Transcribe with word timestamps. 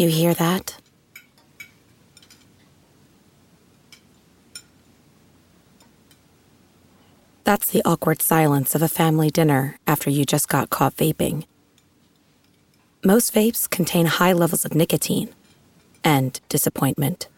You 0.00 0.08
hear 0.08 0.32
that? 0.32 0.78
That's 7.44 7.70
the 7.70 7.82
awkward 7.84 8.22
silence 8.22 8.74
of 8.74 8.80
a 8.80 8.88
family 8.88 9.28
dinner 9.28 9.76
after 9.86 10.08
you 10.08 10.24
just 10.24 10.48
got 10.48 10.70
caught 10.70 10.96
vaping. 10.96 11.44
Most 13.04 13.34
vapes 13.34 13.68
contain 13.68 14.06
high 14.06 14.32
levels 14.32 14.64
of 14.64 14.74
nicotine 14.74 15.28
and 16.02 16.40
disappointment. 16.48 17.28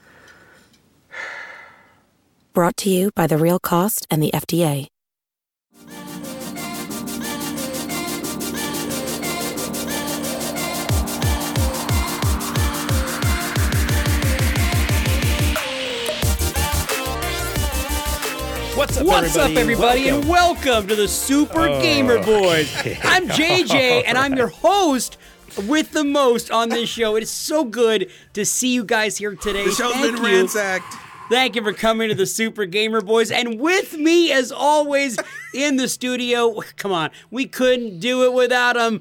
Brought 2.52 2.76
to 2.76 2.88
you 2.90 3.10
by 3.16 3.26
The 3.26 3.38
Real 3.38 3.58
Cost 3.58 4.06
and 4.08 4.22
the 4.22 4.30
FDA. 4.30 4.91
What's 18.82 18.96
up, 18.98 19.06
What's 19.06 19.36
everybody? 19.36 19.52
up, 19.54 19.60
everybody, 19.60 20.04
Welcome. 20.06 20.20
and 20.22 20.28
welcome 20.28 20.88
to 20.88 20.96
the 20.96 21.06
Super 21.06 21.68
oh, 21.68 21.80
Gamer 21.80 22.20
Boys. 22.24 22.68
I'm 23.04 23.28
JJ, 23.28 24.02
and 24.06 24.18
I'm 24.18 24.34
your 24.34 24.48
host 24.64 25.18
with 25.68 25.92
the 25.92 26.02
most 26.02 26.50
on 26.50 26.68
this 26.68 26.88
show. 26.88 27.14
It 27.14 27.22
is 27.22 27.30
so 27.30 27.62
good 27.64 28.10
to 28.32 28.44
see 28.44 28.74
you 28.74 28.82
guys 28.82 29.16
here 29.16 29.36
today. 29.36 29.66
The 29.66 29.70
show's 29.70 29.92
Thank 29.92 30.16
been 30.16 30.24
you. 30.24 30.24
ransacked. 30.24 30.96
Thank 31.30 31.54
you 31.54 31.62
for 31.62 31.72
coming 31.72 32.08
to 32.08 32.16
the 32.16 32.26
Super 32.26 32.66
Gamer 32.66 33.02
Boys. 33.02 33.30
And 33.30 33.60
with 33.60 33.96
me, 33.96 34.32
as 34.32 34.50
always, 34.50 35.16
in 35.54 35.76
the 35.76 35.86
studio, 35.86 36.60
come 36.76 36.90
on, 36.90 37.10
we 37.30 37.46
couldn't 37.46 38.00
do 38.00 38.24
it 38.24 38.32
without 38.32 38.76
him. 38.76 39.00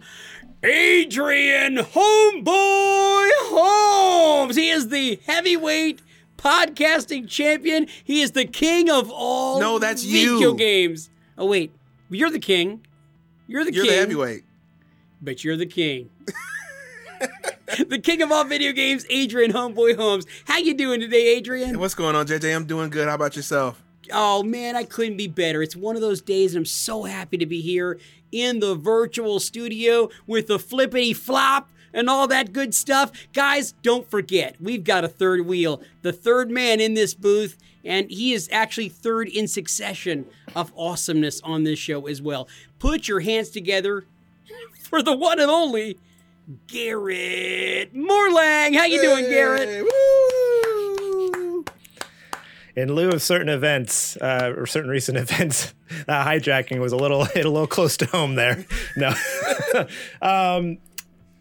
Adrian 0.61 1.77
Homeboy 1.77 3.29
Holmes. 3.49 4.55
He 4.55 4.69
is 4.69 4.89
the 4.89 5.19
heavyweight 5.25 6.03
podcasting 6.41 7.27
champion. 7.27 7.87
He 8.03 8.21
is 8.21 8.31
the 8.31 8.45
king 8.45 8.89
of 8.89 9.11
all 9.11 9.59
No, 9.59 9.79
that's 9.79 10.03
video 10.03 10.39
you. 10.39 10.55
games. 10.55 11.09
Oh, 11.37 11.45
wait. 11.45 11.71
You're 12.09 12.31
the 12.31 12.39
king. 12.39 12.85
You're 13.47 13.63
the 13.63 13.71
king. 13.71 13.85
You're 13.85 13.93
the 13.93 13.99
heavyweight. 13.99 14.43
But 15.21 15.43
you're 15.43 15.57
the 15.57 15.65
king. 15.65 16.09
the 17.87 17.99
king 17.99 18.21
of 18.21 18.31
all 18.31 18.43
video 18.43 18.71
games, 18.71 19.05
Adrian 19.09 19.51
Homeboy 19.51 19.95
Holmes. 19.95 20.25
How 20.45 20.57
you 20.57 20.73
doing 20.73 20.99
today, 20.99 21.35
Adrian? 21.35 21.69
Hey, 21.69 21.75
what's 21.75 21.95
going 21.95 22.15
on, 22.15 22.25
JJ? 22.25 22.55
I'm 22.55 22.65
doing 22.65 22.89
good. 22.89 23.07
How 23.07 23.15
about 23.15 23.35
yourself? 23.35 23.81
Oh 24.11 24.43
man, 24.43 24.75
I 24.75 24.83
couldn't 24.83 25.15
be 25.15 25.27
better. 25.27 25.61
It's 25.61 25.75
one 25.75 25.95
of 25.95 26.01
those 26.01 26.21
days, 26.21 26.53
and 26.53 26.61
I'm 26.61 26.65
so 26.65 27.03
happy 27.03 27.37
to 27.37 27.45
be 27.45 27.61
here 27.61 27.99
in 28.31 28.59
the 28.59 28.75
virtual 28.75 29.39
studio 29.39 30.09
with 30.27 30.47
the 30.47 30.59
flippity 30.59 31.13
flop 31.13 31.69
and 31.93 32.09
all 32.09 32.27
that 32.27 32.53
good 32.53 32.73
stuff. 32.73 33.11
Guys, 33.33 33.73
don't 33.83 34.09
forget, 34.09 34.55
we've 34.59 34.83
got 34.83 35.03
a 35.03 35.07
third 35.07 35.45
wheel, 35.45 35.81
the 36.01 36.13
third 36.13 36.49
man 36.49 36.79
in 36.79 36.93
this 36.93 37.13
booth, 37.13 37.57
and 37.83 38.09
he 38.09 38.33
is 38.33 38.47
actually 38.51 38.89
third 38.89 39.27
in 39.27 39.47
succession 39.47 40.25
of 40.55 40.71
awesomeness 40.77 41.41
on 41.41 41.63
this 41.63 41.79
show 41.79 42.07
as 42.07 42.21
well. 42.21 42.47
Put 42.79 43.07
your 43.07 43.21
hands 43.21 43.49
together 43.49 44.05
for 44.83 45.01
the 45.01 45.15
one 45.15 45.39
and 45.39 45.49
only 45.49 45.97
Garrett 46.67 47.93
Morlang. 47.93 48.75
How 48.75 48.85
you 48.85 49.01
doing, 49.01 49.25
Garrett? 49.25 49.83
Woo! 49.83 51.65
In 52.75 52.95
lieu 52.95 53.09
of 53.09 53.21
certain 53.21 53.49
events, 53.49 54.15
uh, 54.17 54.53
or 54.55 54.65
certain 54.65 54.89
recent 54.89 55.17
events, 55.17 55.73
uh, 56.07 56.25
hijacking 56.25 56.79
was 56.79 56.93
a 56.93 56.97
little 56.97 57.25
hit 57.25 57.45
a 57.45 57.49
little 57.49 57.67
close 57.67 57.97
to 57.97 58.05
home 58.05 58.35
there. 58.35 58.65
No, 58.95 59.13
um, 60.21 60.77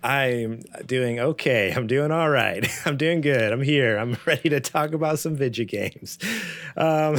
I'm 0.03 0.63
doing 0.87 1.21
okay. 1.21 1.73
I'm 1.73 1.87
doing 1.87 2.11
all 2.11 2.31
right. 2.31 2.67
I'm 2.87 2.97
doing 2.97 3.21
good. 3.21 3.53
I'm 3.53 3.63
here. 3.63 3.97
I'm 3.99 4.17
ready 4.27 4.49
to 4.49 4.61
talk 4.61 4.93
about 4.93 5.19
some 5.19 5.37
video 5.37 5.65
games. 5.67 6.19
Um, 6.77 7.17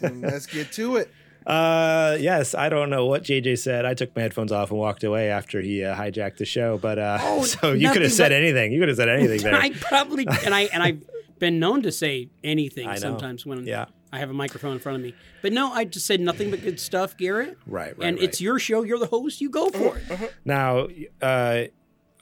Let's 0.00 0.46
get 0.46 0.72
to 0.72 0.96
it. 0.96 1.10
uh, 1.46 2.16
yes, 2.20 2.54
I 2.54 2.68
don't 2.68 2.90
know 2.90 3.06
what 3.06 3.22
JJ 3.24 3.58
said. 3.58 3.84
I 3.84 3.94
took 3.94 4.14
my 4.16 4.22
headphones 4.22 4.52
off 4.52 4.70
and 4.70 4.78
walked 4.78 5.04
away 5.04 5.30
after 5.30 5.60
he 5.60 5.84
uh, 5.84 5.94
hijacked 5.96 6.36
the 6.38 6.44
show. 6.44 6.78
But 6.78 6.98
uh, 6.98 7.18
Oh, 7.20 7.44
so 7.44 7.72
you 7.72 7.90
could 7.90 8.02
have 8.02 8.12
said 8.12 8.30
but- 8.30 8.32
anything. 8.36 8.72
You 8.72 8.80
could 8.80 8.88
have 8.88 8.96
said 8.98 9.08
anything 9.08 9.40
there. 9.42 9.54
I 9.54 9.70
probably 9.70 10.26
and 10.44 10.54
I 10.54 10.62
and 10.72 10.82
I've 10.82 11.02
been 11.38 11.58
known 11.58 11.82
to 11.82 11.92
say 11.92 12.28
anything 12.42 12.94
sometimes 12.96 13.44
when 13.44 13.66
Yeah. 13.66 13.86
I 14.12 14.18
have 14.20 14.30
a 14.30 14.34
microphone 14.34 14.72
in 14.74 14.78
front 14.78 14.96
of 14.96 15.02
me. 15.02 15.14
But 15.42 15.52
no, 15.52 15.72
I 15.72 15.84
just 15.84 16.06
said 16.06 16.20
nothing 16.20 16.50
but 16.50 16.62
good 16.62 16.78
stuff, 16.78 17.16
Garrett. 17.16 17.58
Right, 17.66 17.98
right, 17.98 18.06
And 18.08 18.18
it's 18.20 18.40
your 18.40 18.60
show. 18.60 18.82
You're 18.84 19.00
the 19.00 19.06
host. 19.06 19.40
You 19.40 19.50
go 19.50 19.70
for 19.70 19.96
it. 19.98 20.32
Now, 20.44 20.86
uh, 21.20 21.64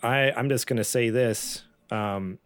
I 0.03 0.33
I'm 0.33 0.49
just 0.49 0.67
gonna 0.67 0.85
say 0.85 1.11
this. 1.11 1.63
Um, 1.91 2.39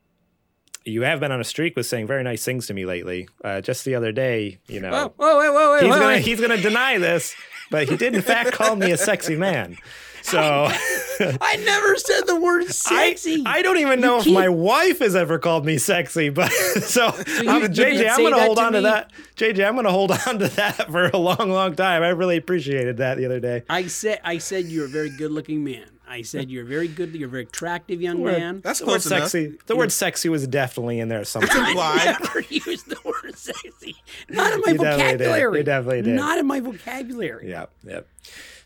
you 0.84 1.02
have 1.02 1.18
been 1.20 1.32
on 1.32 1.40
a 1.40 1.44
streak 1.44 1.74
with 1.74 1.86
saying 1.86 2.06
very 2.06 2.22
nice 2.22 2.44
things 2.44 2.66
to 2.68 2.74
me 2.74 2.84
lately. 2.86 3.28
Uh, 3.44 3.60
just 3.60 3.84
the 3.84 3.94
other 3.96 4.12
day, 4.12 4.58
you 4.68 4.78
know, 4.80 4.90
Oh, 4.92 5.12
whoa, 5.16 5.38
wait, 5.38 5.50
wait, 5.54 5.70
wait, 5.70 5.82
he's 5.82 5.90
wait, 5.90 5.98
gonna 5.98 6.06
wait. 6.14 6.24
he's 6.24 6.40
gonna 6.40 6.56
deny 6.62 6.98
this, 6.98 7.34
but 7.70 7.88
he 7.88 7.96
did 7.96 8.14
in 8.14 8.22
fact 8.22 8.52
call 8.52 8.76
me 8.76 8.90
a 8.92 8.96
sexy 8.96 9.34
man. 9.36 9.76
So 10.22 10.40
I 10.40 11.56
never 11.64 11.94
said 11.96 12.26
the 12.26 12.34
word 12.40 12.66
sexy. 12.72 13.44
I 13.46 13.62
don't 13.62 13.78
even 13.78 14.00
know 14.00 14.18
if 14.18 14.24
keep- 14.24 14.34
my 14.34 14.48
wife 14.48 14.98
has 14.98 15.14
ever 15.14 15.38
called 15.38 15.64
me 15.64 15.78
sexy, 15.78 16.30
but 16.30 16.50
so, 16.82 17.06
you- 17.42 17.48
I'm, 17.48 17.62
JJ, 17.62 18.08
I'm 18.10 18.22
gonna 18.24 18.42
hold 18.42 18.56
to 18.58 18.64
on 18.64 18.72
to 18.72 18.80
that. 18.82 19.12
JJ, 19.36 19.64
I'm 19.68 19.76
gonna 19.76 19.90
hold 19.92 20.10
on 20.26 20.38
to 20.40 20.48
that 20.48 20.88
for 20.90 21.06
a 21.08 21.16
long, 21.16 21.50
long 21.50 21.76
time. 21.76 22.02
I 22.02 22.08
really 22.08 22.36
appreciated 22.36 22.96
that 22.96 23.18
the 23.18 23.24
other 23.26 23.38
day. 23.40 23.62
I 23.68 23.86
said 23.86 24.20
I 24.24 24.38
said 24.38 24.64
you're 24.66 24.86
a 24.86 24.88
very 24.88 25.10
good 25.10 25.30
looking 25.30 25.62
man. 25.62 25.86
I 26.08 26.22
said 26.22 26.50
you're 26.50 26.64
very 26.64 26.88
good. 26.88 27.14
You're 27.14 27.28
a 27.28 27.30
very 27.30 27.42
attractive 27.44 28.00
young 28.00 28.22
man. 28.22 28.60
That's 28.62 28.78
The 28.80 28.86
word 28.86 28.92
enough. 29.06 29.30
sexy. 29.30 29.58
The 29.66 29.74
word 29.76 29.90
sexy 29.90 30.28
was 30.28 30.46
definitely 30.46 31.00
in 31.00 31.08
there 31.08 31.24
somewhere. 31.24 31.50
Implied. 31.68 32.16
never 32.20 32.40
used 32.48 32.88
the 32.88 32.98
word 33.04 33.36
sexy. 33.36 33.96
Not 34.28 34.52
in 34.52 34.60
my 34.64 34.72
You 34.72 34.78
definitely 34.78 35.12
did. 35.12 35.18
vocabulary. 35.26 35.58
You 35.58 35.64
definitely 35.64 36.02
did. 36.02 36.14
Not 36.14 36.38
in 36.38 36.46
my 36.46 36.60
vocabulary. 36.60 37.50
Yep, 37.50 37.70
yep. 37.84 38.08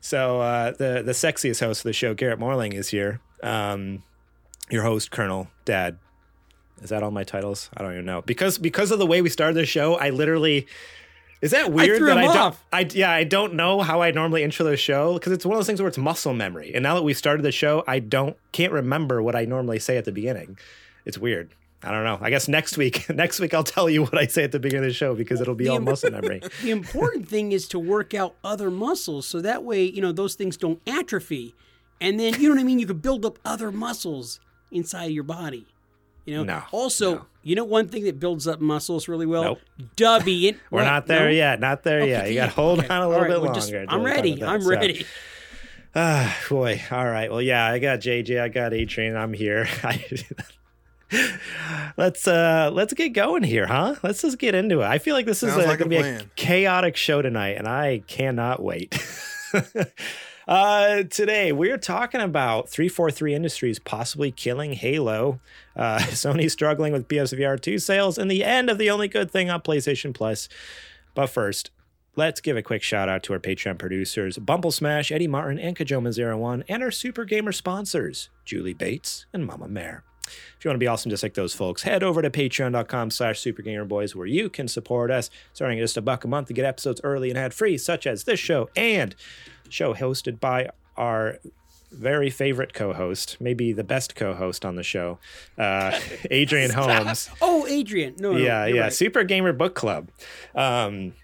So 0.03 0.41
uh, 0.41 0.73
the 0.73 1.03
the 1.05 1.13
sexiest 1.13 1.61
host 1.61 1.81
of 1.81 1.85
the 1.85 1.93
show, 1.93 2.15
Garrett 2.15 2.39
Morlang, 2.39 2.73
is 2.75 2.89
here. 2.89 3.21
Um, 3.43 4.03
your 4.71 4.83
host, 4.83 5.11
Colonel 5.11 5.49
Dad. 5.65 5.99
Is 6.83 6.91
that 6.91 7.03
all 7.03 7.11
my 7.11 7.25
titles? 7.25 7.69
I 7.77 7.83
don't 7.83 7.93
even 7.93 8.05
know 8.07 8.23
because 8.23 8.57
because 8.59 8.91
of 8.91 8.99
the 8.99 9.07
way 9.07 9.21
we 9.23 9.29
started 9.31 9.55
the 9.57 9.67
show, 9.67 9.95
I 9.97 10.11
literally. 10.11 10.67
Is 11.41 11.53
that 11.53 11.73
weird 11.73 11.99
threw 11.99 12.07
that 12.09 12.19
I 12.19 12.33
don't? 12.33 12.57
I 12.73 12.89
yeah, 12.93 13.11
I 13.11 13.25
don't 13.25 13.55
know 13.55 13.81
how 13.81 14.03
I 14.03 14.11
normally 14.11 14.43
intro 14.43 14.67
the 14.67 14.77
show 14.77 15.15
because 15.15 15.33
it's 15.33 15.47
one 15.47 15.55
of 15.55 15.59
those 15.59 15.67
things 15.67 15.81
where 15.81 15.89
it's 15.89 15.99
muscle 15.99 16.35
memory. 16.35 16.73
And 16.75 16.83
now 16.83 16.95
that 16.95 17.03
we 17.03 17.15
started 17.15 17.43
the 17.43 17.53
show, 17.53 17.83
I 17.87 17.99
don't 17.99 18.37
can't 18.53 18.73
remember 18.73 19.23
what 19.23 19.35
I 19.35 19.47
normally 19.47 19.79
say 19.79 19.97
at 19.97 20.05
the 20.05 20.13
beginning. 20.13 20.59
It's 21.07 21.17
weird. 21.17 21.55
I 21.83 21.93
don't 21.93 22.05
know. 22.05 22.19
I 22.21 22.29
guess 22.29 22.47
next 22.47 22.77
week, 22.77 23.09
next 23.15 23.41
week 23.41 23.55
I'll 23.55 23.65
tell 23.65 23.89
you 23.89 24.03
what 24.03 24.19
I 24.19 24.27
say 24.27 24.45
at 24.45 24.53
the 24.53 24.61
beginning 24.61 24.85
of 24.85 24.91
the 24.91 24.95
show 24.95 25.15
because 25.15 25.41
it'll 25.41 25.55
be 25.55 25.67
all 25.69 25.81
muscle 25.81 26.11
memory. 26.11 26.43
the 26.63 26.71
important 26.71 27.27
thing 27.27 27.53
is 27.53 27.67
to 27.69 27.79
work 27.79 28.13
out 28.13 28.35
other 28.45 28.71
muscles 28.71 29.27
so 29.27 29.41
that 29.41 29.65
way 29.65 29.83
you 29.85 30.03
know 30.03 30.13
those 30.13 30.35
things 30.35 30.57
don't 30.59 30.81
atrophy 30.87 31.55
and 32.01 32.21
then 32.21 32.35
you 32.35 32.49
know 32.49 32.55
what 32.55 32.61
i 32.61 32.65
mean 32.65 32.79
you 32.79 32.87
could 32.87 33.03
build 33.03 33.25
up 33.25 33.39
other 33.45 33.73
muscles 33.73 34.41
inside 34.71 35.07
your 35.07 35.25
body 35.25 35.67
you 36.25 36.37
know 36.37 36.45
No, 36.45 36.63
also 36.73 37.15
no. 37.17 37.27
you 37.43 37.55
know 37.55 37.65
one 37.65 37.89
thing 37.89 38.05
that 38.05 38.19
builds 38.21 38.47
up 38.47 38.61
muscles 38.61 39.09
really 39.09 39.27
well 39.27 39.43
Nope. 39.45 39.61
dubby 39.97 40.45
it 40.51 40.57
We're 40.71 40.81
what? 40.81 40.85
not 40.85 41.07
there 41.07 41.27
No? 41.27 41.31
yet. 41.31 41.61
Not 41.61 41.83
there 41.83 42.07
yet. 42.07 42.29
You 42.29 42.35
got 42.37 42.47
to 42.47 42.53
hold 42.53 42.79
Okay. 42.81 42.89
on 42.89 43.03
a 43.03 43.09
little 43.09 43.23
right, 43.23 43.29
bit 43.31 43.41
well, 43.41 43.53
longer. 43.53 43.61
just- 43.61 43.93
i'm 43.93 44.03
ready 44.03 44.37
that. 44.37 44.49
i'm 44.49 44.63
So- 44.63 44.69
ready 44.71 45.05
Ah, 45.93 46.39
boy. 46.49 46.81
All 46.93 47.05
right. 47.05 47.29
Well, 47.33 47.43
yeah, 47.43 47.67
I 47.67 47.81
got 47.81 47.99
JJ. 47.99 48.41
I 48.41 48.49
got 48.49 48.73
Adrian. 48.73 49.17
I'm 49.17 49.33
here. 49.33 49.67
let's 51.97 52.29
uh 52.29 52.71
let's 52.73 52.93
get 52.95 53.09
going 53.09 53.43
here, 53.43 53.67
huh? 53.67 53.97
Let's 54.05 54.23
just 54.23 54.39
get 54.39 54.55
into 54.55 54.83
it. 54.83 54.85
I 54.85 54.99
feel 54.99 55.17
like 55.17 55.27
this 55.27 55.43
is 55.43 55.51
Sounds 55.53 55.65
uh, 55.65 55.69
like 55.69 55.81
gonna 55.81 55.97
a 55.97 56.03
be 56.03 56.09
a 56.23 56.23
chaotic 56.37 56.97
show 56.97 57.23
tonight, 57.23 57.57
and 57.59 57.67
I 57.67 58.05
cannot 58.07 58.63
wait. 58.63 58.97
Uh, 60.51 61.05
today 61.05 61.53
we're 61.53 61.79
talking 61.79 62.21
about 62.21 62.69
343 62.69 63.37
Industries 63.37 63.79
possibly 63.79 64.33
killing 64.33 64.73
Halo, 64.73 65.39
uh, 65.77 65.99
Sony 66.01 66.51
struggling 66.51 66.93
with 66.93 67.07
PSVR 67.07 67.61
2 67.61 67.79
sales, 67.79 68.19
and 68.19 68.29
the 68.29 68.43
end 68.43 68.69
of 68.69 68.77
the 68.77 68.91
only 68.91 69.07
good 69.07 69.31
thing 69.31 69.49
on 69.49 69.61
PlayStation 69.61 70.13
Plus. 70.13 70.49
But 71.15 71.29
first, 71.29 71.71
let's 72.17 72.41
give 72.41 72.57
a 72.57 72.63
quick 72.63 72.83
shout 72.83 73.09
out 73.09 73.23
to 73.23 73.33
our 73.33 73.39
Patreon 73.39 73.79
producers, 73.79 74.39
Bumplesmash, 74.39 75.13
Eddie 75.13 75.29
Martin, 75.29 75.61
and 75.61 75.77
Cajoma01, 75.77 76.65
and 76.69 76.83
our 76.83 76.91
Super 76.91 77.25
Gamer 77.25 77.53
sponsors, 77.53 78.29
Julie 78.45 78.75
Bates 78.75 79.27
and 79.33 79.49
MuhMuhMer. 79.49 80.03
If 80.27 80.65
you 80.65 80.69
want 80.69 80.77
to 80.77 80.85
be 80.85 80.89
awesome 80.89 81.11
just 81.11 81.23
like 81.23 81.35
those 81.35 81.55
folks, 81.55 81.83
head 81.83 82.03
over 82.03 82.23
to 82.23 82.31
patreon.com 82.31 83.11
slash 83.11 83.41
supergamerboys 83.41 84.15
where 84.15 84.27
you 84.27 84.51
can 84.51 84.69
support 84.69 85.11
us, 85.11 85.31
starting 85.53 85.79
at 85.79 85.83
just 85.83 85.97
a 85.97 86.03
buck 86.03 86.25
a 86.25 86.29
month 86.29 86.49
to 86.49 86.55
get 86.55 86.65
episodes 86.65 87.01
early 87.05 87.31
and 87.31 87.39
ad-free, 87.39 87.79
such 87.79 88.07
as 88.07 88.25
this 88.25 88.41
show 88.41 88.69
and 88.77 89.15
show 89.73 89.95
hosted 89.95 90.41
by 90.41 90.71
our 90.97 91.39
very 91.93 92.31
favorite 92.31 92.73
co-host, 92.73 93.37
maybe 93.41 93.73
the 93.73 93.83
best 93.85 94.15
co-host 94.15 94.65
on 94.65 94.77
the 94.77 94.83
show, 94.83 95.19
uh, 95.59 95.99
Adrian 96.31 96.71
Holmes. 96.71 97.29
oh 97.43 97.67
adrian 97.67 98.15
no, 98.19 98.37
Yeah, 98.37 98.67
yeah. 98.67 98.83
right. 98.83 98.93
Super 98.93 99.25
Gamer 99.25 99.53
Book 99.53 99.75
Club. 99.75 100.09
Um, 100.55 101.15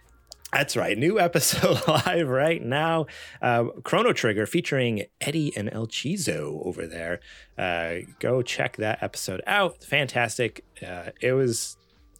That's 0.52 0.76
right. 0.76 0.96
New 0.98 1.20
episode 1.20 1.86
live 2.06 2.28
right 2.28 2.62
now. 2.62 3.06
Uh, 3.42 3.64
Chrono 3.84 4.12
Trigger 4.12 4.46
featuring 4.46 5.04
Eddie 5.20 5.52
and 5.56 5.68
El 5.72 5.86
Chizo 5.86 6.64
over 6.66 6.86
there. 6.86 7.20
Uh, 7.58 8.06
go 8.20 8.42
check 8.42 8.76
that 8.78 9.02
episode 9.02 9.42
out. 9.46 9.84
Fantastic. 9.84 10.64
Uh, 10.84 11.10
it 11.20 11.32
was 11.32 11.76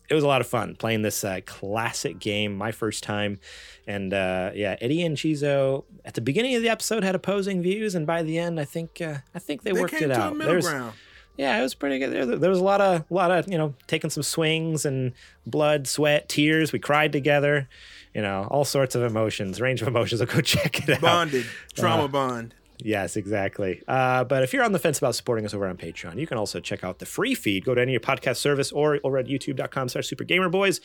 it 0.09 0.15
was 0.15 0.25
a 0.25 0.27
lot 0.27 0.41
of 0.41 0.47
fun 0.47 0.77
playing 0.77 1.03
this 1.03 1.25
uh, 1.25 1.41
classic 1.47 2.19
game. 2.19 2.57
My 2.57 2.73
first 2.73 3.03
time, 3.03 3.39
and 3.87 4.13
uh, 4.15 4.51
yeah, 4.55 4.77
Eddie 4.81 5.03
and 5.03 5.17
Chizo 5.17 5.85
at 6.05 6.15
the 6.15 6.21
beginning 6.21 6.55
of 6.55 6.63
the 6.63 6.69
episode 6.69 7.05
had 7.05 7.15
opposing 7.15 7.63
views, 7.63 7.95
and 7.95 8.07
by 8.07 8.23
the 8.23 8.39
end, 8.39 8.59
I 8.61 8.65
think 8.65 9.01
uh, 9.01 9.19
I 9.35 9.39
think 9.39 9.63
they, 9.63 9.73
They 9.73 9.81
worked 9.81 9.95
came 9.95 10.11
it 10.11 10.17
out. 10.17 10.37
middle 10.37 10.53
There's- 10.53 10.69
ground. 10.69 10.93
yeah, 11.37 11.59
it 11.59 11.63
was 11.63 11.75
pretty 11.75 11.99
good. 11.99 12.13
There, 12.13 12.37
there 12.39 12.51
was 12.51 12.59
a 12.61 12.65
lot 12.65 12.81
of, 12.81 13.05
a 13.11 13.15
lot 13.15 13.31
of, 13.31 13.47
you 13.51 13.59
know, 13.59 13.75
taking 13.87 14.09
some 14.11 14.23
swings 14.23 14.85
and 14.87 15.13
blood, 15.47 15.87
sweat, 15.87 16.29
tears. 16.29 16.73
We 16.73 16.79
cried 16.79 17.13
together, 17.13 17.69
you 18.15 18.23
know, 18.23 18.47
all 18.51 18.65
sorts 18.65 18.95
of 18.95 19.03
emotions, 19.03 19.61
range 19.61 19.83
of 19.83 19.89
emotions. 19.89 20.21
So 20.21 20.27
go 20.27 20.41
check 20.55 20.89
it 20.89 20.95
out. 20.95 21.01
Bonded. 21.03 21.45
Trauma 21.75 22.05
Uh, 22.05 22.09
bond. 22.09 22.55
Yes, 22.79 23.17
exactly. 23.17 23.83
Uh, 23.89 24.25
but 24.25 24.43
if 24.43 24.53
you're 24.53 24.65
on 24.65 24.73
the 24.73 24.79
fence 24.79 24.99
about 24.99 25.15
supporting 25.15 25.45
us 25.45 25.55
over 25.55 25.67
on 25.67 25.77
Patreon, 25.77 26.19
you 26.19 26.27
can 26.27 26.39
also 26.39 26.61
check 26.61 26.85
out 26.85 26.99
the 26.99 27.07
free 27.07 27.35
feed. 27.35 27.65
Go 27.65 27.75
to 27.75 27.81
any 27.81 27.95
of 27.95 28.03
your 28.03 28.17
podcast 28.17 28.37
service 28.37 28.71
or 28.73 29.01
over 29.03 29.19
at 29.19 29.27
youtube.com 29.27 29.89
slash 29.89 30.09
supergamerboys. 30.09 30.81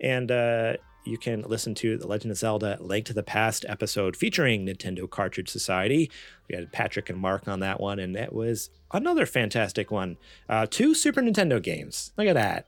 And 0.00 0.30
uh, 0.30 0.74
you 1.04 1.18
can 1.18 1.42
listen 1.42 1.74
to 1.76 1.96
the 1.96 2.06
Legend 2.06 2.32
of 2.32 2.38
Zelda 2.38 2.78
Link 2.80 3.06
to 3.06 3.12
the 3.12 3.22
Past 3.22 3.64
episode 3.68 4.16
featuring 4.16 4.66
Nintendo 4.66 5.08
Cartridge 5.08 5.48
Society. 5.48 6.10
We 6.48 6.56
had 6.56 6.72
Patrick 6.72 7.08
and 7.08 7.18
Mark 7.18 7.48
on 7.48 7.60
that 7.60 7.80
one, 7.80 7.98
and 7.98 8.14
that 8.16 8.32
was 8.32 8.70
another 8.92 9.26
fantastic 9.26 9.90
one. 9.90 10.16
Uh, 10.48 10.66
two 10.68 10.94
Super 10.94 11.22
Nintendo 11.22 11.62
games. 11.62 12.12
Look 12.16 12.26
at 12.26 12.34
that. 12.34 12.66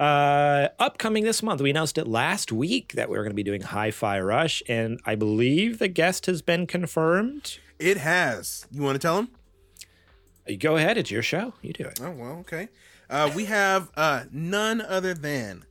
Uh, 0.00 0.68
upcoming 0.78 1.24
this 1.24 1.42
month, 1.42 1.60
we 1.60 1.68
announced 1.68 1.98
it 1.98 2.06
last 2.08 2.50
week 2.50 2.92
that 2.94 3.10
we 3.10 3.16
were 3.18 3.22
going 3.22 3.32
to 3.32 3.36
be 3.36 3.42
doing 3.42 3.60
Hi 3.60 3.90
Fi 3.90 4.18
Rush, 4.20 4.62
and 4.66 4.98
I 5.04 5.14
believe 5.14 5.78
the 5.78 5.88
guest 5.88 6.24
has 6.24 6.40
been 6.40 6.66
confirmed. 6.66 7.58
It 7.78 7.98
has. 7.98 8.66
You 8.72 8.80
want 8.82 8.94
to 8.96 8.98
tell 8.98 9.18
him? 9.18 9.28
You 10.46 10.56
go 10.56 10.76
ahead, 10.76 10.96
it's 10.96 11.10
your 11.10 11.22
show. 11.22 11.52
You 11.60 11.74
do 11.74 11.84
it. 11.84 12.00
Oh 12.02 12.10
well, 12.12 12.32
okay. 12.40 12.68
Uh, 13.10 13.30
we 13.36 13.44
have 13.44 13.90
uh, 13.94 14.24
none 14.32 14.80
other 14.80 15.12
than 15.12 15.64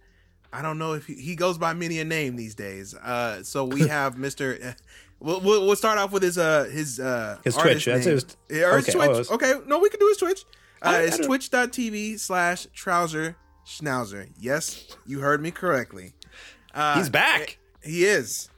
I 0.53 0.61
don't 0.61 0.77
know 0.77 0.93
if 0.93 1.07
he, 1.07 1.15
he 1.15 1.35
goes 1.35 1.57
by 1.57 1.73
many 1.73 1.99
a 1.99 2.05
name 2.05 2.35
these 2.35 2.53
days. 2.53 2.93
Uh, 2.93 3.41
so 3.43 3.65
we 3.65 3.87
have 3.87 4.15
Mister. 4.17 4.59
Uh, 4.63 4.71
we'll, 5.19 5.41
we'll 5.41 5.65
we'll 5.65 5.75
start 5.75 5.97
off 5.97 6.11
with 6.11 6.21
his 6.21 6.37
uh 6.37 6.65
his 6.65 6.99
uh 6.99 7.39
His 7.43 7.57
artist 7.57 7.83
Twitch, 7.83 7.85
that's 7.85 8.05
name. 8.05 8.13
his- 8.15 8.37
Yeah, 8.49 8.71
or 8.71 8.77
his 8.77 8.89
okay, 8.89 8.97
Twitch. 8.97 9.09
oh, 9.09 9.19
it's- 9.21 9.31
okay, 9.31 9.53
no, 9.65 9.79
we 9.79 9.89
can 9.89 9.99
do 9.99 10.07
his 10.07 10.17
Twitch. 10.17 10.45
Uh, 10.81 10.89
I 10.89 10.99
it's 11.01 11.17
twitch.tv 11.17 12.19
slash 12.19 12.67
trouser 12.73 13.35
schnauzer. 13.69 14.29
Yes, 14.39 14.97
you 15.05 15.19
heard 15.19 15.41
me 15.41 15.51
correctly. 15.51 16.13
Uh, 16.73 16.97
He's 16.97 17.09
back. 17.09 17.57
he 17.83 18.05
is. 18.05 18.49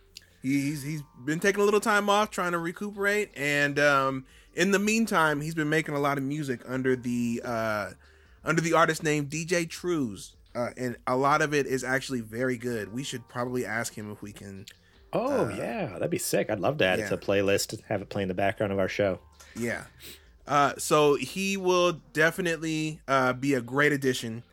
He, 0.42 0.62
he's 0.62 0.82
he's 0.82 1.04
been 1.24 1.40
taking 1.40 1.62
a 1.62 1.66
little 1.66 1.80
time 1.80 2.10
off, 2.10 2.32
trying 2.32 2.54
to 2.54 2.58
recuperate, 2.58 3.30
and 3.36 3.78
um, 3.78 4.26
in 4.56 4.72
the 4.72 4.80
meantime, 4.80 5.42
he's 5.42 5.54
been 5.54 5.70
making 5.70 5.96
a 5.96 6.00
lot 6.00 6.18
of 6.18 6.24
music 6.24 6.62
under 6.68 6.96
the 6.96 7.42
uh, 7.46 7.92
under 8.44 8.62
the 8.62 8.74
artist 8.74 9.04
name 9.04 9.28
DJ 9.28 9.70
Trues, 9.70 10.36
uh, 10.56 10.70
and 10.78 10.98
a 11.06 11.16
lot 11.16 11.42
of 11.42 11.54
it 11.54 11.68
is 11.68 11.84
actually 11.84 12.22
very 12.22 12.58
good. 12.58 12.92
We 12.92 13.04
should 13.04 13.28
probably 13.28 13.66
ask 13.66 13.94
him 13.94 14.12
if 14.12 14.22
we 14.22 14.32
can. 14.32 14.66
Oh, 15.14 15.50
yeah, 15.50 15.88
that'd 15.88 16.10
be 16.10 16.18
sick. 16.18 16.50
I'd 16.50 16.62
love 16.62 16.78
to 16.78 16.86
add 16.86 17.00
it 17.00 17.04
to 17.04 17.10
yeah. 17.10 17.16
the 17.16 17.18
playlist, 17.18 17.80
have 17.90 18.02
it 18.02 18.10
play 18.10 18.22
in 18.22 18.30
the 18.30 18.34
background 18.34 18.72
of 18.72 18.80
our 18.80 18.88
show. 18.88 19.20
Yeah. 19.58 19.84
Uh, 20.48 20.74
so 20.78 21.16
he 21.16 21.58
will 21.58 22.02
definitely 22.14 23.02
uh, 23.08 23.34
be 23.34 23.54
a 23.54 23.62
great 23.62 23.92
addition. 23.92 24.44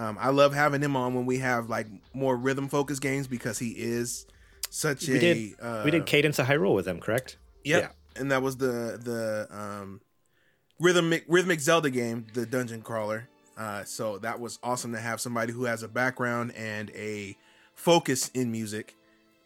Um, 0.00 0.16
I 0.18 0.30
love 0.30 0.54
having 0.54 0.80
him 0.80 0.96
on 0.96 1.14
when 1.14 1.26
we 1.26 1.38
have 1.40 1.68
like 1.68 1.86
more 2.14 2.34
rhythm 2.34 2.68
focused 2.68 3.02
games 3.02 3.26
because 3.26 3.58
he 3.58 3.72
is 3.76 4.24
such 4.70 5.06
We 5.06 5.16
a. 5.16 5.20
did 5.20 5.54
uh, 5.60 5.82
we 5.84 5.90
did 5.90 6.06
Cadence 6.06 6.38
of 6.38 6.46
Hyrule 6.46 6.74
with 6.74 6.88
him, 6.88 7.00
correct? 7.00 7.36
Yep. 7.64 7.94
And 8.16 8.32
that 8.32 8.40
was 8.40 8.56
the 8.56 8.98
the 9.02 9.46
um 9.50 10.00
rhythmic 10.78 11.26
rhythmic 11.28 11.60
Zelda 11.60 11.90
game, 11.90 12.26
the 12.32 12.46
dungeon 12.46 12.80
crawler. 12.80 13.28
Uh 13.58 13.84
so 13.84 14.16
that 14.18 14.40
was 14.40 14.58
awesome 14.62 14.92
to 14.94 14.98
have 14.98 15.20
somebody 15.20 15.52
who 15.52 15.64
has 15.64 15.82
a 15.82 15.88
background 15.88 16.54
and 16.56 16.90
a 16.94 17.36
focus 17.74 18.30
in 18.32 18.50
music. 18.50 18.96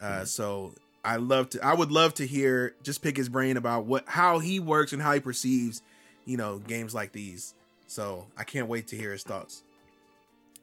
Uh 0.00 0.24
so 0.24 0.72
I 1.04 1.16
love 1.16 1.50
to 1.50 1.64
I 1.66 1.74
would 1.74 1.90
love 1.90 2.14
to 2.14 2.26
hear 2.28 2.76
just 2.84 3.02
pick 3.02 3.16
his 3.16 3.28
brain 3.28 3.56
about 3.56 3.86
what 3.86 4.04
how 4.06 4.38
he 4.38 4.60
works 4.60 4.92
and 4.92 5.02
how 5.02 5.14
he 5.14 5.20
perceives, 5.20 5.82
you 6.26 6.36
know, 6.36 6.60
games 6.60 6.94
like 6.94 7.10
these. 7.10 7.54
So 7.88 8.28
I 8.36 8.44
can't 8.44 8.68
wait 8.68 8.86
to 8.88 8.96
hear 8.96 9.10
his 9.10 9.24
thoughts. 9.24 9.63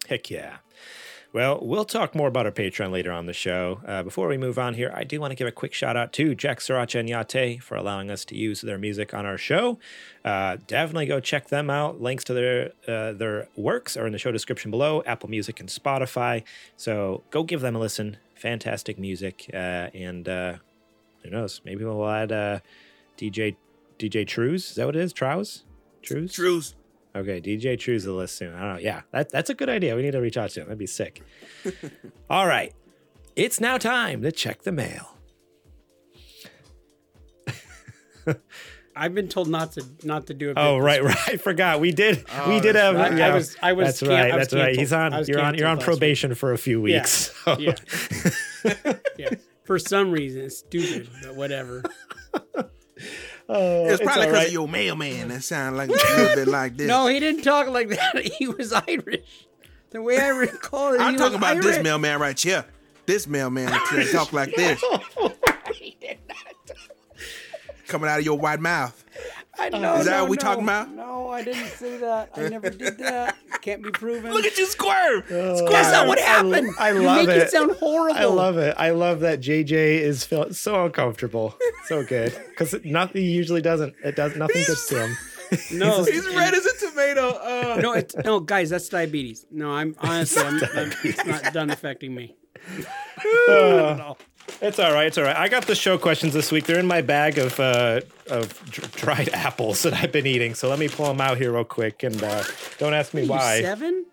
Heck 0.07 0.30
yeah. 0.30 0.57
Well, 1.33 1.59
we'll 1.62 1.86
talk 1.86 2.13
more 2.13 2.27
about 2.27 2.45
our 2.45 2.51
Patreon 2.51 2.92
later 2.92 3.09
on 3.09 3.25
the 3.25 3.31
show. 3.31 3.80
Uh, 3.88 4.03
before 4.03 4.27
we 4.27 4.38
move 4.38 4.59
on 4.59 4.74
here, 4.74 4.92
I 4.94 5.06
do 5.06 5.21
want 5.21 5.31
to 5.31 5.36
give 5.36 5.48
a 5.48 5.51
quick 5.51 5.74
shout 5.74 5.95
out 5.95 6.12
to 6.13 6.36
Jack 6.36 6.59
Sriracha 6.59 7.00
and 7.00 7.07
Yate 7.07 7.63
for 7.63 7.75
allowing 7.75 8.12
us 8.12 8.25
to 8.25 8.36
use 8.36 8.59
their 8.59 8.77
music 8.77 9.13
on 9.13 9.25
our 9.25 9.38
show. 9.38 9.80
Uh, 10.25 10.57
definitely 10.68 11.06
go 11.06 11.21
check 11.21 11.48
them 11.48 11.69
out. 11.69 12.01
Links 12.01 12.25
to 12.25 12.33
their 12.33 12.71
uh, 12.86 13.13
their 13.13 13.48
works 13.56 13.95
are 13.95 14.06
in 14.06 14.12
the 14.12 14.18
show 14.19 14.33
description 14.33 14.71
below, 14.71 15.03
Apple 15.06 15.30
Music 15.30 15.62
and 15.62 15.69
Spotify. 15.69 16.44
So 16.75 17.24
go 17.31 17.44
give 17.44 17.62
them 17.62 17.77
a 17.77 17.80
listen. 17.80 18.18
Fantastic 18.36 19.00
music, 19.00 19.50
uh, 19.53 19.88
and 19.94 20.27
uh, 20.27 20.56
who 21.24 21.30
knows? 21.30 21.62
Maybe 21.63 21.86
we'll 21.86 22.09
add 22.09 22.33
uh, 22.33 22.59
DJ 23.18 23.56
DJ 23.98 24.27
Trues. 24.27 24.71
Is 24.71 24.75
that 24.75 24.86
what 24.86 24.98
it 24.98 25.01
is? 25.01 25.13
Trows? 25.13 25.63
Trues? 26.01 26.33
Trues. 26.33 26.75
Okay, 27.16 27.42
DJ 27.42 27.78
True's 27.78 28.04
the 28.06 28.13
list 28.13 28.36
soon. 28.38 28.54
I 28.56 28.60
don't 28.62 28.74
know. 28.75 28.80
Yeah, 28.80 29.02
that, 29.12 29.30
that's 29.31 29.50
a 29.50 29.54
good 29.54 29.68
idea. 29.69 29.96
We 29.96 30.02
need 30.02 30.12
to 30.12 30.22
reach 30.22 30.38
out 30.38 30.50
to 30.52 30.62
him. 30.62 30.68
That'd 30.68 30.78
be 30.80 30.88
sick. 30.88 31.22
All 32.30 32.48
right. 32.48 32.74
It's 33.36 33.60
now 33.60 33.78
time 33.78 34.22
to 34.22 34.31
check 34.31 34.63
the 34.63 34.72
mail. 34.72 35.18
I've 38.96 39.13
been 39.16 39.30
told 39.30 39.48
not 39.48 39.72
to 39.74 39.86
not 40.04 40.28
to 40.28 40.34
do 40.34 40.50
it. 40.52 40.58
Oh, 40.58 40.78
right, 40.78 41.02
right. 41.04 41.18
I 41.30 41.38
forgot. 41.38 41.80
We 41.80 41.92
did. 41.92 42.18
we 42.48 42.56
Oh, 42.56 42.60
did 42.62 42.75
that's 42.75 42.78
have. 42.78 42.96
right. 42.96 43.18
yeah, 43.18 43.28
I 43.28 43.34
was- 43.36 43.56
I 43.62 43.74
was 43.74 43.86
That's 43.88 44.00
can- 44.00 44.10
right. 44.10 44.31
I 44.31 44.38
was 44.38 44.48
That's 44.50 44.62
right. 44.62 44.75
He's 44.78 44.94
on. 44.94 45.12
You're 45.28 45.40
on. 45.42 45.56
You're 45.56 45.68
on 45.68 45.78
canceled 45.78 45.78
last 45.78 45.86
probation 45.86 46.36
for 46.36 46.52
a 46.54 46.58
few 46.58 46.86
Yeah. 46.86 47.00
weeks. 47.00 47.34
so- 47.46 47.58
Yeah. 47.58 47.75
yeah. 49.18 49.30
For 49.63 49.80
some 49.80 50.12
reason, 50.12 50.42
it's 50.42 50.58
stupid, 50.60 51.10
but 51.24 51.36
whatever. 51.36 51.84
Oh, 53.49 53.85
It's 53.85 54.01
probably 54.01 54.25
because 54.27 54.33
right. 54.38 54.47
of 54.47 54.53
your 54.53 54.67
mailman 54.67 55.27
that 55.29 55.43
sound 55.43 55.77
like 55.77 55.89
a 55.89 55.93
little 55.93 56.35
bit 56.35 56.47
like 56.47 56.77
this. 56.77 56.88
No, 56.91 57.07
he 57.07 57.19
didn't 57.19 57.43
talk 57.43 57.67
like 57.67 57.89
that. 57.89 58.21
He 58.38 58.47
was 58.47 58.71
Irish. 58.73 59.47
The 59.91 60.01
way 60.01 60.17
I 60.19 60.29
recall 60.29 60.93
it, 60.93 61.01
I'm 61.01 61.13
he 61.13 61.17
talking 61.17 61.39
was 61.39 61.51
about 61.51 61.61
this 61.61 61.83
mailman 61.83 62.19
right 62.19 62.39
here. 62.39 62.65
This 63.05 63.27
mailman 63.27 63.65
that 63.65 64.09
talk 64.11 64.31
like 64.31 64.55
this. 64.55 64.81
Coming 67.88 68.09
out 68.09 68.19
of 68.19 68.25
your 68.25 68.38
white 68.38 68.61
mouth. 68.61 69.03
I 69.60 69.70
know. 69.70 69.96
Is 69.96 70.05
that 70.05 70.12
no, 70.17 70.22
what 70.24 70.29
we 70.31 70.36
no. 70.38 70.41
talking 70.41 70.63
about? 70.63 70.91
No, 70.91 71.29
I 71.29 71.43
didn't 71.43 71.67
say 71.67 71.98
that. 71.98 72.29
I 72.36 72.48
never 72.50 72.70
did 72.70 72.98
that. 73.00 73.36
Can't 73.62 73.84
be 73.84 73.91
proven. 73.91 74.34
Look 74.34 74.46
at 74.46 74.58
you 74.58 74.65
squirm. 74.65 75.24
That's 75.29 75.91
not 75.91 76.08
what 76.08 76.17
I- 76.20 76.22
happened. 76.22 76.74
I 76.79 76.91
you 76.91 77.01
love 77.01 77.25
make 77.27 77.36
it. 77.36 77.43
it 77.43 77.50
sound 77.50 77.72
horrible. 77.74 78.20
I 78.20 78.24
love 78.25 78.58
it. 78.58 78.75
I 78.77 78.91
love 78.91 79.20
that 79.20 79.41
JJ 79.41 79.72
is 79.72 80.24
feel 80.24 80.53
so 80.53 80.86
uncomfortable. 80.86 81.55
So 81.86 82.03
good 82.03 82.34
because 82.50 82.74
nothing 82.84 83.22
he 83.22 83.31
usually 83.31 83.62
doesn't. 83.62 83.93
It 84.03 84.15
does 84.15 84.36
nothing 84.36 84.63
gets 84.65 84.88
to 84.89 85.08
him. 85.08 85.17
No, 85.74 86.03
He's 86.05 86.27
red 86.29 86.53
as 86.53 86.65
a 86.65 86.89
tomato. 86.89 87.29
Uh, 87.31 87.79
no, 87.81 87.91
it's, 87.93 88.15
no, 88.15 88.39
guys, 88.39 88.70
that's 88.70 88.88
diabetes. 88.88 89.46
No, 89.51 89.72
I'm 89.72 89.96
honestly, 90.00 90.41
I'm, 90.41 90.63
I'm, 90.75 90.93
it's 91.03 91.25
not 91.25 91.53
done 91.53 91.70
affecting 91.70 92.15
me. 92.15 92.36
Uh, 93.50 94.13
It's 94.62 94.77
all 94.79 94.93
right. 94.93 95.07
It's 95.07 95.17
all 95.17 95.24
right. 95.24 95.36
I 95.36 95.48
got 95.48 95.65
the 95.65 95.75
show 95.75 95.98
questions 95.98 96.33
this 96.33 96.51
week. 96.51 96.65
They're 96.65 96.79
in 96.79 96.88
my 96.88 97.01
bag 97.01 97.38
of 97.38 97.60
uh, 97.60 98.01
of 98.29 98.63
dr- 98.69 98.91
dried 98.95 99.29
apples 99.33 99.83
that 99.83 99.93
I've 99.93 100.12
been 100.12 100.27
eating. 100.27 100.53
So 100.53 100.69
let 100.69 100.77
me 100.79 100.88
pull 100.88 101.07
them 101.07 101.19
out 101.21 101.38
here 101.38 101.51
real 101.51 101.63
quick. 101.63 102.03
And 102.03 102.21
uh, 102.24 102.43
don't 102.77 102.93
ask 102.93 103.13
me 103.13 103.27
why. 103.27 103.62
seven? 103.62 104.05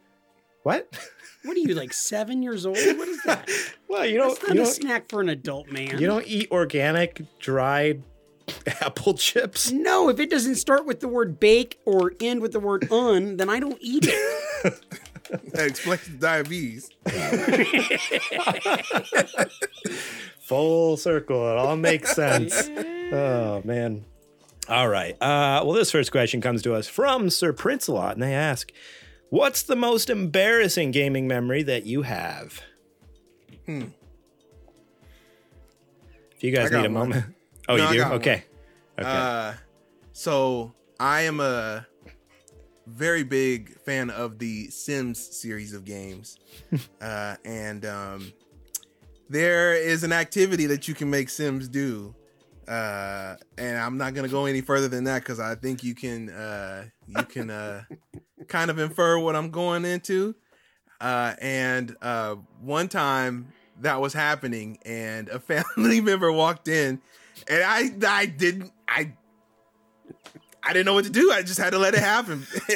What? 0.62 0.88
What 1.44 1.56
are 1.56 1.60
you 1.60 1.74
like 1.74 1.92
seven 1.92 2.42
years 2.42 2.66
old? 2.66 2.76
What 2.76 3.08
is 3.08 3.22
that? 3.24 3.48
Well, 3.90 4.04
you 4.04 4.18
don't. 4.18 4.28
That's 4.38 4.42
not 4.48 4.54
You 4.54 4.60
a 4.60 4.64
don't. 4.64 4.74
snack 4.74 5.08
for 5.08 5.22
an 5.22 5.30
adult 5.30 5.70
man. 5.72 5.98
You 5.98 6.06
don't 6.06 6.26
eat 6.26 6.50
organic 6.50 7.22
dried 7.38 8.02
apple 8.82 9.14
chips. 9.14 9.72
No, 9.72 10.10
if 10.10 10.20
it 10.20 10.28
doesn't 10.28 10.56
start 10.56 10.84
with 10.84 11.00
the 11.00 11.08
word 11.08 11.40
bake 11.40 11.78
or 11.86 12.12
end 12.20 12.42
with 12.42 12.52
the 12.52 12.60
word 12.60 12.90
un, 12.92 13.38
then 13.38 13.48
I 13.48 13.60
don't 13.60 13.78
eat 13.80 14.04
it. 14.06 14.80
That 15.30 15.66
explains 15.66 16.06
the 16.08 16.16
diabetes. 16.18 16.90
Full 20.40 20.96
circle. 20.96 21.50
It 21.50 21.56
all 21.58 21.76
makes 21.76 22.14
sense. 22.14 22.68
Oh 23.12 23.62
man. 23.64 24.04
All 24.68 24.88
right. 24.88 25.14
Uh, 25.20 25.62
well, 25.64 25.72
this 25.72 25.90
first 25.90 26.12
question 26.12 26.40
comes 26.40 26.62
to 26.62 26.74
us 26.74 26.86
from 26.88 27.30
Sir 27.30 27.52
Prince 27.52 27.88
Lot, 27.88 28.14
and 28.14 28.22
they 28.22 28.34
ask, 28.34 28.70
"What's 29.30 29.62
the 29.62 29.76
most 29.76 30.10
embarrassing 30.10 30.90
gaming 30.90 31.26
memory 31.26 31.62
that 31.62 31.86
you 31.86 32.02
have?" 32.02 32.60
Hmm. 33.66 33.84
If 36.36 36.44
you 36.44 36.52
guys 36.52 36.70
need 36.70 36.78
a 36.78 36.82
one. 36.82 36.92
moment. 36.92 37.24
Oh, 37.68 37.76
No, 37.76 37.86
you 37.88 37.92
do? 37.94 37.98
got 37.98 38.10
one. 38.10 38.20
Okay. 38.20 38.44
Okay. 38.98 39.08
Uh, 39.08 39.54
so 40.12 40.74
I 41.00 41.22
am 41.22 41.40
a 41.40 41.86
very 42.88 43.22
big 43.22 43.78
fan 43.80 44.10
of 44.10 44.38
the 44.38 44.68
Sims 44.70 45.18
series 45.36 45.72
of 45.74 45.84
games, 45.84 46.38
uh, 47.00 47.36
and 47.44 47.84
um, 47.86 48.32
there 49.28 49.74
is 49.74 50.04
an 50.04 50.12
activity 50.12 50.66
that 50.66 50.88
you 50.88 50.94
can 50.94 51.10
make 51.10 51.28
Sims 51.28 51.68
do. 51.68 52.14
Uh, 52.66 53.36
and 53.56 53.78
I'm 53.78 53.96
not 53.96 54.12
gonna 54.14 54.28
go 54.28 54.44
any 54.44 54.60
further 54.60 54.88
than 54.88 55.04
that 55.04 55.20
because 55.20 55.40
I 55.40 55.54
think 55.54 55.82
you 55.82 55.94
can 55.94 56.28
uh, 56.28 56.84
you 57.06 57.22
can 57.24 57.48
uh, 57.50 57.84
kind 58.48 58.70
of 58.70 58.78
infer 58.78 59.18
what 59.18 59.34
I'm 59.36 59.50
going 59.50 59.84
into. 59.84 60.34
Uh, 61.00 61.34
and 61.40 61.96
uh, 62.02 62.34
one 62.60 62.88
time 62.88 63.48
that 63.80 64.00
was 64.00 64.12
happening, 64.12 64.78
and 64.84 65.28
a 65.28 65.38
family 65.76 66.00
member 66.00 66.30
walked 66.30 66.68
in, 66.68 67.00
and 67.48 67.62
I 67.64 67.90
I 68.06 68.26
didn't 68.26 68.72
I 68.86 69.12
I 70.68 70.74
didn't 70.74 70.84
know 70.84 70.92
what 70.92 71.04
to 71.06 71.10
do. 71.10 71.32
I 71.32 71.40
just 71.40 71.58
had 71.58 71.70
to 71.70 71.78
let 71.78 71.94
it 71.94 72.00
happen. 72.00 72.46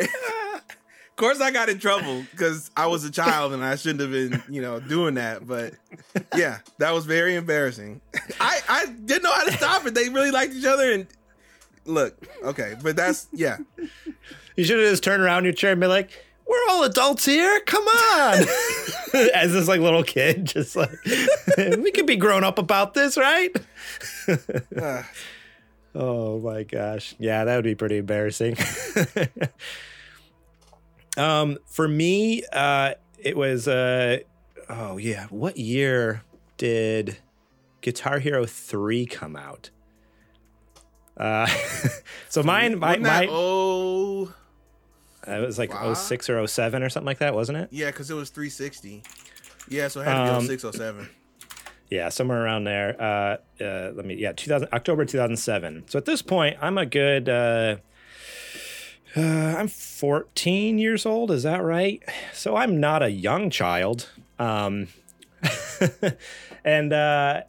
of 0.00 1.16
course, 1.16 1.40
I 1.40 1.50
got 1.50 1.68
in 1.68 1.80
trouble 1.80 2.24
because 2.30 2.70
I 2.76 2.86
was 2.86 3.02
a 3.02 3.10
child 3.10 3.52
and 3.52 3.64
I 3.64 3.74
shouldn't 3.74 4.00
have 4.00 4.12
been, 4.12 4.40
you 4.48 4.62
know, 4.62 4.78
doing 4.78 5.14
that. 5.14 5.44
But 5.44 5.74
yeah, 6.36 6.58
that 6.78 6.92
was 6.94 7.06
very 7.06 7.34
embarrassing. 7.34 8.00
I 8.40 8.60
I 8.68 8.86
didn't 8.86 9.24
know 9.24 9.32
how 9.32 9.44
to 9.44 9.52
stop 9.52 9.86
it. 9.86 9.94
They 9.94 10.08
really 10.08 10.30
liked 10.30 10.54
each 10.54 10.64
other, 10.64 10.92
and 10.92 11.08
look, 11.84 12.16
okay, 12.44 12.76
but 12.80 12.94
that's 12.94 13.26
yeah. 13.32 13.56
You 14.54 14.64
should 14.64 14.78
have 14.78 14.90
just 14.90 15.02
turned 15.02 15.20
around 15.20 15.38
in 15.38 15.44
your 15.46 15.52
chair 15.52 15.72
and 15.72 15.80
be 15.80 15.88
like, 15.88 16.10
"We're 16.46 16.64
all 16.70 16.84
adults 16.84 17.24
here. 17.24 17.58
Come 17.66 17.88
on!" 17.88 18.44
As 19.34 19.52
this 19.52 19.66
like 19.66 19.80
little 19.80 20.04
kid, 20.04 20.44
just 20.44 20.76
like 20.76 20.96
we 21.56 21.90
could 21.90 22.06
be 22.06 22.14
grown 22.14 22.44
up 22.44 22.56
about 22.56 22.94
this, 22.94 23.16
right? 23.16 23.50
Uh, 24.80 25.02
Oh 25.94 26.38
my 26.38 26.62
gosh. 26.62 27.14
Yeah, 27.18 27.44
that 27.44 27.56
would 27.56 27.64
be 27.64 27.74
pretty 27.74 27.98
embarrassing. 27.98 28.56
um 31.16 31.58
for 31.66 31.88
me, 31.88 32.42
uh 32.52 32.94
it 33.18 33.36
was 33.36 33.68
uh 33.68 34.18
oh 34.68 34.96
yeah, 34.96 35.26
what 35.26 35.56
year 35.56 36.22
did 36.56 37.18
Guitar 37.80 38.18
Hero 38.18 38.46
3 38.46 39.06
come 39.06 39.36
out? 39.36 39.70
Uh 41.16 41.46
so 42.28 42.42
mine 42.42 42.78
my 42.78 42.96
my 42.98 43.26
oh 43.30 44.32
it 45.26 45.40
was 45.40 45.58
like 45.58 45.72
Wow. 45.74 45.94
06 45.94 46.30
or 46.30 46.46
07 46.46 46.82
or 46.82 46.88
something 46.88 47.06
like 47.06 47.18
that, 47.18 47.34
wasn't 47.34 47.58
it? 47.58 47.68
yeah, 47.70 47.86
because 47.86 48.10
it 48.10 48.14
was 48.14 48.30
360. 48.30 49.02
Yeah, 49.68 49.88
so 49.88 50.00
it 50.00 50.04
had 50.04 50.24
to 50.26 50.32
Um, 50.34 50.46
be 50.46 50.56
0607. 50.56 51.08
Yeah, 51.90 52.08
somewhere 52.08 52.44
around 52.44 52.64
there. 52.64 52.96
Uh, 53.00 53.36
uh, 53.62 53.92
let 53.94 54.06
me. 54.06 54.14
Yeah, 54.14 54.32
2000 54.32 54.68
October 54.72 55.04
2007. 55.04 55.84
So 55.88 55.98
at 55.98 56.04
this 56.04 56.22
point, 56.22 56.56
I'm 56.60 56.78
a 56.78 56.86
good. 56.86 57.28
Uh, 57.28 57.76
uh, 59.16 59.20
I'm 59.20 59.66
14 59.66 60.78
years 60.78 61.04
old. 61.04 61.32
Is 61.32 61.42
that 61.42 61.64
right? 61.64 62.00
So 62.32 62.56
I'm 62.56 62.78
not 62.78 63.02
a 63.02 63.10
young 63.10 63.50
child. 63.50 64.08
Um, 64.38 64.86
and 66.64 66.92
uh, 66.92 67.42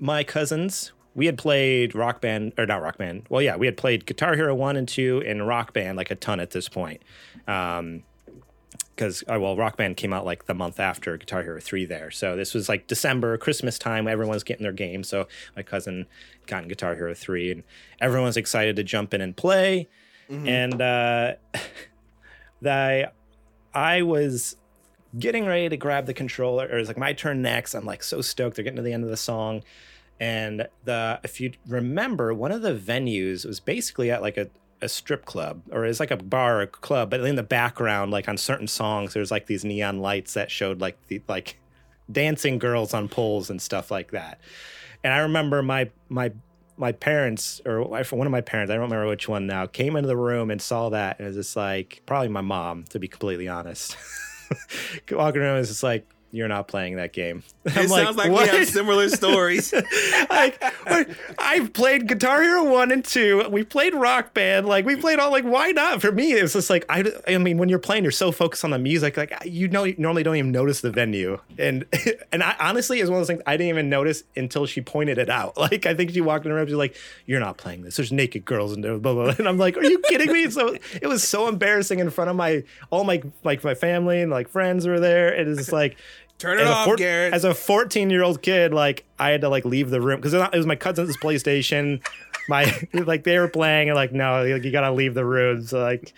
my 0.00 0.24
cousins, 0.24 0.92
we 1.14 1.26
had 1.26 1.38
played 1.38 1.94
Rock 1.94 2.20
Band 2.20 2.52
or 2.58 2.66
not 2.66 2.82
Rock 2.82 2.98
Band. 2.98 3.26
Well, 3.28 3.42
yeah, 3.42 3.54
we 3.54 3.66
had 3.66 3.76
played 3.76 4.06
Guitar 4.06 4.34
Hero 4.34 4.56
one 4.56 4.76
and 4.76 4.88
two 4.88 5.22
and 5.24 5.46
Rock 5.46 5.72
Band 5.72 5.96
like 5.96 6.10
a 6.10 6.16
ton 6.16 6.40
at 6.40 6.50
this 6.50 6.68
point. 6.68 7.00
Um, 7.46 8.02
because 8.94 9.24
uh, 9.32 9.38
well, 9.40 9.56
Rock 9.56 9.76
Band 9.76 9.96
came 9.96 10.12
out 10.12 10.24
like 10.24 10.46
the 10.46 10.54
month 10.54 10.78
after 10.78 11.16
Guitar 11.16 11.42
Hero 11.42 11.60
3 11.60 11.84
there. 11.84 12.10
So 12.10 12.36
this 12.36 12.54
was 12.54 12.68
like 12.68 12.86
December, 12.86 13.36
Christmas 13.38 13.78
time. 13.78 14.06
Everyone's 14.06 14.44
getting 14.44 14.62
their 14.62 14.72
game. 14.72 15.02
So 15.02 15.26
my 15.56 15.62
cousin 15.62 16.06
got 16.46 16.62
in 16.62 16.68
Guitar 16.68 16.94
Hero 16.94 17.14
3 17.14 17.52
and 17.52 17.62
everyone's 18.00 18.36
excited 18.36 18.76
to 18.76 18.84
jump 18.84 19.14
in 19.14 19.20
and 19.20 19.36
play. 19.36 19.88
And 20.46 20.80
uh, 20.80 21.34
I, 22.66 23.06
I 23.74 24.02
was 24.02 24.56
getting 25.18 25.46
ready 25.46 25.68
to 25.68 25.76
grab 25.76 26.06
the 26.06 26.14
controller, 26.14 26.66
or 26.66 26.76
it 26.76 26.78
was 26.78 26.88
like 26.88 26.98
my 26.98 27.12
turn 27.12 27.42
next. 27.42 27.74
I'm 27.74 27.84
like 27.84 28.02
so 28.02 28.20
stoked. 28.20 28.56
They're 28.56 28.64
getting 28.64 28.76
to 28.76 28.82
the 28.82 28.92
end 28.92 29.04
of 29.04 29.10
the 29.10 29.16
song. 29.16 29.62
And 30.20 30.66
the 30.84 31.20
if 31.24 31.40
you 31.40 31.52
remember, 31.66 32.32
one 32.32 32.52
of 32.52 32.62
the 32.62 32.74
venues 32.74 33.44
was 33.44 33.60
basically 33.60 34.10
at 34.10 34.22
like 34.22 34.36
a, 34.36 34.48
a 34.84 34.88
strip 34.88 35.24
club 35.24 35.62
or 35.72 35.84
it's 35.84 36.00
like 36.00 36.10
a 36.10 36.16
bar 36.16 36.62
or 36.62 36.66
club, 36.66 37.10
but 37.10 37.20
in 37.20 37.36
the 37.36 37.42
background, 37.42 38.12
like 38.12 38.28
on 38.28 38.36
certain 38.36 38.68
songs, 38.68 39.14
there's 39.14 39.30
like 39.30 39.46
these 39.46 39.64
neon 39.64 39.98
lights 39.98 40.34
that 40.34 40.50
showed 40.50 40.80
like 40.80 40.96
the 41.08 41.22
like 41.28 41.58
dancing 42.10 42.58
girls 42.58 42.94
on 42.94 43.08
poles 43.08 43.50
and 43.50 43.60
stuff 43.60 43.90
like 43.90 44.10
that. 44.12 44.40
And 45.02 45.12
I 45.12 45.18
remember 45.18 45.62
my 45.62 45.90
my 46.08 46.32
my 46.76 46.92
parents 46.92 47.60
or 47.64 47.82
one 47.84 48.26
of 48.26 48.30
my 48.30 48.40
parents, 48.40 48.70
I 48.70 48.74
don't 48.74 48.84
remember 48.84 49.08
which 49.08 49.28
one 49.28 49.46
now, 49.46 49.66
came 49.66 49.96
into 49.96 50.08
the 50.08 50.16
room 50.16 50.50
and 50.50 50.60
saw 50.60 50.90
that 50.90 51.18
and 51.18 51.26
was 51.26 51.36
just 51.36 51.56
like 51.56 52.02
probably 52.06 52.28
my 52.28 52.40
mom, 52.40 52.84
to 52.90 52.98
be 52.98 53.08
completely 53.08 53.48
honest. 53.48 53.96
Walking 55.10 55.42
around 55.42 55.58
was 55.58 55.68
just 55.68 55.82
like, 55.82 56.06
you're 56.34 56.48
not 56.48 56.66
playing 56.66 56.96
that 56.96 57.12
game. 57.12 57.42
It 57.66 57.88
sounds 57.88 58.16
like 58.16 58.30
we 58.30 58.46
have 58.46 58.68
similar 58.68 59.08
stories. 59.20 59.72
like 60.28 60.62
I've 61.38 61.72
played 61.72 62.06
Guitar 62.06 62.42
Hero 62.42 62.70
one 62.70 62.92
and 62.92 63.02
two. 63.02 63.48
We 63.48 63.64
played 63.64 63.94
Rock 63.94 64.34
Band. 64.34 64.66
Like 64.66 64.84
we 64.84 64.96
played 64.96 65.18
all. 65.18 65.30
Like 65.30 65.44
why 65.44 65.70
not? 65.70 66.02
For 66.02 66.12
me, 66.12 66.32
it's 66.32 66.52
just 66.52 66.68
like 66.68 66.84
I. 66.90 67.04
I 67.26 67.38
mean, 67.38 67.56
when 67.56 67.70
you're 67.70 67.78
playing, 67.78 68.02
you're 68.02 68.12
so 68.12 68.32
focused 68.32 68.64
on 68.64 68.70
the 68.70 68.78
music. 68.78 69.16
Like 69.16 69.32
you 69.46 69.68
know, 69.68 69.84
you 69.84 69.94
normally 69.96 70.22
don't 70.22 70.36
even 70.36 70.52
notice 70.52 70.82
the 70.82 70.90
venue. 70.90 71.38
And 71.58 71.86
and 72.32 72.42
I 72.42 72.54
honestly, 72.60 73.00
it's 73.00 73.08
one 73.08 73.18
of 73.18 73.20
those 73.20 73.28
things 73.28 73.42
I 73.46 73.56
didn't 73.56 73.70
even 73.70 73.88
notice 73.88 74.24
until 74.36 74.66
she 74.66 74.82
pointed 74.82 75.16
it 75.18 75.30
out. 75.30 75.56
Like 75.56 75.86
I 75.86 75.94
think 75.94 76.10
she 76.10 76.20
walked 76.20 76.44
in 76.44 76.50
the 76.50 76.56
room. 76.56 76.66
She's 76.66 76.74
like, 76.74 76.96
"You're 77.24 77.40
not 77.40 77.56
playing 77.56 77.82
this. 77.82 77.96
There's 77.96 78.12
naked 78.12 78.44
girls 78.44 78.72
and 78.74 78.82
blah 78.82 78.98
blah." 78.98 79.14
blah. 79.14 79.34
And 79.38 79.48
I'm 79.48 79.56
like, 79.56 79.78
"Are 79.78 79.84
you 79.84 80.00
kidding 80.00 80.30
me?" 80.30 80.50
So 80.50 80.76
it 81.00 81.06
was 81.06 81.26
so 81.26 81.48
embarrassing 81.48 82.00
in 82.00 82.10
front 82.10 82.28
of 82.28 82.36
my 82.36 82.64
all 82.90 83.04
my 83.04 83.22
like 83.42 83.64
my 83.64 83.74
family 83.74 84.20
and 84.20 84.30
like 84.30 84.48
friends 84.48 84.86
were 84.86 85.00
there. 85.00 85.32
It 85.32 85.48
is 85.48 85.72
like. 85.72 85.96
Turn 86.38 86.58
it 86.58 86.62
As 86.62 86.68
a 86.68 86.72
off, 86.72 86.84
four- 86.86 86.96
Garrett. 86.96 87.32
As 87.32 87.44
a 87.44 87.54
14 87.54 88.10
year 88.10 88.22
old 88.22 88.42
kid, 88.42 88.74
like 88.74 89.04
I 89.18 89.30
had 89.30 89.40
to 89.42 89.48
like 89.48 89.64
leave 89.64 89.90
the 89.90 90.00
room 90.00 90.16
because 90.20 90.34
it 90.34 90.52
was 90.52 90.66
my 90.66 90.76
cousin's 90.76 91.16
PlayStation. 91.16 92.04
My 92.48 92.72
like 92.92 93.24
they 93.24 93.38
were 93.38 93.48
playing 93.48 93.88
and 93.88 93.96
like 93.96 94.12
no, 94.12 94.44
like, 94.44 94.64
you 94.64 94.70
gotta 94.72 94.92
leave 94.92 95.14
the 95.14 95.24
room. 95.24 95.64
So 95.64 95.80
like, 95.80 96.12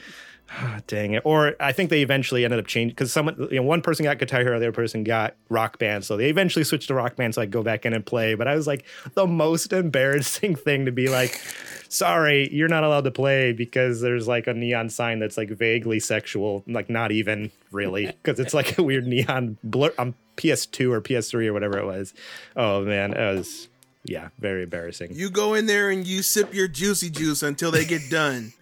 dang 0.87 1.13
it. 1.15 1.23
Or 1.25 1.55
I 1.61 1.73
think 1.73 1.91
they 1.91 2.03
eventually 2.03 2.45
ended 2.45 2.61
up 2.61 2.67
changing 2.67 2.95
because 2.95 3.13
someone, 3.13 3.49
you 3.51 3.57
know, 3.57 3.63
one 3.63 3.83
person 3.83 4.05
got 4.05 4.19
Guitar 4.19 4.41
Hero, 4.41 4.59
the 4.59 4.67
other 4.67 4.73
person 4.73 5.05
got 5.05 5.35
Rock 5.49 5.79
Band. 5.79 6.05
So 6.05 6.17
they 6.17 6.29
eventually 6.29 6.65
switched 6.65 6.89
to 6.89 6.95
Rock 6.95 7.17
Band, 7.17 7.35
so 7.35 7.43
I 7.43 7.45
could 7.45 7.53
go 7.53 7.63
back 7.63 7.87
in 7.87 7.93
and 7.93 8.05
play. 8.05 8.35
But 8.35 8.49
I 8.49 8.55
was 8.55 8.67
like 8.67 8.85
the 9.15 9.27
most 9.27 9.73
embarrassing 9.73 10.57
thing 10.57 10.87
to 10.87 10.93
be 10.93 11.09
like, 11.09 11.41
sorry, 11.89 12.53
you're 12.53 12.69
not 12.69 12.85
allowed 12.85 13.05
to 13.05 13.11
play 13.11 13.53
because 13.53 14.01
there's 14.01 14.29
like 14.29 14.47
a 14.47 14.55
neon 14.55 14.89
sign 14.89 15.19
that's 15.19 15.37
like 15.37 15.51
vaguely 15.51 16.01
sexual, 16.01 16.65
like 16.67 16.89
not 16.89 17.13
even 17.13 17.51
really, 17.73 18.07
because 18.07 18.41
it's 18.41 18.55
like 18.55 18.79
a 18.79 18.83
weird 18.83 19.07
neon 19.07 19.59
blur 19.65 19.93
on 19.99 20.15
PS2 20.37 20.93
or 20.93 21.01
PS3 21.01 21.47
or 21.47 21.53
whatever 21.53 21.79
it 21.79 21.87
was. 21.87 22.15
Oh 22.57 22.83
man, 22.83 23.13
it 23.15 23.37
was 23.37 23.69
yeah, 24.05 24.29
very 24.39 24.63
embarrassing. 24.63 25.15
you 25.15 25.31
go 25.31 25.55
in 25.55 25.67
there 25.67 25.91
and 25.91 26.07
you 26.07 26.23
sip 26.23 26.55
your 26.55 26.69
juicy 26.69 27.11
juice 27.11 27.43
until 27.43 27.71
they 27.71 27.85
get 27.85 28.09
done. 28.09 28.53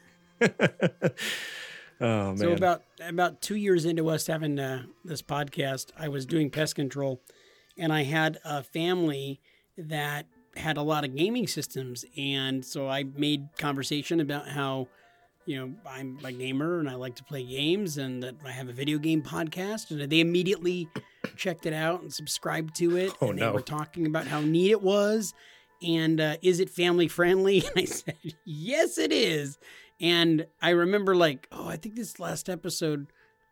oh. 2.05 2.37
So 2.37 2.53
about 2.53 2.83
about 3.01 3.41
two 3.41 3.57
years 3.57 3.85
into 3.85 4.09
us 4.09 4.27
having 4.27 4.59
uh, 4.59 4.85
this 5.05 5.23
podcast, 5.23 5.91
I 5.99 6.09
was 6.09 6.27
doing 6.27 6.51
pest 6.51 6.75
control, 6.75 7.21
and 7.79 7.93
I 7.93 8.03
had 8.05 8.39
a 8.45 8.63
family 8.63 9.41
that 9.77 10.27
had 10.57 10.77
a 10.77 10.83
lot 10.83 11.05
of 11.05 11.17
gaming 11.17 11.47
systems, 11.47 12.05
and 12.17 12.65
so 12.65 12.89
I 12.89 13.05
made 13.05 13.49
conversation 13.59 14.21
about 14.21 14.49
how, 14.49 14.87
you 15.47 15.59
know, 15.59 15.75
I'm 15.85 16.19
a 16.23 16.31
gamer 16.31 16.79
and 16.79 16.89
I 16.89 16.95
like 16.95 17.17
to 17.17 17.25
play 17.25 17.43
games, 17.43 17.99
and 17.99 18.23
that 18.23 18.37
I 18.45 18.51
have 18.51 18.69
a 18.69 18.73
video 18.73 18.99
game 18.99 19.23
podcast, 19.23 19.91
and 19.91 20.01
they 20.11 20.21
immediately 20.21 20.89
checked 21.37 21.67
it 21.67 21.73
out 21.73 22.03
and 22.03 22.13
subscribed 22.13 22.77
to 22.77 22.97
it. 22.97 23.13
Oh, 23.21 23.31
and 23.31 23.39
no. 23.39 23.47
They 23.47 23.53
were 23.53 23.63
talking 23.63 24.07
about 24.07 24.27
how 24.27 24.41
neat 24.41 24.71
it 24.71 24.83
was. 24.83 25.35
And 25.83 26.21
uh, 26.21 26.37
is 26.41 26.61
it 26.61 26.71
family 26.71 27.09
friendly? 27.09 27.65
And 27.75 27.83
I 27.83 27.85
said, 27.85 28.17
yes, 28.45 28.97
it 28.99 29.13
is. 29.13 29.59
And 30.05 30.47
I 30.61 30.71
remember, 30.71 31.17
like, 31.17 31.49
oh, 31.51 31.67
I 31.67 31.77
think 31.79 31.95
this 31.95 32.21
last 32.21 32.51
episode, 32.51 33.07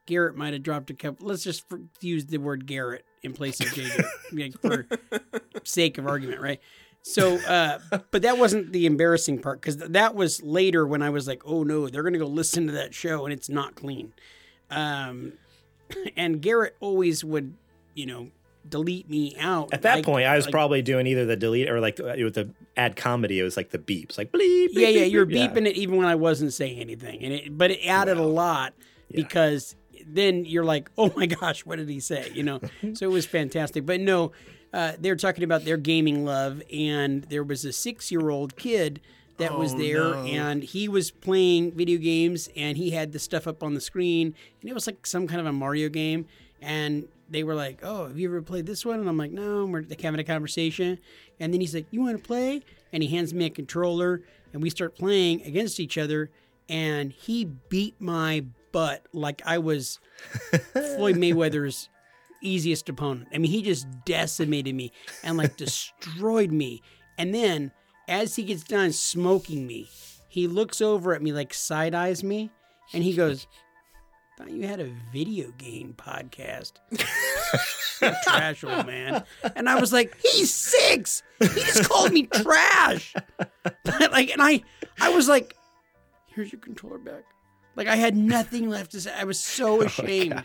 Garrett 0.04 0.36
might 0.36 0.52
have 0.52 0.62
dropped 0.62 0.90
a 0.90 0.94
couple. 0.94 1.26
Let's 1.26 1.42
just 1.42 1.66
for, 1.66 1.80
use 2.02 2.26
the 2.26 2.36
word 2.36 2.66
Garrett 2.66 3.06
in 3.22 3.32
place 3.32 3.58
of 3.60 3.68
JJ, 3.68 4.04
like, 4.32 4.60
for 4.60 4.86
sake 5.64 5.96
of 5.96 6.06
argument, 6.06 6.42
right? 6.42 6.60
So, 7.00 7.36
uh, 7.48 7.78
but 8.10 8.20
that 8.20 8.36
wasn't 8.36 8.70
the 8.70 8.84
embarrassing 8.84 9.38
part 9.38 9.62
because 9.62 9.78
that 9.78 10.14
was 10.14 10.42
later 10.42 10.86
when 10.86 11.00
I 11.00 11.08
was 11.08 11.26
like, 11.26 11.40
oh 11.46 11.62
no, 11.62 11.88
they're 11.88 12.02
going 12.02 12.12
to 12.12 12.18
go 12.18 12.26
listen 12.26 12.66
to 12.66 12.72
that 12.74 12.92
show 12.92 13.24
and 13.24 13.32
it's 13.32 13.48
not 13.48 13.74
clean. 13.74 14.12
Um, 14.70 15.32
and 16.18 16.42
Garrett 16.42 16.76
always 16.80 17.24
would, 17.24 17.54
you 17.94 18.04
know, 18.04 18.30
delete 18.68 19.08
me 19.10 19.34
out. 19.38 19.70
At 19.72 19.82
that 19.82 20.04
point, 20.04 20.26
I 20.26 20.36
was 20.36 20.46
like- 20.46 20.52
probably 20.52 20.82
doing 20.82 21.06
either 21.06 21.24
the 21.26 21.36
delete 21.36 21.68
or 21.70 21.80
like 21.80 21.98
uh, 22.00 22.14
with 22.18 22.34
the 22.34 22.50
ad 22.76 22.96
comedy. 22.96 23.38
It 23.38 23.42
was 23.42 23.56
like 23.56 23.70
the 23.70 23.78
beeps, 23.78 24.16
like 24.18 24.32
bleep. 24.32 24.68
bleep 24.68 24.68
yeah, 24.72 24.88
yeah, 24.88 25.00
bleep, 25.06 25.10
you're 25.10 25.26
bleep. 25.26 25.34
Yeah. 25.34 25.48
beeping 25.48 25.66
it 25.68 25.76
even 25.76 25.96
when 25.96 26.06
I 26.06 26.14
wasn't 26.14 26.52
saying 26.52 26.78
anything, 26.78 27.22
and 27.22 27.32
it, 27.34 27.56
but 27.58 27.70
it 27.70 27.80
added 27.86 28.16
a 28.18 28.22
lot 28.26 28.74
because 29.10 29.76
then 30.06 30.44
you're 30.44 30.64
like, 30.64 30.90
oh 30.98 31.12
my 31.16 31.26
gosh, 31.26 31.64
what 31.66 31.76
did 31.76 31.88
he 31.88 32.00
say? 32.00 32.30
You 32.34 32.42
know, 32.42 32.60
so 32.94 33.06
it 33.06 33.12
was 33.12 33.26
fantastic. 33.26 33.86
But 33.86 34.00
no, 34.00 34.32
uh, 34.72 34.92
they're 34.98 35.16
talking 35.16 35.44
about 35.44 35.64
their 35.64 35.76
gaming 35.76 36.24
love, 36.24 36.62
and 36.72 37.24
there 37.24 37.44
was 37.44 37.64
a 37.64 37.72
six 37.72 38.10
year 38.10 38.30
old 38.30 38.56
kid 38.56 39.00
that 39.38 39.58
was 39.58 39.74
Oh, 39.74 39.78
there, 39.78 39.98
no. 40.14 40.24
and 40.24 40.62
he 40.62 40.88
was 40.88 41.10
playing 41.10 41.72
video 41.72 41.98
games, 41.98 42.48
and 42.56 42.76
he 42.76 42.90
had 42.90 43.12
the 43.12 43.18
stuff 43.18 43.46
up 43.46 43.62
on 43.62 43.74
the 43.74 43.80
screen, 43.80 44.34
and 44.60 44.70
it 44.70 44.74
was 44.74 44.86
like 44.86 45.06
some 45.06 45.26
kind 45.26 45.40
of 45.40 45.46
a 45.46 45.52
Mario 45.52 45.88
game, 45.88 46.26
and 46.60 47.08
they 47.32 47.44
were 47.44 47.54
like, 47.54 47.80
"Oh, 47.82 48.06
have 48.06 48.18
you 48.18 48.28
ever 48.28 48.42
played 48.42 48.66
this 48.66 48.84
one?" 48.84 49.00
And 49.00 49.08
I'm 49.08 49.16
like, 49.16 49.32
"No." 49.32 49.64
And 49.64 49.72
we're 49.72 49.82
like, 49.82 50.00
having 50.00 50.20
a 50.20 50.24
conversation, 50.24 50.98
and 51.40 51.52
then 51.52 51.60
he's 51.60 51.74
like, 51.74 51.86
"You 51.90 52.02
want 52.02 52.16
to 52.16 52.22
play?" 52.22 52.62
And 52.92 53.02
he 53.02 53.08
hands 53.08 53.34
me 53.34 53.46
a 53.46 53.50
controller, 53.50 54.22
and 54.52 54.62
we 54.62 54.70
start 54.70 54.96
playing 54.96 55.42
against 55.42 55.80
each 55.80 55.98
other. 55.98 56.30
And 56.68 57.12
he 57.12 57.44
beat 57.44 58.00
my 58.00 58.44
butt 58.70 59.06
like 59.12 59.42
I 59.44 59.58
was 59.58 59.98
Floyd 60.72 61.16
Mayweather's 61.16 61.88
easiest 62.42 62.88
opponent. 62.88 63.28
I 63.32 63.38
mean, 63.38 63.50
he 63.50 63.62
just 63.62 63.86
decimated 64.04 64.74
me 64.74 64.92
and 65.22 65.36
like 65.36 65.56
destroyed 65.56 66.50
me. 66.50 66.82
And 67.18 67.34
then, 67.34 67.72
as 68.08 68.36
he 68.36 68.42
gets 68.42 68.64
done 68.64 68.92
smoking 68.92 69.66
me, 69.66 69.88
he 70.28 70.46
looks 70.46 70.80
over 70.80 71.14
at 71.14 71.22
me, 71.22 71.32
like 71.32 71.54
side 71.54 71.94
eyes 71.94 72.24
me, 72.24 72.50
and 72.92 73.02
he 73.04 73.14
goes, 73.14 73.46
Thought 74.38 74.50
you 74.50 74.66
had 74.66 74.80
a 74.80 74.90
video 75.12 75.50
game 75.58 75.94
podcast. 75.96 76.72
trash 78.24 78.64
old 78.64 78.86
man. 78.86 79.24
And 79.54 79.68
I 79.68 79.78
was 79.78 79.92
like, 79.92 80.16
he's 80.22 80.52
six. 80.52 81.22
He 81.38 81.48
just 81.48 81.88
called 81.88 82.12
me 82.12 82.26
trash. 82.26 83.14
like, 83.84 84.30
and 84.30 84.42
I 84.42 84.62
I 84.98 85.10
was 85.10 85.28
like, 85.28 85.54
here's 86.26 86.50
your 86.50 86.60
controller 86.60 86.98
back. 86.98 87.24
Like 87.76 87.88
I 87.88 87.96
had 87.96 88.16
nothing 88.16 88.70
left 88.70 88.92
to 88.92 89.00
say. 89.02 89.12
I 89.14 89.24
was 89.24 89.38
so 89.38 89.76
oh, 89.80 89.82
ashamed. 89.82 90.42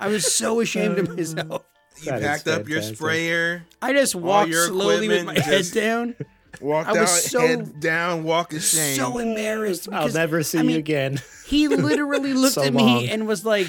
I 0.00 0.08
was 0.08 0.32
so 0.32 0.60
ashamed 0.60 0.98
of 0.98 1.08
uh, 1.10 1.14
myself. 1.14 1.64
You 2.02 2.12
That 2.12 2.22
is 2.22 2.26
packed 2.26 2.48
up 2.48 2.68
your 2.68 2.82
sprayer, 2.82 3.66
I 3.82 3.92
just 3.92 4.14
walked 4.14 4.54
slowly 4.54 5.08
with 5.08 5.24
my 5.26 5.32
equipment 5.32 5.66
head 5.66 5.74
down. 5.74 6.14
Walked 6.60 6.88
I 6.88 6.92
was 6.92 7.00
out, 7.00 7.08
so- 7.08 7.40
head 7.40 7.80
down, 7.80 8.24
walk 8.24 8.52
of 8.52 8.62
shame. 8.62 8.96
So 8.96 9.18
embarrassed. 9.18 9.88
I'll 9.92 10.08
never 10.12 10.42
see 10.42 10.58
I 10.58 10.62
you 10.62 10.78
again. 10.78 11.20
He 11.46 11.68
literally 11.68 12.32
looked 12.34 12.54
So 12.54 12.62
at 12.62 12.74
long. 12.74 12.84
me 13.02 13.10
and 13.10 13.26
was 13.26 13.44
like, 13.44 13.68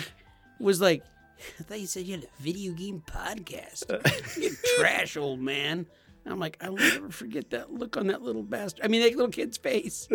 was 0.59 0.81
like, 0.81 1.03
I 1.59 1.63
thought 1.63 1.79
you 1.79 1.87
said 1.87 2.03
you 2.05 2.15
had 2.15 2.25
a 2.25 2.41
video 2.41 2.73
game 2.73 3.01
podcast. 3.05 3.85
you 4.41 4.51
trash 4.77 5.15
old 5.17 5.39
man. 5.39 5.85
And 6.25 6.33
I'm 6.33 6.39
like, 6.39 6.57
I'll 6.61 6.73
never 6.75 7.09
forget 7.11 7.49
that 7.51 7.71
look 7.71 7.95
on 7.95 8.07
that 8.07 8.21
little 8.21 8.43
bastard. 8.43 8.83
I 8.83 8.89
mean, 8.89 9.01
that 9.03 9.15
little 9.15 9.31
kid's 9.31 9.57
face. 9.57 10.07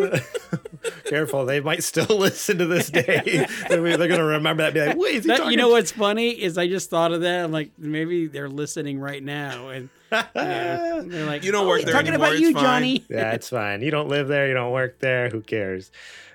Careful, 1.05 1.45
they 1.45 1.59
might 1.59 1.83
still 1.83 2.05
listen 2.17 2.57
to 2.59 2.65
this 2.67 2.89
day. 2.91 3.47
they're 3.69 3.81
going 3.81 4.09
to 4.11 4.23
remember 4.23 4.61
that. 4.63 4.67
and 4.67 4.73
Be 4.75 4.85
like, 4.85 4.97
wait, 4.97 5.15
is 5.15 5.23
he 5.23 5.27
That- 5.29 5.37
talking 5.37 5.51
you 5.51 5.57
know 5.57 5.69
what's 5.69 5.91
funny 5.91 6.29
is 6.29 6.57
I 6.57 6.67
just 6.67 6.89
thought 6.91 7.11
of 7.11 7.21
that. 7.21 7.43
I'm 7.43 7.51
like, 7.51 7.71
maybe 7.77 8.27
they're 8.27 8.49
listening 8.49 8.99
right 8.99 9.23
now, 9.23 9.69
and 9.69 9.89
yeah, 10.11 11.01
they're 11.05 11.25
like, 11.25 11.43
You 11.43 11.51
don't 11.51 11.65
"Oh, 11.65 11.67
work 11.67 11.79
he's 11.79 11.85
there 11.85 11.93
talking 11.93 12.09
anymore, 12.09 12.27
about 12.27 12.33
it's 12.35 12.41
you, 12.41 12.53
fine." 12.53 12.63
Johnny. 12.63 13.05
Yeah, 13.09 13.31
it's 13.33 13.49
fine. 13.49 13.81
You 13.81 13.91
don't 13.91 14.07
live 14.09 14.27
there. 14.27 14.47
You 14.47 14.53
don't 14.53 14.71
work 14.71 14.99
there. 14.99 15.29
Who 15.29 15.41
cares? 15.41 15.91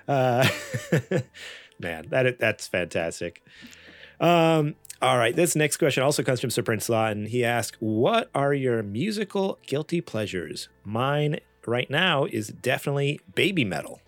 Uh, 0.07 0.47
man, 1.79 2.05
that 2.09 2.37
that's 2.39 2.67
fantastic. 2.67 3.43
Um, 4.19 4.75
all 5.01 5.17
right, 5.17 5.35
this 5.35 5.55
next 5.55 5.77
question 5.77 6.03
also 6.03 6.21
comes 6.21 6.39
from 6.41 6.49
Sir 6.51 6.61
Prince 6.61 6.89
Law, 6.89 7.07
and 7.07 7.27
he 7.27 7.43
asked, 7.43 7.77
"What 7.79 8.29
are 8.35 8.53
your 8.53 8.83
musical 8.83 9.57
guilty 9.65 10.01
pleasures?" 10.01 10.69
Mine 10.83 11.39
right 11.65 11.89
now 11.89 12.25
is 12.25 12.49
definitely 12.49 13.19
baby 13.35 13.63
metal. 13.65 13.99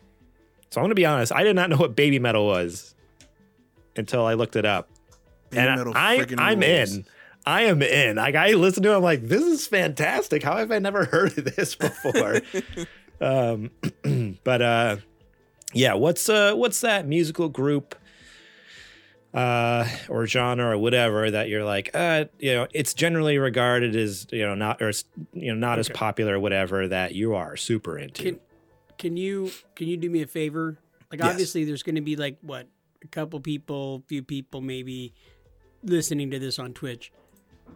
So 0.69 0.81
I'm 0.81 0.85
going 0.85 0.89
to 0.91 0.95
be 0.95 1.05
honest. 1.05 1.31
I 1.31 1.43
did 1.43 1.55
not 1.55 1.69
know 1.69 1.77
what 1.77 1.95
baby 1.95 2.19
metal 2.19 2.45
was 2.47 2.95
until 3.95 4.25
I 4.25 4.33
looked 4.33 4.55
it 4.55 4.65
up, 4.65 4.89
Baby 5.51 5.61
and 5.67 5.75
metal 5.77 5.93
I 5.95 6.25
I'm 6.37 6.59
rules. 6.59 6.95
in. 6.95 7.05
I 7.45 7.63
am 7.63 7.81
in. 7.81 8.15
Like 8.17 8.35
I 8.35 8.51
listen 8.51 8.83
to 8.83 8.91
it, 8.91 8.95
I'm 8.95 9.03
like, 9.03 9.27
this 9.27 9.43
is 9.43 9.67
fantastic. 9.67 10.43
How 10.43 10.57
have 10.57 10.71
I 10.71 10.79
never 10.79 11.05
heard 11.11 11.37
of 11.37 11.55
this 11.55 11.75
before? 11.75 12.41
um, 13.21 13.71
but 14.43 14.61
uh, 14.61 14.97
yeah, 15.73 15.93
what's 15.95 16.29
uh, 16.29 16.53
what's 16.55 16.81
that 16.81 17.07
musical 17.07 17.49
group 17.49 17.95
uh, 19.33 19.87
or 20.09 20.27
genre 20.27 20.71
or 20.71 20.77
whatever 20.77 21.31
that 21.31 21.49
you're 21.49 21.63
like, 21.65 21.89
uh, 21.93 22.25
you 22.39 22.53
know, 22.53 22.67
it's 22.73 22.93
generally 22.93 23.37
regarded 23.37 23.95
as 23.95 24.27
you 24.31 24.45
know 24.45 24.55
not 24.55 24.81
or 24.81 24.91
you 25.33 25.53
know 25.53 25.59
not 25.59 25.79
as 25.79 25.89
popular 25.89 26.35
or 26.35 26.39
whatever 26.39 26.87
that 26.87 27.15
you 27.15 27.35
are 27.35 27.57
super 27.57 27.97
into. 27.97 28.23
Can 28.23 28.39
can 28.97 29.17
you 29.17 29.51
can 29.75 29.87
you 29.87 29.97
do 29.97 30.09
me 30.09 30.21
a 30.21 30.27
favor? 30.27 30.77
Like 31.11 31.19
Yes. 31.19 31.31
obviously 31.31 31.65
there's 31.65 31.83
going 31.83 31.95
to 31.95 32.01
be 32.01 32.15
like 32.15 32.37
what 32.41 32.67
a 33.03 33.07
couple 33.07 33.39
people, 33.39 34.03
few 34.07 34.23
people 34.23 34.61
maybe 34.61 35.13
listening 35.83 36.31
to 36.31 36.39
this 36.39 36.57
on 36.59 36.73
Twitch. 36.73 37.11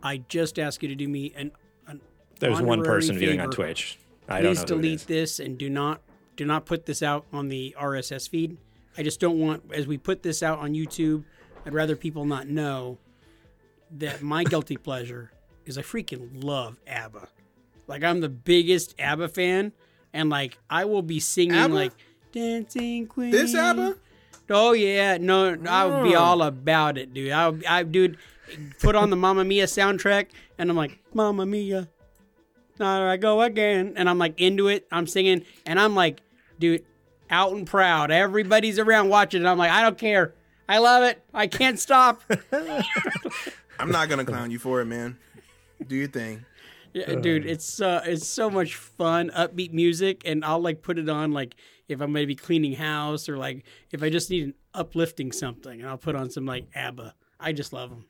I 0.03 0.17
just 0.17 0.59
ask 0.59 0.81
you 0.81 0.89
to 0.89 0.95
do 0.95 1.07
me 1.07 1.33
an, 1.35 1.51
an 1.87 2.01
There's 2.39 2.61
one 2.61 2.79
honorary 2.79 3.01
person 3.01 3.17
viewing 3.17 3.39
on. 3.41 3.49
Twitch. 3.49 3.97
I 4.27 4.41
don't 4.41 4.51
Please 4.51 4.57
know 4.57 4.61
who 4.75 4.81
delete 4.81 4.99
is. 4.99 5.05
this 5.05 5.39
and 5.39 5.57
do 5.57 5.69
not 5.69 6.01
do 6.35 6.45
not 6.45 6.65
put 6.65 6.85
this 6.85 7.01
out 7.01 7.25
on 7.33 7.49
the 7.49 7.75
RSS 7.79 8.29
feed. 8.29 8.57
I 8.97 9.03
just 9.03 9.19
don't 9.19 9.39
want 9.39 9.63
as 9.73 9.87
we 9.87 9.97
put 9.97 10.23
this 10.23 10.43
out 10.43 10.59
on 10.59 10.73
YouTube. 10.73 11.23
I'd 11.65 11.73
rather 11.73 11.95
people 11.95 12.25
not 12.25 12.47
know 12.47 12.97
that 13.97 14.21
my 14.21 14.43
guilty 14.45 14.77
pleasure 14.77 15.31
is 15.65 15.77
I 15.77 15.81
freaking 15.81 16.43
love 16.43 16.79
ABBA. 16.87 17.27
Like 17.87 18.03
I'm 18.03 18.21
the 18.21 18.29
biggest 18.29 18.95
ABBA 18.99 19.29
fan, 19.29 19.71
and 20.13 20.29
like 20.29 20.57
I 20.69 20.85
will 20.85 21.01
be 21.01 21.19
singing 21.19 21.55
ABBA? 21.55 21.73
like 21.73 21.93
Dancing 22.31 23.07
Queen. 23.07 23.31
This 23.31 23.55
ABBA? 23.55 23.97
Oh 24.49 24.71
yeah, 24.73 25.17
no, 25.17 25.57
I 25.67 25.85
would 25.85 26.03
be 26.03 26.15
Oh. 26.15 26.19
all 26.21 26.41
about 26.41 26.97
it, 26.97 27.13
dude. 27.13 27.31
I, 27.31 27.51
I, 27.67 27.83
dude, 27.83 28.17
put 28.79 28.95
on 28.95 29.09
the 29.09 29.15
Mamma 29.15 29.43
Mia 29.43 29.65
soundtrack, 29.65 30.27
and 30.57 30.69
I'm 30.69 30.77
like, 30.77 30.99
Mamma 31.13 31.45
Mia, 31.45 31.87
there 32.77 33.09
I 33.09 33.17
go 33.17 33.41
again, 33.41 33.93
and 33.97 34.09
I'm 34.09 34.17
like 34.17 34.39
into 34.39 34.67
it. 34.69 34.87
I'm 34.91 35.05
singing, 35.07 35.43
and 35.65 35.79
I'm 35.79 35.95
like, 35.95 36.21
dude, 36.59 36.83
out 37.29 37.51
and 37.53 37.67
proud. 37.67 38.09
Everybody's 38.11 38.79
around 38.79 39.09
watching, 39.09 39.41
and 39.41 39.49
I'm 39.49 39.57
like, 39.57 39.71
I 39.71 39.81
don't 39.81 39.97
care. 39.97 40.33
I 40.69 40.77
love 40.79 41.03
it. 41.03 41.21
I 41.33 41.47
can't 41.47 41.79
stop. 41.79 42.21
I'm 43.79 43.91
not 43.91 44.09
gonna 44.09 44.25
clown 44.25 44.51
you 44.51 44.59
for 44.59 44.81
it, 44.81 44.85
man. 44.85 45.17
Do 45.85 45.95
your 45.95 46.07
thing. 46.07 46.45
Yeah, 46.93 47.15
dude, 47.15 47.45
it's 47.45 47.79
uh, 47.81 48.01
it's 48.05 48.25
so 48.27 48.49
much 48.49 48.75
fun, 48.75 49.29
upbeat 49.35 49.71
music, 49.71 50.23
and 50.25 50.43
I'll 50.43 50.59
like 50.61 50.81
put 50.81 50.97
it 50.97 51.07
on 51.09 51.31
like 51.31 51.55
if 51.87 52.01
I'm 52.01 52.11
maybe 52.11 52.35
cleaning 52.35 52.73
house 52.73 53.29
or 53.29 53.37
like 53.37 53.65
if 53.91 54.03
I 54.03 54.09
just 54.09 54.29
need 54.29 54.43
an 54.43 54.53
uplifting 54.73 55.31
something, 55.31 55.79
and 55.79 55.89
I'll 55.89 55.97
put 55.97 56.15
on 56.15 56.29
some 56.29 56.45
like 56.45 56.67
ABBA. 56.75 57.13
I 57.39 57.53
just 57.53 57.73
love 57.73 57.89
them. 57.89 58.05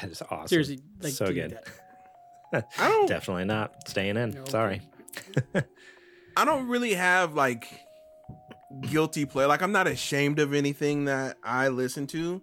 That 0.00 0.10
is 0.10 0.22
awesome. 0.30 0.48
Seriously, 0.48 0.80
like 1.00 1.12
so 1.12 1.26
do 1.26 1.34
good. 1.34 1.58
that. 2.52 2.68
I 2.78 2.88
don't. 2.88 3.08
Definitely 3.08 3.44
not 3.44 3.88
staying 3.88 4.16
in. 4.16 4.46
Sorry. 4.46 4.82
I 6.36 6.44
don't 6.44 6.68
really 6.68 6.94
have 6.94 7.34
like 7.34 7.68
guilty 8.80 9.24
play. 9.24 9.44
Like 9.46 9.62
I'm 9.62 9.72
not 9.72 9.86
ashamed 9.86 10.38
of 10.38 10.54
anything 10.54 11.06
that 11.06 11.36
I 11.42 11.68
listen 11.68 12.06
to. 12.08 12.42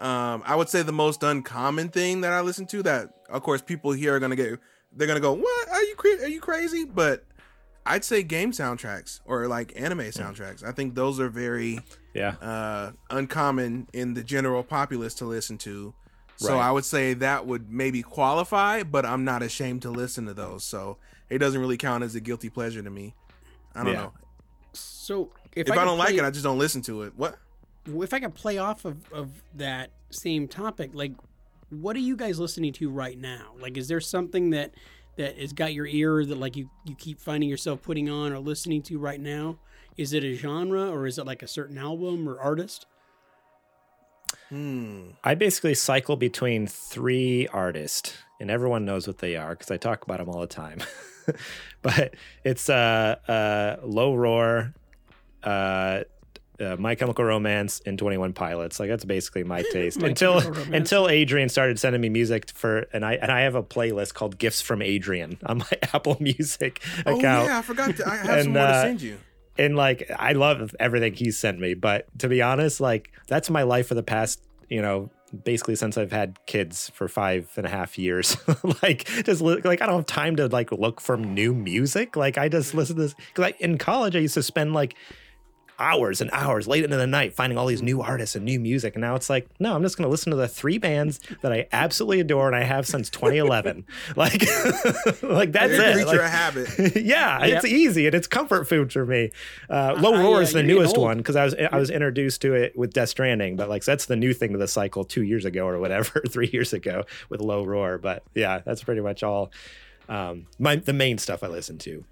Um, 0.00 0.42
I 0.46 0.54
would 0.54 0.68
say 0.68 0.82
the 0.82 0.92
most 0.92 1.22
uncommon 1.22 1.88
thing 1.88 2.20
that 2.20 2.32
I 2.32 2.40
listen 2.40 2.66
to 2.66 2.82
that, 2.84 3.08
of 3.28 3.42
course, 3.42 3.60
people 3.62 3.92
here 3.92 4.14
are 4.14 4.20
gonna 4.20 4.36
get. 4.36 4.58
They're 4.92 5.06
gonna 5.08 5.20
go, 5.20 5.32
"What? 5.34 5.68
Are 5.68 5.82
you 5.82 5.94
cra- 5.96 6.22
are 6.22 6.28
you 6.28 6.40
crazy?" 6.40 6.84
But 6.84 7.24
I'd 7.88 8.04
say 8.04 8.22
game 8.22 8.52
soundtracks 8.52 9.20
or 9.24 9.48
like 9.48 9.72
anime 9.76 10.00
soundtracks. 10.00 10.62
I 10.62 10.72
think 10.72 10.94
those 10.94 11.18
are 11.18 11.28
very 11.28 11.80
Yeah. 12.14 12.32
uh, 12.40 12.92
uncommon 13.10 13.88
in 13.92 14.14
the 14.14 14.22
general 14.22 14.62
populace 14.62 15.14
to 15.14 15.24
listen 15.24 15.58
to. 15.58 15.94
So 16.36 16.54
Right. 16.54 16.68
I 16.68 16.70
would 16.70 16.84
say 16.84 17.14
that 17.14 17.46
would 17.46 17.70
maybe 17.70 18.02
qualify, 18.02 18.82
but 18.84 19.04
I'm 19.04 19.24
not 19.24 19.42
ashamed 19.42 19.82
to 19.82 19.90
listen 19.90 20.26
to 20.26 20.34
those. 20.34 20.62
So 20.64 20.98
it 21.28 21.38
doesn't 21.38 21.60
really 21.60 21.76
count 21.76 22.04
as 22.04 22.14
a 22.14 22.20
guilty 22.20 22.48
pleasure 22.48 22.82
to 22.82 22.90
me. 22.90 23.14
I 23.74 23.82
don't 23.84 23.92
Yeah. 23.94 24.00
know. 24.02 24.12
So 24.72 25.32
if, 25.56 25.66
If, 25.66 25.72
I, 25.72 25.76
could 25.76 25.84
don't 25.86 25.98
like 25.98 26.14
it, 26.14 26.22
I 26.24 26.30
just 26.30 26.44
don't 26.44 26.58
listen 26.58 26.82
to 26.82 27.02
it. 27.02 27.12
What? 27.16 27.38
if 27.86 28.12
I 28.12 28.20
could 28.20 28.34
play 28.34 28.58
off 28.58 28.84
of, 28.84 29.10
of 29.12 29.30
that 29.56 29.90
same 30.10 30.46
topic, 30.46 30.90
like 30.92 31.12
what 31.70 31.96
are 31.96 32.00
you 32.00 32.16
guys 32.16 32.38
listening 32.38 32.72
to 32.74 32.88
right 32.90 33.18
now? 33.18 33.52
Like, 33.60 33.76
is 33.76 33.88
there 33.88 34.00
something 34.00 34.50
that 34.50 34.72
that 35.18 35.38
has 35.38 35.52
got 35.52 35.74
your 35.74 35.86
ear 35.86 36.24
that 36.24 36.38
like 36.38 36.56
you 36.56 36.70
you 36.84 36.94
keep 36.94 37.20
finding 37.20 37.48
yourself 37.48 37.82
putting 37.82 38.08
on 38.08 38.32
or 38.32 38.38
listening 38.38 38.82
to 38.82 38.98
right 38.98 39.20
now? 39.20 39.58
Is 39.96 40.12
it 40.12 40.24
a 40.24 40.32
genre 40.32 40.88
or 40.88 41.06
is 41.06 41.18
it 41.18 41.26
like 41.26 41.42
a 41.42 41.48
certain 41.48 41.76
album 41.76 42.28
or 42.28 42.40
artist? 42.40 42.86
Hmm. 44.48 45.10
I 45.22 45.34
basically 45.34 45.74
cycle 45.74 46.16
between 46.16 46.66
three 46.66 47.46
artists, 47.48 48.16
and 48.40 48.50
everyone 48.50 48.84
knows 48.84 49.06
what 49.06 49.18
they 49.18 49.36
are 49.36 49.50
because 49.50 49.70
I 49.70 49.76
talk 49.76 50.04
about 50.04 50.18
them 50.18 50.28
all 50.30 50.40
the 50.40 50.46
time. 50.46 50.78
but 51.82 52.14
it's 52.44 52.70
uh, 52.70 53.16
uh, 53.28 53.76
Low 53.84 54.14
Roar, 54.14 54.72
uh, 55.42 56.04
uh, 56.60 56.76
My 56.78 56.94
Chemical 56.94 57.24
Romance, 57.24 57.80
and 57.86 57.98
Twenty 57.98 58.16
One 58.18 58.32
Pilots. 58.32 58.78
Like 58.80 58.88
that's 58.88 59.04
basically 59.04 59.44
my 59.44 59.62
taste 59.72 60.00
My 60.00 60.08
until 60.08 60.38
until 60.74 61.08
Adrian 61.08 61.48
started 61.48 61.78
sending 61.78 62.00
me 62.00 62.08
music 62.08 62.50
for, 62.50 62.86
and 62.92 63.04
I 63.04 63.14
and 63.14 63.30
I 63.30 63.40
have 63.42 63.54
a 63.54 63.62
playlist 63.62 64.14
called 64.14 64.38
Gifts 64.38 64.60
from 64.60 64.82
Adrian 64.82 65.38
on 65.46 65.58
my 65.58 65.70
Apple 65.94 66.16
Music 66.20 66.82
account. 67.00 67.24
Oh 67.24 67.44
yeah, 67.50 67.58
I 67.58 67.62
forgot. 67.62 67.96
To, 67.96 68.08
I 68.08 68.16
have 68.16 68.28
And, 68.30 68.42
some 68.44 68.52
more 68.54 68.62
uh, 68.62 68.72
to 68.82 68.88
send 68.88 69.02
you. 69.02 69.18
and 69.56 69.76
like 69.76 70.10
I 70.18 70.32
love 70.32 70.74
everything 70.80 71.14
he's 71.14 71.38
sent 71.38 71.58
me, 71.60 71.74
but 71.74 72.06
to 72.18 72.28
be 72.28 72.42
honest, 72.42 72.80
like 72.80 73.10
that's 73.26 73.50
my 73.50 73.62
life 73.62 73.86
for 73.88 73.94
the 73.94 74.02
past, 74.02 74.40
you 74.68 74.82
know, 74.82 75.10
basically 75.44 75.76
since 75.76 75.98
I've 75.98 76.10
had 76.12 76.38
kids 76.46 76.90
for 76.94 77.06
five 77.06 77.50
and 77.56 77.66
a 77.66 77.68
half 77.68 77.98
years. 77.98 78.36
like 78.82 79.04
just 79.24 79.40
li- 79.42 79.60
like 79.62 79.82
I 79.82 79.86
don't 79.86 79.96
have 79.96 80.06
time 80.06 80.36
to 80.36 80.48
like 80.48 80.72
look 80.72 81.00
for 81.00 81.16
new 81.16 81.54
music. 81.54 82.16
Like 82.16 82.38
I 82.38 82.48
just 82.48 82.74
listen 82.74 82.96
to 82.96 83.02
this 83.02 83.14
because 83.34 83.52
in 83.60 83.78
college 83.78 84.16
I 84.16 84.20
used 84.20 84.34
to 84.34 84.42
spend 84.42 84.72
like 84.72 84.94
hours 85.80 86.20
and 86.20 86.28
hours 86.32 86.66
late 86.66 86.82
into 86.84 86.96
the 86.96 87.06
night 87.06 87.34
finding 87.34 87.56
all 87.58 87.66
these 87.66 87.82
new 87.82 88.00
artists 88.02 88.34
and 88.34 88.44
new 88.44 88.58
music. 88.58 88.94
And 88.94 89.00
now 89.02 89.14
it's 89.14 89.30
like, 89.30 89.48
no, 89.60 89.74
I'm 89.74 89.82
just 89.82 89.96
going 89.96 90.06
to 90.06 90.10
listen 90.10 90.30
to 90.30 90.36
the 90.36 90.48
three 90.48 90.78
bands 90.78 91.20
that 91.42 91.52
I 91.52 91.68
absolutely 91.72 92.20
adore 92.20 92.46
and 92.48 92.56
I 92.56 92.64
have 92.64 92.86
since 92.86 93.08
2011. 93.10 93.84
like, 94.16 94.42
like 95.22 95.52
that's 95.52 95.72
You're 95.72 95.84
it. 95.84 95.92
creature 95.94 96.06
Like- 96.06 96.16
of 96.20 96.30
habit. 96.30 96.96
yeah, 96.96 97.44
Yep. 97.44 97.56
it's 97.64 97.64
easy 97.72 98.06
and 98.06 98.14
it's 98.14 98.26
comfort 98.26 98.64
food 98.68 98.92
for 98.92 99.06
me. 99.06 99.30
Uh, 99.70 99.96
Low 100.00 100.14
I- 100.14 100.22
Roar 100.22 100.36
uh, 100.36 100.40
is 100.40 100.52
the 100.52 100.62
newest 100.62 100.98
one 100.98 101.18
because 101.18 101.36
I 101.36 101.44
was 101.44 101.54
I 101.54 101.76
was 101.78 101.90
introduced 101.90 102.42
to 102.42 102.54
it 102.54 102.76
with 102.76 102.92
Death 102.92 103.10
Stranding, 103.10 103.56
but 103.56 103.68
like 103.68 103.84
that's 103.84 104.06
the 104.06 104.16
new 104.16 104.32
thing 104.34 104.52
to 104.52 104.58
the 104.58 104.68
cycle 104.68 105.04
two 105.04 105.22
years 105.22 105.44
ago 105.44 105.66
or 105.66 105.78
whatever, 105.78 106.22
three 106.28 106.48
years 106.52 106.72
ago 106.72 107.04
with 107.28 107.40
Low 107.40 107.64
Roar. 107.64 107.98
But 107.98 108.22
yeah, 108.34 108.60
that's 108.64 108.82
pretty 108.82 109.00
much 109.00 109.22
all. 109.22 109.50
Um, 110.08 110.46
my 110.58 110.76
the 110.76 110.92
main 110.92 111.18
stuff 111.18 111.42
I 111.42 111.48
listen 111.48 111.78
to. 111.78 112.04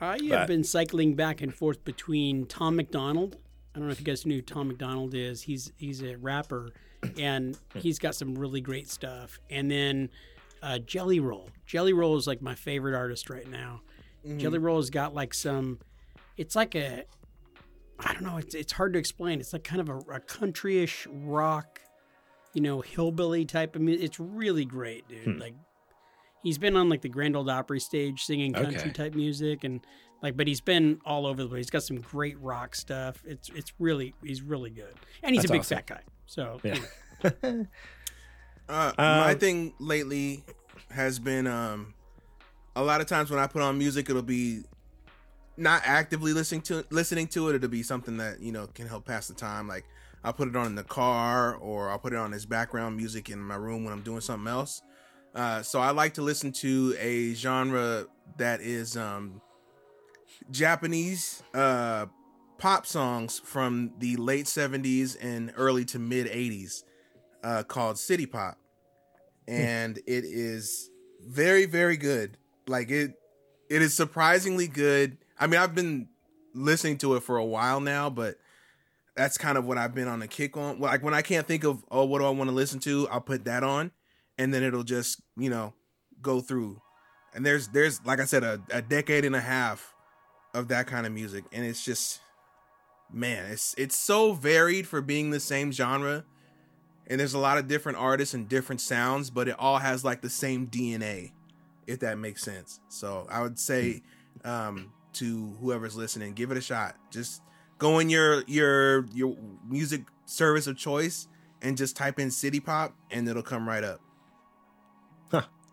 I 0.00 0.12
have 0.12 0.28
But- 0.30 0.46
been 0.48 0.64
cycling 0.64 1.14
back 1.14 1.42
and 1.42 1.54
forth 1.54 1.84
between 1.84 2.46
Tom 2.46 2.76
McDonald. 2.76 3.36
I 3.74 3.78
don't 3.78 3.86
know 3.88 3.92
if 3.92 4.00
you 4.00 4.06
guys 4.06 4.26
knew 4.26 4.36
who 4.36 4.42
Tom 4.42 4.68
McDonald 4.68 5.14
is. 5.14 5.42
He's 5.42 5.72
he's 5.76 6.02
a 6.02 6.16
rapper, 6.16 6.72
and 7.18 7.56
he's 7.74 7.98
got 8.00 8.14
some 8.16 8.34
really 8.34 8.60
great 8.60 8.88
stuff. 8.88 9.38
And 9.48 9.70
then 9.70 10.10
uh, 10.62 10.78
Jelly 10.80 11.20
Roll. 11.20 11.50
Jelly 11.66 11.92
Roll 11.92 12.16
is 12.16 12.26
like 12.26 12.42
my 12.42 12.54
favorite 12.54 12.96
artist 12.96 13.30
right 13.30 13.48
now. 13.48 13.82
Jelly 14.38 14.58
Roll 14.58 14.76
has 14.76 14.90
got 14.90 15.14
like 15.14 15.32
some. 15.34 15.78
It's 16.36 16.56
like 16.56 16.74
a. 16.74 17.04
I 18.00 18.12
don't 18.14 18.22
know. 18.22 18.38
It's 18.38 18.54
it's 18.54 18.72
hard 18.72 18.94
to 18.94 18.98
explain. 18.98 19.38
It's 19.40 19.52
like 19.52 19.62
kind 19.64 19.80
of 19.80 19.88
a, 19.88 19.96
a 20.14 20.20
countryish 20.20 21.06
rock, 21.10 21.80
you 22.54 22.62
know, 22.62 22.80
hillbilly 22.80 23.44
type 23.44 23.76
of 23.76 23.82
music. 23.82 24.04
It's 24.04 24.18
really 24.18 24.64
great, 24.64 25.06
dude. 25.08 25.38
Like 25.38 25.54
he's 26.42 26.58
been 26.58 26.76
on 26.76 26.88
like 26.88 27.02
the 27.02 27.08
Grand 27.08 27.36
Ole 27.36 27.50
Opry 27.50 27.80
stage 27.80 28.22
singing 28.24 28.52
country 28.52 28.90
Okay. 28.90 28.90
type 28.90 29.14
music 29.14 29.64
and 29.64 29.84
like 30.22 30.36
but 30.36 30.46
he's 30.46 30.60
been 30.60 30.98
all 31.04 31.26
over 31.26 31.42
the 31.42 31.48
place. 31.48 31.60
He's 31.66 31.70
got 31.70 31.82
some 31.82 31.98
great 32.00 32.38
rock 32.40 32.74
stuff. 32.74 33.22
It's 33.24 33.48
it's 33.50 33.72
really 33.78 34.14
he's 34.22 34.42
really 34.42 34.70
good. 34.70 34.94
And 35.22 35.34
he's 35.34 35.42
That's 35.44 35.50
a 35.50 35.52
big 35.52 35.60
awesome. 35.62 35.76
fat 35.78 35.86
guy. 35.86 36.02
So 36.26 36.60
Yeah. 36.64 36.78
anyway. 37.42 37.66
Uh, 38.68 38.92
my 38.98 39.30
Um, 39.32 39.38
thing 39.38 39.74
lately 39.80 40.44
has 40.90 41.18
been 41.18 41.48
um, 41.48 41.92
a 42.76 42.82
lot 42.84 43.00
of 43.00 43.08
times 43.08 43.28
when 43.28 43.40
I 43.40 43.48
put 43.48 43.62
on 43.62 43.76
music, 43.78 44.08
it'll 44.08 44.22
be 44.22 44.62
not 45.56 45.82
actively 45.84 46.32
listening 46.32 46.60
to 46.62 46.84
listening 46.90 47.26
to 47.28 47.48
it. 47.48 47.56
It'll 47.56 47.68
be 47.68 47.82
something 47.82 48.16
that 48.18 48.40
you 48.40 48.52
know 48.52 48.68
can 48.68 48.86
help 48.86 49.04
pass 49.06 49.26
the 49.26 49.34
time. 49.34 49.66
Like 49.66 49.84
I'll 50.22 50.32
put 50.32 50.46
it 50.48 50.54
on 50.54 50.66
in 50.66 50.74
the 50.76 50.84
car, 50.84 51.56
or 51.56 51.90
I'll 51.90 51.98
put 51.98 52.12
it 52.12 52.16
on 52.18 52.32
as 52.32 52.46
background 52.46 52.96
music 52.96 53.28
in 53.28 53.40
my 53.40 53.56
room 53.56 53.82
when 53.84 53.92
I'm 53.92 54.02
doing 54.02 54.20
something 54.20 54.46
else. 54.46 54.82
Uh, 55.34 55.62
so 55.62 55.80
I 55.80 55.90
like 55.90 56.14
to 56.14 56.22
listen 56.22 56.52
to 56.52 56.96
a 56.98 57.34
genre 57.34 58.06
that 58.36 58.60
is 58.60 58.96
um, 58.96 59.40
Japanese 60.50 61.42
uh, 61.54 62.06
pop 62.58 62.86
songs 62.86 63.40
from 63.44 63.92
the 63.98 64.16
late 64.16 64.46
70s 64.46 65.16
and 65.20 65.52
early 65.56 65.84
to 65.86 65.98
mid 65.98 66.26
80s 66.26 66.82
uh, 67.44 67.62
called 67.62 67.98
City 67.98 68.26
Pop. 68.26 68.58
And 69.46 69.98
it 69.98 70.24
is 70.24 70.90
very, 71.26 71.66
very 71.66 71.96
good. 71.96 72.36
Like 72.66 72.90
it 72.90 73.14
it 73.68 73.82
is 73.82 73.96
surprisingly 73.96 74.66
good. 74.66 75.18
I 75.38 75.46
mean, 75.46 75.60
I've 75.60 75.74
been 75.74 76.08
listening 76.54 76.98
to 76.98 77.14
it 77.14 77.22
for 77.22 77.36
a 77.36 77.44
while 77.44 77.80
now, 77.80 78.10
but 78.10 78.36
that's 79.16 79.38
kind 79.38 79.56
of 79.56 79.64
what 79.64 79.78
I've 79.78 79.94
been 79.94 80.08
on 80.08 80.22
a 80.22 80.28
kick 80.28 80.56
on. 80.56 80.80
Like 80.80 81.02
when 81.02 81.14
I 81.14 81.22
can't 81.22 81.46
think 81.46 81.64
of 81.64 81.84
oh 81.90 82.04
what 82.04 82.18
do 82.18 82.26
I 82.26 82.30
want 82.30 82.50
to 82.50 82.54
listen 82.54 82.80
to, 82.80 83.08
I'll 83.08 83.20
put 83.20 83.44
that 83.44 83.62
on 83.62 83.92
and 84.40 84.54
then 84.54 84.62
it'll 84.62 84.82
just, 84.82 85.20
you 85.36 85.50
know, 85.50 85.74
go 86.22 86.40
through. 86.40 86.80
And 87.34 87.44
there's 87.44 87.68
there's 87.68 88.04
like 88.06 88.20
I 88.20 88.24
said 88.24 88.42
a, 88.42 88.60
a 88.70 88.80
decade 88.80 89.24
and 89.26 89.36
a 89.36 89.40
half 89.40 89.94
of 90.54 90.68
that 90.68 90.86
kind 90.88 91.06
of 91.06 91.12
music 91.12 91.44
and 91.52 91.64
it's 91.64 91.84
just 91.84 92.20
man, 93.12 93.52
it's 93.52 93.74
it's 93.76 93.94
so 93.94 94.32
varied 94.32 94.88
for 94.88 95.02
being 95.02 95.30
the 95.30 95.38
same 95.38 95.70
genre. 95.70 96.24
And 97.06 97.20
there's 97.20 97.34
a 97.34 97.38
lot 97.38 97.58
of 97.58 97.68
different 97.68 97.98
artists 97.98 98.34
and 98.34 98.48
different 98.48 98.80
sounds, 98.80 99.30
but 99.30 99.46
it 99.46 99.56
all 99.58 99.78
has 99.78 100.04
like 100.04 100.22
the 100.22 100.30
same 100.30 100.68
DNA, 100.68 101.32
if 101.86 102.00
that 102.00 102.18
makes 102.18 102.42
sense. 102.42 102.80
So 102.88 103.26
I 103.28 103.42
would 103.42 103.58
say 103.58 104.02
um, 104.44 104.92
to 105.14 105.56
whoever's 105.60 105.96
listening, 105.96 106.34
give 106.34 106.50
it 106.50 106.56
a 106.56 106.60
shot. 106.60 106.94
Just 107.10 107.42
go 107.78 107.98
in 107.98 108.08
your 108.08 108.42
your 108.46 109.06
your 109.12 109.36
music 109.68 110.02
service 110.24 110.66
of 110.66 110.78
choice 110.78 111.28
and 111.60 111.76
just 111.76 111.94
type 111.94 112.18
in 112.18 112.30
city 112.30 112.60
pop 112.60 112.94
and 113.10 113.28
it'll 113.28 113.42
come 113.42 113.68
right 113.68 113.84
up. 113.84 114.00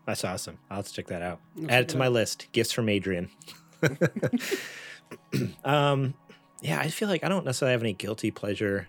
That's 0.08 0.24
awesome. 0.24 0.56
I'll 0.70 0.78
have 0.78 0.86
to 0.86 0.92
check 0.94 1.08
that 1.08 1.20
out. 1.20 1.38
Add 1.68 1.82
it 1.82 1.88
to 1.90 1.98
my 1.98 2.08
list. 2.08 2.46
Gifts 2.52 2.72
from 2.72 2.88
Adrian. 2.88 3.28
um, 5.64 6.14
yeah, 6.62 6.80
I 6.80 6.88
feel 6.88 7.08
like 7.08 7.22
I 7.24 7.28
don't 7.28 7.44
necessarily 7.44 7.72
have 7.72 7.82
any 7.82 7.92
guilty 7.92 8.30
pleasure. 8.30 8.88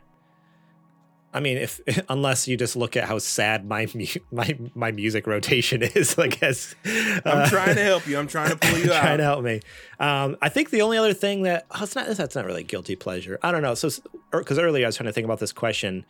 I 1.34 1.42
mean, 1.42 1.58
if 1.58 1.82
unless 2.10 2.48
you 2.48 2.56
just 2.56 2.78
look 2.78 2.96
at 2.96 3.04
how 3.04 3.20
sad 3.20 3.66
my 3.68 3.86
mu- 3.94 4.06
my 4.32 4.58
my 4.74 4.92
music 4.92 5.28
rotation 5.28 5.84
is, 5.84 6.18
I 6.18 6.28
guess. 6.28 6.74
I'm 6.86 7.22
Uh, 7.26 7.50
trying 7.50 7.76
to 7.76 7.84
help 7.84 8.08
you. 8.08 8.18
I'm 8.18 8.28
trying 8.28 8.52
to 8.52 8.56
pull 8.56 8.80
you 8.80 8.92
out. 8.94 9.02
trying 9.02 9.18
to 9.18 9.24
help 9.26 9.44
me. 9.44 9.60
Um, 10.00 10.38
I 10.42 10.48
think 10.48 10.70
the 10.70 10.82
only 10.84 10.98
other 10.98 11.14
thing 11.14 11.44
that 11.44 11.66
oh, 11.72 11.84
it's 11.84 11.96
not 11.96 12.08
that's 12.08 12.36
not 12.36 12.46
really 12.46 12.64
guilty 12.64 12.96
pleasure. 12.96 13.38
I 13.44 13.52
don't 13.52 13.62
know. 13.62 13.76
So 13.76 13.90
because 14.32 14.58
earlier 14.58 14.86
I 14.86 14.88
was 14.88 14.96
trying 14.96 15.08
to 15.08 15.14
think 15.14 15.26
about 15.26 15.40
this 15.40 15.52
question. 15.52 16.06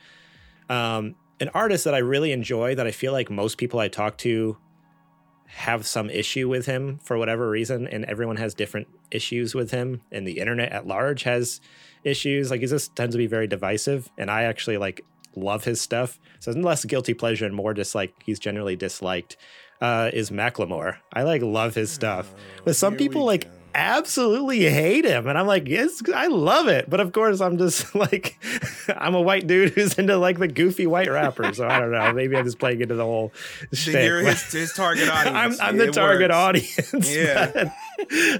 Um, 0.69 1.15
an 1.39 1.50
artist 1.56 1.86
that 1.86 1.95
I 1.95 2.00
really 2.00 2.32
enjoy 2.32 2.76
that 2.76 2.86
I 2.86 2.91
feel 2.91 3.12
like 3.12 3.32
most 3.32 3.58
people 3.58 3.80
I 3.80 3.88
talk 3.88 4.17
to 4.19 4.56
have 5.50 5.86
some 5.86 6.10
issue 6.10 6.48
with 6.48 6.66
him 6.66 7.00
for 7.04 7.18
whatever 7.18 7.50
reason, 7.50 7.88
and 7.88 8.06
everyone 8.06 8.38
has 8.38 8.54
different 8.54 8.88
issues 9.12 9.56
with 9.56 9.72
him, 9.72 10.02
and 10.12 10.28
the 10.28 10.40
internet 10.40 10.72
at 10.72 10.88
large 10.88 11.24
has 11.24 11.60
issues. 12.04 12.52
Like 12.52 12.62
he 12.62 12.68
just 12.68 12.96
tends 12.96 13.14
to 13.16 13.18
be 13.18 13.28
very 13.28 13.48
divisive, 13.48 14.10
and 14.18 14.30
I 14.30 14.44
actually 14.44 14.78
like 14.78 15.02
love 15.36 15.64
his 15.64 15.82
stuff. 15.82 16.20
So 16.40 16.52
it's 16.52 16.60
less 16.60 16.86
guilty 16.86 17.14
pleasure 17.14 17.46
and 17.46 17.56
more 17.56 17.74
just 17.74 17.96
like 17.96 18.14
he's 18.24 18.40
generally 18.40 18.76
disliked. 18.76 19.38
Uh, 19.82 20.10
is 20.14 20.30
Macklemore? 20.30 20.98
I 21.14 21.24
like 21.24 21.42
love 21.42 21.74
his 21.76 21.90
stuff, 21.92 22.34
but 22.66 22.76
some 22.76 22.96
Oh, 22.96 22.98
people 22.98 23.26
like 23.26 23.46
go. 23.46 23.52
Absolutely 23.76 24.62
hate 24.62 25.06
him, 25.06 25.28
and 25.28 25.38
I'm 25.38 25.48
like, 25.48 25.68
yes, 25.68 26.02
I 26.14 26.28
love 26.28 26.68
it. 26.68 26.90
But 26.90 27.00
of 27.00 27.12
course, 27.12 27.42
I'm 27.42 27.58
just 27.58 27.94
like, 27.96 28.38
I'm 28.96 29.16
a 29.16 29.22
white 29.22 29.48
dude 29.48 29.74
who's 29.74 29.98
into 29.98 30.18
like 30.18 30.40
the 30.40 30.48
goofy 30.48 30.88
white 30.88 31.10
rapper. 31.10 31.54
So 31.54 31.68
I 31.68 31.80
don't 31.80 31.92
know. 31.92 32.14
Maybe 32.14 32.36
I'm 32.38 32.46
just 32.46 32.60
playing 32.60 32.82
into 32.82 32.96
the 32.96 33.04
whole. 33.06 33.32
Shtick, 33.74 34.06
you're 34.06 34.22
his, 34.22 34.44
his 34.52 34.74
target 34.74 35.10
I'm, 35.12 35.36
audience. 35.36 35.60
I'm 35.60 35.78
the 35.78 35.88
It 35.88 35.94
target 35.94 36.30
works. 36.32 36.36
audience. 36.36 37.16
Yeah. 37.16 37.52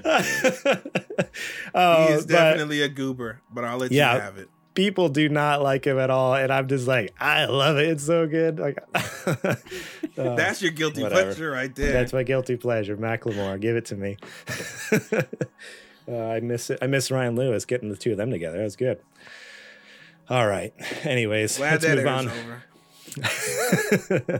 but- 0.02 1.30
oh, 1.74 2.06
He 2.06 2.12
is 2.14 2.24
oh, 2.24 2.26
but 2.26 2.28
definitely 2.28 2.82
a 2.82 2.88
goober, 2.88 3.40
but 3.52 3.64
I'll 3.64 3.78
let 3.78 3.92
Yeah. 3.92 4.14
you 4.14 4.20
have 4.20 4.38
it. 4.38 4.48
People 4.74 5.08
do 5.08 5.28
not 5.28 5.62
like 5.62 5.86
him 5.86 5.98
at 5.98 6.10
all, 6.10 6.34
and 6.34 6.52
I'm 6.52 6.68
just 6.68 6.86
like, 6.86 7.12
I 7.20 7.46
love 7.46 7.78
it. 7.78 7.88
It's 7.88 8.04
so 8.04 8.26
good. 8.26 8.58
Like, 8.58 8.78
uh, 8.94 9.54
That's 10.14 10.62
your 10.62 10.72
guilty 10.72 11.02
whatever. 11.02 11.22
pleasure 11.24 11.50
right 11.50 11.74
there. 11.74 11.92
that's 11.92 12.12
my 12.12 12.22
guilty 12.22 12.56
pleasure. 12.56 12.96
Macklemore, 12.96 13.60
give 13.60 13.76
it 13.76 13.86
to 13.86 13.96
me. 13.96 14.16
uh, 16.08 16.26
I 16.28 16.40
miss 16.40 16.70
it. 16.70 16.78
I 16.82 16.86
miss 16.86 17.10
Ryan 17.10 17.36
Lewis 17.36 17.64
getting 17.64 17.88
the 17.88 17.96
two 17.96 18.12
of 18.12 18.16
them 18.16 18.30
together. 18.30 18.58
That 18.58 18.64
was 18.64 18.76
good. 18.76 19.00
All 20.28 20.46
right. 20.46 20.72
Anyways, 21.04 21.56
Glad 21.56 21.82
let's 21.82 21.84
that 21.84 21.96
move 21.96 22.06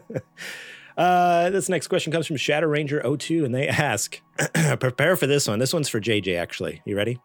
on. 0.07 0.21
Uh, 0.97 1.49
this 1.49 1.69
next 1.71 1.87
question 1.89 2.13
comes 2.13 2.27
from 2.27 2.37
Shadow 2.37 2.67
Ranger 2.67 3.01
02, 3.17 3.47
and 3.47 3.55
they 3.55 3.67
ask, 3.69 4.21
prepare 4.81 5.17
for 5.17 5.27
this 5.27 5.49
one. 5.49 5.59
This 5.59 5.73
one's 5.73 5.89
for 5.89 5.99
JJ, 5.99 6.39
actually. 6.39 6.83
You 6.85 6.95
ready? 6.95 7.19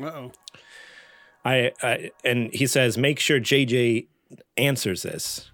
Uh-oh. 0.00 0.32
I, 1.44 1.72
I 1.82 2.10
and 2.24 2.52
he 2.52 2.66
says, 2.66 2.98
make 2.98 3.18
sure 3.18 3.40
JJ 3.40 4.06
answers 4.56 5.02
this. 5.02 5.50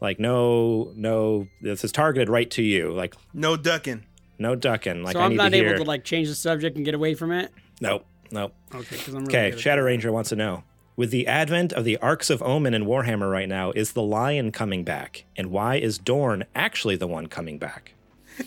Like, 0.00 0.18
no, 0.18 0.92
no, 0.96 1.46
this 1.60 1.84
is 1.84 1.92
targeted 1.92 2.28
right 2.30 2.50
to 2.52 2.62
you. 2.62 2.90
Like, 2.92 3.14
No 3.34 3.56
ducking. 3.56 4.06
no 4.38 4.54
ducking. 4.54 5.02
Like, 5.02 5.12
so 5.12 5.20
I 5.20 5.24
I'm 5.24 5.30
need 5.32 5.36
not 5.36 5.50
to 5.50 5.56
able 5.58 5.68
hear. 5.68 5.76
to 5.78 5.84
like 5.84 6.04
change 6.04 6.28
the 6.28 6.34
subject 6.34 6.76
and 6.76 6.84
get 6.84 6.94
away 6.94 7.14
from 7.14 7.32
it. 7.32 7.52
nope, 7.82 8.06
nope. 8.30 8.54
Okay, 8.74 8.96
because 8.96 9.08
I'm 9.14 9.24
really 9.26 9.28
Okay, 9.36 9.50
good 9.50 9.60
Shadow. 9.60 9.82
Ranger 9.82 10.10
wants 10.10 10.30
to 10.30 10.36
know. 10.36 10.64
With 10.96 11.10
the 11.10 11.26
advent 11.26 11.72
of 11.72 11.84
the 11.84 11.96
Arks 11.98 12.28
of 12.30 12.42
Omen 12.42 12.74
in 12.74 12.84
Warhammer 12.84 13.30
right 13.30 13.48
now, 13.48 13.70
is 13.72 13.92
the 13.92 14.02
Lion 14.02 14.52
coming 14.52 14.84
back? 14.84 15.24
And 15.36 15.50
why 15.50 15.76
is 15.76 15.96
Dorn 15.98 16.44
actually 16.54 16.96
the 16.96 17.06
one 17.06 17.26
coming 17.26 17.58
back? 17.58 17.94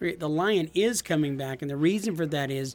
The 0.00 0.28
lion 0.28 0.70
is 0.74 1.02
coming 1.02 1.36
back, 1.36 1.62
and 1.62 1.70
the 1.70 1.76
reason 1.76 2.16
for 2.16 2.26
that 2.26 2.50
is 2.50 2.74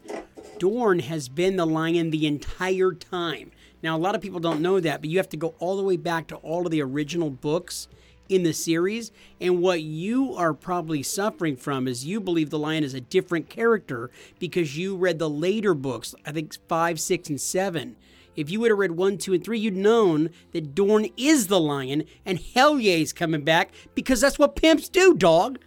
Dorn 0.60 1.00
has 1.00 1.30
been 1.30 1.56
the 1.56 1.66
lion 1.66 2.12
the 2.12 2.28
entire 2.28 2.94
time. 2.94 3.52
Now, 3.84 3.96
a 3.96 4.00
lot 4.00 4.16
of 4.16 4.22
people 4.22 4.40
don't 4.40 4.62
know 4.62 4.80
that, 4.80 5.02
but 5.02 5.10
you 5.10 5.18
have 5.18 5.30
to 5.30 5.38
go 5.38 5.54
all 5.60 5.78
the 5.78 5.84
way 5.84 5.98
back 5.98 6.28
to 6.28 6.36
all 6.38 6.66
of 6.66 6.72
the 6.72 6.82
original 6.82 7.30
books 7.30 7.88
in 8.30 8.44
the 8.44 8.54
series. 8.54 9.12
And 9.40 9.62
what 9.62 9.82
you 9.82 10.34
are 10.36 10.54
probably 10.54 11.04
suffering 11.04 11.56
from 11.56 11.88
is 11.88 12.06
you 12.06 12.20
believe 12.20 12.50
the 12.50 12.60
lion 12.60 12.84
is 12.84 12.94
a 12.94 13.02
different 13.02 13.50
character 13.50 14.10
because 14.40 14.78
you 14.78 14.96
read 14.96 15.20
the 15.20 15.30
later 15.30 15.74
books, 15.74 16.16
I 16.26 16.32
think 16.32 16.56
five, 16.68 17.00
six, 17.00 17.30
and 17.30 17.40
seven. 17.40 17.96
If 18.36 18.50
you 18.50 18.60
would 18.60 18.72
have 18.72 18.80
read 18.80 18.92
one, 18.92 19.18
two, 19.18 19.34
and 19.34 19.44
three, 19.44 19.60
you'd 19.60 19.76
known 19.76 20.30
that 20.52 20.76
Dorn 20.76 21.08
is 21.16 21.48
the 21.48 21.60
lion 21.60 22.04
and 22.26 22.40
Hell 22.40 22.80
coming 23.16 23.44
back 23.44 23.72
because 23.94 24.22
that's 24.22 24.38
what 24.38 24.56
pimps 24.56 24.90
do, 24.90 25.14
dog. 25.14 25.60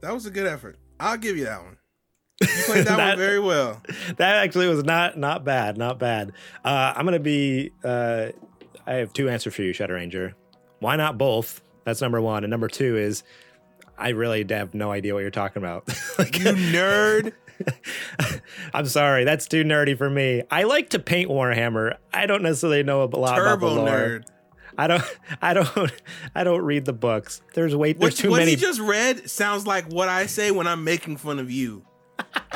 That 0.00 0.14
was 0.14 0.26
a 0.26 0.30
good 0.30 0.46
effort. 0.46 0.76
I'll 0.98 1.16
give 1.16 1.36
you 1.36 1.44
that 1.44 1.62
one. 1.62 1.77
You 2.40 2.46
played 2.66 2.86
that, 2.86 2.98
one 3.08 3.18
very 3.18 3.40
well. 3.40 3.82
that 4.16 4.36
actually 4.44 4.68
was 4.68 4.84
not 4.84 5.18
not 5.18 5.44
bad, 5.44 5.76
not 5.76 5.98
bad. 5.98 6.32
Uh, 6.64 6.92
I'm 6.96 7.04
gonna 7.04 7.18
be. 7.18 7.72
Uh, 7.82 8.28
I 8.86 8.94
have 8.94 9.12
two 9.12 9.28
answers 9.28 9.54
for 9.54 9.62
you, 9.62 9.72
Shadow 9.72 9.94
Ranger. 9.94 10.34
Why 10.80 10.96
not 10.96 11.18
both? 11.18 11.62
That's 11.84 12.00
number 12.00 12.20
one, 12.20 12.44
and 12.44 12.50
number 12.50 12.68
two 12.68 12.96
is 12.96 13.22
I 13.96 14.10
really 14.10 14.46
have 14.50 14.74
no 14.74 14.90
idea 14.92 15.14
what 15.14 15.20
you're 15.20 15.30
talking 15.30 15.60
about. 15.62 15.88
like, 16.18 16.38
You 16.38 16.52
nerd. 16.52 17.32
I'm 18.74 18.86
sorry, 18.86 19.24
that's 19.24 19.48
too 19.48 19.64
nerdy 19.64 19.98
for 19.98 20.08
me. 20.08 20.42
I 20.50 20.62
like 20.62 20.90
to 20.90 20.98
paint 21.00 21.28
Warhammer. 21.28 21.96
I 22.12 22.26
don't 22.26 22.42
necessarily 22.42 22.84
know 22.84 23.02
a 23.02 23.04
lot 23.06 23.38
about 23.38 23.60
the 23.60 23.66
Turbo 23.68 23.74
lore. 23.74 23.88
nerd. 23.88 24.24
I 24.76 24.86
don't. 24.86 25.02
I 25.42 25.54
don't. 25.54 25.92
I 26.36 26.44
don't 26.44 26.62
read 26.62 26.84
the 26.84 26.92
books. 26.92 27.42
There's 27.54 27.74
way. 27.74 27.94
There's 27.94 28.12
What, 28.12 28.16
too 28.16 28.30
what 28.30 28.36
many. 28.38 28.52
What 28.52 28.60
he 28.60 28.64
just 28.64 28.80
read 28.80 29.28
sounds 29.28 29.66
like 29.66 29.86
what 29.92 30.08
I 30.08 30.26
say 30.26 30.52
when 30.52 30.68
I'm 30.68 30.84
making 30.84 31.16
fun 31.16 31.40
of 31.40 31.50
you 31.50 31.84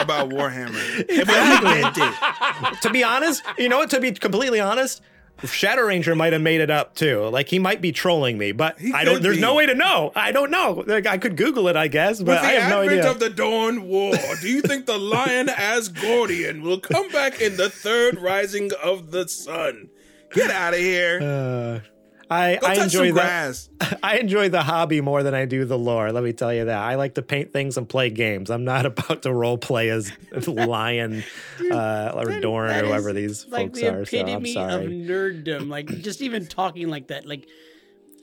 about 0.02 0.28
Warhammer. 0.30 1.06
Meant 1.62 2.82
to 2.82 2.90
be 2.90 3.02
honest, 3.04 3.42
you 3.58 3.68
know 3.68 3.78
what? 3.78 3.90
To 3.90 4.00
be 4.00 4.12
completely 4.12 4.60
honest, 4.60 5.00
Shadow 5.44 5.82
Ranger 5.82 6.14
might 6.14 6.32
have 6.32 6.42
made 6.42 6.60
it 6.60 6.70
up 6.70 6.94
too. 6.94 7.26
Like 7.28 7.48
he 7.48 7.58
might 7.58 7.80
be 7.80 7.90
trolling 7.90 8.38
me, 8.38 8.52
but 8.52 8.78
He 8.78 8.92
I 8.92 9.04
don't. 9.04 9.22
There's 9.22 9.36
be. 9.36 9.40
no 9.42 9.54
way 9.54 9.66
to 9.66 9.74
know. 9.74 10.12
I 10.14 10.30
don't 10.32 10.50
know. 10.50 10.84
Like 10.86 11.06
I 11.06 11.18
could 11.18 11.36
Google 11.36 11.68
it, 11.68 11.76
I 11.76 11.88
guess, 11.88 12.18
but 12.18 12.28
With 12.28 12.40
the 12.42 12.46
I 12.46 12.52
have 12.52 12.70
no 12.70 12.82
advent 12.82 13.00
idea. 13.00 13.10
of 13.10 13.18
the 13.20 13.30
Dawn 13.30 13.88
War, 13.88 14.14
do 14.40 14.48
you 14.48 14.60
think 14.62 14.86
the 14.86 14.98
Lion 14.98 15.46
Asgardian 15.48 16.62
will 16.62 16.78
come 16.80 17.08
back 17.10 17.40
in 17.40 17.56
the 17.56 17.68
third 17.70 18.20
rising 18.20 18.70
of 18.82 19.10
the 19.10 19.26
sun? 19.28 19.88
Get 20.32 20.50
out 20.50 20.72
of 20.74 20.80
here. 20.80 21.18
Uh, 21.20 21.80
I, 22.32 22.56
Go 22.56 22.66
I 22.66 22.74
touch 22.74 22.84
enjoy 22.84 23.06
some 23.08 23.16
the. 23.16 23.98
I 24.02 24.18
enjoy 24.18 24.48
the 24.48 24.62
hobby 24.62 25.00
more 25.00 25.22
than 25.22 25.34
I 25.34 25.44
do 25.44 25.64
the 25.64 25.78
lore. 25.78 26.12
Let 26.12 26.24
me 26.24 26.32
tell 26.32 26.52
you 26.52 26.64
that. 26.66 26.78
I 26.78 26.94
like 26.94 27.14
to 27.14 27.22
paint 27.22 27.52
things 27.52 27.76
and 27.76 27.88
play 27.88 28.10
games. 28.10 28.50
I'm 28.50 28.64
not 28.64 28.86
about 28.92 29.22
to 29.22 29.32
role 29.32 29.58
play 29.58 29.90
as 29.90 30.12
Lion 30.46 31.24
uh, 31.70 32.12
or 32.14 32.26
That- 32.26 32.42
Doran 32.42 32.68
that 32.70 32.84
or 32.84 32.88
whoever 32.88 33.12
these 33.12 33.46
like 33.48 33.68
folks 33.68 33.80
the 33.80 33.88
are. 33.88 34.04
So 34.04 34.18
I'm 34.18 34.26
epitome 34.28 34.56
of 34.56 34.70
sorry. 34.70 34.86
nerddom. 34.86 35.68
Like 35.68 35.86
just 35.88 36.22
even 36.22 36.46
talking 36.46 36.88
like 36.88 37.08
that, 37.08 37.26
like 37.26 37.46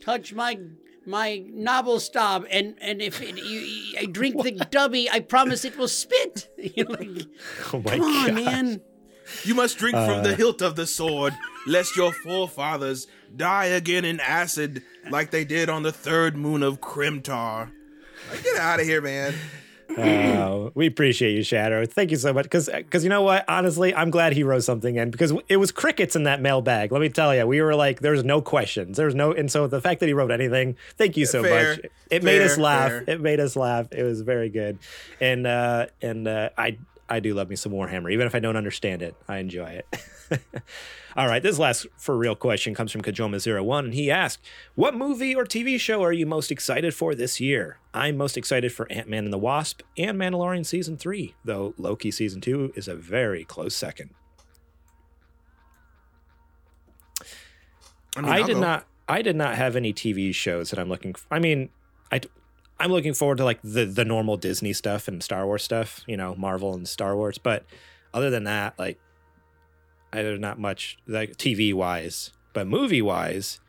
touch 0.02 0.34
my 0.34 0.60
my 1.06 1.44
novel 1.52 2.00
stop, 2.00 2.46
and 2.52 2.76
and 2.82 3.02
if 3.02 3.22
it, 3.22 3.36
you, 3.38 3.98
I 4.00 4.06
drink 4.06 4.42
the 4.44 4.52
dubby, 4.52 5.08
I 5.12 5.22
promise 5.22 5.66
it 5.66 5.78
will 5.78 5.88
spit. 5.88 6.50
You're 6.58 6.86
like, 6.88 7.10
Oh 7.74 7.82
my 7.82 7.92
come 7.98 8.02
on, 8.04 8.26
God. 8.28 8.34
man. 8.36 8.82
You 9.44 9.54
must 9.56 9.78
drink 9.78 9.94
from 9.96 10.10
Uh. 10.10 10.22
the 10.22 10.36
hilt 10.36 10.62
of 10.62 10.76
the 10.76 10.88
sword, 10.88 11.34
lest 11.68 11.96
your 11.96 12.12
forefathers 12.12 13.06
die 13.36 13.66
again 13.66 14.06
in 14.06 14.20
acid 14.20 14.84
like 15.10 15.32
they 15.32 15.46
did 15.46 15.70
on 15.70 15.84
the 15.84 15.92
third 15.92 16.36
moon 16.36 16.64
of 16.64 16.82
Krimtar. 16.82 17.72
Like, 18.30 18.44
get 18.44 18.58
out 18.58 18.80
of 18.80 18.86
here, 18.86 19.02
man. 19.02 19.34
Uh, 19.98 20.70
we 20.76 20.86
appreciate 20.86 21.34
you, 21.36 21.42
Shadow. 21.42 21.86
Thank 21.86 22.12
you 22.12 22.18
so 22.18 22.32
much. 22.32 22.44
Because, 22.44 22.70
because 22.70 23.04
you 23.04 23.10
know 23.10 23.24
what? 23.24 23.44
Honestly, 23.50 23.94
I'm 23.94 24.12
glad 24.12 24.34
he 24.34 24.44
wrote 24.44 24.64
something 24.64 24.96
in 24.96 25.10
because 25.10 25.34
it 25.48 25.58
was 25.58 25.72
crickets 25.72 26.16
in 26.16 26.24
that 26.24 26.42
mailbag. 26.42 26.92
Let 26.92 27.02
me 27.02 27.10
tell 27.10 27.36
you, 27.36 27.46
we 27.48 27.62
were 27.62 27.76
like, 27.76 28.00
there's 28.00 28.24
no 28.24 28.42
questions. 28.42 28.98
There's 28.98 29.16
no, 29.16 29.34
and 29.34 29.52
so 29.52 29.66
the 29.68 29.82
fact 29.82 30.00
that 30.02 30.06
he 30.08 30.14
wrote 30.14 30.32
anything, 30.32 30.78
thank 30.98 31.18
you 31.18 31.26
so 31.26 31.42
Fair. 31.42 31.76
much. 31.78 31.86
It 32.12 32.24
made 32.24 32.42
us 32.42 32.58
laugh. 32.58 32.92
fair. 32.92 33.04
It 33.08 33.22
made 33.22 33.40
us 33.40 33.56
laugh. 33.56 33.88
It 33.92 34.04
was 34.04 34.22
very 34.22 34.50
good, 34.50 34.78
and 35.20 35.48
uh, 35.48 35.88
and 36.02 36.28
uh, 36.28 36.50
I 36.58 36.78
I 37.10 37.20
do 37.20 37.34
love 37.34 37.50
me 37.50 37.56
some 37.56 37.72
Warhammer, 37.72 38.12
even 38.12 38.28
if 38.28 38.36
I 38.36 38.40
don't 38.40 38.56
understand 38.56 39.02
it. 39.02 39.16
I 39.28 39.38
enjoy 39.38 39.82
it. 39.82 40.04
All 41.16 41.28
right, 41.28 41.42
this 41.42 41.58
last 41.58 41.88
for 41.98 42.16
real 42.16 42.36
question 42.36 42.76
comes 42.76 42.92
from 42.92 43.02
Cajoma01, 43.02 43.80
and 43.80 43.94
he 43.94 44.12
asked, 44.12 44.46
What 44.76 44.96
movie 44.96 45.36
or 45.36 45.44
TV 45.44 45.80
show 45.80 46.04
are 46.04 46.14
you 46.14 46.26
most 46.26 46.52
excited 46.52 46.94
for 46.94 47.16
this 47.16 47.42
year? 47.42 47.80
I'm 47.94 48.16
most 48.16 48.38
excited 48.38 48.72
for 48.72 48.90
Ant 48.92 49.10
Man 49.10 49.24
and 49.24 49.34
the 49.34 49.40
Wasp 49.40 49.82
and 49.98 50.18
Mandalorian 50.20 50.66
Season 50.66 50.98
3, 50.98 51.34
though 51.44 51.74
Loki 51.78 52.12
Season 52.12 52.42
2 52.42 52.74
is 52.76 52.88
a 52.88 52.96
very 52.96 53.44
close 53.44 53.76
second. 53.76 54.12
I, 58.16 58.22
mean, 58.22 58.32
I 58.32 58.44
did 58.44 58.54
go. 58.54 58.60
not 58.60 58.86
I 59.08 59.22
did 59.24 59.36
not 59.36 59.56
have 59.56 59.76
any 59.76 59.94
TV 59.94 60.34
shows 60.34 60.70
that 60.70 60.80
I'm 60.80 60.90
looking 60.90 61.14
for. 61.16 61.26
I 61.32 61.40
mean, 61.40 61.70
I 62.12 62.22
I'm 62.80 62.92
looking 62.92 63.14
forward 63.14 63.38
to 63.38 63.46
like 63.46 63.60
the 63.64 63.86
the 63.86 64.06
normal 64.06 64.38
Disney 64.38 64.74
stuff 64.74 65.08
and 65.08 65.22
Star 65.22 65.46
Wars 65.46 65.64
stuff, 65.64 66.02
you 66.08 66.16
know, 66.18 66.36
Marvel 66.36 66.74
and 66.74 66.88
Star 66.88 67.16
Wars, 67.16 67.38
but 67.38 67.66
other 68.14 68.30
than 68.30 68.46
that, 68.46 68.78
like 68.80 69.00
I 70.14 70.22
there's 70.24 70.40
not 70.40 70.60
much 70.60 70.98
like 71.08 71.38
TV 71.38 71.74
wise, 71.74 72.32
but 72.54 72.68
movie 72.68 73.02
wise, 73.02 73.60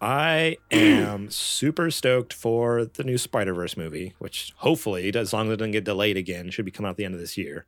I 0.00 0.56
am 0.70 1.30
super 1.30 1.90
stoked 1.90 2.32
for 2.32 2.84
the 2.84 3.04
new 3.04 3.18
Spider 3.18 3.54
Verse 3.54 3.76
movie, 3.76 4.14
which 4.18 4.52
hopefully, 4.56 5.14
as 5.14 5.32
long 5.32 5.46
as 5.46 5.54
it 5.54 5.56
doesn't 5.58 5.72
get 5.72 5.84
delayed 5.84 6.16
again, 6.16 6.50
should 6.50 6.64
be 6.64 6.70
coming 6.70 6.88
out 6.88 6.92
at 6.92 6.96
the 6.96 7.04
end 7.04 7.14
of 7.14 7.20
this 7.20 7.38
year. 7.38 7.66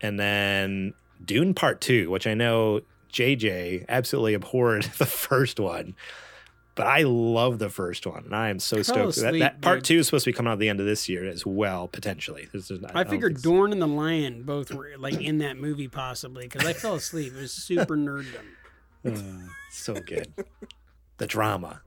And 0.00 0.18
then 0.18 0.94
Dune 1.24 1.54
Part 1.54 1.80
Two, 1.80 2.10
which 2.10 2.26
I 2.26 2.34
know 2.34 2.80
JJ 3.12 3.84
absolutely 3.88 4.34
abhorred 4.34 4.82
the 4.98 5.06
first 5.06 5.60
one, 5.60 5.94
but 6.74 6.86
I 6.86 7.02
love 7.02 7.58
the 7.58 7.68
first 7.68 8.06
one, 8.06 8.24
and 8.24 8.34
I 8.34 8.48
am 8.48 8.58
so 8.58 8.82
stoked. 8.82 9.16
that, 9.16 9.38
that 9.38 9.60
part 9.60 9.84
two 9.84 9.98
is 9.98 10.06
supposed 10.06 10.24
to 10.24 10.30
be 10.30 10.34
coming 10.34 10.50
out 10.50 10.54
at 10.54 10.58
the 10.58 10.68
end 10.68 10.80
of 10.80 10.86
this 10.86 11.08
year 11.08 11.24
as 11.28 11.44
well, 11.44 11.86
potentially. 11.88 12.48
This 12.52 12.70
is- 12.70 12.82
I 12.94 13.04
figured 13.04 13.34
think- 13.34 13.44
Dorn 13.44 13.72
and 13.72 13.82
the 13.82 13.86
Lion 13.86 14.42
both 14.44 14.72
were 14.72 14.90
like 14.98 15.20
in 15.20 15.38
that 15.38 15.56
movie 15.58 15.88
possibly 15.88 16.44
because 16.48 16.64
I 16.66 16.72
fell 16.72 16.94
asleep. 16.94 17.34
It 17.36 17.40
was 17.40 17.52
super 17.52 17.96
nerddom. 17.96 18.26
Uh, 19.04 19.10
so 19.72 19.94
good. 19.94 20.32
the 21.18 21.26
drama. 21.26 21.80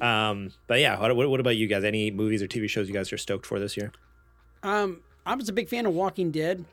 Um, 0.00 0.50
but 0.66 0.80
yeah, 0.80 0.98
what, 1.00 1.14
what, 1.14 1.30
what 1.30 1.38
about 1.38 1.54
you 1.56 1.68
guys? 1.68 1.84
Any 1.84 2.10
movies 2.10 2.42
or 2.42 2.48
TV 2.48 2.68
shows 2.68 2.88
you 2.88 2.94
guys 2.94 3.12
are 3.12 3.16
stoked 3.16 3.46
for 3.46 3.60
this 3.60 3.76
year? 3.76 3.92
Um, 4.64 5.02
I 5.24 5.36
was 5.36 5.48
a 5.48 5.52
big 5.52 5.68
fan 5.68 5.86
of 5.86 5.94
Walking 5.94 6.32
Dead, 6.32 6.64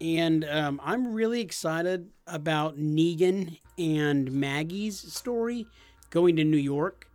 and 0.00 0.46
um, 0.46 0.80
I'm 0.82 1.12
really 1.12 1.42
excited 1.42 2.08
about 2.26 2.78
Negan 2.78 3.58
and 3.76 4.32
Maggie's 4.32 4.98
story 5.12 5.66
going 6.10 6.36
to 6.36 6.44
New 6.44 6.56
York. 6.58 7.08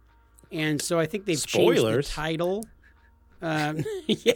And 0.51 0.81
so 0.81 0.99
I 0.99 1.05
think 1.05 1.25
they've 1.25 1.37
Spoilers. 1.39 2.07
changed 2.07 2.09
the 2.09 2.13
title. 2.13 2.65
Um, 3.41 3.83
yeah, 4.07 4.33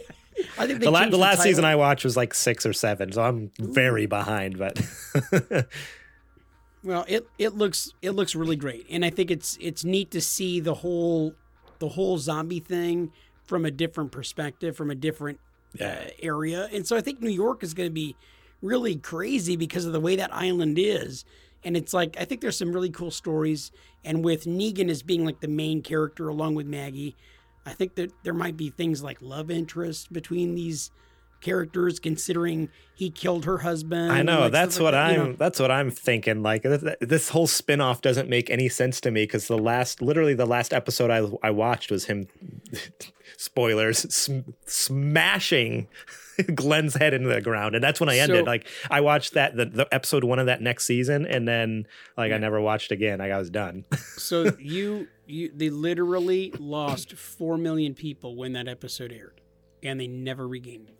I 0.58 0.66
think 0.66 0.80
The, 0.80 0.90
la- 0.90 1.00
changed 1.00 1.12
the 1.14 1.18
last 1.18 1.36
title. 1.38 1.50
season 1.50 1.64
I 1.64 1.76
watched 1.76 2.04
was 2.04 2.16
like 2.16 2.34
six 2.34 2.66
or 2.66 2.72
seven, 2.72 3.12
so 3.12 3.22
I'm 3.22 3.50
very 3.58 4.06
behind. 4.06 4.58
But 4.58 4.80
Well, 6.84 7.04
it 7.08 7.26
it 7.38 7.54
looks 7.54 7.92
it 8.02 8.12
looks 8.12 8.34
really 8.34 8.56
great, 8.56 8.86
and 8.88 9.04
I 9.04 9.10
think 9.10 9.30
it's 9.30 9.58
it's 9.60 9.84
neat 9.84 10.10
to 10.12 10.20
see 10.20 10.60
the 10.60 10.74
whole 10.74 11.34
the 11.80 11.88
whole 11.90 12.18
zombie 12.18 12.60
thing 12.60 13.12
from 13.44 13.64
a 13.64 13.70
different 13.70 14.12
perspective, 14.12 14.76
from 14.76 14.90
a 14.90 14.94
different 14.94 15.40
yeah, 15.74 16.02
uh, 16.06 16.10
area. 16.22 16.68
And 16.72 16.86
so 16.86 16.96
I 16.96 17.00
think 17.00 17.20
New 17.20 17.30
York 17.30 17.62
is 17.64 17.74
going 17.74 17.88
to 17.88 17.92
be 17.94 18.14
really 18.62 18.94
crazy 18.96 19.56
because 19.56 19.86
of 19.86 19.92
the 19.92 20.00
way 20.00 20.16
that 20.16 20.32
island 20.32 20.78
is. 20.78 21.24
And 21.64 21.76
it's 21.76 21.92
like, 21.92 22.16
I 22.20 22.24
think 22.24 22.40
there's 22.40 22.56
some 22.56 22.72
really 22.72 22.90
cool 22.90 23.10
stories. 23.10 23.72
And 24.04 24.24
with 24.24 24.44
Negan 24.44 24.88
as 24.88 25.02
being 25.02 25.24
like 25.24 25.40
the 25.40 25.48
main 25.48 25.82
character 25.82 26.28
along 26.28 26.54
with 26.54 26.66
Maggie, 26.66 27.16
I 27.66 27.72
think 27.72 27.96
that 27.96 28.12
there 28.22 28.34
might 28.34 28.56
be 28.56 28.70
things 28.70 29.02
like 29.02 29.20
love 29.20 29.50
interest 29.50 30.12
between 30.12 30.54
these 30.54 30.90
characters, 31.40 32.00
considering 32.00 32.68
he 32.94 33.10
killed 33.10 33.44
her 33.44 33.58
husband. 33.58 34.10
I 34.10 34.22
know 34.22 34.40
like, 34.42 34.52
that's 34.52 34.78
what 34.78 34.94
like 34.94 35.12
that, 35.14 35.20
I'm. 35.20 35.30
know. 35.30 35.36
That's 35.36 35.60
what 35.60 35.70
I'm 35.70 35.90
thinking. 35.90 36.42
Like 36.42 36.62
th- 36.62 36.80
th- 36.80 36.96
this 37.00 37.28
whole 37.28 37.46
spin-off 37.46 38.00
doesn't 38.00 38.28
make 38.28 38.50
any 38.50 38.68
sense 38.68 39.00
to 39.02 39.10
me 39.10 39.22
because 39.22 39.46
the 39.46 39.58
last, 39.58 40.02
literally 40.02 40.34
the 40.34 40.46
last 40.46 40.72
episode 40.72 41.10
I 41.10 41.28
I 41.46 41.50
watched 41.50 41.90
was 41.90 42.06
him. 42.06 42.28
spoilers, 43.36 44.12
sm- 44.12 44.50
smashing 44.66 45.86
Glenn's 46.54 46.94
head 46.94 47.14
into 47.14 47.28
the 47.28 47.40
ground, 47.40 47.74
and 47.74 47.82
that's 47.82 48.00
when 48.00 48.08
I 48.08 48.18
ended. 48.18 48.44
So- 48.44 48.50
like 48.50 48.66
I 48.90 49.00
watched 49.00 49.34
that 49.34 49.56
the, 49.56 49.64
the 49.66 49.88
episode 49.92 50.24
one 50.24 50.38
of 50.38 50.46
that 50.46 50.60
next 50.62 50.84
season, 50.84 51.26
and 51.26 51.46
then 51.48 51.86
like 52.16 52.32
I 52.32 52.38
never 52.38 52.60
watched 52.60 52.92
again. 52.92 53.18
Like 53.18 53.32
I 53.32 53.38
was 53.38 53.50
done. 53.50 53.84
So 54.18 54.52
you, 54.58 55.06
you, 55.26 55.50
they 55.54 55.70
literally 55.70 56.52
lost 56.58 57.12
4 57.14 57.56
million 57.56 57.94
people 57.94 58.36
when 58.36 58.52
that 58.54 58.68
episode 58.68 59.12
aired. 59.12 59.40
And 59.82 59.98
they 60.00 60.06
never 60.08 60.46
regained 60.46 60.88
them. 60.88 60.96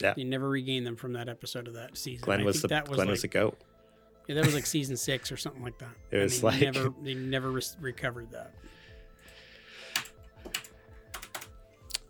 Yeah. 0.00 0.12
They 0.14 0.24
never 0.24 0.48
regained 0.48 0.86
them 0.86 0.94
from 0.96 1.14
that 1.14 1.28
episode 1.28 1.68
of 1.68 1.74
that 1.74 1.96
season. 1.96 2.24
Glenn 2.24 2.42
I 2.42 2.44
was 2.44 2.60
the 2.62 2.68
that 2.68 2.86
was 2.88 2.96
Glenn 2.96 3.06
like, 3.08 3.12
was 3.12 3.22
the 3.22 3.28
goat. 3.28 3.58
Yeah, 4.28 4.34
that 4.36 4.44
was 4.44 4.54
like 4.54 4.66
season 4.66 4.96
six 4.96 5.32
or 5.32 5.36
something 5.38 5.62
like 5.62 5.78
that. 5.78 5.90
It 6.10 6.16
And 6.16 6.22
was 6.24 6.40
they 6.40 6.46
like- 6.46 6.60
never 6.60 6.92
they 7.02 7.14
never 7.14 7.50
re- 7.50 7.62
recovered 7.80 8.30
that. 8.32 8.52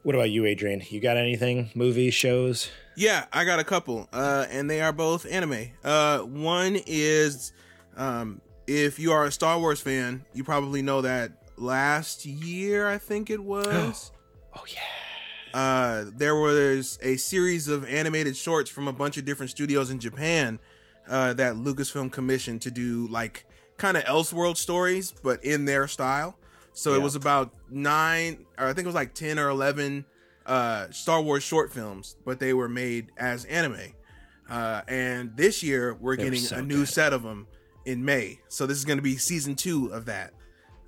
What 0.02 0.14
about 0.16 0.30
you, 0.30 0.46
Adrian? 0.46 0.82
You 0.88 1.00
got 1.00 1.16
anything? 1.16 1.70
Movies, 1.74 2.14
shows? 2.14 2.70
Yeah, 2.96 3.26
I 3.32 3.44
got 3.44 3.60
a 3.60 3.64
couple, 3.64 4.08
uh, 4.12 4.46
and 4.50 4.68
they 4.68 4.80
are 4.80 4.92
both 4.92 5.24
anime. 5.30 5.68
Uh, 5.84 6.18
one 6.20 6.76
is, 6.86 7.52
um, 7.96 8.40
if 8.66 8.98
you 8.98 9.12
are 9.12 9.24
a 9.24 9.30
Star 9.32 9.58
Wars 9.60 9.80
fan, 9.80 10.24
you 10.34 10.42
probably 10.44 10.82
know 10.82 11.02
that 11.02 11.32
last 11.56 12.26
year, 12.26 12.88
I 12.88 12.98
think 12.98 13.30
it 13.30 13.40
was, 13.44 14.10
Oh 14.54 14.64
yeah. 14.68 15.58
uh, 15.58 16.04
there 16.16 16.34
was 16.34 16.98
a 17.00 17.16
series 17.16 17.68
of 17.68 17.84
animated 17.88 18.36
shorts 18.36 18.70
from 18.70 18.88
a 18.88 18.92
bunch 18.92 19.16
of 19.16 19.24
different 19.24 19.50
studios 19.50 19.90
in 19.90 20.00
Japan 20.00 20.58
uh, 21.08 21.32
that 21.34 21.54
Lucasfilm 21.54 22.10
commissioned 22.10 22.60
to 22.62 22.70
do 22.72 23.06
like 23.06 23.46
kind 23.78 23.96
of 23.96 24.02
Elseworld 24.04 24.56
stories, 24.56 25.14
but 25.22 25.42
in 25.44 25.64
their 25.64 25.86
style. 25.86 26.36
So 26.72 26.94
it 26.94 27.02
was 27.02 27.14
about 27.16 27.52
nine, 27.70 28.46
or 28.58 28.66
I 28.66 28.72
think 28.72 28.84
it 28.84 28.88
was 28.88 28.94
like 28.94 29.14
ten 29.14 29.38
or 29.38 29.48
eleven 29.48 30.04
uh, 30.46 30.90
Star 30.90 31.20
Wars 31.20 31.42
short 31.42 31.72
films, 31.72 32.16
but 32.24 32.40
they 32.40 32.52
were 32.54 32.68
made 32.68 33.10
as 33.16 33.44
anime. 33.44 33.92
Uh, 34.48 34.82
and 34.88 35.36
this 35.36 35.62
year 35.62 35.94
we're 36.00 36.16
They 36.16 36.24
getting 36.24 36.40
so 36.40 36.56
a 36.56 36.62
new 36.62 36.80
good. 36.80 36.88
set 36.88 37.12
of 37.12 37.22
them 37.22 37.46
in 37.84 38.04
May. 38.04 38.40
So 38.48 38.66
this 38.66 38.76
is 38.78 38.84
going 38.84 38.98
to 38.98 39.02
be 39.02 39.16
season 39.16 39.54
two 39.54 39.86
of 39.92 40.06
that. 40.06 40.32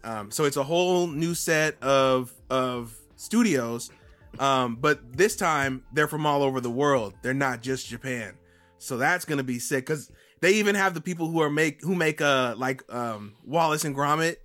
Um, 0.03 0.31
so 0.31 0.45
it's 0.45 0.57
a 0.57 0.63
whole 0.65 1.07
new 1.07 1.35
set 1.35 1.83
of 1.83 2.33
of 2.51 2.95
studios, 3.17 3.91
um, 4.39 4.77
but 4.77 5.17
this 5.17 5.37
time 5.37 5.83
they're 5.93 6.09
from 6.09 6.27
all 6.27 6.43
over 6.43 6.61
the 6.61 6.71
world. 6.71 7.15
They're 7.23 7.33
not 7.33 7.63
just 7.63 7.89
Japan. 7.89 8.35
So 8.79 8.97
that's 8.99 9.25
going 9.25 9.39
to 9.39 9.45
be 9.45 9.59
sick 9.59 9.87
because 9.87 10.11
they 10.41 10.55
even 10.55 10.75
have 10.75 10.93
the 10.95 11.01
people 11.01 11.31
who 11.31 11.41
are 11.41 11.49
make 11.49 11.81
who 11.81 11.95
make 11.95 12.21
uh 12.21 12.55
like 12.59 12.83
um 12.93 13.35
Wallace 13.47 13.85
and 13.85 13.95
Gromit 13.97 14.37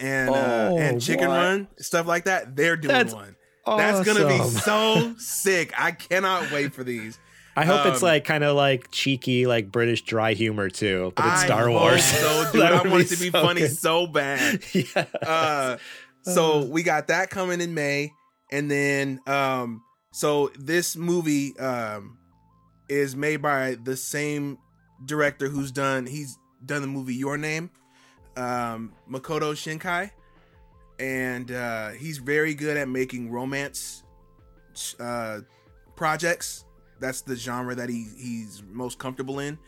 and 0.00 0.30
uh, 0.30 0.68
Oh, 0.72 0.78
and 0.78 1.00
Chicken 1.00 1.28
what? 1.28 1.36
Run 1.36 1.68
stuff 1.78 2.06
like 2.06 2.24
that. 2.24 2.56
They're 2.56 2.76
doing 2.76 2.92
That's 2.94 3.14
one. 3.14 3.36
That's 3.66 4.06
gonna 4.06 4.28
be 4.28 4.38
so 4.50 5.14
sick. 5.18 5.72
I 5.76 5.90
cannot 5.92 6.50
wait 6.52 6.72
for 6.72 6.84
these. 6.84 7.18
I 7.58 7.64
hope 7.64 7.86
it's 7.86 8.02
Um, 8.02 8.08
like 8.08 8.24
kind 8.24 8.44
of 8.44 8.54
like 8.54 8.90
cheeky, 8.90 9.46
like 9.46 9.72
British 9.72 10.02
dry 10.02 10.34
humor 10.34 10.68
too, 10.68 11.12
but 11.16 11.24
it's 11.24 11.42
I 11.42 11.46
Star 11.46 11.70
Wars. 11.70 12.04
So, 12.04 12.48
dude, 12.52 12.62
I 12.62 12.82
want 12.86 13.04
it 13.10 13.16
to 13.16 13.18
be 13.18 13.30
so 13.30 13.42
funny 13.42 13.60
good. 13.62 13.76
so 13.78 14.06
bad. 14.06 14.60
yeah. 14.72 15.04
Uh, 15.22 15.76
so 16.22 16.64
we 16.66 16.82
got 16.82 17.08
that 17.08 17.30
coming 17.30 17.60
in 17.60 17.72
May, 17.72 18.12
and 18.52 18.70
then 18.70 19.20
um, 19.26 19.82
so 20.12 20.50
this 20.58 20.96
movie 20.96 21.58
um 21.58 22.18
is 22.88 23.16
made 23.16 23.38
by 23.42 23.76
the 23.82 23.96
same 23.96 24.58
director 25.04 25.48
who's 25.48 25.72
done 25.72 26.06
he's 26.06 26.36
done 26.64 26.82
the 26.82 26.88
movie 26.88 27.14
Your 27.14 27.36
Name, 27.38 27.70
um, 28.36 28.92
Makoto 29.10 29.52
Shinkai, 29.52 30.10
and 30.98 31.50
uh, 31.50 31.90
he's 31.90 32.18
very 32.18 32.54
good 32.54 32.76
at 32.76 32.88
making 32.88 33.30
romance 33.30 34.02
uh, 35.00 35.40
projects. 35.94 36.64
That's 37.00 37.22
the 37.22 37.36
genre 37.36 37.74
that 37.74 37.88
he 37.88 38.06
he's 38.16 38.62
most 38.70 38.98
comfortable 38.98 39.38
in. 39.38 39.58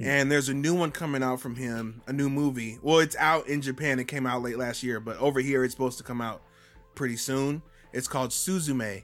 And 0.00 0.30
there's 0.30 0.48
a 0.48 0.54
new 0.54 0.74
one 0.74 0.92
coming 0.92 1.24
out 1.24 1.40
from 1.40 1.56
him, 1.56 2.02
a 2.06 2.12
new 2.12 2.30
movie. 2.30 2.78
Well, 2.82 3.00
it's 3.00 3.16
out 3.16 3.48
in 3.48 3.60
Japan. 3.60 3.98
It 3.98 4.06
came 4.06 4.26
out 4.26 4.42
late 4.42 4.56
last 4.56 4.84
year, 4.84 5.00
but 5.00 5.16
over 5.18 5.40
here 5.40 5.64
it's 5.64 5.74
supposed 5.74 5.98
to 5.98 6.04
come 6.04 6.20
out 6.20 6.42
pretty 6.94 7.16
soon. 7.16 7.62
It's 7.92 8.06
called 8.06 8.30
Suzume. 8.30 9.02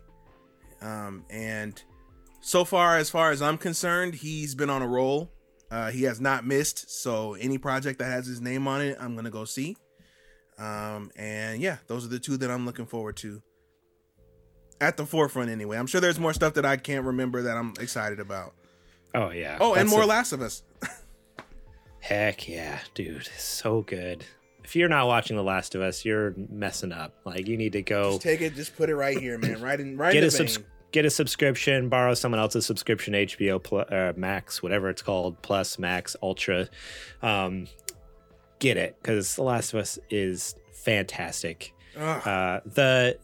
Um, 0.80 1.24
and 1.30 1.82
so 2.40 2.64
far, 2.64 2.96
as 2.96 3.10
far 3.10 3.32
as 3.32 3.42
I'm 3.42 3.58
concerned, 3.58 4.14
he's 4.14 4.54
been 4.54 4.70
on 4.70 4.82
a 4.82 4.87
roll. 4.87 5.32
Uh, 5.74 5.90
he 5.90 6.04
has 6.04 6.20
not 6.20 6.46
missed. 6.46 6.88
So 7.02 7.34
any 7.34 7.58
project 7.58 7.98
that 7.98 8.04
has 8.04 8.26
his 8.26 8.40
name 8.40 8.68
on 8.68 8.80
it, 8.80 8.96
I'm 9.00 9.16
gonna 9.16 9.28
go 9.30 9.44
see. 9.44 9.76
Um, 10.56 11.10
and 11.16 11.60
yeah, 11.60 11.78
those 11.88 12.04
are 12.04 12.08
the 12.08 12.20
two 12.20 12.37
that 12.37 12.48
I'm 12.48 12.64
looking 12.64 12.87
forward 12.87 13.16
to. 13.18 13.42
At 14.80 14.96
the 14.96 15.04
forefront, 15.04 15.50
anyway. 15.50 15.76
I'm 15.76 15.88
sure 15.88 16.00
there's 16.00 16.20
more 16.20 16.32
stuff 16.32 16.54
that 16.54 16.64
I 16.64 16.76
can't 16.76 17.04
remember 17.04 17.42
that 17.42 17.56
I'm 17.56 17.72
excited 17.80 18.20
about. 18.20 18.54
Oh 19.16 19.30
yeah. 19.30 19.58
Oh, 19.60 19.74
and 19.74 19.88
more 19.88 20.02
a- 20.02 20.06
Last 20.06 20.30
of 20.32 20.42
Us. 20.42 20.62
Heck 21.98 22.48
yeah, 22.48 22.78
dude, 22.94 23.26
so 23.37 23.82
good. 23.82 24.24
If 24.62 24.76
you're 24.76 24.88
not 24.88 25.08
watching 25.08 25.37
The 25.37 25.42
Last 25.42 25.74
of 25.74 25.82
Us, 25.82 26.04
you're 26.04 26.34
messing 26.50 26.92
up. 26.92 27.14
Like 27.24 27.48
you 27.48 27.56
need 27.56 27.72
to 27.72 27.82
go 27.82 28.12
Just 28.12 28.22
take 28.22 28.40
it, 28.42 28.54
just 28.54 28.76
put 28.76 28.90
it 28.90 28.94
right 28.94 29.18
here, 29.18 29.38
man. 29.38 29.60
Right 29.60 29.80
in, 29.80 29.96
right 29.96 30.12
get 30.12 30.18
in 30.22 30.28
a 30.28 30.30
the 30.30 30.37
subs- 30.37 30.56
vein. 30.58 30.66
Get 30.94 31.04
a 31.04 31.11
subscription, 31.11 31.88
borrow 31.88 32.14
someone 32.14 32.38
else's 32.38 32.64
subscription, 32.64 33.14
HBO 33.14 33.61
Pl- 33.61 33.85
uh, 33.90 34.12
Max, 34.16 34.62
whatever 34.62 34.88
it's 34.88 35.02
called, 35.02 35.42
Plus, 35.42 35.76
Max, 35.76 36.14
Ultra. 36.22 36.68
Um, 37.20 37.66
get 38.61 38.76
it 38.76 38.96
because 39.02 39.35
The 39.35 39.42
Last 39.42 39.74
of 39.74 39.80
Us 39.80 39.98
is 40.09 40.54
fantastic. 40.72 41.74
Uh, 41.98 42.61
the 42.64 43.18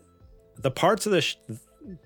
the 0.59 0.71
parts 0.71 1.07
of 1.07 1.13
the 1.13 1.21
sh- 1.21 1.37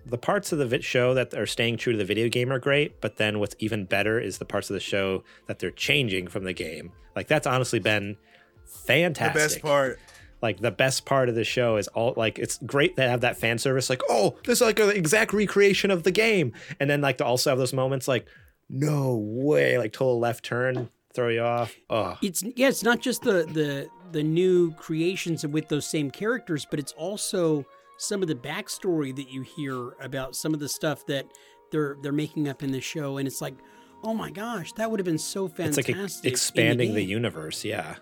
the 0.05 0.18
parts 0.18 0.53
of 0.53 0.59
the 0.59 0.83
show 0.83 1.14
that 1.14 1.33
are 1.33 1.46
staying 1.46 1.79
true 1.79 1.92
to 1.92 1.98
the 1.98 2.05
video 2.05 2.29
game 2.29 2.53
are 2.53 2.59
great, 2.59 3.00
but 3.00 3.16
then 3.16 3.38
what's 3.38 3.57
even 3.59 3.87
better 3.87 4.20
is 4.20 4.37
the 4.37 4.44
parts 4.44 4.68
of 4.68 4.74
the 4.74 4.81
show 4.81 5.24
that 5.46 5.59
they're 5.61 5.70
changing 5.70 6.27
from 6.27 6.44
the 6.44 6.53
game. 6.53 6.92
Like 7.16 7.27
that's 7.27 7.46
honestly 7.46 7.79
been 7.79 8.18
fantastic. 8.66 9.33
the 9.33 9.38
best 9.38 9.62
part. 9.62 9.98
Like 10.44 10.61
the 10.61 10.70
best 10.70 11.07
part 11.07 11.30
of 11.30 11.35
the 11.35 11.42
show 11.42 11.76
is 11.78 11.88
all 11.88 12.12
like 12.16 12.38
it's 12.38 12.59
great 12.59 12.96
to 12.96 13.09
have 13.09 13.22
that 13.22 13.38
fan 13.38 13.57
service. 13.57 13.88
Like 13.88 14.02
oh, 14.11 14.37
this 14.44 14.59
is 14.59 14.61
like 14.61 14.78
an 14.78 14.90
exact 14.90 15.33
recreation 15.33 15.90
of 15.90 16.02
the 16.02 16.11
game, 16.12 16.52
and 16.78 16.88
then 16.90 17.00
like 17.00 17.16
to 17.18 17.24
also 17.24 17.48
have 17.50 17.59
those 17.59 17.72
moments 17.72 18.07
like 18.07 18.26
no 18.68 19.16
way, 19.16 19.78
like 19.78 19.92
total 19.94 20.20
left 20.20 20.44
turn, 20.44 20.90
throw 21.14 21.28
you 21.30 21.40
off. 21.40 21.74
Oh, 21.88 22.18
It's 22.22 22.42
yeah, 22.57 22.68
it's 22.68 22.83
not 22.83 23.00
just 23.00 23.22
the 23.22 23.46
the 23.46 23.88
the 24.12 24.22
new 24.22 24.72
creations 24.74 25.46
with 25.46 25.68
those 25.68 25.87
same 25.87 26.11
characters, 26.11 26.66
but 26.70 26.78
it's 26.78 26.92
also 26.92 27.64
some 27.96 28.20
of 28.20 28.28
the 28.28 28.35
backstory 28.35 29.16
that 29.16 29.30
you 29.30 29.40
hear 29.40 29.92
about 30.00 30.37
some 30.37 30.52
of 30.52 30.61
the 30.61 30.68
stuff 30.68 31.07
that 31.07 31.24
they're 31.70 31.96
they're 32.02 32.12
making 32.12 32.48
up 32.48 32.62
in 32.62 32.70
the 32.70 32.83
show, 32.83 33.16
and 33.16 33.26
it's 33.26 33.40
like, 33.40 33.54
oh 34.02 34.12
my 34.12 34.30
gosh, 34.30 34.72
that 34.74 34.90
would 34.90 35.00
have 35.00 35.07
been 35.07 35.16
so 35.16 35.48
fantastic 35.48 35.88
it's 35.88 35.96
like 35.96 36.04
ex- 36.04 36.20
expanding 36.24 36.92
the, 36.92 37.00
game. 37.00 37.09
universe 37.09 37.64
yeah 37.64 37.96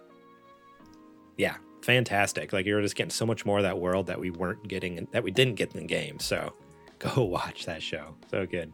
yeah 1.39 1.57
fantastic. 1.83 2.53
Like 2.53 2.67
you're 2.67 2.81
just 2.81 2.97
getting 2.97 3.11
so 3.11 3.27
much 3.27 3.45
more 3.45 3.59
of 3.59 3.65
that 3.65 3.79
world 3.79 4.07
that 4.07 4.19
we 4.19 4.31
weren't 4.31 4.67
getting 4.67 5.07
that 5.13 5.23
we 5.23 5.31
didn't 5.31 5.57
get 5.57 5.75
in 5.75 5.81
the 5.81 5.87
game. 5.87 6.19
So 6.19 6.53
go 6.99 7.25
watch 7.25 7.67
that 7.67 7.83
show. 7.83 8.15
So 8.31 8.47
good. 8.47 8.73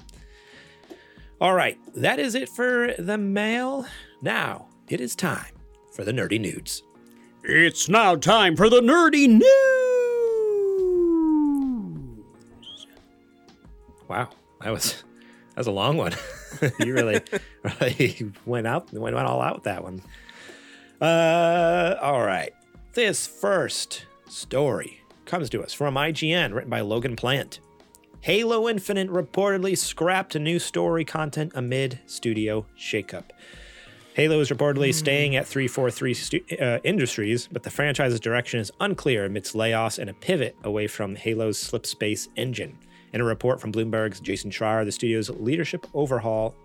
All 1.40 1.54
right. 1.54 1.78
That 1.94 2.18
is 2.18 2.34
it 2.34 2.48
for 2.48 2.94
the 2.98 3.18
mail. 3.18 3.86
Now 4.22 4.66
it 4.88 5.00
is 5.00 5.14
time 5.14 5.54
for 5.92 6.04
the 6.04 6.12
nerdy 6.12 6.40
nudes. 6.40 6.82
It's 7.44 7.88
now 7.88 8.16
time 8.16 8.56
for 8.56 8.68
the 8.68 8.80
nerdy 8.80 9.28
news. 9.28 9.44
wow. 14.08 14.28
That 14.62 14.72
was 14.72 15.04
that 15.50 15.58
was 15.58 15.66
a 15.66 15.72
long 15.72 15.96
one. 15.96 16.12
You 16.80 16.94
really 16.94 17.20
really 17.62 18.32
went 18.46 18.66
out 18.66 18.90
went 18.92 19.14
all 19.14 19.42
out 19.42 19.56
with 19.56 19.64
that 19.64 19.82
one. 19.84 20.00
Uh 21.00 21.94
all 22.00 22.22
right 22.24 22.52
this 22.94 23.26
first 23.26 24.06
story 24.28 25.00
comes 25.24 25.50
to 25.50 25.62
us 25.62 25.72
from 25.72 25.94
ign 25.94 26.54
written 26.54 26.70
by 26.70 26.80
logan 26.80 27.16
plant. 27.16 27.60
Halo 28.20 28.68
infinite 28.68 29.08
reportedly 29.08 29.76
scrapped 29.76 30.34
new 30.34 30.58
story 30.58 31.04
content 31.04 31.52
amid 31.54 32.00
studio 32.06 32.66
shakeup. 32.76 33.30
Halo 34.14 34.40
is 34.40 34.50
reportedly 34.50 34.92
staying 34.92 35.36
at 35.36 35.46
343 35.46 36.14
stu- 36.14 36.44
uh, 36.60 36.78
Industries, 36.82 37.48
but 37.52 37.62
the 37.62 37.70
franchise's 37.70 38.18
direction 38.18 38.58
is 38.58 38.72
unclear 38.80 39.24
amidst 39.24 39.54
layoffs 39.54 40.00
and 40.00 40.10
a 40.10 40.14
pivot 40.14 40.56
away 40.64 40.88
from 40.88 41.14
Halo's 41.14 41.58
slip 41.58 41.86
space 41.86 42.28
engine. 42.34 42.76
In 43.12 43.20
a 43.20 43.24
report 43.24 43.60
from 43.60 43.72
Bloomberg's 43.72 44.18
Jason 44.18 44.50
Schreier, 44.50 44.84
the 44.84 44.90
studio's 44.90 45.30
leadership 45.30 45.86
overhaul, 45.94 46.56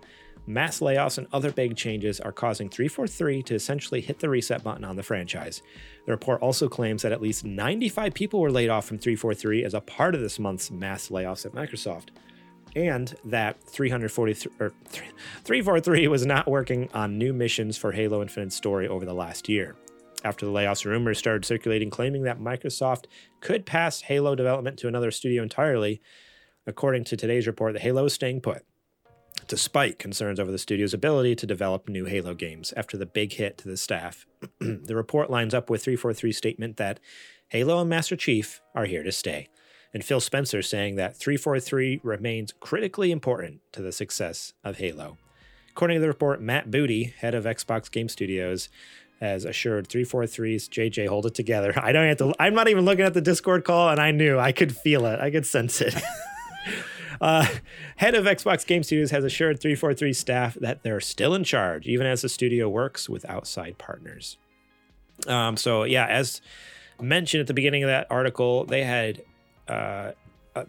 mass 0.46 0.80
layoffs, 0.80 1.18
and 1.18 1.28
other 1.32 1.52
big 1.52 1.76
changes 1.76 2.20
are 2.20 2.32
causing 2.32 2.70
343 2.70 3.44
to 3.44 3.56
essentially 3.56 4.02
hit 4.02 4.20
the 4.20 4.30
reset 4.30 4.64
button 4.64 4.84
on 4.84 4.96
the 4.96 5.04
franchise. 5.04 5.62
The 6.06 6.12
report 6.12 6.42
also 6.42 6.68
claims 6.68 7.02
that 7.02 7.12
at 7.12 7.22
least 7.22 7.46
95 7.46 8.14
people 8.14 8.42
were 8.42 8.52
laid 8.52 8.70
off 8.70 8.86
from 8.86 8.98
343 8.98 9.64
as 9.64 9.74
a 9.74 9.82
part 9.82 10.16
of 10.16 10.22
this 10.22 10.40
month's 10.40 10.72
mass 10.72 11.10
layoffs 11.10 11.46
at 11.46 11.54
Microsoft 11.54 12.10
and 12.76 13.16
that 13.26 13.62
343 13.64 14.52
or 14.60 14.72
343 14.90 16.08
was 16.08 16.26
not 16.26 16.48
working 16.48 16.90
on 16.94 17.18
new 17.18 17.34
missions 17.34 17.78
for 17.78 17.92
Halo 17.92 18.22
Infinite 18.22 18.54
story 18.54 18.88
over 18.88 19.06
the 19.06 19.14
last 19.14 19.48
year. 19.48 19.76
After 20.24 20.46
the 20.46 20.52
layoffs, 20.52 20.86
rumors 20.86 21.18
started 21.18 21.46
circulating 21.46 21.90
claiming 21.90 22.24
that 22.24 22.40
Microsoft 22.40 23.06
could 23.42 23.66
pass 23.66 24.02
Halo 24.02 24.36
development 24.36 24.80
to 24.80 24.88
another 24.88 25.12
studio 25.12 25.44
entirely. 25.44 26.02
According 26.66 27.04
to 27.06 27.18
today's 27.18 27.46
report, 27.46 27.74
the 27.74 27.80
Halo 27.80 28.06
is 28.06 28.14
staying 28.14 28.42
put, 28.42 28.64
despite 29.48 30.00
concerns 30.00 30.39
over 30.39 30.52
the 30.52 30.58
studio's 30.58 30.93
ability 30.93 31.36
to 31.36 31.46
develop 31.46 31.89
new 31.89 32.06
Halo 32.06 32.34
games 32.34 32.74
after 32.78 32.98
the 32.98 33.06
big 33.06 33.34
hit 33.34 33.58
to 33.60 33.67
the 33.67 33.78
staff. 33.78 34.26
the 34.60 34.96
report 34.96 35.30
lines 35.30 35.54
up 35.54 35.69
with 35.69 35.84
343's 35.84 36.38
statement 36.38 36.78
that 36.78 37.00
Halo 37.50 37.80
and 37.80 37.89
Master 37.89 38.15
Chief 38.15 38.62
are 38.74 38.86
here 38.86 39.04
to 39.04 39.12
stay 39.12 39.50
and 39.93 40.04
Phil 40.04 40.19
Spencer 40.19 40.62
saying 40.62 40.96
that 40.96 41.15
343 41.15 42.02
remains 42.04 42.54
critically 42.60 43.12
important 43.12 43.62
to 43.74 43.82
the 43.82 43.91
success 43.91 44.54
of 44.63 44.78
Halo. 44.78 45.17
According 45.69 45.98
to 45.98 46.02
the 46.02 46.08
report, 46.08 46.41
Matt 46.41 46.72
Booty, 46.72 47.13
head 47.17 47.36
of 47.36 47.46
Xbox 47.46 47.91
Game 47.91 48.10
Studios, 48.10 48.69
has 49.19 49.46
assured 49.46 49.88
343's 49.88 50.67
JJ 50.67 51.08
hold 51.08 51.26
it 51.28 51.36
together. 51.36 51.74
I 51.78 51.91
don't 51.91 52.08
have 52.08 52.17
to 52.17 52.34
I'm 52.39 52.55
not 52.55 52.68
even 52.68 52.86
looking 52.86 53.05
at 53.05 53.14
the 53.14 53.22
Discord 53.22 53.64
call 53.64 53.89
and 53.89 53.99
I 53.99 54.12
knew 54.12 54.39
I 54.39 54.51
could 54.51 54.76
feel 54.76 55.05
it. 55.05 55.20
I 55.20 55.30
could 55.30 55.45
sense 55.45 55.80
it. 55.80 55.95
uh, 57.22 57.47
head 57.97 58.16
of 58.16 58.26
Xbox 58.26 58.66
Game 58.66 58.84
Studios 58.84 59.11
has 59.11 59.24
assured 59.24 59.59
343 59.59 60.14
staff 60.14 60.55
that 60.55 60.84
they're 60.84 61.01
still 61.01 61.34
in 61.34 61.43
charge, 61.43 61.88
even 61.88 62.05
as 62.05 62.22
the 62.22 62.30
studio 62.30 62.70
works 62.70 63.09
with 63.09 63.26
outside 63.30 63.78
partners. 63.78 64.38
Um, 65.28 65.57
so 65.57 65.84
yeah, 65.84 66.05
as 66.07 66.41
mentioned 67.01 67.41
at 67.41 67.47
the 67.47 67.53
beginning 67.53 67.84
of 67.84 67.88
that 67.88 68.07
article, 68.09 68.66
they 68.66 68.84
had 68.84 69.22
uh, 69.68 70.11
a 70.55 70.66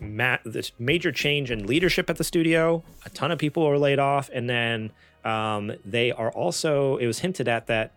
ma- 0.00 0.38
this 0.44 0.72
major 0.78 1.12
change 1.12 1.50
in 1.50 1.66
leadership 1.66 2.08
at 2.08 2.16
the 2.16 2.24
studio. 2.24 2.82
A 3.04 3.10
ton 3.10 3.30
of 3.30 3.38
people 3.38 3.66
were 3.66 3.78
laid 3.78 3.98
off, 3.98 4.30
and 4.32 4.48
then 4.48 4.92
um, 5.24 5.72
they 5.84 6.12
are 6.12 6.30
also. 6.30 6.96
It 6.96 7.06
was 7.06 7.20
hinted 7.20 7.48
at 7.48 7.66
that 7.66 7.92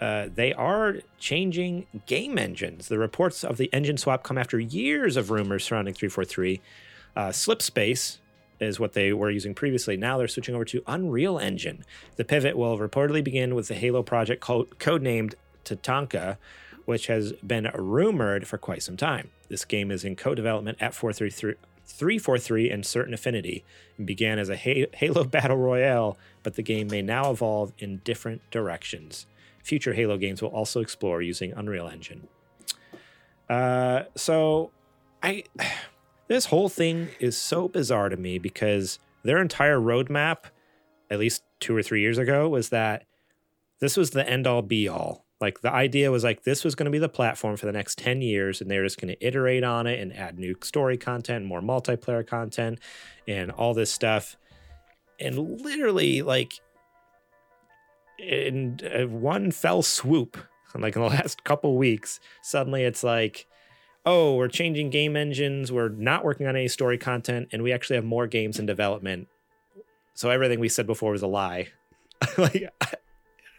uh, 0.00 0.28
they 0.34 0.52
are 0.54 0.96
changing 1.18 1.86
game 2.06 2.38
engines. 2.38 2.88
The 2.88 2.98
reports 2.98 3.44
of 3.44 3.58
the 3.58 3.72
engine 3.72 3.98
swap 3.98 4.22
come 4.22 4.38
after 4.38 4.58
years 4.58 5.16
of 5.16 5.30
rumors 5.30 5.64
surrounding 5.64 5.94
343. 5.94 6.60
Uh, 7.16 7.28
Slipspace 7.28 8.18
is 8.60 8.78
what 8.78 8.92
they 8.92 9.12
were 9.12 9.30
using 9.30 9.54
previously. 9.54 9.96
Now 9.96 10.18
they're 10.18 10.28
switching 10.28 10.54
over 10.54 10.64
to 10.66 10.82
Unreal 10.86 11.38
Engine. 11.38 11.84
The 12.16 12.24
pivot 12.24 12.56
will 12.56 12.78
reportedly 12.78 13.24
begin 13.24 13.54
with 13.54 13.68
the 13.68 13.74
Halo 13.74 14.02
project 14.02 14.42
code, 14.42 14.78
codenamed 14.78 15.34
Tatanka, 15.64 16.36
which 16.84 17.06
has 17.06 17.32
been 17.34 17.70
rumored 17.74 18.46
for 18.46 18.58
quite 18.58 18.82
some 18.82 18.96
time. 18.96 19.30
This 19.48 19.64
game 19.64 19.90
is 19.90 20.04
in 20.04 20.16
co 20.16 20.34
development 20.34 20.78
at 20.80 20.94
433. 20.94 21.54
343 21.90 22.70
and 22.70 22.86
Certain 22.86 23.12
Affinity 23.12 23.64
and 23.98 24.06
began 24.06 24.38
as 24.38 24.48
a 24.48 24.56
Halo 24.56 25.24
Battle 25.30 25.56
Royale, 25.56 26.16
but 26.42 26.54
the 26.54 26.62
game 26.62 26.86
may 26.86 27.02
now 27.02 27.30
evolve 27.30 27.72
in 27.78 27.98
different 28.04 28.48
directions. 28.50 29.26
Future 29.62 29.92
Halo 29.92 30.16
games 30.16 30.40
will 30.40 30.50
also 30.50 30.80
explore 30.80 31.20
using 31.20 31.52
Unreal 31.52 31.88
Engine. 31.88 32.28
Uh, 33.48 34.04
so, 34.14 34.70
I 35.22 35.44
this 36.30 36.46
whole 36.46 36.68
thing 36.68 37.08
is 37.18 37.36
so 37.36 37.66
bizarre 37.66 38.08
to 38.08 38.16
me 38.16 38.38
because 38.38 39.00
their 39.24 39.42
entire 39.42 39.80
roadmap, 39.80 40.44
at 41.10 41.18
least 41.18 41.42
two 41.58 41.76
or 41.76 41.82
three 41.82 42.00
years 42.00 42.18
ago, 42.18 42.48
was 42.48 42.68
that 42.68 43.04
this 43.80 43.96
was 43.96 44.10
the 44.10 44.26
end 44.30 44.46
all 44.46 44.62
be 44.62 44.86
all. 44.86 45.26
Like 45.40 45.60
the 45.62 45.72
idea 45.72 46.12
was 46.12 46.22
like 46.22 46.44
this 46.44 46.62
was 46.62 46.76
going 46.76 46.84
to 46.84 46.90
be 46.92 47.00
the 47.00 47.08
platform 47.08 47.56
for 47.56 47.66
the 47.66 47.72
next 47.72 47.98
10 47.98 48.22
years 48.22 48.60
and 48.60 48.70
they're 48.70 48.84
just 48.84 49.00
going 49.00 49.12
to 49.12 49.26
iterate 49.26 49.64
on 49.64 49.88
it 49.88 49.98
and 49.98 50.16
add 50.16 50.38
new 50.38 50.54
story 50.62 50.96
content, 50.96 51.46
more 51.46 51.60
multiplayer 51.60 52.24
content 52.24 52.78
and 53.26 53.50
all 53.50 53.74
this 53.74 53.90
stuff. 53.90 54.36
And 55.18 55.36
literally 55.60 56.22
like 56.22 56.52
in 58.20 58.78
uh, 58.84 59.08
one 59.08 59.50
fell 59.50 59.82
swoop, 59.82 60.38
like 60.76 60.94
in 60.94 61.02
the 61.02 61.08
last 61.08 61.42
couple 61.42 61.76
weeks, 61.76 62.20
suddenly 62.40 62.84
it's 62.84 63.02
like 63.02 63.48
oh, 64.06 64.34
we're 64.34 64.48
changing 64.48 64.90
game 64.90 65.16
engines, 65.16 65.70
we're 65.70 65.88
not 65.88 66.24
working 66.24 66.46
on 66.46 66.56
any 66.56 66.68
story 66.68 66.98
content 66.98 67.48
and 67.52 67.62
we 67.62 67.72
actually 67.72 67.96
have 67.96 68.04
more 68.04 68.26
games 68.26 68.58
in 68.58 68.66
development. 68.66 69.28
So 70.14 70.30
everything 70.30 70.60
we 70.60 70.68
said 70.68 70.86
before 70.86 71.12
was 71.12 71.22
a 71.22 71.26
lie. 71.26 71.68
like 72.38 72.64
I, 72.80 72.94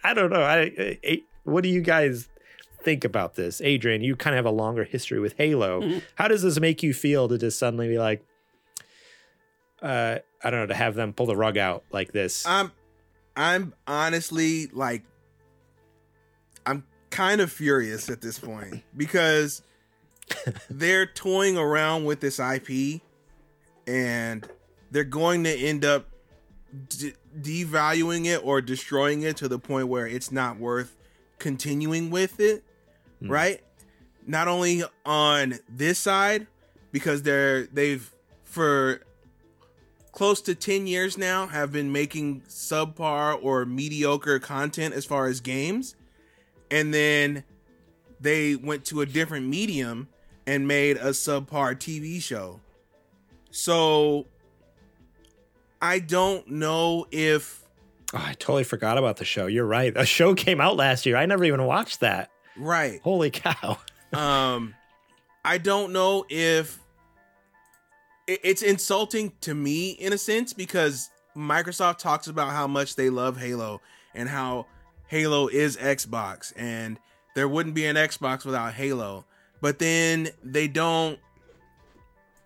I 0.04 0.14
don't 0.14 0.32
know. 0.32 0.42
I, 0.42 0.98
I 1.04 1.22
what 1.44 1.64
do 1.64 1.70
you 1.70 1.82
guys 1.82 2.30
think 2.84 3.04
about 3.04 3.36
this? 3.36 3.62
Adrian, 3.62 4.02
you 4.02 4.16
kind 4.16 4.36
of 4.36 4.38
have 4.38 4.52
a 4.52 4.56
longer 4.56 4.84
history 4.84 5.20
with 5.20 5.34
Halo. 5.38 5.82
Mm-hmm. 5.82 6.00
How 6.16 6.28
does 6.28 6.42
this 6.42 6.60
make 6.60 6.84
you 6.84 6.94
feel 6.94 7.28
to 7.28 7.38
just 7.38 7.58
suddenly 7.58 7.88
be 7.88 7.98
like, 7.98 8.24
uh, 9.82 10.20
I 10.44 10.50
don't 10.50 10.62
know, 10.62 10.68
to 10.68 10.76
have 10.76 10.96
them 10.96 11.14
pull 11.14 11.26
the 11.26 11.36
rug 11.36 11.58
out 11.58 11.84
like 11.92 12.12
this? 12.12 12.46
I'm, 12.46 12.72
I'm 13.36 13.74
honestly 13.88 14.68
like, 14.68 15.04
I'm 16.66 16.86
kind 17.10 17.42
of 17.42 17.52
furious 17.52 18.10
at 18.10 18.22
this 18.22 18.38
point 18.38 18.84
because 18.96 19.64
they're 20.70 21.06
toying 21.06 21.58
around 21.58 22.06
with 22.06 22.20
this 22.20 22.40
IP 22.40 23.02
and 23.88 24.48
they're 24.92 25.04
going 25.04 25.44
to 25.44 25.56
end 25.56 25.86
up 25.86 26.08
de- 26.90 27.14
devaluing 27.40 28.26
it 28.26 28.44
or 28.44 28.62
destroying 28.62 29.22
it 29.22 29.38
to 29.38 29.48
the 29.48 29.60
point 29.60 29.88
where 29.88 30.08
it's 30.08 30.32
not 30.32 30.58
worth 30.58 30.98
continuing 31.40 32.10
with 32.10 32.40
it, 32.40 32.64
mm. 33.22 33.30
right? 33.30 33.62
Not 34.28 34.48
only 34.48 34.84
on 35.06 35.56
this 35.68 35.98
side 35.98 36.48
because 36.92 37.24
they're 37.24 37.66
they've 37.68 38.14
for 38.44 39.02
close 40.12 40.42
to 40.42 40.54
10 40.54 40.88
years 40.88 41.18
now 41.18 41.48
have 41.48 41.72
been 41.72 41.92
making 41.92 42.42
subpar 42.42 43.42
or 43.42 43.66
mediocre 43.66 44.40
content 44.40 44.94
as 44.94 45.06
far 45.06 45.28
as 45.28 45.40
games 45.40 45.96
and 46.70 46.94
then 46.94 47.44
they 48.20 48.56
went 48.56 48.86
to 48.86 49.02
a 49.02 49.06
different 49.06 49.48
medium 49.48 50.08
and 50.48 50.68
made 50.68 50.98
a 50.98 51.10
subpar 51.10 51.76
TV 51.76 52.22
show. 52.22 52.60
So 53.52 54.26
I 55.82 56.00
don't 56.00 56.48
know 56.48 57.08
if 57.12 57.60
Oh, 58.14 58.18
I 58.18 58.34
totally 58.34 58.66
forgot 58.66 58.98
about 58.98 59.18
the 59.18 59.26
show. 59.26 59.46
You're 59.46 59.66
right. 59.66 59.94
A 59.96 60.06
show 60.06 60.36
came 60.36 60.60
out 60.60 60.76
last 60.76 61.06
year. 61.06 61.16
I 61.16 61.26
never 61.26 61.46
even 61.46 61.64
watched 61.66 62.02
that. 62.02 62.30
Right. 62.58 63.00
Holy 63.04 63.32
cow. 63.32 63.78
um 64.14 64.76
I 65.44 65.58
don't 65.58 65.92
know 65.94 66.26
if 66.30 66.80
it's 68.28 68.62
insulting 68.62 69.34
to 69.42 69.54
me 69.54 69.92
in 69.92 70.14
a 70.14 70.18
sense 70.18 70.54
because 70.54 71.10
Microsoft 71.36 71.98
talks 71.98 72.28
about 72.28 72.52
how 72.52 72.68
much 72.68 72.96
they 72.96 73.10
love 73.10 73.38
Halo 73.38 73.82
and 74.14 74.30
how 74.30 74.68
Halo 75.08 75.48
is 75.48 75.78
Xbox 75.78 76.54
and 76.56 77.00
there 77.36 77.48
wouldn't 77.48 77.76
be 77.76 77.86
an 77.86 77.96
Xbox 77.96 78.46
without 78.46 78.74
Halo. 78.74 79.26
But 79.62 79.80
then 79.80 80.30
they 80.44 80.68
don't 80.68 81.20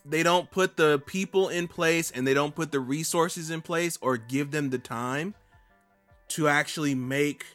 they 0.08 0.22
don't 0.22 0.52
put 0.52 0.78
the 0.78 1.02
people 1.08 1.50
in 1.50 1.68
place 1.68 2.12
and 2.12 2.28
they 2.28 2.34
don't 2.34 2.54
put 2.54 2.72
the 2.72 2.80
resources 2.80 3.50
in 3.50 3.62
place 3.62 3.98
or 4.02 4.18
give 4.18 4.52
them 4.52 4.70
the 4.70 4.78
time 4.78 5.34
to 6.28 6.48
actually 6.48 6.94
make 6.94 7.46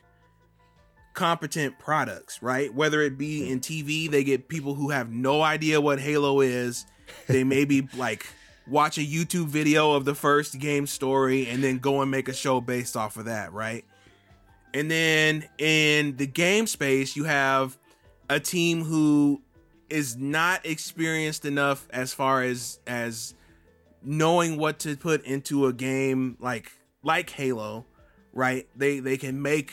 competent 1.15 1.79
products, 1.79 2.43
right? 2.43 2.73
Whether 2.75 3.03
it 3.03 3.17
be 3.17 3.45
hmm. 3.45 3.53
in 3.53 3.61
TV, 3.61 4.11
they 4.11 4.25
get 4.25 4.49
people 4.49 4.75
who 4.75 4.91
have 4.91 5.11
no 5.11 5.43
idea 5.43 5.81
what 5.81 6.01
Halo 6.01 6.41
is. 6.41 6.87
They 7.29 7.45
maybe 7.45 7.89
like 7.97 8.27
watch 8.67 8.99
a 8.99 9.03
YouTube 9.03 9.47
video 9.47 9.93
of 9.93 10.05
the 10.05 10.15
first 10.15 10.59
game 10.59 10.87
story 10.87 11.49
and 11.49 11.63
then 11.63 11.79
go 11.79 12.03
and 12.03 12.11
make 12.11 12.29
a 12.29 12.33
show 12.33 12.61
based 12.61 12.97
off 12.97 13.17
of 13.17 13.27
that, 13.27 13.53
right? 13.53 13.85
And 14.73 14.91
then 14.91 15.49
in 15.59 16.17
the 16.17 16.27
game 16.27 16.67
space, 16.67 17.17
you 17.17 17.25
have 17.25 17.77
a 18.29 18.39
team 18.39 18.85
who 18.85 19.43
is 19.91 20.17
not 20.17 20.65
experienced 20.65 21.45
enough 21.45 21.89
as 21.91 22.15
far 22.15 22.43
as 22.43 22.79
as 22.87 23.35
knowing 24.03 24.57
what 24.57 24.79
to 24.79 24.97
put 24.97 25.25
into 25.25 25.67
a 25.67 25.73
game 25.73 26.37
like 26.41 26.73
like 27.03 27.31
Halo 27.31 27.85
right? 28.33 28.69
They 28.77 29.01
they 29.01 29.17
can 29.17 29.41
make 29.43 29.73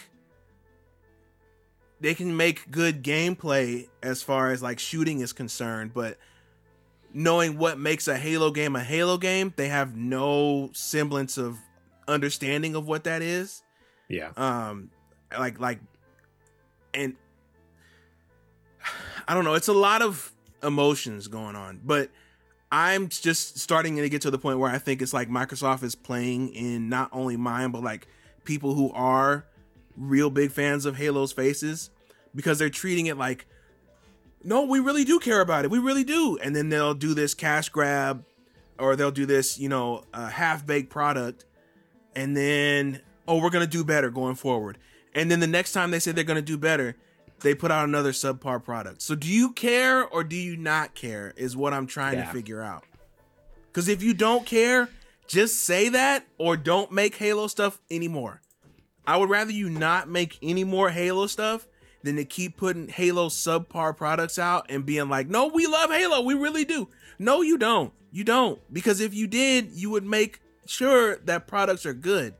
they 2.00 2.14
can 2.14 2.36
make 2.36 2.70
good 2.70 3.04
gameplay 3.04 3.88
as 4.04 4.22
far 4.22 4.52
as 4.52 4.62
like 4.62 4.80
shooting 4.80 5.20
is 5.20 5.34
concerned, 5.34 5.92
but 5.94 6.18
knowing 7.14 7.58
what 7.58 7.80
makes 7.80 8.08
a 8.08 8.18
Halo 8.18 8.52
game 8.52 8.76
a 8.76 8.84
Halo 8.84 9.18
game, 9.18 9.54
they 9.56 9.70
have 9.70 9.96
no 9.96 10.70
semblance 10.74 11.38
of 11.38 11.58
understanding 12.08 12.76
of 12.76 12.88
what 12.88 13.04
that 13.06 13.22
is. 13.22 13.64
Yeah. 14.10 14.32
Um 14.38 14.92
like 15.38 15.60
like 15.60 15.80
and 16.94 17.16
I 19.28 19.34
don't 19.34 19.44
know, 19.44 19.56
it's 19.56 19.68
a 19.68 19.74
lot 19.74 20.02
of 20.02 20.32
emotions 20.64 21.28
going 21.28 21.56
on, 21.56 21.82
but 21.84 22.10
I'm 22.72 23.10
just 23.10 23.60
starting 23.60 23.96
to 23.98 24.10
get 24.10 24.22
to 24.24 24.32
the 24.32 24.40
point 24.40 24.60
where 24.60 24.72
I 24.72 24.78
think 24.78 25.02
it's 25.02 25.14
like 25.14 25.30
Microsoft 25.30 25.84
is 25.84 25.96
playing 25.96 26.50
in 26.50 26.90
not 26.90 27.10
only 27.12 27.38
mine 27.38 27.72
but 27.72 27.84
like 27.84 28.08
people 28.44 28.74
who 28.74 28.92
are 28.94 29.46
real 29.96 30.30
big 30.30 30.52
fans 30.52 30.86
of 30.86 30.96
Halo's 30.98 31.32
faces 31.32 31.90
because 32.36 32.60
they're 32.60 32.70
treating 32.70 33.08
it 33.08 33.18
like, 33.18 33.46
no, 34.44 34.64
we 34.64 34.80
really 34.80 35.04
do 35.04 35.20
care 35.20 35.42
about 35.42 35.66
it. 35.66 35.72
We 35.72 35.80
really 35.80 36.04
do. 36.04 36.38
And 36.42 36.56
then 36.56 36.70
they'll 36.70 36.94
do 36.94 37.14
this 37.14 37.34
cash 37.34 37.70
grab 37.70 38.24
or 38.78 38.96
they'll 38.96 39.12
do 39.12 39.26
this, 39.26 39.58
you 39.60 39.70
know, 39.70 40.04
uh, 40.14 40.28
half 40.28 40.66
baked 40.66 40.90
product. 40.90 41.46
And 42.16 42.36
then, 42.36 43.02
oh, 43.28 43.42
we're 43.42 43.50
going 43.50 43.66
to 43.66 43.72
do 43.72 43.84
better 43.84 44.10
going 44.10 44.36
forward. 44.36 44.78
And 45.14 45.32
then 45.32 45.40
the 45.40 45.48
next 45.48 45.74
time 45.74 45.92
they 45.92 46.00
say 46.00 46.12
they're 46.12 46.24
going 46.24 46.36
to 46.36 46.42
do 46.42 46.58
better, 46.58 46.96
they 47.42 47.54
put 47.54 47.72
out 47.72 47.88
another 47.88 48.12
subpar 48.12 48.64
product. 48.64 49.02
So 49.02 49.16
do 49.16 49.28
you 49.28 49.52
care 49.52 50.06
or 50.06 50.24
do 50.24 50.36
you 50.36 50.58
not 50.58 50.96
care 50.96 51.34
is 51.38 51.56
what 51.56 51.74
I'm 51.74 51.88
trying 51.88 52.18
yeah. 52.18 52.26
to 52.26 52.32
figure 52.32 52.62
out. 52.62 52.84
Because 53.68 53.88
if 53.88 54.02
you 54.02 54.14
don't 54.14 54.46
care, 54.46 54.90
just 55.28 55.64
say 55.64 55.90
that 55.90 56.26
or 56.38 56.58
don't 56.58 56.92
make 56.92 57.16
Halo 57.16 57.48
stuff 57.48 57.80
anymore. 57.92 58.42
I 59.06 59.18
would 59.18 59.30
rather 59.30 59.52
you 59.52 59.70
not 59.70 60.10
make 60.10 60.38
any 60.42 60.64
more 60.64 60.90
Halo 60.90 61.28
stuff 61.28 61.68
than 62.04 62.16
to 62.16 62.26
keep 62.26 62.58
putting 62.58 62.88
Halo 62.88 63.30
subpar 63.30 63.96
products 63.96 64.40
out 64.40 64.66
and 64.70 64.86
being 64.86 65.10
like, 65.10 65.28
no, 65.28 65.48
we 65.48 65.68
love 65.68 65.92
Halo. 65.92 66.22
We 66.22 66.34
really 66.34 66.66
do. 66.66 66.90
No, 67.20 67.42
you 67.42 67.58
don't. 67.58 67.94
You 68.12 68.24
don't. 68.24 68.60
Because 68.74 69.00
if 69.00 69.14
you 69.14 69.28
did, 69.28 69.72
you 69.72 69.90
would 69.92 70.06
make 70.06 70.42
sure 70.66 71.18
that 71.18 71.48
products 71.48 71.86
are 71.86 71.94
good, 71.94 72.34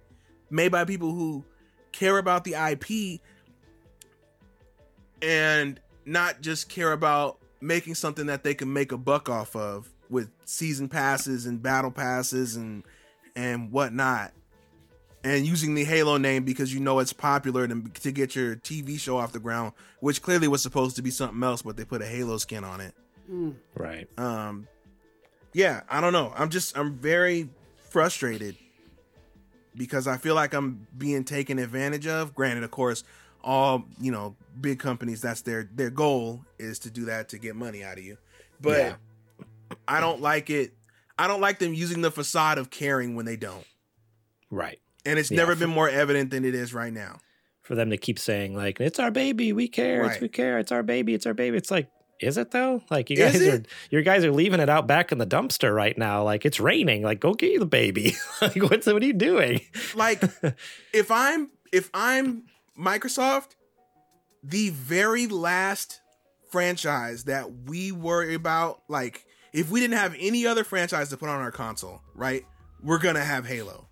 made 0.50 0.72
by 0.72 0.86
people 0.86 1.12
who 1.12 1.46
care 1.92 2.18
about 2.18 2.44
the 2.44 2.54
IP 2.54 3.22
and 5.22 5.80
not 6.06 6.42
just 6.42 6.70
care 6.70 6.92
about 6.92 7.40
making 7.62 7.96
something 7.96 8.28
that 8.28 8.44
they 8.44 8.54
can 8.54 8.72
make 8.72 8.92
a 8.92 8.98
buck 8.98 9.30
off 9.30 9.56
of 9.56 9.90
with 10.10 10.30
season 10.46 10.88
passes 10.88 11.46
and 11.46 11.62
battle 11.62 11.92
passes 11.92 12.56
and 12.56 12.84
and 13.36 13.72
whatnot 13.72 14.32
and 15.24 15.46
using 15.46 15.76
the 15.76 15.84
Halo 15.84 16.18
name 16.18 16.44
because 16.44 16.74
you 16.74 16.80
know 16.80 17.00
it's 17.00 17.14
popular 17.14 17.68
to, 17.68 17.84
to 18.02 18.12
get 18.12 18.36
your 18.36 18.56
TV 18.56 19.00
show 19.00 19.18
off 19.18 19.34
the 19.34 19.40
ground, 19.40 19.74
which 20.00 20.22
clearly 20.22 20.48
was 20.48 20.62
supposed 20.62 20.96
to 20.96 21.02
be 21.02 21.10
something 21.10 21.42
else, 21.44 21.62
but 21.62 21.76
they 21.76 21.86
put 21.86 22.02
a 22.02 22.06
Halo 22.06 22.38
skin 22.38 22.64
on 22.64 22.82
it. 22.82 22.94
Mm. 23.30 23.56
Right. 23.76 24.08
Um, 24.18 24.68
yeah, 25.54 25.82
I 25.90 26.02
don't 26.02 26.14
know. 26.14 26.32
I'm 26.36 26.50
just 26.50 26.78
I'm 26.78 26.96
very 26.96 27.50
frustrated 27.90 28.56
because 29.76 30.08
I 30.08 30.18
feel 30.18 30.36
like 30.36 30.54
I'm 30.54 30.88
being 30.98 31.24
taken 31.24 31.60
advantage 31.60 32.08
of. 32.08 32.34
Granted, 32.34 32.64
of 32.64 32.72
course, 32.72 33.04
all 33.48 33.86
you 34.02 34.12
know 34.12 34.36
big 34.60 34.78
companies 34.78 35.22
that's 35.22 35.42
their 35.42 35.70
their 35.74 35.90
goal 35.90 36.44
is 36.60 36.80
to 36.80 36.90
do 36.92 37.06
that 37.06 37.30
to 37.30 37.38
get 37.40 37.56
money 37.56 37.84
out 37.84 37.98
of 37.98 38.04
you 38.04 38.18
but 38.62 38.78
Yeah. 38.78 38.96
i 39.88 40.00
don't 40.02 40.22
like 40.22 40.50
it 40.50 40.74
i 41.18 41.28
don't 41.28 41.40
like 41.42 41.58
them 41.60 41.74
using 41.74 42.02
the 42.02 42.12
facade 42.12 42.58
of 42.58 42.70
caring 42.70 43.16
when 43.16 43.26
they 43.26 43.38
don't 43.38 43.66
Right. 44.52 44.80
and 45.06 45.18
it's 45.18 45.32
Yeah, 45.32 45.38
never 45.38 45.56
been 45.56 45.70
more 45.70 45.90
evident 45.90 46.30
than 46.32 46.44
it 46.46 46.54
is 46.56 46.74
right 46.74 46.92
now 46.94 47.20
For 47.64 47.76
them 47.76 47.90
to 47.92 47.98
keep 47.98 48.20
saying 48.20 48.56
like 48.56 48.80
it's 48.82 49.00
our 49.00 49.12
baby, 49.12 49.54
we 49.54 49.68
care, 49.68 50.04
it's 50.06 50.20
we 50.22 50.28
care, 50.30 50.60
it's 50.60 50.72
our 50.72 50.84
baby, 50.84 51.14
it's 51.14 51.26
our 51.26 51.34
baby. 51.34 51.58
It's 51.58 51.72
like 51.72 51.90
is 52.20 52.38
it 52.38 52.50
though? 52.50 52.82
Like 52.90 53.10
you 53.12 53.16
guys 53.18 53.40
are 53.46 53.62
your 53.92 54.02
guys 54.02 54.24
are 54.26 54.32
leaving 54.32 54.60
it 54.60 54.70
out 54.70 54.88
back 54.88 55.12
in 55.12 55.20
the 55.20 55.28
dumpster 55.28 55.74
right 55.76 55.96
now. 55.98 56.24
Like 56.24 56.46
it's 56.46 56.60
raining. 56.60 57.04
Like 57.04 57.20
go 57.20 57.34
get 57.36 57.52
you 57.52 57.60
the 57.60 57.66
baby. 57.68 58.16
like 58.42 58.56
what's 58.56 58.88
what 58.88 59.04
are 59.04 59.06
you 59.06 59.14
doing? 59.14 59.62
like 59.96 60.24
if 60.94 61.12
i'm 61.12 61.50
if 61.72 61.90
i'm 61.94 62.44
microsoft 62.78 63.56
the 64.44 64.70
very 64.70 65.28
last 65.28 66.02
franchise 66.52 67.26
that 67.26 67.52
we 67.66 67.92
worry 67.92 68.34
about 68.34 68.82
like 68.88 69.26
if 69.54 69.70
we 69.70 69.80
didn't 69.80 69.98
have 69.98 70.16
any 70.20 70.46
other 70.46 70.64
franchise 70.64 71.10
to 71.10 71.18
put 71.18 71.28
on 71.30 71.40
our 71.42 71.52
console 71.52 72.02
right 72.16 72.46
we're 72.82 73.00
gonna 73.00 73.24
have 73.24 73.46
halo 73.46 73.88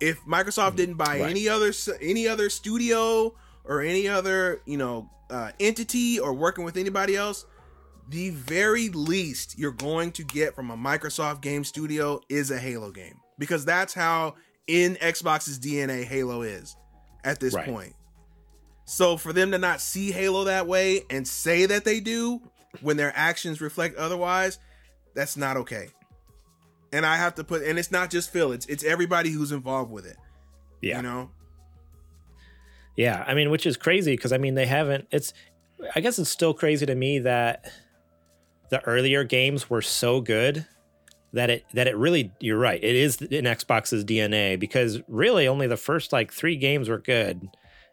if 0.00 0.20
microsoft 0.24 0.76
didn't 0.76 0.96
buy 0.96 1.20
Right. 1.20 1.30
any 1.30 1.48
other 1.48 1.72
any 2.00 2.26
other 2.26 2.50
studio 2.50 3.34
or 3.64 3.80
any 3.82 4.08
other 4.08 4.60
you 4.66 4.76
know 4.76 5.08
uh, 5.30 5.50
entity 5.60 6.18
or 6.20 6.34
working 6.34 6.64
with 6.64 6.76
anybody 6.76 7.16
else 7.16 7.46
the 8.08 8.30
very 8.30 8.88
least 8.90 9.58
you're 9.58 9.70
going 9.70 10.10
to 10.12 10.24
get 10.24 10.54
from 10.54 10.70
a 10.70 10.76
Microsoft 10.76 11.40
game 11.40 11.64
studio 11.64 12.20
is 12.28 12.50
a 12.50 12.58
Halo 12.58 12.90
game 12.90 13.14
because 13.38 13.64
that's 13.64 13.94
how 13.94 14.34
in 14.66 14.96
Xbox's 14.96 15.58
DNA 15.58 16.04
Halo 16.04 16.42
is 16.42 16.76
at 17.24 17.40
this 17.40 17.54
Right. 17.54 17.66
point. 17.66 17.94
So 18.84 19.16
for 19.16 19.32
them 19.32 19.52
to 19.52 19.58
not 19.58 19.80
see 19.80 20.10
Halo 20.12 20.44
that 20.44 20.66
way 20.66 21.02
and 21.08 21.26
say 21.26 21.66
that 21.66 21.84
they 21.84 22.00
do 22.00 22.40
when 22.80 22.96
their 22.96 23.12
actions 23.16 23.60
reflect 23.60 23.96
otherwise, 23.96 24.58
that's 25.14 25.36
not 25.36 25.56
okay. 25.58 25.88
And 26.92 27.06
I 27.06 27.16
have 27.16 27.34
to 27.36 27.44
put 27.44 27.62
and 27.62 27.78
it's 27.78 27.90
not 27.90 28.10
just 28.10 28.30
Phil, 28.30 28.52
it's 28.52 28.66
it's 28.66 28.84
everybody 28.84 29.30
who's 29.30 29.52
involved 29.52 29.90
with 29.90 30.06
it. 30.06 30.16
Yeah. 30.80 30.96
You 30.96 31.02
know? 31.02 31.30
Yeah, 32.96 33.24
I 33.26 33.34
mean, 33.34 33.50
which 33.50 33.64
is 33.66 33.76
crazy 33.76 34.14
because 34.14 34.32
I 34.32 34.38
mean 34.38 34.54
they 34.54 34.66
haven't. 34.66 35.06
It's, 35.10 35.32
I 35.94 36.00
guess 36.00 36.18
it's 36.18 36.28
still 36.28 36.52
crazy 36.52 36.84
to 36.84 36.94
me 36.94 37.20
that 37.20 37.72
the 38.68 38.84
earlier 38.84 39.24
games 39.24 39.70
were 39.70 39.80
so 39.82 40.20
good 40.20 40.66
that 41.32 41.50
it 41.50 41.64
that 41.74 41.86
it 41.88 41.96
really. 41.96 42.32
You're 42.40 42.58
right. 42.58 42.82
It 42.82 42.94
is 42.94 43.20
in 43.22 43.44
Xbox's 43.44 44.04
DNA 44.04 44.58
because 44.58 45.00
really 45.08 45.48
only 45.48 45.66
the 45.66 45.76
first 45.76 46.12
like 46.12 46.32
three 46.32 46.56
games 46.56 46.88
were 46.88 46.98
good, 46.98 47.48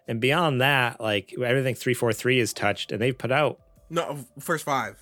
and 0.08 0.20
beyond 0.20 0.62
that, 0.62 1.00
like 1.02 1.34
everything 1.42 1.76
three 1.76 1.94
four 1.94 2.12
three 2.14 2.40
is 2.40 2.54
touched, 2.54 2.92
and 2.92 3.02
they've 3.02 3.18
put 3.18 3.32
out. 3.32 3.60
No, 3.90 4.26
first 4.40 4.66
five. 4.66 4.98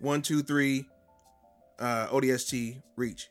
One, 0.00 0.22
two, 0.22 0.42
three, 0.42 0.84
uh 1.78 2.08
ODST, 2.08 2.82
reach. 2.96 3.30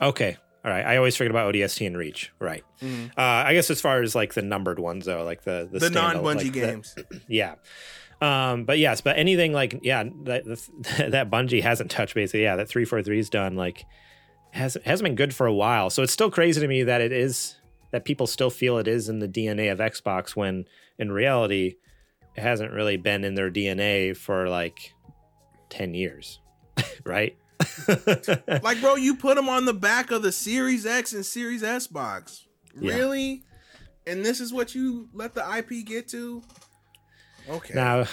Okay, 0.00 0.36
all 0.64 0.70
right. 0.70 0.84
I 0.84 0.96
always 0.96 1.16
forget 1.16 1.30
about 1.30 1.52
ODST 1.54 1.86
and 1.86 1.96
Reach. 1.96 2.32
Right. 2.40 2.64
Mhm. 2.82 3.10
Uh, 3.10 3.20
I 3.20 3.54
guess 3.54 3.70
as 3.70 3.80
far 3.80 4.02
as 4.02 4.14
like 4.14 4.34
the 4.34 4.42
numbered 4.42 4.78
ones 4.78 5.06
though, 5.06 5.22
like 5.24 5.44
the 5.44 5.68
the, 5.70 5.78
The 5.78 5.90
non 5.90 6.16
Bungie 6.16 6.22
like 6.24 6.38
the- 6.44 6.50
games. 6.50 6.94
Yeah. 7.28 7.54
Um, 8.20 8.64
but 8.64 8.78
yes, 8.78 9.00
but 9.00 9.18
anything 9.18 9.52
like 9.52 9.80
yeah, 9.82 10.04
that 10.24 10.44
that 11.10 11.30
Bungie 11.30 11.62
hasn't 11.62 11.90
touched 11.90 12.14
basically. 12.14 12.42
Yeah, 12.42 12.56
that 12.56 12.68
three 12.68 12.84
four 12.84 13.02
three 13.02 13.18
is 13.18 13.30
done. 13.30 13.56
Like 13.56 13.84
hasn't 14.50 14.86
hasn't 14.86 15.04
been 15.04 15.16
good 15.16 15.34
for 15.34 15.46
a 15.46 15.54
while. 15.54 15.90
So 15.90 16.02
it's 16.02 16.12
still 16.12 16.30
crazy 16.30 16.60
to 16.60 16.68
me 16.68 16.82
that 16.84 17.00
it 17.00 17.12
is 17.12 17.56
that 17.90 18.04
people 18.04 18.26
still 18.26 18.50
feel 18.50 18.78
it 18.78 18.88
is 18.88 19.08
in 19.08 19.18
the 19.18 19.28
DNA 19.28 19.70
of 19.70 19.78
Xbox 19.78 20.36
when 20.36 20.64
in 20.98 21.12
reality 21.12 21.74
it 22.36 22.40
hasn't 22.40 22.72
really 22.72 22.96
been 22.96 23.24
in 23.24 23.34
their 23.34 23.50
DNA 23.50 24.16
for 24.16 24.48
like 24.48 24.94
ten 25.68 25.94
years, 25.94 26.40
right? 27.04 27.36
like, 28.62 28.80
bro, 28.80 28.96
you 28.96 29.16
put 29.16 29.36
them 29.36 29.48
on 29.48 29.64
the 29.64 29.74
back 29.74 30.10
of 30.10 30.22
the 30.22 30.32
Series 30.32 30.86
X 30.86 31.12
and 31.12 31.24
Series 31.24 31.62
S 31.62 31.86
box. 31.86 32.46
Yeah. 32.78 32.94
Really? 32.94 33.44
And 34.06 34.24
this 34.24 34.40
is 34.40 34.52
what 34.52 34.74
you 34.74 35.08
let 35.12 35.34
the 35.34 35.44
IP 35.56 35.86
get 35.86 36.08
to? 36.08 36.42
Okay. 37.48 37.74
Now, 37.74 38.06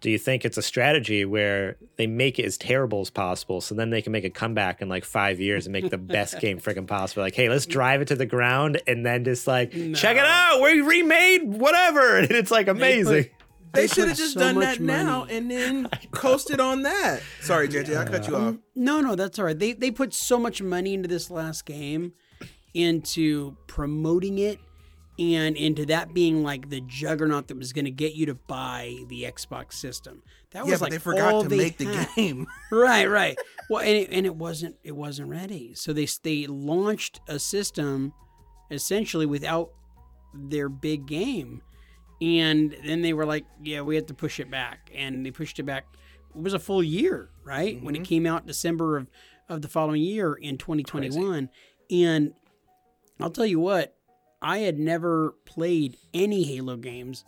do 0.00 0.10
you 0.10 0.18
think 0.18 0.44
it's 0.44 0.56
a 0.56 0.62
strategy 0.62 1.24
where 1.24 1.76
they 1.96 2.08
make 2.08 2.38
it 2.38 2.44
as 2.44 2.58
terrible 2.58 3.00
as 3.00 3.10
possible 3.10 3.60
so 3.60 3.74
then 3.74 3.90
they 3.90 4.02
can 4.02 4.10
make 4.12 4.24
a 4.24 4.30
comeback 4.30 4.82
in 4.82 4.88
like 4.88 5.04
five 5.04 5.38
years 5.40 5.66
and 5.66 5.72
make 5.72 5.90
the 5.90 5.98
best 5.98 6.40
game 6.40 6.58
freaking 6.58 6.86
possible? 6.88 7.22
Like, 7.22 7.36
hey, 7.36 7.48
let's 7.48 7.66
drive 7.66 8.00
it 8.00 8.08
to 8.08 8.16
the 8.16 8.26
ground 8.26 8.82
and 8.86 9.06
then 9.06 9.24
just 9.24 9.46
like, 9.46 9.70
check 9.94 10.16
it 10.16 10.24
out. 10.24 10.60
We 10.60 10.80
remade 10.80 11.44
whatever. 11.44 12.18
And 12.22 12.30
it's 12.32 12.50
like 12.50 12.68
amazing. 12.68 13.24
put- 13.24 13.32
they 13.72 13.82
they 13.82 13.86
should 13.86 14.08
have 14.08 14.16
just 14.18 14.34
so 14.34 14.40
done 14.40 14.56
much 14.56 14.76
that 14.78 14.80
now 14.80 15.24
and 15.24 15.50
then 15.50 15.88
coasted 16.10 16.60
on 16.60 16.82
that. 16.82 17.22
Sorry, 17.40 17.68
JJ, 17.68 17.96
I 17.96 18.04
cut 18.04 18.28
you 18.28 18.36
off. 18.36 18.42
Um, 18.42 18.62
no, 18.74 19.00
no, 19.00 19.14
that's 19.14 19.38
all 19.38 19.46
right. 19.46 19.58
They 19.58 19.72
they 19.72 19.90
put 19.90 20.12
so 20.12 20.38
much 20.38 20.60
money 20.60 20.92
into 20.92 21.08
this 21.08 21.30
last 21.30 21.64
game, 21.64 22.12
into 22.74 23.56
promoting 23.66 24.38
it, 24.38 24.58
and 25.18 25.56
into 25.56 25.86
that 25.86 26.14
being 26.14 26.42
like 26.42 26.70
the 26.70 26.80
juggernaut 26.80 27.48
that 27.48 27.58
was 27.58 27.72
going 27.72 27.84
to 27.84 27.90
get 27.90 28.14
you 28.14 28.26
to 28.26 28.34
buy 28.34 28.96
the 29.08 29.24
Xbox 29.24 29.74
system. 29.74 30.22
That 30.52 30.64
Yeah, 30.64 30.72
was 30.72 30.80
but 30.80 30.84
like 30.86 30.92
they 30.92 30.98
forgot 30.98 31.42
to 31.42 31.48
they 31.48 31.56
make 31.56 31.78
the 31.78 32.08
game. 32.16 32.46
right, 32.72 33.08
right. 33.08 33.38
Well, 33.68 33.80
and 33.80 33.90
it, 33.90 34.10
and 34.10 34.24
it 34.24 34.34
wasn't 34.34 34.76
it 34.82 34.96
wasn't 34.96 35.28
ready. 35.28 35.74
So 35.74 35.92
they 35.92 36.06
they 36.22 36.46
launched 36.46 37.20
a 37.28 37.38
system 37.38 38.14
essentially 38.70 39.26
without 39.26 39.72
their 40.34 40.70
big 40.70 41.06
game, 41.06 41.62
and 42.22 42.74
then 42.84 43.02
they 43.02 43.12
were 43.12 43.26
like, 43.26 43.44
yeah, 43.62 43.82
we 43.82 43.96
have 43.96 44.06
to 44.06 44.14
push 44.14 44.40
it 44.40 44.50
back, 44.50 44.90
and 44.94 45.26
they 45.26 45.30
pushed 45.30 45.58
it 45.58 45.64
back. 45.64 45.86
It 46.34 46.40
was 46.40 46.54
a 46.54 46.58
full 46.58 46.82
year, 46.82 47.28
right, 47.44 47.82
when 47.82 47.94
it 47.94 47.98
mm-hmm. 47.98 48.04
came 48.04 48.26
out 48.26 48.46
December 48.46 48.96
of 48.96 49.08
of 49.48 49.60
the 49.60 49.68
following 49.68 50.00
year 50.00 50.32
in 50.32 50.56
2021, 50.56 51.50
and 51.90 52.32
I'll 53.20 53.30
tell 53.30 53.44
you 53.44 53.60
what, 53.60 53.94
I 54.42 54.58
had 54.58 54.78
never 54.78 55.34
played 55.44 55.96
any 56.12 56.42
Halo 56.42 56.76
games. 56.76 57.24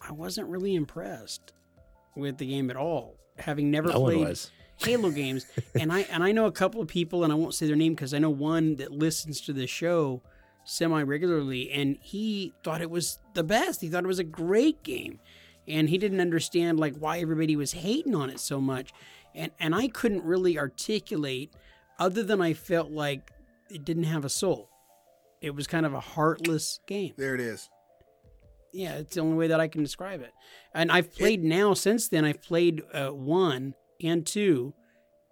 I 0.00 0.12
wasn't 0.12 0.48
really 0.48 0.76
impressed 0.76 1.52
with 2.14 2.38
the 2.38 2.46
game 2.46 2.70
at 2.70 2.76
all, 2.76 3.18
having 3.36 3.70
never 3.70 3.88
No 3.88 4.00
played. 4.00 4.38
Halo 4.78 5.10
games. 5.10 5.46
and 5.74 5.92
I 5.92 6.00
and 6.02 6.22
I 6.22 6.32
know 6.32 6.46
a 6.46 6.52
couple 6.52 6.80
of 6.80 6.88
people, 6.88 7.24
and 7.24 7.32
I 7.32 7.36
won't 7.36 7.54
say 7.54 7.66
their 7.66 7.76
name 7.76 7.94
because 7.94 8.14
I 8.14 8.18
know 8.18 8.30
one 8.30 8.76
that 8.76 8.92
listens 8.92 9.40
to 9.42 9.52
the 9.52 9.66
show 9.66 10.22
semi 10.64 11.02
regularly, 11.02 11.70
and 11.72 11.96
he 12.00 12.52
thought 12.62 12.80
it 12.80 12.90
was 12.90 13.18
the 13.34 13.42
best. 13.42 13.80
He 13.80 13.88
thought 13.88 14.04
it 14.04 14.08
was 14.08 14.18
a 14.18 14.24
great 14.24 14.82
game, 14.82 15.18
and 15.66 15.88
he 15.88 15.98
didn't 15.98 16.20
understand 16.20 16.78
like 16.78 16.96
why 16.98 17.18
everybody 17.18 17.56
was 17.56 17.72
hating 17.72 18.14
on 18.14 18.30
it 18.30 18.38
so 18.38 18.60
much. 18.60 18.92
And 19.34 19.50
and 19.58 19.74
I 19.74 19.88
couldn't 19.88 20.24
really 20.24 20.58
articulate, 20.58 21.52
other 21.98 22.22
than 22.22 22.40
I 22.40 22.52
felt 22.52 22.90
like 22.90 23.32
it 23.70 23.84
didn't 23.84 24.04
have 24.04 24.24
a 24.24 24.28
soul. 24.30 24.68
It 25.46 25.54
was 25.54 25.68
kind 25.68 25.86
of 25.86 25.94
a 25.94 26.00
heartless 26.00 26.80
game. 26.88 27.12
There 27.16 27.34
it 27.36 27.40
is. 27.40 27.68
Yeah, 28.72 28.94
it's 28.96 29.14
the 29.14 29.20
only 29.22 29.36
way 29.36 29.46
that 29.46 29.60
I 29.60 29.68
can 29.68 29.82
describe 29.84 30.20
it. 30.22 30.32
And 30.74 30.90
I've 30.90 31.14
played 31.14 31.42
now 31.44 31.72
since 31.74 32.08
then. 32.08 32.24
I've 32.24 32.42
played 32.42 32.82
uh, 32.92 33.10
one 33.10 33.74
and 34.02 34.26
two, 34.26 34.74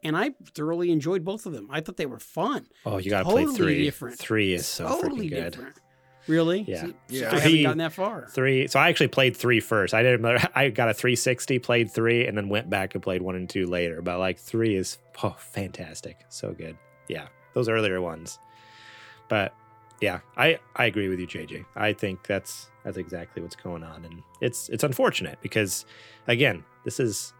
and 0.04 0.16
I 0.16 0.30
thoroughly 0.54 0.92
enjoyed 0.92 1.24
both 1.24 1.44
of 1.46 1.52
them. 1.52 1.68
I 1.70 1.80
thought 1.80 1.96
they 1.96 2.06
were 2.06 2.20
fun. 2.20 2.66
Oh, 2.86 2.98
you 2.98 3.10
got 3.10 3.18
to 3.18 3.24
Totally 3.24 3.44
play 3.46 3.54
three. 3.56 3.84
different. 3.84 4.18
Three 4.20 4.54
is 4.54 4.66
so 4.66 4.86
totally 4.86 5.26
freaking 5.26 5.30
good. 5.30 5.52
different. 5.52 5.80
Really? 6.26 6.64
Yeah. 6.66 6.86
See, 6.86 6.94
Yeah. 7.08 7.26
I 7.26 7.34
haven't 7.34 7.50
Three- 7.50 7.62
gotten 7.64 7.78
that 7.78 7.92
far. 7.92 8.28
Three. 8.30 8.66
So 8.68 8.78
I 8.80 8.88
actually 8.88 9.08
played 9.08 9.36
three 9.36 9.60
first. 9.60 9.92
I 9.92 10.02
didn't. 10.02 10.24
I 10.54 10.70
got 10.70 10.88
a 10.88 10.94
360, 10.94 11.58
played 11.58 11.90
three, 11.90 12.26
and 12.26 12.38
then 12.38 12.48
went 12.48 12.70
back 12.70 12.94
and 12.94 13.02
played 13.02 13.20
one 13.20 13.34
and 13.34 13.50
two 13.50 13.66
later. 13.66 14.00
But 14.00 14.18
like 14.20 14.38
three 14.38 14.76
is 14.76 14.96
oh 15.24 15.34
fantastic, 15.38 16.20
so 16.30 16.52
good. 16.52 16.78
Yeah, 17.08 17.26
those 17.52 17.68
earlier 17.68 18.00
ones. 18.00 18.38
But 19.28 19.52
yeah, 20.00 20.20
I 20.36 20.58
I 20.76 20.86
agree 20.86 21.08
with 21.08 21.18
you, 21.20 21.26
JJ. 21.26 21.64
I 21.76 21.92
think 21.92 22.26
that's 22.26 22.68
that's 22.84 22.96
exactly 22.96 23.42
what's 23.42 23.56
going 23.56 23.82
on, 23.82 24.04
and 24.04 24.22
it's 24.40 24.68
it's 24.68 24.84
unfortunate 24.84 25.38
because 25.42 25.86
again, 26.26 26.64
this 26.84 27.00
is 27.00 27.32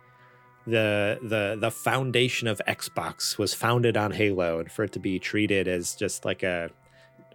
the 0.66 1.18
the 1.22 1.56
the 1.60 1.70
foundation 1.70 2.48
of 2.48 2.60
Xbox 2.66 3.38
was 3.38 3.54
founded 3.54 3.96
on 3.96 4.12
Halo, 4.12 4.60
and 4.60 4.70
for 4.70 4.84
it 4.84 4.92
to 4.92 4.98
be 4.98 5.18
treated 5.18 5.68
as 5.68 5.94
just 5.94 6.24
like 6.24 6.42
a 6.42 6.70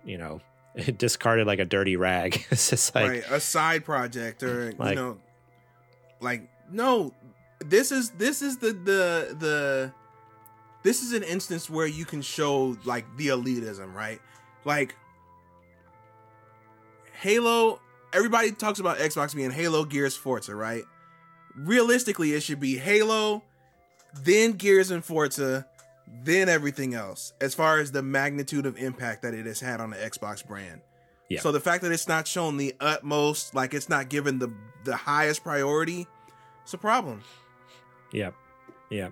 you 0.03 0.17
know 0.17 0.41
discarded 0.97 1.45
like 1.45 1.59
a 1.59 1.65
dirty 1.65 1.95
rag, 1.95 2.45
it's 2.51 2.69
just 2.69 2.95
like 2.95 3.09
right. 3.09 3.23
A 3.29 3.39
side 3.39 3.85
project 3.85 4.41
or 4.43 4.71
you 4.71 4.95
know 4.95 5.17
like 6.21 6.49
no 6.71 7.13
this 7.59 7.91
is 7.91 8.11
this 8.11 8.41
is 8.41 8.57
the 8.57 8.71
the 8.71 9.35
the 9.37 9.93
this 10.83 11.03
is 11.03 11.13
an 11.13 11.23
instance 11.23 11.69
where 11.69 11.87
you 11.87 12.05
can 12.05 12.21
show 12.21 12.77
like 12.85 13.05
the 13.17 13.27
elitism, 13.27 13.93
right? 13.93 14.19
Like 14.65 14.95
Halo, 17.19 17.81
everybody 18.13 18.53
talks 18.53 18.79
about 18.79 18.97
Xbox 18.97 19.35
being 19.35 19.51
Halo, 19.51 19.83
Gears, 19.83 20.15
Forza, 20.15 20.55
right? 20.55 20.85
Realistically, 21.53 22.31
it 22.31 22.41
should 22.41 22.61
be 22.61 22.77
Halo, 22.77 23.43
then 24.23 24.53
Gears 24.53 24.89
and 24.89 25.03
Forza, 25.03 25.67
then 26.23 26.47
everything 26.47 26.93
else, 26.93 27.33
as 27.41 27.53
far 27.53 27.79
as 27.79 27.91
the 27.91 28.01
magnitude 28.01 28.65
of 28.65 28.77
impact 28.77 29.23
that 29.23 29.33
it 29.33 29.45
has 29.45 29.59
had 29.59 29.81
on 29.81 29.89
the 29.89 29.97
Xbox 29.97 30.47
brand. 30.47 30.79
Yeah. 31.27 31.41
So 31.41 31.51
the 31.51 31.59
fact 31.59 31.83
that 31.83 31.91
it's 31.91 32.07
not 32.07 32.25
shown 32.25 32.55
the 32.55 32.73
utmost, 32.79 33.53
like 33.53 33.73
it's 33.73 33.89
not 33.89 34.07
given 34.07 34.39
the 34.39 34.53
the 34.85 34.95
highest 34.95 35.43
priority, 35.43 36.07
it's 36.63 36.73
a 36.73 36.77
problem. 36.77 37.21
Yep. 38.13 38.33
Yep. 38.91 39.11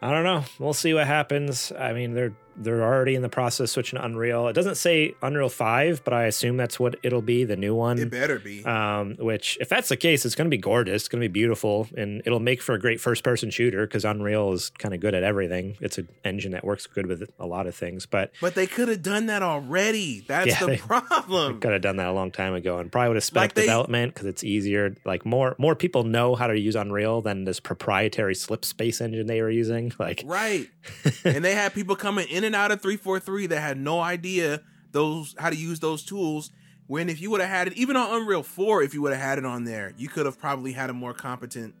I 0.00 0.10
don't 0.12 0.22
know. 0.22 0.44
We'll 0.60 0.72
see 0.72 0.94
what 0.94 1.08
happens. 1.08 1.72
I 1.72 1.92
mean, 1.92 2.14
they're 2.14 2.34
they're 2.56 2.82
already 2.82 3.14
in 3.14 3.22
the 3.22 3.28
process 3.28 3.72
switching 3.72 3.98
to 3.98 4.04
Unreal. 4.04 4.48
It 4.48 4.52
doesn't 4.54 4.76
say 4.76 5.14
Unreal 5.22 5.48
5, 5.48 6.02
but 6.04 6.12
I 6.14 6.24
assume 6.24 6.56
that's 6.56 6.80
what 6.80 6.96
it'll 7.02 7.22
be, 7.22 7.44
the 7.44 7.56
new 7.56 7.74
one. 7.74 7.98
It 7.98 8.10
better 8.10 8.38
be. 8.38 8.64
Um, 8.64 9.16
which, 9.18 9.58
if 9.60 9.68
that's 9.68 9.88
the 9.88 9.96
case, 9.96 10.24
it's 10.24 10.34
going 10.34 10.46
to 10.50 10.56
be 10.56 10.60
gorgeous. 10.60 11.02
It's 11.02 11.08
going 11.08 11.20
to 11.22 11.28
be 11.28 11.32
beautiful, 11.32 11.88
and 11.96 12.22
it'll 12.24 12.40
make 12.40 12.62
for 12.62 12.74
a 12.74 12.78
great 12.80 13.00
first-person 13.00 13.50
shooter 13.50 13.86
because 13.86 14.04
Unreal 14.04 14.52
is 14.52 14.70
kind 14.70 14.94
of 14.94 15.00
good 15.00 15.14
at 15.14 15.22
everything. 15.22 15.76
It's 15.80 15.98
an 15.98 16.08
engine 16.24 16.52
that 16.52 16.64
works 16.64 16.86
good 16.86 17.06
with 17.06 17.30
a 17.38 17.46
lot 17.46 17.66
of 17.66 17.74
things. 17.74 18.06
But 18.06 18.32
but 18.40 18.54
they 18.54 18.66
could 18.66 18.88
have 18.88 19.02
done 19.02 19.26
that 19.26 19.42
already. 19.42 20.24
That's 20.26 20.46
Yeah, 20.48 20.60
the 20.60 20.66
they- 20.66 20.76
problem. 20.78 21.60
could 21.60 21.72
have 21.72 21.82
done 21.82 21.96
that 21.96 22.08
a 22.08 22.12
long 22.12 22.30
time 22.30 22.54
ago, 22.54 22.78
and 22.78 22.90
probably 22.90 23.08
would 23.08 23.16
have 23.16 23.24
sped 23.24 23.40
Like 23.40 23.54
development 23.54 24.14
because 24.14 24.26
it's 24.26 24.44
easier. 24.44 24.94
Like 25.04 25.26
more 25.26 25.54
more 25.58 25.74
people 25.74 26.04
know 26.04 26.34
how 26.34 26.46
to 26.46 26.58
use 26.58 26.74
Unreal 26.76 27.20
than 27.22 27.44
this 27.44 27.60
proprietary 27.60 28.34
slip 28.34 28.64
space 28.64 29.00
engine 29.00 29.26
they 29.26 29.42
were 29.42 29.50
using. 29.50 29.92
Like 29.98 30.22
Right. 30.24 30.68
and 31.24 31.44
they 31.44 31.54
had 31.54 31.74
people 31.74 31.96
coming 31.96 32.28
in 32.28 32.44
and 32.46 32.54
out 32.54 32.70
of 32.70 32.80
343 32.80 33.48
that 33.48 33.60
had 33.60 33.78
no 33.78 34.00
idea 34.00 34.62
those 34.92 35.34
how 35.38 35.50
to 35.50 35.56
use 35.56 35.80
those 35.80 36.02
tools. 36.02 36.50
When 36.86 37.08
if 37.08 37.20
you 37.20 37.30
would 37.32 37.40
have 37.40 37.50
had 37.50 37.66
it, 37.66 37.72
even 37.74 37.96
on 37.96 38.20
Unreal 38.22 38.44
4, 38.44 38.82
if 38.82 38.94
you 38.94 39.02
would 39.02 39.12
have 39.12 39.20
had 39.20 39.38
it 39.38 39.44
on 39.44 39.64
there, 39.64 39.92
you 39.96 40.08
could 40.08 40.24
have 40.24 40.38
probably 40.38 40.72
had 40.72 40.88
a 40.88 40.92
more 40.92 41.12
competent 41.12 41.74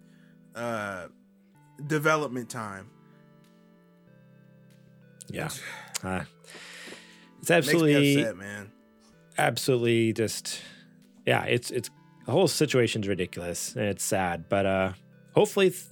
uh 0.54 1.06
development 1.86 2.48
time. 2.50 2.90
Yeah. 5.30 5.50
Uh, 6.02 6.22
it's 7.40 7.50
me 7.50 7.56
absolutely, 7.56 8.20
upset, 8.20 8.36
man. 8.36 8.72
absolutely 9.38 10.12
just, 10.12 10.60
yeah, 11.26 11.44
it's, 11.44 11.70
it's, 11.70 11.90
the 12.24 12.32
whole 12.32 12.48
situation's 12.48 13.06
ridiculous 13.06 13.74
and 13.76 13.84
it's 13.84 14.02
sad, 14.04 14.48
but, 14.48 14.66
uh, 14.66 14.92
hopefully, 15.34 15.70
th- 15.70 15.84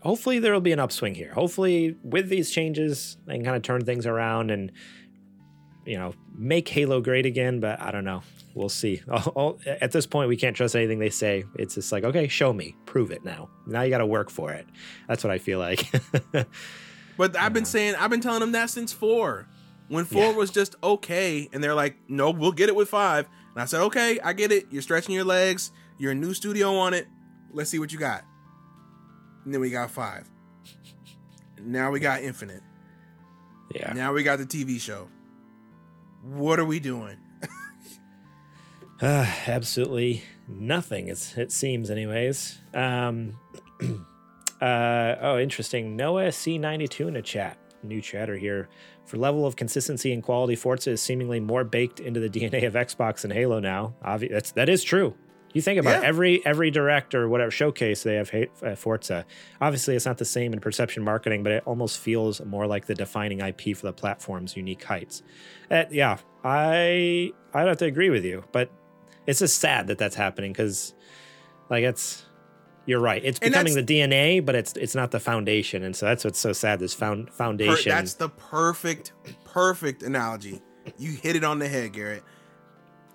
hopefully 0.00 0.38
there 0.38 0.52
will 0.52 0.60
be 0.60 0.72
an 0.72 0.78
upswing 0.80 1.14
here. 1.14 1.32
Hopefully 1.32 1.96
with 2.02 2.28
these 2.28 2.50
changes, 2.50 3.16
they 3.26 3.34
can 3.34 3.44
kind 3.44 3.56
of 3.56 3.62
turn 3.62 3.84
things 3.84 4.06
around 4.06 4.50
and, 4.50 4.72
you 5.86 5.96
know, 5.98 6.14
make 6.36 6.68
Halo 6.68 7.00
great 7.00 7.26
again, 7.26 7.60
but 7.60 7.80
I 7.80 7.90
don't 7.90 8.04
know. 8.04 8.22
We'll 8.54 8.68
see. 8.68 9.00
All- 9.10 9.32
all- 9.36 9.60
at 9.66 9.92
this 9.92 10.06
point, 10.06 10.28
we 10.28 10.36
can't 10.36 10.56
trust 10.56 10.74
anything 10.74 10.98
they 10.98 11.10
say. 11.10 11.44
It's 11.56 11.74
just 11.76 11.92
like, 11.92 12.02
okay, 12.04 12.26
show 12.28 12.52
me, 12.52 12.74
prove 12.86 13.10
it 13.12 13.24
now. 13.24 13.48
Now 13.66 13.82
you 13.82 13.90
got 13.90 13.98
to 13.98 14.06
work 14.06 14.28
for 14.30 14.52
it. 14.52 14.66
That's 15.08 15.22
what 15.22 15.30
I 15.30 15.38
feel 15.38 15.58
like. 15.58 15.88
But 17.16 17.36
I've 17.36 17.52
been 17.52 17.66
saying, 17.66 17.96
I've 17.96 18.08
been 18.08 18.22
telling 18.22 18.40
them 18.40 18.52
that 18.52 18.70
since 18.70 18.94
four. 18.94 19.46
When 19.88 20.06
four 20.06 20.30
Yeah. 20.30 20.36
was 20.36 20.50
just 20.50 20.76
okay, 20.82 21.50
and 21.52 21.62
they're 21.62 21.74
like, 21.74 21.96
no, 22.08 22.30
we'll 22.30 22.52
get 22.52 22.70
it 22.70 22.74
with 22.76 22.88
five. 22.88 23.28
And 23.52 23.60
I 23.60 23.66
said, 23.66 23.82
okay, 23.82 24.18
I 24.20 24.32
get 24.32 24.52
it. 24.52 24.68
You're 24.70 24.80
stretching 24.80 25.14
your 25.14 25.24
legs. 25.24 25.70
You're 25.98 26.12
a 26.12 26.14
new 26.14 26.32
studio 26.32 26.74
on 26.76 26.94
it. 26.94 27.06
Let's 27.52 27.68
see 27.68 27.78
what 27.78 27.92
you 27.92 27.98
got. 27.98 28.22
And 29.44 29.54
then 29.54 29.60
we 29.60 29.70
got 29.70 29.90
five. 29.90 30.28
Now 31.62 31.90
we 31.90 32.00
got 32.00 32.22
Infinite. 32.22 32.62
yeah. 33.74 33.92
Now 33.92 34.12
we 34.12 34.22
got 34.22 34.38
the 34.38 34.46
TV 34.46 34.80
show. 34.80 35.08
What 36.22 36.58
are 36.60 36.64
we 36.64 36.80
doing? 36.80 37.16
Uh, 39.02 39.24
absolutely 39.46 40.22
nothing. 40.46 41.08
It's, 41.08 41.34
it 41.38 41.50
seems, 41.52 41.90
anyways. 41.90 42.58
Um, 42.74 43.38
uh, 44.60 45.16
oh, 45.22 45.38
interesting. 45.38 45.96
Noah 45.96 46.26
C92 46.28 47.08
in 47.08 47.16
a 47.16 47.22
chat. 47.22 47.56
New 47.82 48.02
chatter 48.02 48.36
here. 48.36 48.68
For 49.06 49.16
level 49.16 49.46
of 49.46 49.56
consistency 49.56 50.12
and 50.12 50.22
quality, 50.22 50.54
Forza 50.54 50.90
is 50.90 51.00
seemingly 51.00 51.40
more 51.40 51.64
baked 51.64 51.98
into 51.98 52.20
the 52.20 52.28
DNA 52.38 52.66
of 52.66 52.74
Xbox 52.74 53.22
than 53.22 53.30
Halo 53.30 53.58
now. 53.58 53.94
Obvi- 54.04 54.30
that's 54.30 54.52
that 54.52 54.68
is 54.68 54.84
true. 54.84 55.14
You 55.52 55.60
think 55.60 55.80
about 55.80 55.96
it, 55.96 56.02
Yeah. 56.02 56.08
every 56.08 56.46
every 56.46 56.70
direct 56.70 57.14
or 57.14 57.28
whatever 57.28 57.50
showcase 57.50 58.02
they 58.04 58.14
have 58.14 58.30
ha- 58.30 58.46
uh, 58.62 58.74
Forza. 58.76 59.26
Obviously, 59.60 59.96
it's 59.96 60.06
not 60.06 60.18
the 60.18 60.24
same 60.24 60.52
in 60.52 60.60
perception 60.60 61.02
marketing, 61.02 61.42
but 61.42 61.50
it 61.52 61.62
almost 61.66 61.98
feels 61.98 62.40
more 62.44 62.66
like 62.68 62.86
the 62.86 62.94
defining 62.94 63.40
IP 63.40 63.74
for 63.76 63.86
the 63.86 63.92
platform's 63.92 64.56
unique 64.56 64.84
heights. 64.84 65.22
Uh, 65.70 65.84
yeah, 65.90 66.18
I 66.44 67.32
I'd 67.52 67.66
have 67.66 67.78
to 67.78 67.84
agree 67.86 68.10
with 68.10 68.24
you, 68.24 68.44
but 68.52 68.70
it's 69.26 69.40
just 69.40 69.58
sad 69.58 69.88
that 69.88 69.98
that's 69.98 70.14
happening 70.16 70.52
because, 70.52 70.94
like, 71.68 71.82
it's 71.84 72.26
you're 72.86 73.00
right. 73.00 73.22
It's 73.24 73.38
And 73.40 73.52
becoming 73.52 73.74
the 73.74 73.82
DNA, 73.82 74.44
but 74.44 74.54
it's 74.54 74.74
it's 74.74 74.94
not 74.94 75.10
the 75.10 75.20
foundation, 75.20 75.82
and 75.82 75.96
so 75.96 76.06
that's 76.06 76.24
what's 76.24 76.38
so 76.38 76.52
sad. 76.52 76.78
This 76.78 76.94
found 76.94 77.26
Per- 77.26 77.32
foundation. 77.32 77.90
that's 77.90 78.14
the 78.14 78.28
perfect, 78.28 79.12
perfect 79.44 80.02
analogy. 80.04 80.60
You 80.96 81.10
hit 81.12 81.34
it 81.36 81.42
on 81.44 81.58
the 81.58 81.68
head, 81.68 81.92
Garrett. 81.92 82.22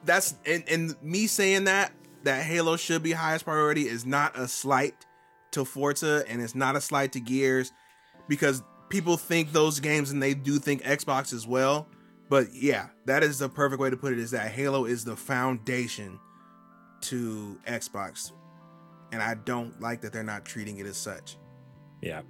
That's 0.04 0.36
and, 0.46 0.64
and 0.70 1.02
me 1.02 1.28
saying 1.28 1.64
that 1.64 1.92
that 2.26 2.44
Halo 2.44 2.76
should 2.76 3.02
be 3.02 3.14
highest 3.14 3.46
priority 3.46 3.88
is 3.88 4.06
not 4.06 4.38
a 4.38 4.48
slight 4.48 5.06
to 5.52 5.64
Forza 5.64 6.24
and 6.28 6.42
it's 6.42 6.56
not 6.56 6.76
a 6.76 6.82
slight 6.82 7.14
to 7.14 7.20
Gears 7.20 7.72
because 8.28 8.62
people 8.90 9.18
think 9.18 9.52
those 9.52 9.80
games 9.80 10.12
and 10.12 10.22
they 10.22 10.34
do 10.34 10.60
think 10.60 10.84
Xbox 10.84 11.34
as 11.34 11.48
well. 11.48 11.88
But 12.30 12.54
yeah, 12.54 12.88
that 13.06 13.24
is 13.24 13.40
the 13.40 13.50
perfect 13.50 13.80
way 13.80 13.90
to 13.90 13.98
put 13.98 14.12
it 14.12 14.20
is 14.20 14.32
that 14.32 14.52
Halo 14.52 14.86
is 14.86 15.06
the 15.06 15.16
foundation 15.16 16.20
to 17.02 17.60
Xbox. 17.68 18.32
And 19.12 19.22
I 19.22 19.36
don't 19.36 19.80
like 19.80 20.02
that 20.02 20.12
they're 20.12 20.24
not 20.24 20.46
treating 20.46 20.80
it 20.80 20.86
as 20.86 20.98
such. 20.98 21.38
Yeah. 22.02 22.22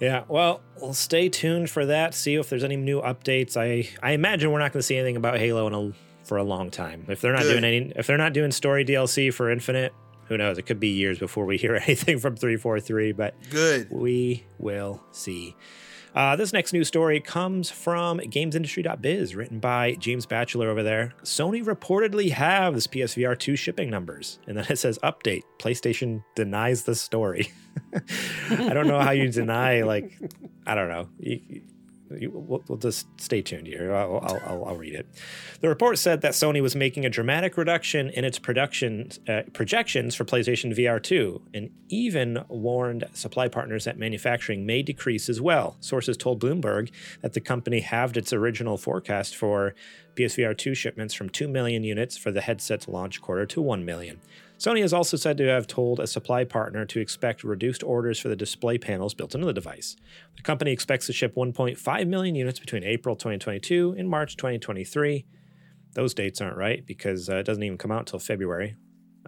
Yeah, 0.00 0.24
well, 0.28 0.62
we'll 0.80 0.94
stay 0.94 1.28
tuned 1.28 1.68
for 1.68 1.84
that. 1.84 2.14
See 2.14 2.34
if 2.34 2.48
there's 2.48 2.64
any 2.64 2.76
new 2.76 3.02
updates. 3.02 3.58
I 3.58 3.90
I 4.02 4.12
imagine 4.12 4.50
we're 4.50 4.58
not 4.58 4.72
going 4.72 4.80
to 4.80 4.82
see 4.82 4.96
anything 4.96 5.16
about 5.16 5.38
Halo 5.38 5.66
in 5.66 5.74
a, 5.74 5.92
for 6.30 6.36
a 6.36 6.44
long 6.44 6.70
time. 6.70 7.06
If 7.08 7.20
they're 7.20 7.32
not 7.32 7.42
Good. 7.42 7.60
doing 7.60 7.64
any, 7.64 7.92
if 7.96 8.06
they're 8.06 8.16
not 8.16 8.32
doing 8.32 8.52
story 8.52 8.84
DLC 8.84 9.34
for 9.34 9.50
Infinite, 9.50 9.92
who 10.28 10.38
knows? 10.38 10.58
It 10.58 10.62
could 10.62 10.78
be 10.78 10.90
years 10.90 11.18
before 11.18 11.44
we 11.44 11.56
hear 11.64 11.74
anything 11.74 12.20
from 12.20 12.36
three 12.36 12.56
four 12.56 12.78
three. 12.78 13.10
But 13.10 13.34
Good. 13.50 13.88
we 13.90 14.44
will 14.60 15.02
see. 15.10 15.56
Uh, 16.14 16.36
this 16.36 16.52
next 16.52 16.72
news 16.72 16.86
story 16.86 17.18
comes 17.18 17.68
from 17.68 18.20
GamesIndustry.biz, 18.20 19.34
written 19.34 19.58
by 19.58 19.94
James 19.96 20.24
Batchelor 20.24 20.68
over 20.70 20.84
there. 20.84 21.14
Sony 21.24 21.64
reportedly 21.64 22.30
has 22.30 22.86
PSVR 22.86 23.36
2 23.38 23.54
shipping 23.56 23.90
numbers. 23.90 24.38
And 24.46 24.56
then 24.56 24.66
it 24.68 24.76
says 24.78 24.98
update 25.04 25.42
PlayStation 25.58 26.22
denies 26.36 26.82
the 26.84 26.94
story. 26.96 27.52
I 28.50 28.72
don't 28.74 28.86
know 28.88 29.00
how 29.00 29.10
you 29.12 29.30
deny, 29.30 29.82
like, 29.82 30.12
I 30.66 30.74
don't 30.76 30.88
know. 30.88 31.08
You- 31.18 31.62
we'll, 32.10 32.62
we'll 32.66 32.78
just 32.78 33.06
stay 33.20 33.42
tuned 33.42 33.66
here. 33.66 33.94
I'll, 33.94 34.20
I'll, 34.22 34.64
I'll, 34.66 34.76
read 34.76 34.94
it. 34.94 35.06
The 35.60 35.68
report 35.68 35.98
said 35.98 36.22
that 36.22 36.32
Sony 36.32 36.60
was 36.62 36.74
making 36.74 37.04
a 37.04 37.10
dramatic 37.10 37.56
reduction 37.56 38.10
in 38.10 38.24
its 38.24 38.38
production 38.38 39.10
uh, 39.28 39.42
projections 39.52 40.14
for 40.14 40.24
PlayStation 40.24 40.76
VR 40.76 41.02
2, 41.02 41.42
and 41.54 41.70
even 41.88 42.44
warned 42.48 43.04
supply 43.12 43.48
partners 43.48 43.84
that 43.84 43.98
manufacturing 43.98 44.66
may 44.66 44.82
decrease 44.82 45.28
as 45.28 45.40
well. 45.40 45.76
Sources 45.80 46.16
told 46.16 46.40
Bloomberg 46.40 46.90
that 47.20 47.34
the 47.34 47.40
company 47.40 47.80
halved 47.80 48.16
its 48.16 48.32
original 48.32 48.76
forecast 48.76 49.36
for 49.36 49.74
PSVR 50.16 50.56
2 50.56 50.74
shipments 50.74 51.14
from 51.14 51.28
2 51.28 51.48
million 51.48 51.84
units 51.84 52.16
for 52.16 52.30
the 52.30 52.40
headset's 52.40 52.88
launch 52.88 53.20
quarter 53.20 53.46
to 53.46 53.62
1 53.62 53.84
million. 53.84 54.20
Sony 54.60 54.82
has 54.82 54.92
also 54.92 55.16
said 55.16 55.38
to 55.38 55.48
have 55.48 55.66
told 55.66 56.00
a 56.00 56.06
supply 56.06 56.44
partner 56.44 56.84
to 56.84 57.00
expect 57.00 57.42
reduced 57.42 57.82
orders 57.82 58.20
for 58.20 58.28
the 58.28 58.36
display 58.36 58.76
panels 58.76 59.14
built 59.14 59.34
into 59.34 59.46
the 59.46 59.54
device. 59.54 59.96
The 60.36 60.42
company 60.42 60.70
expects 60.70 61.06
to 61.06 61.14
ship 61.14 61.34
1.5 61.34 62.06
million 62.06 62.34
units 62.34 62.60
between 62.60 62.84
April 62.84 63.16
2022 63.16 63.94
and 63.96 64.06
March 64.06 64.36
2023. 64.36 65.24
Those 65.94 66.12
dates 66.12 66.42
aren't 66.42 66.58
right 66.58 66.84
because 66.84 67.30
uh, 67.30 67.36
it 67.36 67.44
doesn't 67.44 67.62
even 67.62 67.78
come 67.78 67.90
out 67.90 68.00
until 68.00 68.18
February. 68.18 68.76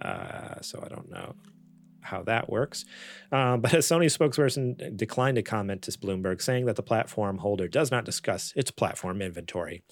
Uh, 0.03 0.61
so 0.61 0.83
I 0.85 0.89
don't 0.89 1.11
know 1.11 1.35
how 2.03 2.23
that 2.25 2.51
works. 2.51 2.85
Um, 3.31 3.63
but 3.63 3.73
a 3.73 3.79
Sony 3.79 4.15
spokesperson 4.15 4.95
declined 4.95 5.37
to 5.37 5.43
comment 5.43 5.81
to 5.83 5.93
Bloomberg, 5.93 6.43
saying 6.43 6.67
that 6.67 6.77
the 6.77 6.83
platform 6.83 7.39
holder 7.39 7.69
does 7.69 7.91
not 7.91 8.05
discuss 8.05 8.53
its 8.55 8.71
platform 8.71 9.23
inventory. 9.23 9.83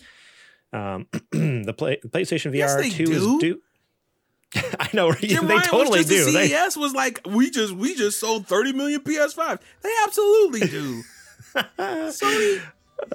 Um, 0.71 1.07
the 1.33 1.75
play, 1.77 1.99
PlayStation 2.07 2.53
VR 2.53 2.85
Yes, 2.85 2.95
2 2.95 3.07
do. 3.07 3.13
is 3.13 3.41
due. 3.41 3.63
I 4.81 4.89
know 4.93 5.13
Jim 5.13 5.47
they 5.47 5.55
Ryan 5.55 5.69
totally 5.69 5.99
was 6.01 6.09
just 6.09 6.31
do. 6.33 6.37
at 6.39 6.43
They- 6.43 6.49
CES 6.49 6.77
was 6.77 6.93
like, 6.93 7.21
we 7.27 7.51
just 7.51 7.73
we 7.75 7.95
just 7.95 8.19
sold 8.19 8.47
30 8.47 8.73
million 8.73 9.01
PS5. 9.01 9.59
They 9.83 9.93
absolutely 10.05 10.61
do. 10.61 11.03
Sony. 11.79 12.61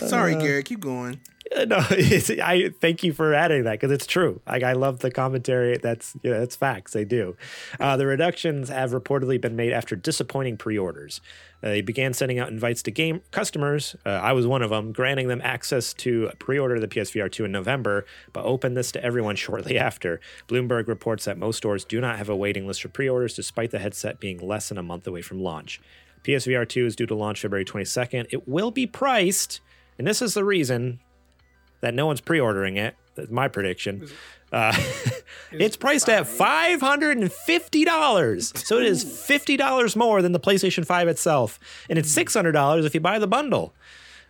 Sorry, 0.08 0.36
Gary. 0.36 0.64
Keep 0.64 0.82
going. 0.82 1.20
no, 1.68 1.86
it's, 1.92 2.30
I 2.30 2.70
thank 2.82 3.04
you 3.04 3.14
for 3.14 3.34
adding 3.34 3.64
that 3.64 3.74
because 3.74 3.92
it's 3.92 4.08
true. 4.08 4.42
Like 4.48 4.64
I 4.64 4.74
love 4.74 5.00
the 5.00 5.12
commentary. 5.12 5.78
That's 5.78 6.16
yeah, 6.24 6.40
that's 6.40 6.56
facts. 6.56 6.94
They 6.94 7.06
do. 7.06 7.36
Uh, 7.80 7.98
the 7.98 8.06
reductions 8.06 8.70
have 8.70 8.92
reportedly 8.92 9.40
been 9.40 9.56
made 9.56 9.72
after 9.72 9.96
disappointing 9.96 10.58
pre-orders. 10.58 11.22
Uh, 11.64 11.70
they 11.70 11.82
began 11.82 12.14
sending 12.14 12.40
out 12.40 12.50
invites 12.50 12.82
to 12.84 12.92
game 12.92 13.22
customers. 13.32 13.96
Uh, 14.06 14.10
I 14.10 14.34
was 14.34 14.48
one 14.48 14.62
of 14.62 14.70
them, 14.70 14.92
granting 14.92 15.28
them 15.28 15.42
access 15.44 15.94
to 15.96 16.32
pre-order 16.40 16.80
the 16.80 16.88
PSVR 16.88 17.32
2 17.32 17.46
in 17.46 17.52
November, 17.52 18.06
but 18.34 18.44
opened 18.44 18.76
this 18.76 18.92
to 18.94 19.04
everyone 19.04 19.36
shortly 19.46 19.78
after. 19.78 20.20
Bloomberg 20.48 20.88
reports 20.88 21.26
that 21.26 21.38
most 21.38 21.58
stores 21.58 21.86
do 21.86 22.02
not 22.02 22.18
have 22.18 22.30
a 22.30 22.36
waiting 22.36 22.68
list 22.68 22.82
for 22.82 22.90
pre-orders, 22.90 23.34
despite 23.34 23.72
the 23.72 23.80
headset 23.80 24.20
being 24.20 24.40
less 24.40 24.70
than 24.70 24.78
a 24.78 24.84
month 24.84 25.08
away 25.08 25.22
from 25.22 25.40
launch. 25.42 25.80
PSVR 26.24 26.68
2 26.68 26.86
is 26.88 26.96
due 26.96 27.06
to 27.06 27.16
launch 27.16 27.42
February 27.42 27.66
22nd. 27.66 28.26
It 28.32 28.48
will 28.48 28.72
be 28.72 28.88
priced, 28.88 29.62
and 29.98 30.08
this 30.08 30.22
is 30.22 30.34
the 30.34 30.44
reason 30.44 31.00
that 31.82 31.94
no 31.94 32.06
one's 32.06 32.22
pre-ordering 32.22 32.78
it 32.78 32.96
That's 33.16 33.30
my 33.30 33.48
prediction. 33.48 34.08
Uh, 34.52 34.76
it's 35.52 35.76
priced 35.76 36.10
at 36.10 36.28
five 36.28 36.82
hundred 36.82 37.18
and 37.18 37.32
fifty 37.32 37.84
dollars, 37.84 38.54
so 38.56 38.78
it 38.78 38.86
is 38.86 39.04
fifty 39.04 39.58
dollars 39.58 39.96
more 39.96 40.22
than 40.22 40.32
the 40.32 40.40
PlayStation 40.40 40.86
Five 40.86 41.08
itself, 41.08 41.60
and 41.90 42.00
it's 42.00 42.12
six 42.12 42.34
hundred 42.34 42.54
dollars 42.54 42.86
if 42.86 42.94
you 42.94 43.02
buy 43.02 43.20
the 43.20 43.28
bundle. 43.28 43.74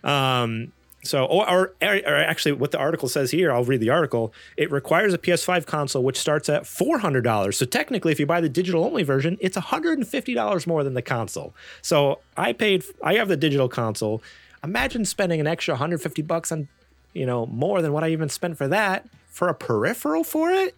Um, 0.04 0.72
so, 1.04 1.26
or, 1.26 1.48
or, 1.48 1.74
or 1.82 2.16
actually, 2.16 2.54
what 2.54 2.72
the 2.72 2.80
article 2.80 3.08
says 3.08 3.32
here, 3.32 3.52
I'll 3.52 3.64
read 3.64 3.80
the 3.80 3.92
article. 3.92 4.34
It 4.58 4.72
requires 4.72 5.14
a 5.14 5.18
PS5 5.18 5.66
console, 5.66 6.04
which 6.04 6.18
starts 6.18 6.50
at 6.50 6.66
four 6.66 6.98
hundred 6.98 7.24
dollars. 7.24 7.58
So 7.58 7.66
technically, 7.66 8.12
if 8.12 8.20
you 8.20 8.26
buy 8.26 8.42
the 8.42 8.50
digital 8.50 8.84
only 8.84 9.04
version, 9.04 9.38
it's 9.40 9.56
one 9.56 9.64
hundred 9.64 10.00
and 10.00 10.08
fifty 10.08 10.34
dollars 10.34 10.66
more 10.66 10.84
than 10.84 10.94
the 10.96 11.02
console. 11.02 11.54
So 11.82 12.20
I 12.36 12.54
paid. 12.54 12.84
I 13.04 13.16
have 13.16 13.28
the 13.28 13.38
digital 13.38 13.70
console. 13.70 14.22
Imagine 14.66 15.06
spending 15.06 15.40
an 15.40 15.48
extra 15.48 15.74
one 15.74 15.80
hundred 15.80 16.02
fifty 16.02 16.22
bucks 16.22 16.52
on, 16.52 16.68
you 17.14 17.26
know, 17.26 17.46
more 17.46 17.82
than 17.82 17.94
what 17.94 18.04
I 18.04 18.10
even 18.10 18.28
spent 18.30 18.58
for 18.58 18.68
that 18.68 19.08
for 19.28 19.48
a 19.48 19.54
peripheral 19.54 20.24
for 20.24 20.52
it. 20.52 20.76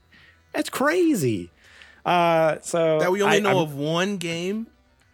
That's 0.54 0.70
crazy. 0.70 1.50
Uh, 2.06 2.58
so 2.62 3.00
That 3.00 3.12
we 3.12 3.22
only 3.22 3.38
I- 3.38 3.40
know 3.40 3.50
I'm- 3.50 3.58
of 3.58 3.74
one 3.76 4.18
game 4.18 4.68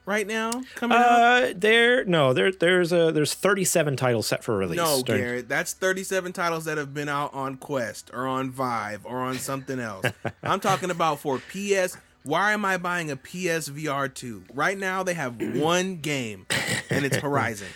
right 0.05 0.27
now 0.27 0.51
coming 0.75 0.97
out. 0.97 1.03
Uh, 1.05 1.53
there 1.55 2.03
no 2.05 2.33
there 2.33 2.51
there's 2.51 2.91
a 2.91 3.11
there's 3.11 3.33
37 3.33 3.95
titles 3.95 4.27
set 4.27 4.43
for 4.43 4.57
release. 4.57 4.77
No, 4.77 5.01
during- 5.01 5.21
Garrett, 5.21 5.49
that's 5.49 5.73
37 5.73 6.33
titles 6.33 6.65
that 6.65 6.77
have 6.77 6.93
been 6.93 7.09
out 7.09 7.33
on 7.33 7.57
Quest 7.57 8.09
or 8.13 8.27
on 8.27 8.51
Vive 8.51 9.05
or 9.05 9.17
on 9.19 9.37
something 9.39 9.79
else. 9.79 10.05
I'm 10.43 10.59
talking 10.59 10.91
about 10.91 11.19
for 11.19 11.39
PS. 11.39 11.97
Why 12.25 12.53
am 12.53 12.63
I 12.63 12.77
buying 12.77 13.11
a 13.11 13.17
PS 13.17 13.67
VR 13.69 14.07
2? 14.13 14.43
Right 14.53 14.77
now, 14.77 15.03
they 15.03 15.13
have 15.13 15.41
one 15.55 15.97
game, 15.97 16.45
and 16.89 17.03
it's 17.05 17.17
Horizon. 17.17 17.67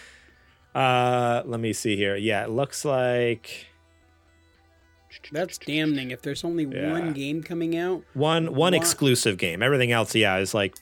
Uh, 0.78 1.42
let 1.46 1.60
me 1.60 1.74
see 1.74 1.96
here. 1.96 2.16
Yeah, 2.16 2.44
it 2.44 2.50
looks 2.50 2.86
like 2.86 3.68
That's 5.32 5.58
damning. 5.58 6.12
If 6.12 6.22
there's 6.22 6.44
only 6.44 6.66
Yeah. 6.66 6.92
one 6.92 7.14
game 7.14 7.42
coming 7.42 7.76
out, 7.78 8.04
one 8.14 8.46
one 8.48 8.56
What? 8.56 8.74
exclusive 8.76 9.38
game. 9.38 9.64
Everything 9.64 9.92
else, 9.92 10.14
yeah, 10.14 10.38
is 10.38 10.54
like 10.54 10.76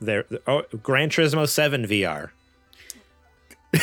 there. 0.00 0.24
Oh, 0.46 0.62
Gran 0.82 1.08
Turismo 1.08 1.48
Seven 1.48 1.86
VR. 1.86 2.30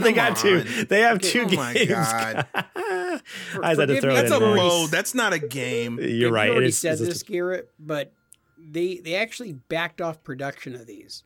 they 0.00 0.12
got 0.12 0.36
two. 0.36 0.62
They 0.62 1.00
have 1.00 1.20
two 1.20 1.42
Oh 1.42 1.46
games. 1.46 1.58
Oh 1.58 1.62
my 1.62 1.84
God. 1.86 2.46
I 3.62 3.68
had 3.68 3.76
to 3.76 3.86
forgive 3.86 4.00
throw 4.00 4.12
me, 4.14 4.18
it 4.18 4.22
That's 4.22 4.30
in 4.36 4.42
a 4.42 4.46
there. 4.46 4.56
mode. 4.56 4.90
That's 4.90 5.14
not 5.14 5.32
a 5.32 5.38
game. 5.38 5.98
You're 5.98 6.08
you 6.08 6.28
right. 6.30 6.48
It 6.48 6.52
already 6.52 6.66
is, 6.68 6.78
said 6.78 6.92
it's 6.92 7.00
this, 7.02 7.22
Garrett, 7.22 7.70
but 7.78 8.12
they 8.58 8.96
they 8.96 9.14
actually 9.16 9.52
backed 9.52 10.00
off 10.00 10.22
production 10.24 10.74
of 10.74 10.86
these, 10.86 11.22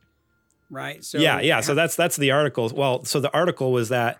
right? 0.69 1.03
So 1.03 1.17
yeah, 1.17 1.39
yeah. 1.39 1.61
So 1.61 1.75
that's 1.75 1.95
that's 1.95 2.15
the 2.15 2.31
article. 2.31 2.71
Well, 2.73 3.03
so 3.05 3.19
the 3.19 3.33
article 3.33 3.71
was 3.71 3.89
that 3.89 4.19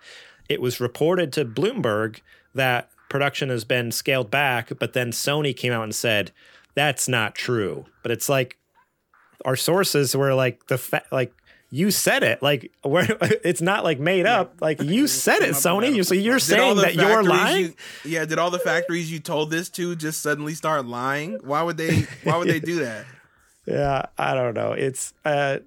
it 0.49 0.61
was 0.61 0.79
reported 0.79 1.33
to 1.33 1.45
Bloomberg 1.45 2.19
that 2.53 2.89
production 3.09 3.49
has 3.49 3.63
been 3.63 3.91
scaled 3.91 4.31
back, 4.31 4.71
but 4.79 4.93
then 4.93 5.11
Sony 5.11 5.55
came 5.55 5.73
out 5.73 5.83
and 5.83 5.95
said 5.95 6.31
that's 6.73 7.07
not 7.07 7.35
true. 7.35 7.85
But 8.03 8.11
it's 8.11 8.29
like 8.29 8.57
our 9.43 9.55
sources 9.55 10.15
were 10.15 10.33
like 10.33 10.67
the 10.67 10.77
fa- 10.77 11.03
like 11.11 11.33
you 11.71 11.91
said 11.91 12.23
it. 12.23 12.41
Like 12.41 12.71
where 12.83 13.05
it's 13.21 13.61
not 13.61 13.83
like 13.83 13.99
made 13.99 14.25
up. 14.25 14.55
Like 14.61 14.81
you 14.81 15.07
said 15.25 15.41
it, 15.41 15.51
Sony. 15.51 15.95
You 15.95 16.03
so 16.03 16.15
you're 16.15 16.35
Did 16.35 16.43
saying 16.43 16.77
that 16.77 16.95
you're 16.95 17.23
lying. 17.23 17.63
You, 17.63 17.73
yeah, 18.05 18.25
did 18.25 18.39
all 18.39 18.51
the 18.51 18.59
factories 18.59 19.11
you 19.11 19.19
told 19.19 19.51
this 19.51 19.69
to 19.71 19.95
just 19.95 20.21
suddenly 20.21 20.53
start 20.53 20.85
lying? 20.85 21.39
Why 21.43 21.63
would 21.63 21.77
they? 21.77 22.07
Why 22.23 22.37
would 22.37 22.47
they 22.47 22.59
do 22.71 22.79
that? 22.79 23.05
Yeah, 23.65 24.05
I 24.17 24.35
don't 24.35 24.53
know. 24.53 24.73
It's 24.73 25.13
uh 25.25 25.59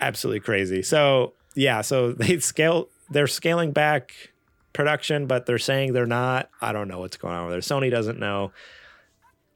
absolutely 0.00 0.40
crazy. 0.40 0.82
So 0.82 1.34
yeah, 1.54 1.80
so 1.80 2.12
they 2.12 2.38
scale 2.38 2.88
they're 3.10 3.26
scaling 3.26 3.72
back 3.72 4.32
production, 4.72 5.26
but 5.26 5.46
they're 5.46 5.58
saying 5.58 5.92
they're 5.92 6.06
not. 6.06 6.50
I 6.60 6.72
don't 6.72 6.88
know 6.88 7.00
what's 7.00 7.16
going 7.16 7.34
on 7.34 7.46
with 7.46 7.52
there. 7.52 7.60
Sony 7.60 7.90
doesn't 7.90 8.18
know. 8.18 8.52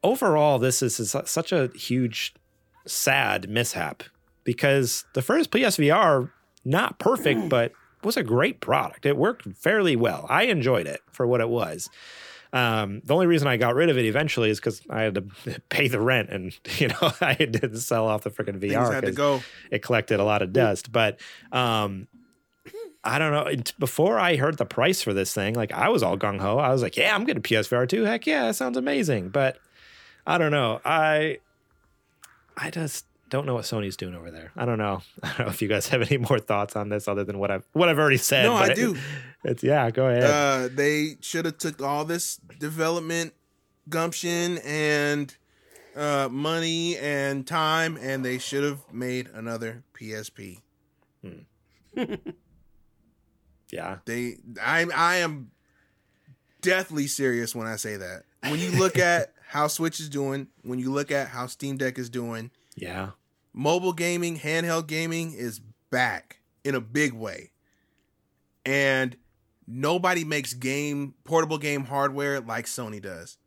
Overall, 0.02 0.58
this 0.58 0.82
is, 0.82 0.98
is 0.98 1.14
such 1.26 1.52
a 1.52 1.68
huge, 1.74 2.34
sad 2.86 3.50
mishap 3.50 4.02
because 4.44 5.04
the 5.12 5.20
first 5.20 5.50
PSVR, 5.50 6.30
not 6.64 6.98
perfect, 6.98 7.50
but 7.50 7.72
was 8.02 8.16
a 8.16 8.22
great 8.22 8.60
product. 8.60 9.04
It 9.04 9.18
worked 9.18 9.46
fairly 9.54 9.96
well. 9.96 10.26
I 10.30 10.44
enjoyed 10.44 10.86
it 10.86 11.00
for 11.12 11.26
what 11.26 11.42
it 11.42 11.50
was. 11.50 11.90
Um, 12.52 13.00
the 13.04 13.14
only 13.14 13.26
reason 13.26 13.46
I 13.46 13.56
got 13.56 13.74
rid 13.74 13.90
of 13.90 13.98
it 13.98 14.04
eventually 14.04 14.50
is 14.50 14.58
because 14.58 14.82
I 14.90 15.02
had 15.02 15.14
to 15.14 15.60
pay 15.68 15.88
the 15.88 16.00
rent, 16.00 16.30
and 16.30 16.58
you 16.78 16.88
know 16.88 17.12
I 17.20 17.34
didn't 17.34 17.78
sell 17.78 18.06
off 18.08 18.22
the 18.22 18.30
freaking 18.30 18.60
VR 18.60 18.92
had 18.92 19.04
to 19.04 19.12
go. 19.12 19.42
it 19.70 19.82
collected 19.82 20.20
a 20.20 20.24
lot 20.24 20.42
of 20.42 20.52
dust. 20.52 20.90
But 20.92 21.20
um, 21.52 22.08
I 23.04 23.18
don't 23.18 23.32
know. 23.32 23.62
Before 23.78 24.18
I 24.18 24.36
heard 24.36 24.58
the 24.58 24.66
price 24.66 25.02
for 25.02 25.14
this 25.14 25.32
thing, 25.32 25.54
like 25.54 25.72
I 25.72 25.88
was 25.88 26.02
all 26.02 26.18
gung 26.18 26.40
ho. 26.40 26.58
I 26.58 26.70
was 26.70 26.82
like, 26.82 26.96
"Yeah, 26.96 27.14
I'm 27.14 27.24
getting 27.24 27.38
a 27.38 27.42
PSVR 27.42 27.88
2. 27.88 28.04
Heck 28.04 28.26
yeah, 28.26 28.46
that 28.46 28.56
sounds 28.56 28.76
amazing." 28.76 29.28
But 29.30 29.58
I 30.26 30.38
don't 30.38 30.52
know. 30.52 30.80
I 30.84 31.38
I 32.56 32.70
just 32.70 33.06
don't 33.30 33.46
know 33.46 33.54
what 33.54 33.64
Sony's 33.64 33.96
doing 33.96 34.14
over 34.14 34.30
there. 34.30 34.52
I 34.56 34.64
don't 34.66 34.78
know. 34.78 35.00
I 35.22 35.28
don't 35.28 35.46
know 35.46 35.52
if 35.52 35.62
you 35.62 35.68
guys 35.68 35.88
have 35.88 36.02
any 36.02 36.18
more 36.18 36.38
thoughts 36.38 36.76
on 36.76 36.88
this 36.90 37.08
other 37.08 37.24
than 37.24 37.38
what 37.38 37.50
I've 37.50 37.66
what 37.72 37.88
I've 37.88 37.98
already 37.98 38.18
said. 38.18 38.44
No, 38.44 38.54
I 38.54 38.68
but 38.68 38.70
it- 38.72 38.76
do. 38.76 38.96
it's 39.44 39.62
yeah. 39.62 39.90
Go 39.90 40.06
ahead. 40.06 40.24
Uh, 40.24 40.68
they 40.72 41.16
should 41.22 41.46
have 41.46 41.56
took 41.58 41.80
all 41.80 42.04
this 42.04 42.36
development 42.58 43.32
gumption 43.88 44.58
and 44.58 45.34
uh, 45.96 46.28
money 46.30 46.96
and 46.98 47.46
time, 47.46 47.96
and 48.00 48.24
they 48.24 48.38
should 48.38 48.62
have 48.64 48.80
made 48.92 49.28
another 49.34 49.82
PSP. 49.94 50.58
yeah. 53.70 53.98
They, 54.04 54.36
I, 54.62 54.86
I 54.94 55.16
am 55.16 55.50
deathly 56.60 57.06
serious 57.06 57.54
when 57.54 57.66
I 57.66 57.76
say 57.76 57.96
that. 57.96 58.22
When 58.42 58.58
you 58.58 58.70
look 58.72 58.98
at 58.98 59.32
how 59.48 59.66
Switch 59.66 60.00
is 60.00 60.08
doing, 60.08 60.48
when 60.62 60.78
you 60.78 60.92
look 60.92 61.10
at 61.10 61.28
how 61.28 61.46
Steam 61.46 61.76
Deck 61.76 61.98
is 61.98 62.08
doing, 62.10 62.50
Yeah. 62.76 63.10
Mobile 63.52 63.92
gaming, 63.92 64.38
handheld 64.38 64.86
gaming 64.86 65.32
is 65.32 65.60
back 65.90 66.38
in 66.64 66.74
a 66.74 66.80
big 66.80 67.12
way. 67.12 67.50
And 68.64 69.16
nobody 69.66 70.24
makes 70.24 70.52
game 70.54 71.14
portable 71.24 71.58
game 71.58 71.84
hardware 71.84 72.40
like 72.40 72.66
Sony 72.66 73.00
does. 73.00 73.38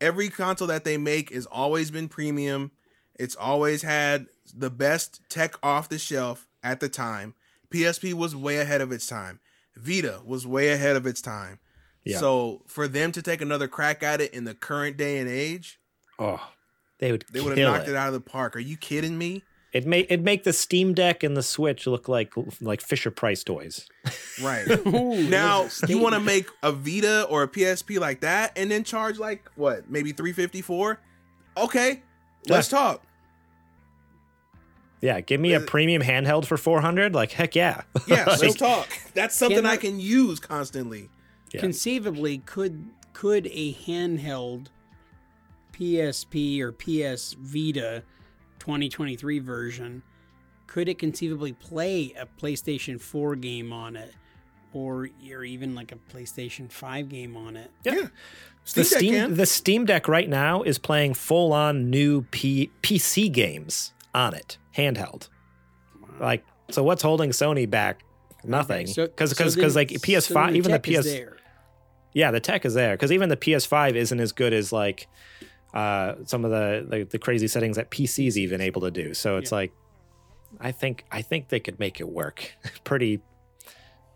Every 0.00 0.28
console 0.28 0.68
that 0.68 0.84
they 0.84 0.96
make 0.96 1.32
has 1.32 1.46
always 1.46 1.90
been 1.90 2.08
premium. 2.08 2.70
It's 3.18 3.34
always 3.34 3.82
had 3.82 4.26
the 4.54 4.70
best 4.70 5.20
tech 5.28 5.54
off 5.62 5.88
the 5.88 5.98
shelf 5.98 6.46
at 6.62 6.80
the 6.80 6.88
time. 6.88 7.34
PSP 7.70 8.14
was 8.14 8.34
way 8.34 8.58
ahead 8.58 8.80
of 8.80 8.92
its 8.92 9.06
time. 9.06 9.40
Vita 9.76 10.20
was 10.24 10.46
way 10.46 10.70
ahead 10.70 10.96
of 10.96 11.06
its 11.06 11.20
time. 11.20 11.58
Yeah. 12.04 12.18
So 12.18 12.62
for 12.66 12.88
them 12.88 13.12
to 13.12 13.20
take 13.22 13.40
another 13.42 13.68
crack 13.68 14.02
at 14.02 14.20
it 14.20 14.32
in 14.32 14.44
the 14.44 14.54
current 14.54 14.96
day 14.96 15.18
and 15.18 15.28
age, 15.28 15.78
Oh, 16.18 16.40
they 16.98 17.12
would 17.12 17.24
they 17.32 17.40
would 17.40 17.56
have 17.56 17.66
knocked 17.72 17.88
it. 17.88 17.96
out 17.96 18.08
of 18.08 18.14
the 18.14 18.20
park. 18.20 18.56
Are 18.56 18.60
you 18.60 18.76
kidding 18.76 19.16
me? 19.18 19.44
It 19.72 19.86
make 19.86 20.06
it 20.10 20.22
make 20.22 20.44
the 20.44 20.52
Steam 20.54 20.94
Deck 20.94 21.22
and 21.22 21.36
the 21.36 21.42
Switch 21.42 21.86
look 21.86 22.08
like 22.08 22.32
like 22.60 22.80
Fisher 22.80 23.10
Price 23.10 23.44
toys. 23.44 23.86
Right. 24.42 24.66
Ooh, 24.86 25.28
Now 25.28 25.68
you 25.86 25.98
want 25.98 26.14
to 26.14 26.20
make 26.20 26.48
a 26.62 26.72
Vita 26.72 27.24
or 27.24 27.42
a 27.42 27.48
PSP 27.48 28.00
like 28.00 28.20
that, 28.20 28.52
and 28.56 28.70
then 28.70 28.82
charge 28.82 29.18
like 29.18 29.50
what, 29.56 29.90
maybe 29.90 30.12
three 30.12 30.32
fifty 30.32 30.62
four? 30.62 31.00
Okay, 31.56 32.02
let's 32.48 32.68
talk. 32.68 33.02
Yeah, 35.00 35.20
give 35.20 35.40
me 35.40 35.52
a 35.52 35.60
Uh, 35.60 35.64
premium 35.66 36.02
handheld 36.02 36.44
for 36.44 36.56
400. 36.56 37.14
Like 37.14 37.30
heck 37.32 37.54
yeah. 37.54 37.82
Yeah, 38.06 38.24
Like, 38.26 38.40
let's 38.42 38.54
talk. 38.56 38.88
That's 39.14 39.36
something 39.36 39.64
I 39.64 39.76
Can 39.76 39.92
can 39.92 40.00
use 40.00 40.40
constantly. 40.40 41.08
Yeah. 41.52 41.60
Conceivably, 41.60 42.38
could 42.38 42.86
could 43.12 43.46
a 43.52 43.74
handheld 43.74 44.68
PSP 45.78 46.60
or 46.60 46.72
PS 46.72 47.34
Vita 47.38 48.02
2023 48.58 49.38
version 49.38 50.02
could 50.66 50.88
it 50.88 50.98
conceivably 50.98 51.52
play 51.54 52.12
a 52.18 52.26
PlayStation 52.40 53.00
4 53.00 53.36
game 53.36 53.72
on 53.72 53.96
it, 53.96 54.12
or 54.74 55.08
or 55.32 55.42
even 55.44 55.74
like 55.74 55.92
a 55.92 55.96
PlayStation 56.14 56.70
5 56.70 57.08
game 57.08 57.36
on 57.36 57.56
it? 57.56 57.70
Yeah. 57.84 58.08
Steam 58.64 58.82
the 58.82 58.84
Steam 58.84 59.14
can. 59.14 59.34
the 59.34 59.46
Steam 59.46 59.86
Deck 59.86 60.08
right 60.08 60.28
now 60.28 60.62
is 60.62 60.78
playing 60.78 61.14
full 61.14 61.54
on 61.54 61.88
new 61.88 62.22
P- 62.30 62.70
PC 62.82 63.32
games 63.32 63.94
on 64.14 64.34
it, 64.34 64.58
handheld. 64.76 65.28
Like 66.20 66.44
so 66.70 66.82
what's 66.82 67.02
holding 67.02 67.30
Sony 67.30 67.68
back? 67.68 68.04
Nothing. 68.44 68.86
So- 68.88 69.08
Cuz 69.08 69.30
so 69.36 69.44
cuz 69.60 69.74
like 69.74 69.88
PS5 69.88 70.34
then 70.48 70.56
even 70.56 70.72
the 70.72 70.78
tech 70.78 70.88
is 70.88 70.98
PS 71.06 71.12
there. 71.12 71.36
Yeah, 72.12 72.30
the 72.30 72.40
tech 72.40 72.66
is 72.66 72.74
there 72.74 72.94
cuz 72.98 73.10
even 73.10 73.30
the 73.30 73.36
PS5 73.38 73.94
isn't 73.94 74.20
as 74.20 74.32
good 74.32 74.52
as 74.52 74.70
like 74.70 75.08
uh 75.74 76.14
some 76.24 76.44
of 76.44 76.50
the 76.50 76.86
the, 76.88 77.04
the 77.04 77.18
crazy 77.18 77.46
settings 77.48 77.76
that 77.76 77.90
PC's 77.90 78.38
even 78.38 78.60
able 78.60 78.80
to 78.82 78.90
do. 78.90 79.14
So 79.14 79.36
it's 79.36 79.50
Yeah. 79.50 79.56
like 79.56 79.72
I 80.60 80.72
think 80.72 81.04
I 81.12 81.22
think 81.22 81.48
they 81.48 81.60
could 81.60 81.78
make 81.78 82.00
it 82.00 82.08
work. 82.08 82.52
pretty 82.84 83.20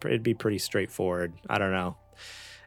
it'd 0.05 0.23
be 0.23 0.35
pretty 0.35 0.59
straightforward. 0.59 1.33
I 1.49 1.59
don't 1.59 1.73
know. 1.73 1.97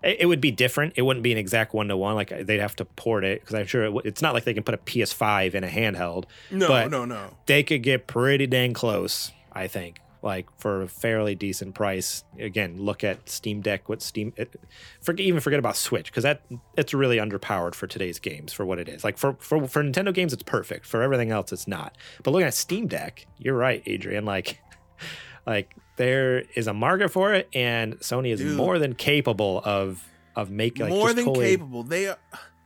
It, 0.03 0.17
it 0.21 0.25
would 0.27 0.39
be 0.39 0.51
different. 0.51 0.93
It 0.95 1.01
wouldn't 1.01 1.23
be 1.23 1.31
an 1.31 1.37
exact 1.37 1.73
one 1.73 1.87
to 1.89 1.97
one. 1.97 2.15
Like 2.15 2.29
they'd 2.45 2.59
have 2.59 2.75
to 2.77 2.85
port 2.85 3.23
it 3.25 3.41
because 3.41 3.55
I'm 3.55 3.65
sure 3.65 3.83
it, 3.83 3.87
w- 3.87 4.01
it's 4.05 4.21
not 4.21 4.33
like 4.33 4.43
they 4.45 4.53
can 4.53 4.63
put 4.63 4.75
a 4.75 4.77
PS5 4.77 5.55
in 5.55 5.63
a 5.63 5.67
handheld. 5.67 6.25
No, 6.51 6.67
But- 6.67 6.91
no, 6.91 7.05
no. 7.05 7.35
They 7.47 7.63
could 7.63 7.81
get 7.83 8.07
pretty 8.07 8.47
dang 8.47 8.73
close. 8.73 9.31
I 9.51 9.67
think 9.67 9.99
like 10.25 10.47
for 10.57 10.81
a 10.81 10.87
fairly 10.87 11.35
decent 11.35 11.75
price. 11.75 12.23
Again, 12.39 12.77
look 12.77 13.03
at 13.03 13.29
Steam 13.29 13.61
Deck. 13.61 13.87
What 13.87 14.01
Steam? 14.01 14.33
Eh, 14.37 14.41
it, 14.41 14.59
forget 15.01 15.25
even 15.25 15.39
forget 15.39 15.59
about 15.59 15.77
Switch 15.77 16.07
because 16.11 16.23
that 16.23 16.41
it's 16.75 16.93
really 16.93 17.17
underpowered 17.17 17.75
for 17.75 17.85
today's 17.85 18.19
games 18.19 18.51
for 18.51 18.65
what 18.65 18.79
it 18.79 18.89
is. 18.89 19.03
Like 19.03 19.17
for 19.17 19.37
for 19.39 19.67
for 19.67 19.83
Nintendo 19.83 20.13
games, 20.13 20.33
it's 20.33 20.43
perfect. 20.43 20.85
For 20.85 21.01
everything 21.03 21.31
else, 21.31 21.53
it's 21.53 21.67
not. 21.67 21.95
But 22.23 22.31
looking 22.31 22.47
at 22.47 22.55
Steam 22.55 22.87
Deck, 22.87 23.27
you're 23.37 23.55
right, 23.55 23.83
Adrian. 23.85 24.25
Like 24.25 24.59
like 25.45 25.75
there 25.97 26.43
is 26.55 26.67
a 26.67 26.73
market 26.73 27.09
for 27.09 27.33
it, 27.33 27.47
and 27.53 27.99
Sony 27.99 28.33
is 28.33 28.39
Dude. 28.39 28.57
more 28.57 28.79
than 28.79 28.95
capable 28.95 29.61
of 29.63 30.03
of 30.35 30.49
making 30.49 30.85
like, 30.87 30.93
more 30.93 31.13
than 31.13 31.25
totally- 31.25 31.51
capable. 31.51 31.83
They 31.83 32.07
are, 32.07 32.17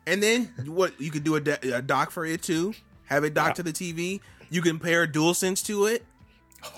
and 0.07 0.23
then 0.23 0.45
what 0.65 0.99
you 0.99 1.11
could 1.11 1.25
do 1.25 1.35
a, 1.35 1.41
de- 1.41 1.75
a 1.75 1.81
dock 1.81 2.11
for 2.11 2.25
it 2.25 2.41
too. 2.41 2.73
Have 3.07 3.23
it 3.23 3.33
docked 3.33 3.57
to 3.57 3.63
the 3.63 3.73
TV. 3.73 4.21
You 4.51 4.61
can 4.61 4.79
pair 4.79 5.05
DualSense 5.07 5.65
to 5.65 5.85
it. 5.85 6.05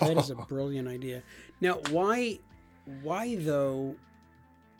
That 0.00 0.16
is 0.16 0.30
a 0.30 0.34
brilliant 0.48 0.88
idea. 0.88 1.22
Now, 1.60 1.74
why, 1.90 2.38
why 3.02 3.36
though, 3.36 3.96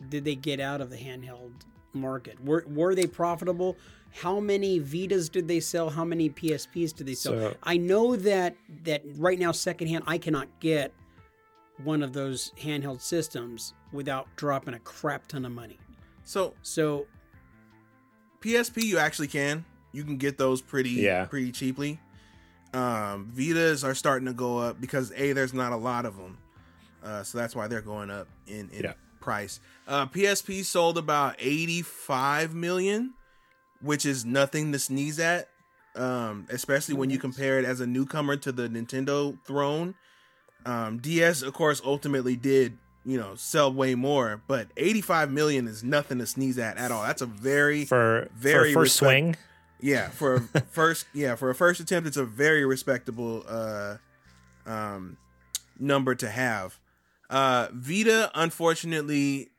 did 0.09 0.25
they 0.25 0.35
get 0.35 0.59
out 0.59 0.81
of 0.81 0.89
the 0.89 0.97
handheld 0.97 1.51
market? 1.93 2.43
Were 2.43 2.65
were 2.67 2.95
they 2.95 3.05
profitable? 3.07 3.77
How 4.11 4.39
many 4.39 4.79
Vitas 4.79 5.31
did 5.31 5.47
they 5.47 5.59
sell? 5.59 5.89
How 5.89 6.03
many 6.05 6.29
PSPs 6.29 6.93
did 6.93 7.07
they 7.07 7.15
sell? 7.15 7.33
So- 7.33 7.57
I 7.63 7.77
know 7.77 8.15
that 8.17 8.55
that 8.83 9.01
right 9.17 9.39
now, 9.39 9.51
secondhand, 9.51 10.03
I 10.07 10.17
cannot 10.17 10.47
get 10.59 10.93
one 11.83 12.03
of 12.03 12.13
those 12.13 12.51
handheld 12.61 13.01
systems 13.01 13.73
without 13.91 14.27
dropping 14.35 14.73
a 14.75 14.79
crap 14.79 15.27
ton 15.27 15.45
of 15.45 15.51
money. 15.51 15.79
So 16.23 16.53
So 16.61 17.07
PSP, 18.41 18.83
you 18.83 18.97
actually 18.97 19.27
can. 19.29 19.65
You 19.91 20.03
can 20.03 20.17
get 20.17 20.37
those 20.37 20.61
pretty 20.61 20.91
Yeah. 20.91 21.25
pretty 21.25 21.51
cheaply. 21.51 21.99
Um, 22.73 23.31
Vitas 23.35 23.83
are 23.83 23.93
starting 23.93 24.25
to 24.27 24.33
go 24.33 24.57
up 24.57 24.81
because 24.81 25.11
a 25.15 25.33
there's 25.33 25.53
not 25.53 25.71
a 25.73 25.77
lot 25.77 26.05
of 26.05 26.17
them, 26.17 26.37
uh, 27.03 27.23
so 27.23 27.37
that's 27.37 27.55
why 27.55 27.67
they're 27.67 27.81
going 27.81 28.09
up 28.09 28.27
in, 28.47 28.69
in 28.71 28.83
Yeah. 28.85 28.93
price. 29.19 29.59
Uh, 29.87 30.07
PSP 30.07 30.63
sold 30.65 30.97
about 30.97 31.35
85 31.39 32.55
million, 32.55 33.13
which 33.81 34.05
is 34.05 34.25
nothing 34.25 34.71
to 34.71 34.79
sneeze 34.79 35.19
at. 35.19 35.49
Um, 35.95 36.47
especially 36.49 36.95
when 36.95 37.11
you 37.11 37.19
compare 37.19 37.59
it 37.59 37.65
as 37.65 37.79
a 37.79 37.85
newcomer 37.85 38.35
to 38.37 38.51
the 38.51 38.67
Nintendo 38.67 39.37
throne. 39.45 39.93
Um, 40.65 40.97
DS, 40.97 41.43
of 41.43 41.53
course, 41.53 41.79
ultimately 41.85 42.35
did 42.35 42.79
you 43.05 43.19
know 43.19 43.35
sell 43.35 43.71
way 43.71 43.93
more, 43.93 44.41
but 44.47 44.69
85 44.75 45.29
million 45.29 45.67
is 45.67 45.83
nothing 45.83 46.17
to 46.17 46.25
sneeze 46.25 46.57
at 46.57 46.77
at 46.77 46.89
all. 46.89 47.03
That's 47.03 47.21
a 47.21 47.27
very 47.27 47.85
for 47.85 48.27
Very 48.35 48.73
for 48.73 48.79
first 48.79 49.01
respect- 49.01 49.11
swing. 49.11 49.35
Yeah, 49.83 50.09
for 50.09 50.35
a 50.35 50.39
first 50.71 51.05
yeah, 51.13 51.35
for 51.35 51.49
a 51.49 51.55
first 51.55 51.79
attempt 51.79 52.07
it's 52.07 52.17
a 52.17 52.25
very 52.25 52.65
respectable 52.65 53.43
uh 53.47 53.97
um 54.65 55.17
number 55.79 56.15
to 56.15 56.29
have. 56.29 56.79
Uh 57.29 57.67
Vita 57.73 58.31
unfortunately 58.35 59.49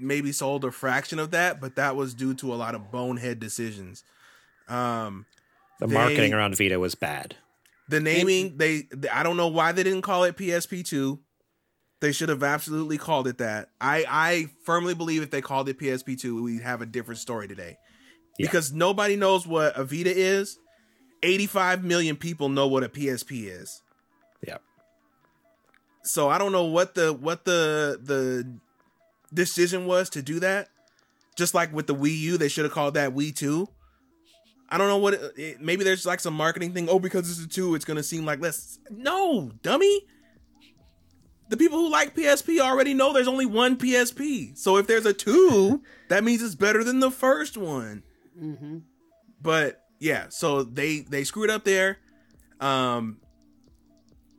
maybe 0.00 0.32
sold 0.32 0.64
a 0.64 0.70
fraction 0.72 1.18
of 1.18 1.30
that, 1.30 1.60
but 1.60 1.76
that 1.76 1.94
was 1.96 2.14
due 2.14 2.34
to 2.34 2.52
a 2.52 2.56
lot 2.56 2.74
of 2.74 2.90
bonehead 2.90 3.38
decisions. 3.38 4.02
Um 4.68 5.26
The 5.80 5.86
They- 5.86 5.94
marketing 5.94 6.34
around 6.34 6.56
Vita 6.56 6.78
was 6.80 6.94
bad. 6.94 7.36
the 7.88 8.00
naming 8.00 8.56
they 8.56 8.88
I 9.12 9.22
don't 9.22 9.36
know 9.36 9.48
why 9.48 9.72
they 9.72 9.82
didn't 9.82 10.02
call 10.02 10.24
it 10.24 10.36
PSP2. 10.36 11.18
They 12.00 12.12
should 12.12 12.28
have 12.28 12.42
absolutely 12.42 12.98
called 12.98 13.26
it 13.28 13.38
that. 13.38 13.70
I 13.80 14.04
I 14.08 14.46
firmly 14.64 14.94
believe 14.94 15.22
if 15.22 15.30
they 15.30 15.40
called 15.42 15.68
it 15.68 15.78
PSP2, 15.78 16.42
we'd 16.42 16.62
have 16.62 16.80
a 16.82 16.86
different 16.86 17.18
story 17.20 17.46
today. 17.48 17.76
Yeah. 18.38 18.46
Because 18.46 18.72
nobody 18.72 19.16
knows 19.16 19.46
what 19.46 19.76
a 19.78 19.84
Vita 19.84 20.10
is. 20.14 20.58
85 21.22 21.84
million 21.84 22.16
people 22.16 22.48
know 22.48 22.66
what 22.66 22.82
a 22.84 22.88
PSP 22.88 23.46
is. 23.46 23.82
Yep. 24.46 24.60
So 26.02 26.28
I 26.28 26.36
don't 26.38 26.52
know 26.52 26.64
what 26.64 26.94
the 26.94 27.12
what 27.14 27.44
the 27.44 27.98
the 28.02 28.58
decision 29.32 29.86
was 29.86 30.10
to 30.10 30.22
do 30.22 30.40
that. 30.40 30.68
Just 31.36 31.54
like 31.54 31.72
with 31.72 31.86
the 31.86 31.94
Wii 31.94 32.16
U, 32.20 32.38
they 32.38 32.48
should 32.48 32.64
have 32.64 32.72
called 32.74 32.94
that 32.94 33.14
Wii 33.14 33.34
2. 33.34 33.66
I 34.68 34.78
don't 34.78 34.88
know 34.88 34.98
what 34.98 35.14
it, 35.14 35.32
it- 35.36 35.60
maybe 35.60 35.82
there's 35.84 36.04
like 36.06 36.20
some 36.20 36.34
marketing 36.34 36.72
thing. 36.74 36.88
Oh, 36.88 36.98
because 36.98 37.30
it's 37.30 37.40
a 37.44 37.48
2, 37.48 37.74
it's 37.74 37.84
going 37.84 37.96
to 37.96 38.02
seem 38.02 38.24
like 38.24 38.40
less. 38.40 38.78
No, 38.90 39.50
dummy. 39.62 40.02
The 41.48 41.56
people 41.56 41.78
who 41.78 41.90
like 41.90 42.14
PSP 42.14 42.60
already 42.60 42.94
know 42.94 43.12
there's 43.12 43.28
only 43.28 43.46
one 43.46 43.76
PSP. 43.76 44.56
So 44.56 44.76
if 44.76 44.86
there's 44.86 45.06
a 45.06 45.12
2, 45.12 45.82
that 46.08 46.22
means 46.24 46.42
it's 46.42 46.54
better 46.54 46.84
than 46.84 47.00
the 47.00 47.10
first 47.10 47.56
one. 47.56 48.02
Mhm. 48.40 48.82
But 49.40 49.82
yeah, 50.00 50.26
so 50.30 50.62
they 50.62 51.00
they 51.00 51.24
screwed 51.24 51.50
up 51.50 51.64
there. 51.64 51.98
Um 52.60 53.18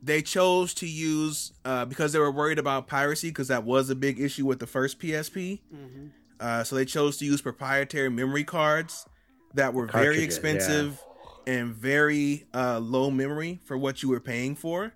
they 0.01 0.21
chose 0.21 0.73
to 0.75 0.87
use 0.87 1.51
uh 1.63 1.85
because 1.85 2.13
they 2.13 2.19
were 2.19 2.31
worried 2.31 2.59
about 2.59 2.87
piracy 2.87 3.29
because 3.29 3.47
that 3.47 3.63
was 3.63 3.89
a 3.89 3.95
big 3.95 4.19
issue 4.19 4.45
with 4.45 4.59
the 4.59 4.67
first 4.67 4.99
PSP. 4.99 5.61
Mhm. 5.73 6.11
Uh 6.39 6.63
so 6.63 6.75
they 6.75 6.85
chose 6.85 7.17
to 7.17 7.25
use 7.25 7.41
proprietary 7.41 8.09
memory 8.09 8.43
cards 8.43 9.05
that 9.53 9.73
were 9.73 9.85
very 9.87 10.05
Cartridges, 10.05 10.23
expensive 10.23 11.01
and 11.47 11.73
very 11.73 12.45
uh 12.53 12.79
low 12.79 13.09
memory 13.11 13.59
for 13.63 13.77
what 13.77 14.01
you 14.03 14.09
were 14.09 14.19
paying 14.19 14.55
for 14.55 14.93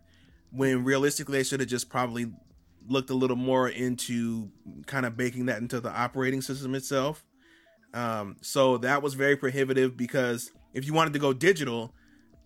when 0.52 0.84
realistically 0.84 1.38
they 1.38 1.43
should 1.43 1.60
have 1.60 1.70
just 1.70 1.89
probably 1.89 2.32
looked 2.88 3.10
a 3.12 3.14
little 3.14 3.36
more 3.36 3.70
into 3.70 4.50
kind 4.88 5.06
of 5.06 5.16
baking 5.16 5.45
that 5.45 5.60
into 5.62 5.80
the 5.80 5.91
operating 5.91 6.41
system 6.41 6.74
itself. 6.74 7.24
Um, 7.94 8.38
so 8.42 8.78
that 8.78 9.02
was 9.02 9.14
very 9.16 9.36
prohibitive 9.36 9.98
because 9.98 10.52
if 10.74 10.86
you 10.86 10.94
wanted 10.94 11.14
to 11.14 11.20
go 11.20 11.34
digital, 11.34 11.94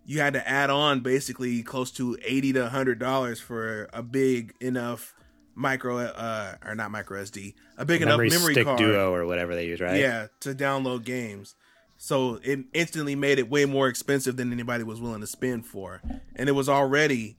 you 0.06 0.20
had 0.20 0.34
to 0.34 0.48
add 0.48 0.70
on 0.70 1.02
basically 1.02 1.64
close 1.64 1.92
to 1.92 2.18
eighty 2.26 2.54
to 2.54 2.70
hundred 2.70 3.00
dollars 3.00 3.40
for 3.40 3.90
a 3.94 4.02
big 4.04 4.54
enough 4.60 5.14
micro 5.56 5.98
uh 6.00 6.56
or 6.66 6.76
not 6.76 6.92
micro 6.92 7.22
SD, 7.22 7.54
a 7.78 7.86
big 7.86 8.02
memory, 8.02 8.28
enough 8.28 8.40
memory 8.40 8.54
stick 8.54 8.66
card. 8.66 8.80
duo 8.80 9.14
or 9.14 9.26
whatever 9.26 9.54
they 9.56 9.68
use, 9.68 9.80
right? 9.80 10.00
Yeah, 10.00 10.28
to 10.42 10.54
download 10.54 11.04
games. 11.06 11.56
So 11.98 12.40
it 12.44 12.60
instantly 12.74 13.16
made 13.16 13.40
it 13.40 13.50
way 13.50 13.66
more 13.66 13.88
expensive 13.88 14.36
than 14.36 14.52
anybody 14.52 14.84
was 14.84 15.00
willing 15.00 15.22
to 15.22 15.28
spend 15.28 15.66
for. 15.66 16.02
And 16.36 16.50
it 16.50 16.54
was 16.54 16.68
already 16.68 17.38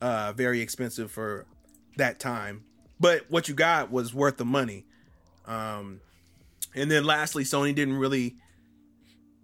uh 0.00 0.32
very 0.34 0.60
expensive 0.60 1.10
for 1.10 1.46
that 1.96 2.20
time. 2.20 2.64
But 3.00 3.30
what 3.30 3.48
you 3.48 3.54
got 3.54 3.90
was 3.90 4.14
worth 4.14 4.36
the 4.36 4.44
money. 4.44 4.86
Um 5.44 6.00
and 6.76 6.90
then 6.90 7.04
lastly 7.04 7.42
Sony 7.42 7.74
didn't 7.74 7.96
really 7.96 8.36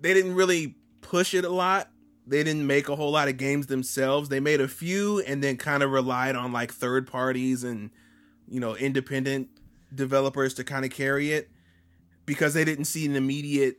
they 0.00 0.14
didn't 0.14 0.34
really 0.34 0.76
push 1.00 1.34
it 1.34 1.44
a 1.44 1.50
lot. 1.50 1.88
They 2.26 2.44
didn't 2.44 2.66
make 2.66 2.88
a 2.88 2.96
whole 2.96 3.10
lot 3.10 3.28
of 3.28 3.36
games 3.36 3.66
themselves. 3.66 4.28
They 4.28 4.40
made 4.40 4.60
a 4.60 4.68
few 4.68 5.20
and 5.20 5.42
then 5.42 5.56
kind 5.56 5.82
of 5.82 5.90
relied 5.90 6.36
on 6.36 6.52
like 6.52 6.72
third 6.72 7.06
parties 7.06 7.64
and 7.64 7.90
you 8.48 8.60
know 8.60 8.76
independent 8.76 9.48
developers 9.94 10.54
to 10.54 10.64
kind 10.64 10.84
of 10.84 10.90
carry 10.90 11.32
it 11.32 11.50
because 12.26 12.54
they 12.54 12.64
didn't 12.64 12.84
see 12.84 13.04
an 13.06 13.16
immediate 13.16 13.76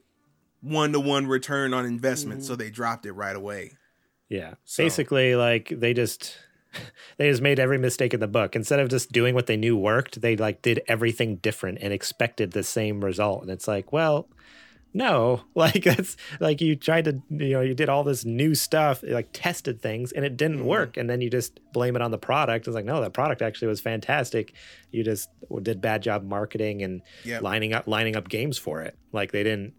one-to-one 0.61 1.27
return 1.27 1.73
on 1.73 1.85
investment 1.85 2.43
so 2.43 2.53
mm-hmm. 2.53 2.61
they 2.61 2.69
dropped 2.69 3.05
it 3.05 3.11
right 3.13 3.35
away 3.35 3.71
Yeah. 4.29 4.53
So- 4.63 4.83
Basically, 4.83 5.35
like 5.35 5.73
they 5.75 5.93
just 5.93 6.37
they 7.17 7.29
just 7.29 7.41
made 7.41 7.59
every 7.59 7.77
mistake 7.77 8.13
in 8.13 8.19
the 8.19 8.27
book. 8.27 8.55
Instead 8.55 8.79
of 8.79 8.89
just 8.89 9.11
doing 9.11 9.35
what 9.35 9.47
they 9.47 9.57
knew 9.57 9.77
worked, 9.77 10.21
they 10.21 10.35
like 10.35 10.61
did 10.61 10.81
everything 10.87 11.37
different 11.37 11.77
and 11.81 11.93
expected 11.93 12.51
the 12.51 12.63
same 12.63 13.03
result. 13.03 13.41
And 13.43 13.51
it's 13.51 13.67
like, 13.67 13.91
well, 13.91 14.27
no, 14.95 15.41
like 15.55 15.83
that's 15.83 16.15
like 16.39 16.61
you 16.61 16.75
tried 16.75 17.05
to, 17.05 17.21
you 17.31 17.49
know, 17.53 17.61
you 17.61 17.73
did 17.73 17.89
all 17.89 18.03
this 18.03 18.25
new 18.25 18.53
stuff, 18.55 19.03
like 19.03 19.29
tested 19.33 19.81
things, 19.81 20.11
and 20.11 20.23
it 20.23 20.37
didn't 20.37 20.59
Mhm. 20.59 20.65
work. 20.65 20.97
And 20.97 21.09
then 21.09 21.19
you 21.21 21.29
just 21.29 21.59
blame 21.73 21.95
it 21.95 22.01
on 22.01 22.11
the 22.11 22.17
product. 22.19 22.67
It's 22.67 22.75
like, 22.75 22.85
no, 22.85 23.01
that 23.01 23.13
product 23.13 23.41
actually 23.41 23.69
was 23.69 23.81
fantastic. 23.81 24.53
You 24.91 25.03
just 25.03 25.29
did 25.63 25.81
bad 25.81 26.03
job 26.03 26.23
marketing 26.23 26.83
and 26.83 27.01
Yep. 27.25 27.41
lining 27.41 27.73
up 27.73 27.87
lining 27.87 28.15
up 28.15 28.29
games 28.29 28.57
for 28.57 28.81
it. 28.81 28.95
Like 29.11 29.31
they 29.31 29.43
didn't. 29.43 29.73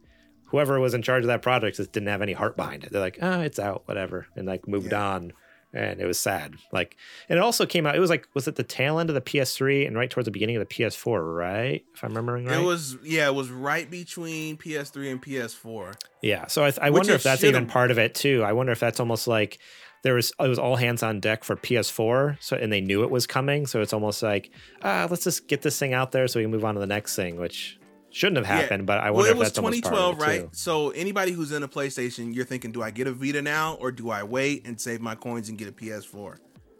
Whoever 0.46 0.78
was 0.78 0.94
in 0.94 1.02
charge 1.02 1.22
of 1.24 1.28
that 1.28 1.42
project 1.42 1.78
just 1.78 1.90
didn't 1.92 2.08
have 2.08 2.22
any 2.22 2.32
heart 2.32 2.56
behind 2.56 2.84
it. 2.84 2.92
They're 2.92 3.00
like, 3.00 3.18
oh, 3.20 3.40
it's 3.40 3.58
out, 3.58 3.82
whatever, 3.86 4.26
and 4.36 4.46
like 4.46 4.68
moved 4.68 4.92
Yeah. 4.92 5.14
on. 5.14 5.32
And 5.74 6.00
it 6.00 6.06
was 6.06 6.20
sad. 6.20 6.54
Like, 6.72 6.96
and 7.28 7.36
it 7.36 7.42
also 7.42 7.66
came 7.66 7.84
out. 7.84 7.96
It 7.96 8.00
was 8.00 8.08
like, 8.08 8.28
was 8.32 8.46
it 8.46 8.54
the 8.54 8.62
tail 8.62 9.00
end 9.00 9.10
of 9.10 9.14
the 9.14 9.20
PS3 9.20 9.86
and 9.88 9.96
right 9.96 10.08
towards 10.08 10.24
the 10.24 10.30
beginning 10.30 10.56
of 10.56 10.60
the 10.66 10.72
PS4, 10.72 11.36
right? 11.36 11.84
If 11.92 12.04
I'm 12.04 12.10
remembering 12.10 12.46
right. 12.46 12.60
it 12.60 12.64
was 12.64 12.96
yeah 13.02 13.26
it 13.26 13.34
was 13.34 13.50
right 13.50 13.90
between 13.90 14.56
ps3 14.56 15.10
and 15.10 15.20
ps4 15.20 15.96
Yeah. 16.22 16.46
So 16.46 16.64
I, 16.64 16.72
I 16.80 16.90
wonder 16.90 17.12
if 17.12 17.24
that's 17.24 17.40
should've- 17.40 17.56
even 17.56 17.66
part 17.66 17.90
of 17.90 17.98
it 17.98 18.14
too. 18.14 18.44
I 18.44 18.52
wonder 18.52 18.70
if 18.70 18.78
that's 18.78 19.00
almost 19.00 19.26
like 19.26 19.58
there 20.04 20.14
was 20.14 20.32
it 20.38 20.46
was 20.48 20.58
all 20.60 20.76
hands 20.76 21.02
on 21.02 21.18
deck 21.18 21.42
for 21.42 21.56
PS4. 21.56 22.36
So 22.40 22.56
and 22.56 22.72
they 22.72 22.80
knew 22.80 23.02
it 23.02 23.10
was 23.10 23.26
coming. 23.26 23.66
So 23.66 23.80
it's 23.80 23.92
almost 23.92 24.22
like 24.22 24.52
ah, 24.82 25.08
let's 25.10 25.24
just 25.24 25.48
get 25.48 25.62
this 25.62 25.76
thing 25.78 25.92
out 25.92 26.12
there 26.12 26.28
so 26.28 26.38
we 26.38 26.44
can 26.44 26.52
move 26.52 26.64
on 26.64 26.74
to 26.74 26.80
the 26.80 26.86
next 26.86 27.16
thing, 27.16 27.36
which 27.40 27.78
shouldn't 28.14 28.36
have 28.38 28.46
Yeah. 28.46 28.62
happened. 28.62 28.86
But 28.86 28.98
I 29.00 29.10
well 29.10 29.14
wonder 29.20 29.30
it 29.30 29.32
if 29.32 29.38
was 29.38 29.48
that's 29.48 29.58
almost 29.58 29.82
part 29.82 29.94
2012 29.94 30.14
of 30.14 30.22
it 30.22 30.42
right 30.42 30.56
so 30.56 30.90
anybody 30.90 31.32
who's 31.32 31.52
in 31.52 31.62
a 31.62 31.68
playstation 31.68 32.34
you're 32.34 32.44
thinking 32.44 32.70
do 32.72 32.82
i 32.82 32.90
get 32.90 33.06
a 33.06 33.12
vita 33.12 33.42
now 33.42 33.74
or 33.80 33.90
do 33.90 34.08
i 34.10 34.22
wait 34.22 34.66
and 34.66 34.80
save 34.80 35.00
my 35.00 35.14
coins 35.14 35.48
and 35.48 35.58
get 35.58 35.66
a 35.68 35.72
ps4 35.72 36.38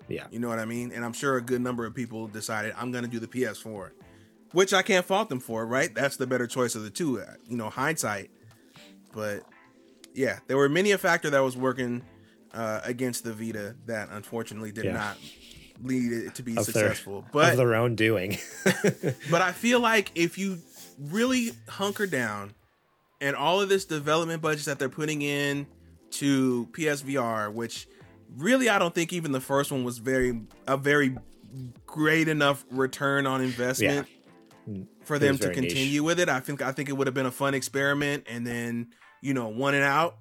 Yeah. 0.09 0.27
you 0.31 0.39
know 0.39 0.49
what 0.49 0.59
i 0.61 0.65
mean 0.65 0.93
and 0.93 1.05
i'm 1.05 1.13
sure 1.13 1.37
a 1.37 1.43
good 1.43 1.61
number 1.61 1.85
of 1.87 1.95
people 1.95 2.29
decided 2.29 2.73
i'm 2.79 2.93
gonna 2.93 3.09
do 3.09 3.19
the 3.19 3.27
ps4 3.27 3.91
which 4.53 4.73
i 4.73 4.83
can't 4.83 5.05
fault 5.05 5.29
them 5.29 5.41
for 5.41 5.67
right 5.67 5.93
that's 5.95 6.17
the 6.17 6.27
better 6.27 6.47
choice 6.47 6.75
of 6.77 6.83
the 6.85 6.91
two 6.91 7.21
uh, 7.21 7.25
you 7.49 7.57
know 7.57 7.69
hindsight 7.69 8.31
but 9.13 9.43
yeah 10.15 10.39
there 10.47 10.57
were 10.57 10.69
many 10.69 10.93
a 10.93 10.99
factor 10.99 11.31
that 11.31 11.41
was 11.41 11.57
working 11.57 12.03
uh, 12.53 12.81
against 12.85 13.25
the 13.25 13.33
vita 13.33 13.75
that 13.87 14.09
unfortunately 14.13 14.71
did 14.71 14.85
Yeah. 14.85 14.93
not 14.93 15.17
lead 15.83 16.13
it 16.13 16.35
to 16.37 16.43
be 16.45 16.53
Of 16.53 16.67
their- 16.67 16.91
successful. 16.95 17.25
but 17.33 17.51
of 17.51 17.57
their 17.57 17.75
own 17.75 17.97
doing. 17.97 18.39
but 19.29 19.43
I 19.43 19.51
feel 19.51 19.81
like 19.81 20.13
if 20.15 20.39
you 20.39 20.59
really 20.99 21.53
hunker 21.69 22.07
down 22.07 22.55
and 23.21 23.37
all 23.37 23.61
of 23.61 23.69
this 23.69 23.85
development 23.85 24.43
budgets 24.43 24.67
that 24.67 24.79
they're 24.79 24.89
putting 24.89 25.23
in 25.23 25.67
to 26.11 26.69
PSVR, 26.73 27.53
which 27.53 27.89
really 28.37 28.69
I 28.69 28.79
don't 28.79 28.95
think 28.95 29.13
even 29.13 29.33
the 29.33 29.41
first 29.41 29.73
one 29.73 29.85
was 29.85 29.99
very 29.99 30.43
a 30.67 30.77
very 30.77 31.17
great 31.87 32.29
enough 32.29 32.65
return 32.71 33.27
on 33.27 33.41
investment 33.41 34.09
for 35.05 35.19
them 35.19 35.37
to 35.39 35.45
very 35.45 35.57
niche. 35.57 35.71
continue 35.71 36.03
with 36.03 36.21
it. 36.21 36.29
I 36.29 36.41
think 36.41 36.63
I 36.63 36.73
think 36.73 36.89
it 36.89 36.93
would 36.93 37.07
have 37.07 37.15
been 37.15 37.27
a 37.27 37.33
fun 37.33 37.55
experiment 37.55 38.25
and 38.29 38.47
then, 38.47 38.89
you 39.21 39.35
know, 39.35 39.49
one 39.49 39.75
and 39.75 39.85
out. 39.85 40.17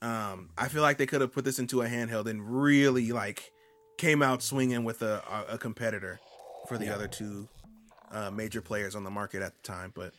Um, 0.00 0.50
I 0.58 0.68
feel 0.68 0.82
like 0.82 0.98
they 0.98 1.06
could 1.06 1.20
have 1.20 1.32
put 1.32 1.44
this 1.44 1.58
into 1.58 1.82
a 1.82 1.86
handheld 1.86 2.26
and 2.28 2.42
really 2.62 3.12
like 3.12 3.52
came 3.98 4.22
out 4.22 4.42
swinging 4.42 4.84
with 4.84 5.02
a 5.02 5.22
a, 5.30 5.54
a 5.54 5.58
competitor 5.58 6.20
for 6.68 6.78
the 6.78 6.88
other 6.88 7.08
two 7.08 7.48
uh, 8.12 8.30
major 8.30 8.60
players 8.60 8.94
on 8.94 9.04
the 9.04 9.10
market 9.10 9.42
at 9.42 9.54
the 9.54 9.62
time. 9.66 9.92
But 9.94 10.12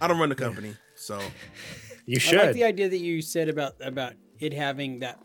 I 0.00 0.06
don't 0.08 0.18
run 0.18 0.28
the 0.28 0.34
company, 0.34 0.74
so 0.94 1.18
You 2.06 2.16
I 2.16 2.18
should. 2.18 2.38
like 2.38 2.52
the 2.54 2.64
idea 2.64 2.88
that 2.88 2.98
you 2.98 3.20
said 3.22 3.48
about 3.48 3.74
about 3.80 4.12
it 4.38 4.52
having 4.52 4.98
that 5.00 5.18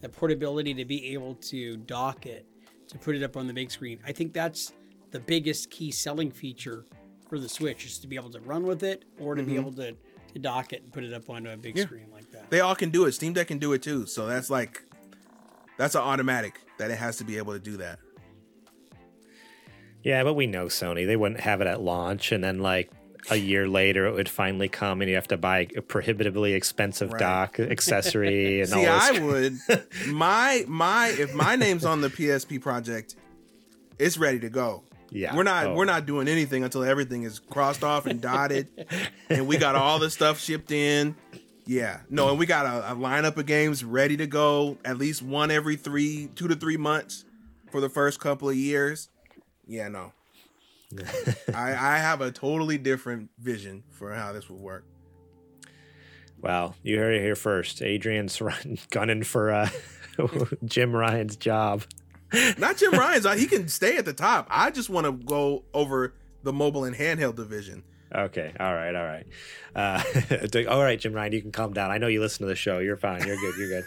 that 0.00 0.12
portability 0.12 0.74
to 0.74 0.84
be 0.84 1.12
able 1.12 1.34
to 1.36 1.76
dock 1.78 2.26
it 2.26 2.46
to 2.88 2.98
put 2.98 3.14
it 3.14 3.22
up 3.22 3.36
on 3.36 3.46
the 3.46 3.52
big 3.52 3.70
screen. 3.70 3.98
I 4.06 4.12
think 4.12 4.32
that's 4.32 4.72
the 5.10 5.20
biggest 5.20 5.70
key 5.70 5.90
selling 5.90 6.30
feature 6.30 6.84
for 7.28 7.38
the 7.38 7.48
Switch 7.48 7.84
is 7.84 7.98
to 7.98 8.06
be 8.06 8.16
able 8.16 8.30
to 8.30 8.40
run 8.40 8.62
with 8.64 8.82
it 8.82 9.04
or 9.20 9.34
to 9.34 9.42
be 9.42 9.54
able 9.56 9.72
to, 9.74 9.92
to 10.32 10.38
dock 10.40 10.72
it 10.72 10.82
and 10.82 10.92
put 10.92 11.04
it 11.04 11.12
up 11.12 11.28
onto 11.30 11.50
a 11.50 11.56
big 11.56 11.76
Yeah. 11.76 11.84
screen 11.84 12.06
like 12.12 12.30
that. 12.32 12.50
they 12.50 12.60
all 12.60 12.74
can 12.74 12.90
do 12.90 13.04
it. 13.04 13.12
Steam 13.12 13.32
Deck 13.32 13.48
can 13.48 13.58
do 13.58 13.72
it 13.72 13.82
too. 13.82 14.06
So 14.06 14.26
that's 14.26 14.50
like 14.50 14.82
that's 15.76 15.94
an 15.94 16.00
automatic 16.02 16.60
that 16.78 16.90
it 16.90 16.96
has 16.96 17.16
to 17.18 17.24
be 17.24 17.36
able 17.38 17.52
to 17.52 17.58
do 17.60 17.76
that. 17.78 17.98
Yeah, 20.02 20.24
but 20.24 20.34
we 20.34 20.46
know 20.46 20.66
Sony. 20.66 21.06
They 21.06 21.16
wouldn't 21.16 21.40
have 21.40 21.60
it 21.60 21.66
at 21.66 21.80
launch, 21.80 22.32
and 22.32 22.42
then 22.42 22.60
like 22.60 22.90
a 23.30 23.36
year 23.36 23.68
later, 23.68 24.06
it 24.06 24.14
would 24.14 24.28
finally 24.30 24.68
come, 24.68 25.02
and 25.02 25.08
you 25.10 25.14
have 25.16 25.28
to 25.28 25.36
buy 25.36 25.68
a 25.76 25.82
prohibitively 25.82 26.54
expensive 26.54 27.12
Right. 27.12 27.20
dock 27.20 27.60
accessory 27.60 28.60
and 28.62 28.70
See, 28.70 28.86
all 28.86 28.98
I 29.00 29.18
would 29.18 29.58
my 30.08 30.64
my 30.66 31.08
if 31.08 31.34
my 31.34 31.56
name's 31.56 31.84
on 31.84 32.00
the 32.00 32.08
PSP 32.08 32.60
project, 32.60 33.14
it's 33.98 34.16
ready 34.16 34.38
to 34.40 34.48
go. 34.48 34.84
Yeah, 35.12 35.36
We're 35.36 35.42
not 35.42 35.66
Oh. 35.66 35.74
we're 35.74 35.84
not 35.84 36.06
doing 36.06 36.28
anything 36.28 36.64
until 36.64 36.82
everything 36.84 37.24
is 37.24 37.38
crossed 37.40 37.84
off 37.84 38.06
and 38.06 38.20
dotted, 38.22 38.68
and 39.28 39.46
we 39.46 39.58
got 39.58 39.74
all 39.74 39.98
the 39.98 40.08
stuff 40.08 40.40
shipped 40.40 40.70
in. 40.72 41.14
Yeah, 41.66 42.00
no, 42.08 42.30
and 42.30 42.38
we 42.38 42.46
got 42.46 42.64
a, 42.64 42.92
a 42.92 42.96
lineup 42.96 43.36
of 43.36 43.44
games 43.44 43.84
ready 43.84 44.16
to 44.16 44.26
go. 44.26 44.78
At 44.84 44.96
least 44.96 45.20
one 45.22 45.50
every 45.50 45.76
three, 45.76 46.30
two 46.34 46.48
to 46.48 46.56
three 46.56 46.78
months 46.78 47.24
for 47.70 47.80
the 47.82 47.90
first 47.90 48.18
couple 48.18 48.48
of 48.48 48.56
years. 48.56 49.09
Yeah, 49.70 49.88
no. 49.88 50.12
I 51.54 51.70
I 51.70 51.98
have 51.98 52.20
a 52.20 52.32
totally 52.32 52.76
different 52.76 53.30
vision 53.38 53.84
for 53.92 54.12
how 54.12 54.32
this 54.32 54.50
would 54.50 54.60
work. 54.60 54.84
Well, 56.40 56.74
you 56.82 56.98
heard 56.98 57.14
it 57.14 57.22
here 57.22 57.36
first. 57.36 57.80
Adrian's 57.82 58.40
run, 58.40 58.78
gunning 58.90 59.22
for 59.22 59.50
uh, 59.52 59.68
Jim 60.64 60.94
Ryan's 60.94 61.36
job. 61.36 61.84
Not 62.58 62.76
Jim 62.78 62.92
Ryan's. 62.92 63.26
uh, 63.26 63.32
He 63.36 63.46
can 63.46 63.68
stay 63.68 63.96
at 63.96 64.04
the 64.04 64.12
top. 64.12 64.46
I 64.50 64.70
just 64.70 64.88
want 64.90 65.06
to 65.06 65.12
go 65.12 65.64
over 65.74 66.14
the 66.42 66.52
mobile 66.52 66.84
and 66.84 66.96
handheld 66.96 67.36
division. 67.36 67.84
Okay, 68.12 68.52
all 68.58 68.74
right, 68.74 68.94
all 68.96 69.04
right, 69.04 69.26
uh, 69.76 70.02
all 70.68 70.82
right, 70.82 70.98
Jim 70.98 71.12
Ryan, 71.12 71.32
you 71.32 71.42
can 71.42 71.52
calm 71.52 71.72
down. 71.72 71.92
I 71.92 71.98
know 71.98 72.08
you 72.08 72.18
listen 72.20 72.40
to 72.40 72.48
the 72.48 72.56
show. 72.56 72.80
You're 72.80 72.96
fine. 72.96 73.24
You're 73.24 73.36
good. 73.36 73.54
You're 73.56 73.68
good. 73.68 73.84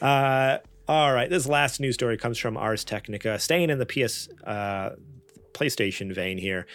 Uh, 0.00 0.58
all 0.88 1.12
right, 1.12 1.28
this 1.28 1.46
last 1.46 1.78
news 1.78 1.94
story 1.94 2.16
comes 2.16 2.38
from 2.38 2.56
Ars 2.56 2.84
Technica, 2.84 3.38
staying 3.38 3.68
in 3.68 3.78
the 3.78 3.84
PS 3.84 4.30
uh, 4.44 4.90
PlayStation 5.52 6.14
vein 6.14 6.38
here. 6.38 6.66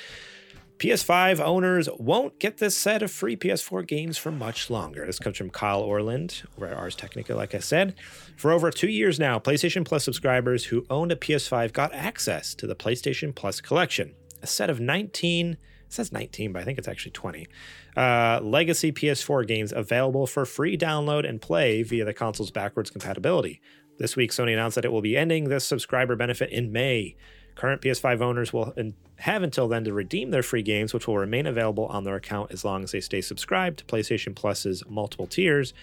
PS5 0.78 1.40
owners 1.40 1.88
won't 1.98 2.38
get 2.38 2.58
this 2.58 2.76
set 2.76 3.02
of 3.02 3.10
free 3.10 3.38
PS4 3.38 3.88
games 3.88 4.18
for 4.18 4.30
much 4.30 4.70
longer. 4.70 5.06
This 5.06 5.20
comes 5.20 5.38
from 5.38 5.50
Kyle 5.50 5.80
Orland 5.80 6.44
over 6.58 6.68
at 6.68 6.74
Ars 6.74 6.96
Technica, 6.96 7.34
like 7.34 7.56
I 7.56 7.60
said. 7.60 7.96
For 8.36 8.52
over 8.52 8.70
two 8.72 8.90
years 8.90 9.18
now, 9.18 9.40
PlayStation 9.40 9.86
Plus 9.86 10.04
subscribers 10.04 10.66
who 10.66 10.86
owned 10.90 11.14
a 11.14 11.16
PS5 11.16 11.72
got 11.72 11.94
access 11.94 12.54
to 12.56 12.68
the 12.68 12.76
PlayStation 12.76 13.34
Plus 13.34 13.62
collection, 13.62 14.14
a 14.42 14.48
set 14.48 14.70
of 14.70 14.82
19, 14.82 15.52
it 15.52 15.58
says 15.88 16.12
19, 16.12 16.52
but 16.52 16.62
I 16.62 16.66
think 16.66 16.78
it's 16.78 16.90
actually 16.90 17.12
20, 17.12 17.48
uh, 17.96 18.42
legacy 18.44 18.92
PS4 18.92 19.48
games 19.48 19.72
available 19.72 20.28
for 20.28 20.46
free 20.46 20.78
download 20.78 21.28
and 21.28 21.42
play 21.42 21.84
via 21.84 22.04
the 22.04 22.14
console's 22.14 22.52
backwards 22.52 22.90
compatibility. 22.90 23.62
This 23.98 24.18
week, 24.18 24.32
Sony 24.32 24.52
announced 24.52 24.76
that 24.76 24.84
it 24.84 24.92
will 24.92 25.02
be 25.02 25.16
ending 25.16 25.46
this 25.46 25.66
subscriber 25.66 26.18
benefit 26.18 26.50
in 26.50 26.74
May. 26.74 27.16
Current 27.56 27.82
PS5 27.82 28.22
owners 28.22 28.52
will 28.52 28.74
have 29.18 29.44
until 29.44 29.68
then 29.68 29.86
to 29.86 29.94
redeem 29.94 30.32
their 30.32 30.44
free 30.44 30.62
games, 30.62 30.94
which 30.94 31.08
will 31.08 31.18
remain 31.18 31.46
available 31.46 31.86
on 31.88 32.04
their 32.04 32.16
account 32.16 32.52
as 32.52 32.66
long 32.66 32.84
as 32.84 32.92
they 32.92 33.00
stay 33.00 33.22
subscribed 33.22 33.80
to 33.80 33.86
PlayStation 33.86 34.36
Plus's 34.36 34.84
multiple 34.90 35.26
tiers. 35.26 35.74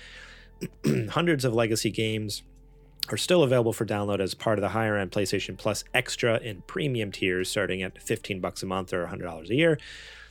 Hundreds 1.11 1.45
of 1.45 1.55
legacy 1.55 1.91
games 1.91 2.43
are 3.09 3.16
still 3.16 3.43
available 3.43 3.73
for 3.73 3.85
download 3.85 4.20
as 4.20 4.35
part 4.35 4.59
of 4.59 4.62
the 4.62 4.68
higher 4.68 4.97
end 4.97 5.11
PlayStation 5.11 5.57
Plus 5.57 5.83
Extra 5.93 6.35
and 6.35 6.64
Premium 6.66 7.11
tiers, 7.11 7.51
starting 7.51 7.83
at 7.83 8.01
15 8.01 8.41
bucks 8.41 8.62
a 8.62 8.66
month 8.66 8.93
or 8.93 9.07
$100 9.07 9.51
a 9.51 9.55
year. 9.55 9.79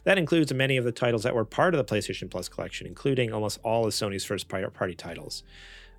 That 0.04 0.18
includes 0.18 0.54
many 0.54 0.78
of 0.78 0.86
the 0.86 0.92
titles 0.92 1.24
that 1.24 1.36
were 1.36 1.46
part 1.46 1.76
of 1.76 1.78
the 1.78 1.94
PlayStation 1.94 2.30
Plus 2.30 2.50
collection, 2.50 2.88
including 2.88 3.34
almost 3.34 3.60
all 3.64 3.86
of 3.86 3.94
Sony's 3.94 4.26
first 4.26 4.48
party 4.48 4.96
titles. 4.96 5.44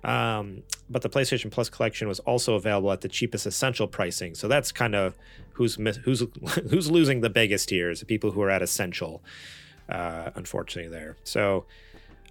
Um, 0.03 0.63
but 0.89 1.01
the 1.01 1.09
PlayStation 1.09 1.49
Plus 1.49 1.69
collection 1.69 2.07
was 2.07 2.19
also 2.21 2.55
available 2.55 2.91
at 2.91 3.01
the 3.01 3.07
cheapest 3.07 3.45
essential 3.45 3.87
pricing. 3.87 4.35
So 4.35 4.47
that's 4.47 4.71
kind 4.71 4.95
of 4.95 5.17
who's 5.53 5.75
who's 6.03 6.23
who's 6.69 6.91
losing 6.91 7.21
the 7.21 7.29
biggest 7.29 7.69
here 7.69 7.89
is 7.89 7.99
the 8.01 8.05
people 8.05 8.31
who 8.31 8.41
are 8.41 8.49
at 8.49 8.61
essential. 8.61 9.23
Uh, 9.89 10.31
unfortunately, 10.35 10.89
there. 10.89 11.17
So 11.23 11.65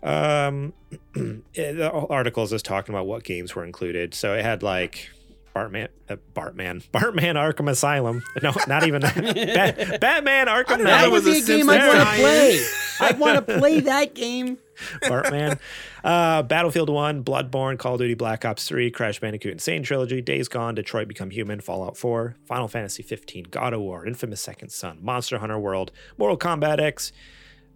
um, 0.03 0.73
the 1.15 1.91
article 1.91 2.45
is 2.45 2.51
just 2.51 2.65
talking 2.65 2.95
about 2.95 3.07
what 3.07 3.25
games 3.25 3.55
were 3.55 3.65
included. 3.65 4.15
So 4.15 4.35
it 4.35 4.43
had 4.45 4.63
like 4.63 5.11
Bartman, 5.55 5.89
uh, 6.09 6.17
Bartman, 6.35 6.83
Bartman 6.93 7.35
Arkham 7.37 7.71
Asylum. 7.71 8.23
No, 8.43 8.53
not 8.67 8.87
even. 8.87 9.03
Bat- 9.03 10.01
Batman 10.01 10.47
Arkham 10.47 10.79
know 10.79 10.85
That 10.85 11.11
would 11.11 11.25
was 11.25 11.25
be 11.25 11.41
a 11.41 11.43
a 11.43 11.59
game 11.59 11.71
I'd 11.71 11.87
want 11.87 11.99
to 12.01 12.15
play. 12.17 12.67
I'd 13.01 13.19
want 13.19 13.47
to 13.47 13.59
play 13.59 13.81
that 13.81 14.15
game. 14.15 14.59
Bartman. 15.03 15.59
Uh, 16.03 16.43
Battlefield 16.43 16.89
1, 16.89 17.25
Bloodborne, 17.25 17.79
Call 17.79 17.95
of 17.95 18.01
Duty 18.01 18.15
Black 18.15 18.45
Ops 18.45 18.67
3, 18.67 18.91
Crash 18.91 19.21
Bandicoot 19.21 19.53
Insane 19.53 19.83
Trilogy, 19.83 20.21
Days 20.21 20.49
Gone, 20.49 20.75
Detroit 20.75 21.09
Become 21.09 21.31
Human, 21.31 21.61
Fallout 21.61 21.97
4, 21.97 22.37
Final 22.47 22.69
Fantasy 22.69 23.03
15, 23.03 23.45
God 23.51 23.73
of 23.73 23.81
War, 23.81 24.07
Infamous 24.07 24.41
Second 24.41 24.71
Son, 24.71 24.99
Monster 25.01 25.39
Hunter 25.39 25.59
World, 25.59 25.93
Mortal 26.19 26.39
Kombat 26.39 26.81
X, 26.81 27.13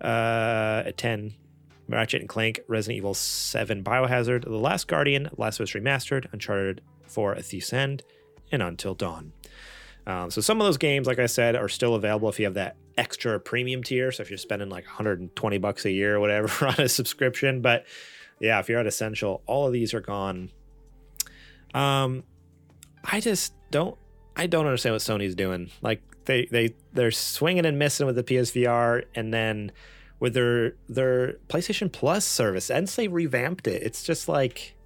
uh, 0.01 0.91
10, 0.97 1.35
Ratchet 1.89 2.21
and 2.21 2.29
Clank, 2.29 2.61
Resident 2.69 2.99
Evil 2.99 3.15
7, 3.15 3.85
Biohazard, 3.85 4.45
The 4.45 4.51
Last 4.51 4.89
Guardian, 4.89 5.31
Last 5.37 5.61
of 5.61 5.65
Us 5.65 5.73
Remastered, 5.73 6.33
Uncharted 6.33 6.81
4, 7.07 7.35
A 7.35 7.43
Thief's 7.43 7.73
End, 7.73 8.03
and 8.51 8.63
Until 8.63 8.95
Dawn. 8.95 9.33
Um, 10.07 10.31
so 10.31 10.41
some 10.41 10.61
of 10.61 10.67
those 10.67 10.79
games, 10.79 11.07
like 11.07 11.19
I 11.19 11.27
said, 11.27 11.57
are 11.57 11.69
still 11.69 11.95
available 11.95 12.29
if 12.29 12.39
you 12.39 12.45
have 12.45 12.55
that 12.55 12.77
extra 12.97 13.39
premium 13.41 13.83
tier. 13.83 14.13
So 14.13 14.23
if 14.23 14.31
you're 14.31 14.39
spending 14.39 14.69
like 14.69 14.85
120 14.87 15.59
bucks 15.59 15.85
a 15.85 15.91
year 15.91 16.17
or 16.17 16.21
whatever 16.21 16.67
on 16.69 16.75
a 16.79 16.89
subscription, 16.89 17.61
but 17.61 17.87
yeah, 18.41 18.59
if 18.59 18.69
you're 18.69 18.81
at 18.81 18.87
essential, 18.87 19.43
all 19.47 19.67
of 19.67 19.73
these 19.73 19.95
are 19.95 20.01
gone. 20.01 20.51
Um, 21.75 22.25
I 23.05 23.21
just 23.21 23.55
don't, 23.71 23.97
I 24.37 24.47
don't 24.47 24.67
understand 24.67 24.95
what 24.95 25.03
Sony's 25.03 25.35
doing. 25.35 25.71
Like 25.81 26.03
they 26.27 26.47
they 26.47 26.75
they're 26.93 27.11
swinging 27.11 27.65
and 27.65 27.79
missing 27.79 28.07
with 28.07 28.17
the 28.17 28.23
PSVR, 28.23 29.05
and 29.15 29.33
then 29.33 29.73
with 30.21 30.35
their 30.35 30.75
their 30.89 31.35
PlayStation 31.49 31.91
Plus 31.91 32.25
service, 32.25 32.71
and 32.71 32.87
they 32.89 33.09
revamped 33.09 33.67
it, 33.67 33.83
it's 33.83 34.03
just 34.03 34.29
like 34.29 34.77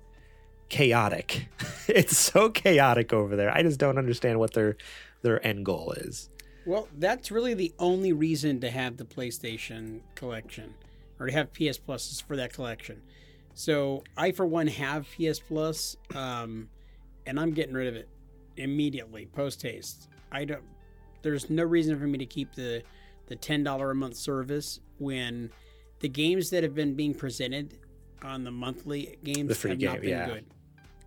chaotic. 0.68 1.48
it's 1.88 2.16
so 2.16 2.48
chaotic 2.50 3.12
over 3.12 3.36
there. 3.36 3.52
I 3.52 3.62
just 3.62 3.80
don't 3.80 3.98
understand 3.98 4.38
what 4.38 4.54
their 4.54 4.76
their 5.22 5.44
end 5.44 5.64
goal 5.64 5.92
is. 5.96 6.28
Well, 6.66 6.88
that's 6.98 7.30
really 7.30 7.54
the 7.54 7.72
only 7.78 8.12
reason 8.12 8.60
to 8.60 8.70
have 8.70 8.96
the 8.96 9.04
PlayStation 9.04 10.00
collection 10.14 10.74
or 11.18 11.26
to 11.26 11.32
have 11.32 11.52
PS 11.52 11.78
Plus 11.78 12.10
is 12.10 12.20
for 12.20 12.36
that 12.36 12.52
collection. 12.52 13.00
So 13.54 14.04
I, 14.16 14.32
for 14.32 14.46
one, 14.46 14.66
have 14.66 15.06
PS 15.06 15.40
Plus, 15.40 15.96
um, 16.14 16.68
and 17.26 17.38
I'm 17.38 17.52
getting 17.52 17.74
rid 17.74 17.88
of 17.88 17.96
it 17.96 18.08
immediately 18.56 19.26
post 19.26 19.62
haste. 19.62 20.08
I 20.32 20.44
don't. 20.44 20.62
There's 21.22 21.50
no 21.50 21.64
reason 21.64 21.98
for 21.98 22.06
me 22.06 22.18
to 22.18 22.26
keep 22.26 22.54
the 22.54 22.82
the 23.26 23.36
ten 23.36 23.62
dollar 23.62 23.90
a 23.90 23.94
month 23.94 24.16
service 24.16 24.80
when 24.98 25.50
the 26.00 26.08
games 26.08 26.50
that 26.50 26.62
have 26.62 26.74
been 26.74 26.94
being 26.94 27.14
presented 27.14 27.78
on 28.22 28.44
the 28.44 28.50
monthly 28.50 29.18
games 29.24 29.60
The 29.60 29.68
have 29.68 29.78
game, 29.78 29.90
not 29.90 30.00
been 30.00 30.10
yeah. 30.10 30.26
good. 30.26 30.44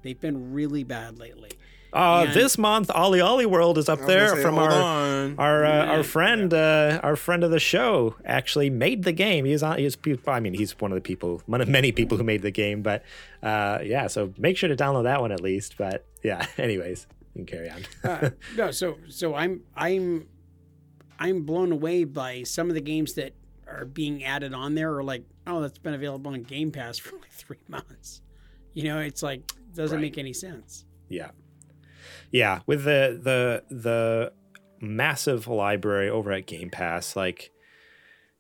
They've 0.02 0.20
been 0.20 0.54
really 0.54 0.84
bad 0.84 1.20
lately. 1.20 1.52
Uh, 1.94 2.24
And- 2.26 2.34
this 2.34 2.58
month, 2.58 2.88
OlliOlli 2.90 3.46
World 3.46 3.78
is 3.78 3.88
up 3.88 4.00
I 4.00 4.02
was 4.02 4.08
gonna 4.08 4.20
there 4.20 4.36
say, 4.36 4.42
from 4.42 4.58
our 4.58 4.72
on. 4.72 5.36
our 5.38 5.64
uh, 5.64 5.70
Yeah. 5.86 5.92
our 5.92 6.04
friend 6.04 6.54
uh, 6.54 7.00
our 7.04 7.16
friend 7.16 7.44
of 7.44 7.52
the 7.52 7.60
show 7.60 8.16
actually 8.26 8.70
made 8.70 9.04
the 9.04 9.12
game. 9.12 9.46
He's 9.46 9.62
on. 9.62 9.78
He's 9.78 9.96
I 10.28 10.40
mean 10.40 10.54
he's 10.56 10.72
one 10.80 10.92
of 10.92 10.96
the 10.96 11.02
people, 11.02 11.42
one 11.46 11.62
of 11.62 11.68
many 11.68 11.92
people 11.92 12.18
who 12.18 12.24
made 12.24 12.42
the 12.42 12.52
game. 12.52 12.82
But 12.82 13.04
uh, 13.44 13.80
yeah, 13.84 14.08
so 14.08 14.34
make 14.38 14.58
sure 14.58 14.70
to 14.70 14.76
download 14.76 15.04
that 15.04 15.22
one 15.22 15.32
at 15.32 15.42
least. 15.42 15.76
But 15.78 16.06
yeah, 16.24 16.46
anyways, 16.58 17.06
you 17.36 17.46
can 17.46 17.58
carry 17.58 17.70
on. 17.70 17.82
uh, 18.04 18.30
no, 18.58 18.72
so 18.72 18.98
so 19.10 19.36
I'm 19.36 19.62
I'm 19.76 20.28
I'm 21.20 21.44
blown 21.44 21.72
away 21.72 22.06
by 22.06 22.44
some 22.44 22.70
of 22.70 22.74
the 22.76 22.82
games 22.82 23.14
that 23.14 23.34
are 23.68 23.86
being 23.86 24.24
added 24.24 24.54
on 24.54 24.74
there. 24.76 24.96
Or 24.98 25.04
like, 25.04 25.24
oh, 25.46 25.62
that's 25.62 25.78
been 25.78 25.94
available 25.94 26.32
on 26.34 26.42
Game 26.42 26.72
Pass 26.72 26.98
for 27.04 27.18
like 27.18 27.32
three 27.32 27.62
months. 27.68 28.22
You 28.74 28.86
know, 28.86 28.98
it's 29.00 29.22
like 29.22 29.42
doesn't 29.76 29.98
Right. 29.98 30.02
make 30.02 30.18
any 30.18 30.34
sense. 30.34 30.86
Yeah. 31.08 31.30
Yeah, 32.32 32.62
with 32.66 32.84
the 32.84 33.20
the 33.22 33.64
the 33.74 34.34
massive 34.80 35.48
library 35.48 36.10
over 36.10 36.32
at 36.32 36.46
Game 36.46 36.70
Pass, 36.70 37.16
like 37.16 37.52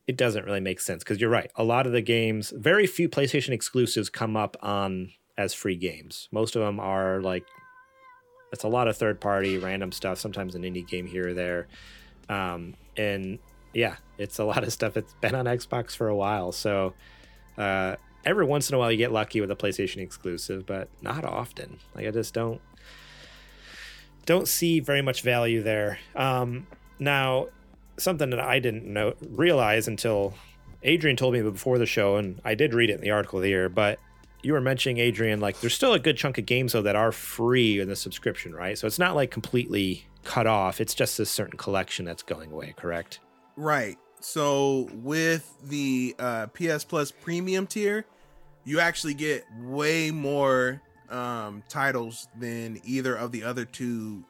it 0.07 0.18
doesn't 0.18 0.45
really 0.45 0.59
make 0.59 0.80
sense 0.80 1.03
because 1.03 1.22
you're 1.22 1.30
right. 1.30 1.51
A 1.55 1.64
lot 1.64 1.88
of 1.88 1.93
the 1.93 2.01
games, 2.01 2.51
very 2.55 2.86
few 2.86 3.07
PlayStation 3.07 3.49
exclusives 3.49 4.09
come 4.09 4.36
up 4.36 4.57
on 4.61 5.11
as 5.38 5.53
free 5.53 5.78
games. 5.78 6.28
Most 6.32 6.55
of 6.55 6.61
them 6.61 6.80
are 6.80 7.22
like 7.22 7.45
it's 8.51 8.64
a 8.64 8.68
lot 8.68 8.88
of 8.88 8.95
third 8.97 9.20
party 9.20 9.57
random 9.57 9.91
stuff, 9.91 10.20
sometimes 10.20 10.53
an 10.53 10.64
indie 10.64 10.88
game 10.88 11.07
here 11.07 11.30
or 11.30 11.34
there. 11.34 11.68
Um 12.30 12.76
and 12.97 13.39
yeah, 13.74 13.95
it's 14.18 14.39
a 14.39 14.43
lot 14.51 14.64
of 14.64 14.74
stuff 14.74 14.93
that's 14.93 15.14
been 15.16 15.36
on 15.36 15.45
Xbox 15.45 15.95
for 15.95 16.07
a 16.07 16.16
while. 16.16 16.51
So 16.51 16.93
uh 17.57 17.95
every 18.26 18.45
once 18.45 18.70
in 18.70 18.76
a 18.76 18.80
while 18.80 18.91
you 18.91 18.97
get 18.97 19.11
lucky 19.11 19.39
with 19.41 19.51
a 19.51 19.55
PlayStation 19.55 19.97
exclusive, 19.97 20.66
but 20.66 20.89
not 21.01 21.24
often. 21.24 21.80
Like 21.95 22.07
I 22.07 22.11
just 22.11 22.34
don't 22.34 22.61
don't 24.26 24.47
see 24.47 24.80
very 24.80 25.01
much 25.01 25.21
value 25.21 25.61
there. 25.61 25.99
Um, 26.15 26.67
now, 26.99 27.47
something 27.97 28.30
that 28.32 28.39
I 28.39 28.59
didn't 28.59 28.86
know 28.86 29.13
realize 29.30 29.88
until 29.88 30.34
Adrian 30.84 31.17
told 31.17 31.34
me 31.34 31.41
before 31.41 31.78
the 31.78 31.86
show, 31.86 32.17
and 32.17 32.41
I 32.43 32.55
did 32.55 32.74
read 32.74 32.89
it 32.89 32.95
in 32.95 33.01
the 33.01 33.11
article 33.11 33.41
here, 33.41 33.69
but 33.69 33.99
you 34.41 34.53
were 34.53 34.61
mentioning 34.61 34.97
Adrian, 34.97 35.39
like 35.39 35.59
there's 35.61 35.74
still 35.74 35.93
a 35.93 35.99
good 35.99 36.17
chunk 36.17 36.38
of 36.38 36.45
games 36.45 36.74
though 36.74 36.82
that 36.82 36.95
are 36.95 37.11
free 37.11 37.80
in 37.80 37.88
the 37.88 37.95
subscription, 37.95 38.53
right? 38.53 38.78
So 38.78 38.88
it's 38.88 38.99
not 38.99 39.15
like 39.15 39.32
completely 39.32 40.05
cut 40.24 40.47
off. 40.47 40.82
It's 40.82 40.93
just 40.93 41.19
a 41.19 41.26
certain 41.26 41.57
collection 41.57 42.05
that's 42.05 42.24
going 42.24 42.51
away, 42.51 42.74
correct? 42.78 43.19
Right. 43.55 43.97
So 44.19 44.89
with 44.93 45.53
the 45.63 46.15
uh, 46.19 46.47
PS 46.47 46.84
Plus 46.84 47.11
premium 47.11 47.67
tier, 47.67 48.05
you 48.65 48.80
actually 48.80 49.13
get 49.13 49.45
way 49.61 50.11
more 50.11 50.82
um, 51.14 51.64
titles 51.70 52.28
than 52.39 52.82
either 52.84 53.16
of 53.16 53.32
the 53.32 53.43
other 53.43 53.66
two 53.66 54.24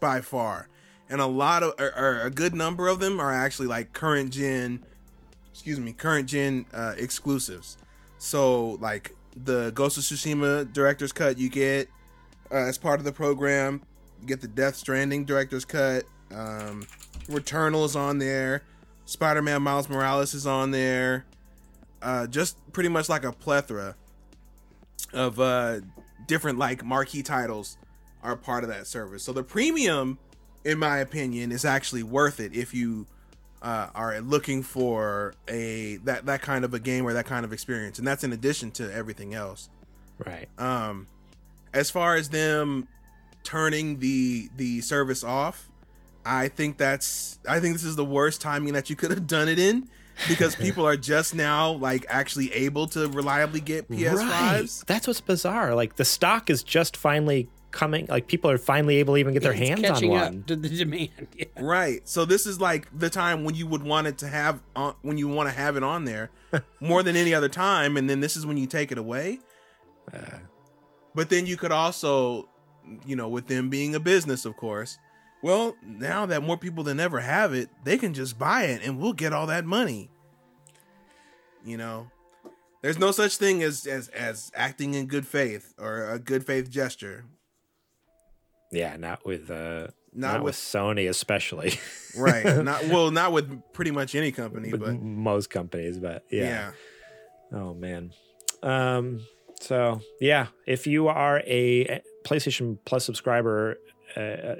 by 0.00 0.20
far, 0.20 0.68
and 1.10 1.20
a 1.20 1.26
lot 1.26 1.62
of 1.62 1.74
or, 1.78 1.92
or 1.98 2.20
a 2.22 2.30
good 2.30 2.54
number 2.54 2.88
of 2.88 3.00
them 3.00 3.20
are 3.20 3.32
actually 3.32 3.68
like 3.68 3.92
current 3.92 4.32
gen, 4.32 4.84
excuse 5.50 5.78
me, 5.78 5.92
current 5.92 6.28
gen 6.28 6.64
uh, 6.72 6.94
exclusives. 6.96 7.76
So 8.18 8.78
like 8.80 9.14
the 9.44 9.72
Ghost 9.74 9.98
of 9.98 10.04
Tsushima 10.04 10.72
director's 10.72 11.12
cut, 11.12 11.38
you 11.38 11.48
get 11.48 11.88
uh, 12.50 12.56
as 12.56 12.78
part 12.78 13.00
of 13.00 13.04
the 13.04 13.12
program. 13.12 13.82
You 14.20 14.28
get 14.28 14.40
the 14.40 14.48
Death 14.48 14.76
Stranding 14.76 15.24
director's 15.24 15.64
cut. 15.64 16.04
Um, 16.30 16.86
Returnal 17.28 17.84
is 17.84 17.96
on 17.96 18.18
there. 18.18 18.62
Spider-Man 19.04 19.62
Miles 19.62 19.88
Morales 19.88 20.32
is 20.32 20.46
on 20.46 20.70
there. 20.70 21.24
Uh, 22.00 22.26
just 22.26 22.56
pretty 22.72 22.88
much 22.88 23.08
like 23.08 23.24
a 23.24 23.32
plethora 23.32 23.96
of 25.12 25.40
uh, 25.40 25.80
different 26.26 26.58
like 26.58 26.84
marquee 26.84 27.22
titles 27.22 27.76
are 28.22 28.36
part 28.36 28.64
of 28.64 28.70
that 28.70 28.86
service. 28.86 29.22
So 29.22 29.32
the 29.32 29.42
premium, 29.42 30.18
in 30.64 30.78
my 30.78 30.98
opinion, 30.98 31.52
is 31.52 31.64
actually 31.64 32.02
worth 32.02 32.40
it 32.40 32.54
if 32.54 32.72
you 32.72 33.06
uh, 33.62 33.88
are 33.94 34.20
looking 34.20 34.62
for 34.62 35.34
a 35.48 35.96
that 36.04 36.26
that 36.26 36.42
kind 36.42 36.64
of 36.64 36.74
a 36.74 36.80
game 36.80 37.06
or 37.06 37.12
that 37.12 37.26
kind 37.26 37.44
of 37.44 37.52
experience, 37.52 37.98
and 37.98 38.06
that's 38.06 38.24
in 38.24 38.32
addition 38.32 38.70
to 38.72 38.92
everything 38.92 39.34
else. 39.34 39.70
Right. 40.24 40.48
Um, 40.58 41.06
as 41.72 41.90
far 41.90 42.16
as 42.16 42.28
them 42.28 42.88
turning 43.44 43.98
the 43.98 44.48
the 44.56 44.80
service 44.80 45.24
off, 45.24 45.68
I 46.24 46.48
think 46.48 46.76
that's 46.76 47.38
I 47.48 47.60
think 47.60 47.74
this 47.74 47.84
is 47.84 47.96
the 47.96 48.04
worst 48.04 48.40
timing 48.40 48.72
that 48.74 48.90
you 48.90 48.96
could 48.96 49.10
have 49.10 49.26
done 49.26 49.48
it 49.48 49.58
in 49.58 49.88
because 50.28 50.54
people 50.56 50.86
are 50.86 50.96
just 50.96 51.34
now 51.34 51.72
like 51.72 52.04
actually 52.08 52.52
able 52.52 52.86
to 52.88 53.08
reliably 53.08 53.60
get 53.60 53.88
PS5s. 53.90 54.16
Right. 54.16 54.82
That's 54.86 55.06
what's 55.06 55.20
bizarre. 55.20 55.74
Like 55.74 55.96
the 55.96 56.04
stock 56.04 56.50
is 56.50 56.62
just 56.62 56.96
finally 56.96 57.48
coming. 57.70 58.06
Like 58.08 58.26
people 58.28 58.50
are 58.50 58.58
finally 58.58 58.96
able 58.98 59.14
to 59.14 59.18
even 59.20 59.32
get 59.32 59.42
their 59.42 59.52
It's 59.52 59.80
hands 59.80 60.02
on 60.02 60.08
one. 60.08 60.22
up 60.40 60.46
to 60.46 60.56
the 60.56 60.68
demand. 60.68 61.10
Yeah. 61.36 61.46
Right. 61.58 62.06
So 62.08 62.24
this 62.24 62.46
is 62.46 62.60
like 62.60 62.86
the 62.98 63.08
time 63.10 63.44
when 63.44 63.54
you 63.54 63.66
would 63.66 63.82
want 63.82 64.06
it 64.06 64.18
to 64.18 64.28
have 64.28 64.60
on 64.76 64.94
when 65.02 65.16
you 65.18 65.28
want 65.28 65.48
to 65.48 65.54
have 65.54 65.76
it 65.76 65.82
on 65.82 66.04
there 66.04 66.30
more 66.80 67.02
than 67.02 67.16
any 67.16 67.32
other 67.34 67.48
time 67.48 67.96
and 67.96 68.08
then 68.10 68.20
this 68.20 68.36
is 68.36 68.44
when 68.46 68.56
you 68.58 68.66
take 68.66 68.92
it 68.92 68.98
away. 68.98 69.38
Uh, 70.12 70.18
But 71.14 71.28
then 71.30 71.46
you 71.46 71.56
could 71.56 71.72
also, 71.72 72.48
you 73.06 73.16
know, 73.16 73.28
with 73.28 73.46
them 73.46 73.68
being 73.70 73.94
a 73.94 74.00
business, 74.00 74.44
of 74.44 74.56
course, 74.56 74.98
well, 75.42 75.74
now 75.84 76.26
that 76.26 76.42
more 76.42 76.56
people 76.56 76.84
than 76.84 77.00
ever 77.00 77.20
have 77.20 77.52
it, 77.52 77.68
they 77.84 77.98
can 77.98 78.14
just 78.14 78.38
buy 78.38 78.64
it 78.64 78.82
and 78.84 78.98
we'll 78.98 79.12
get 79.12 79.32
all 79.32 79.46
that 79.48 79.64
money. 79.64 80.10
You 81.64 81.76
know, 81.76 82.10
there's 82.82 82.98
no 82.98 83.10
such 83.12 83.36
thing 83.36 83.62
as 83.62 83.86
as 83.86 84.08
as 84.08 84.50
acting 84.54 84.94
in 84.94 85.06
good 85.06 85.26
faith 85.26 85.74
or 85.78 86.08
a 86.10 86.18
good 86.18 86.44
faith 86.44 86.70
gesture. 86.70 87.24
yeah, 88.72 88.96
not 88.96 89.24
with 89.24 89.50
uh, 89.50 89.88
Not 90.12 90.32
not, 90.32 90.34
with, 90.38 90.44
with- 90.44 90.54
Sony 90.56 91.08
especially. 91.08 91.74
Right. 92.14 92.62
not 92.62 92.84
well, 92.88 93.10
not 93.10 93.32
with 93.32 93.62
pretty 93.72 93.90
much 93.90 94.14
any 94.14 94.32
company, 94.32 94.70
with 94.70 94.82
but 94.82 95.00
most 95.00 95.48
companies, 95.48 95.98
but 95.98 96.24
yeah. 96.30 96.72
yeah. 97.52 97.58
Oh 97.58 97.72
man. 97.74 98.12
Um. 98.62 99.20
So 99.62 100.00
yeah, 100.20 100.48
if 100.66 100.86
you 100.86 101.08
are 101.08 101.38
a 101.46 102.02
PlayStation 102.26 102.76
Plus 102.84 103.04
subscriber 103.06 103.78
uh, 104.14 104.56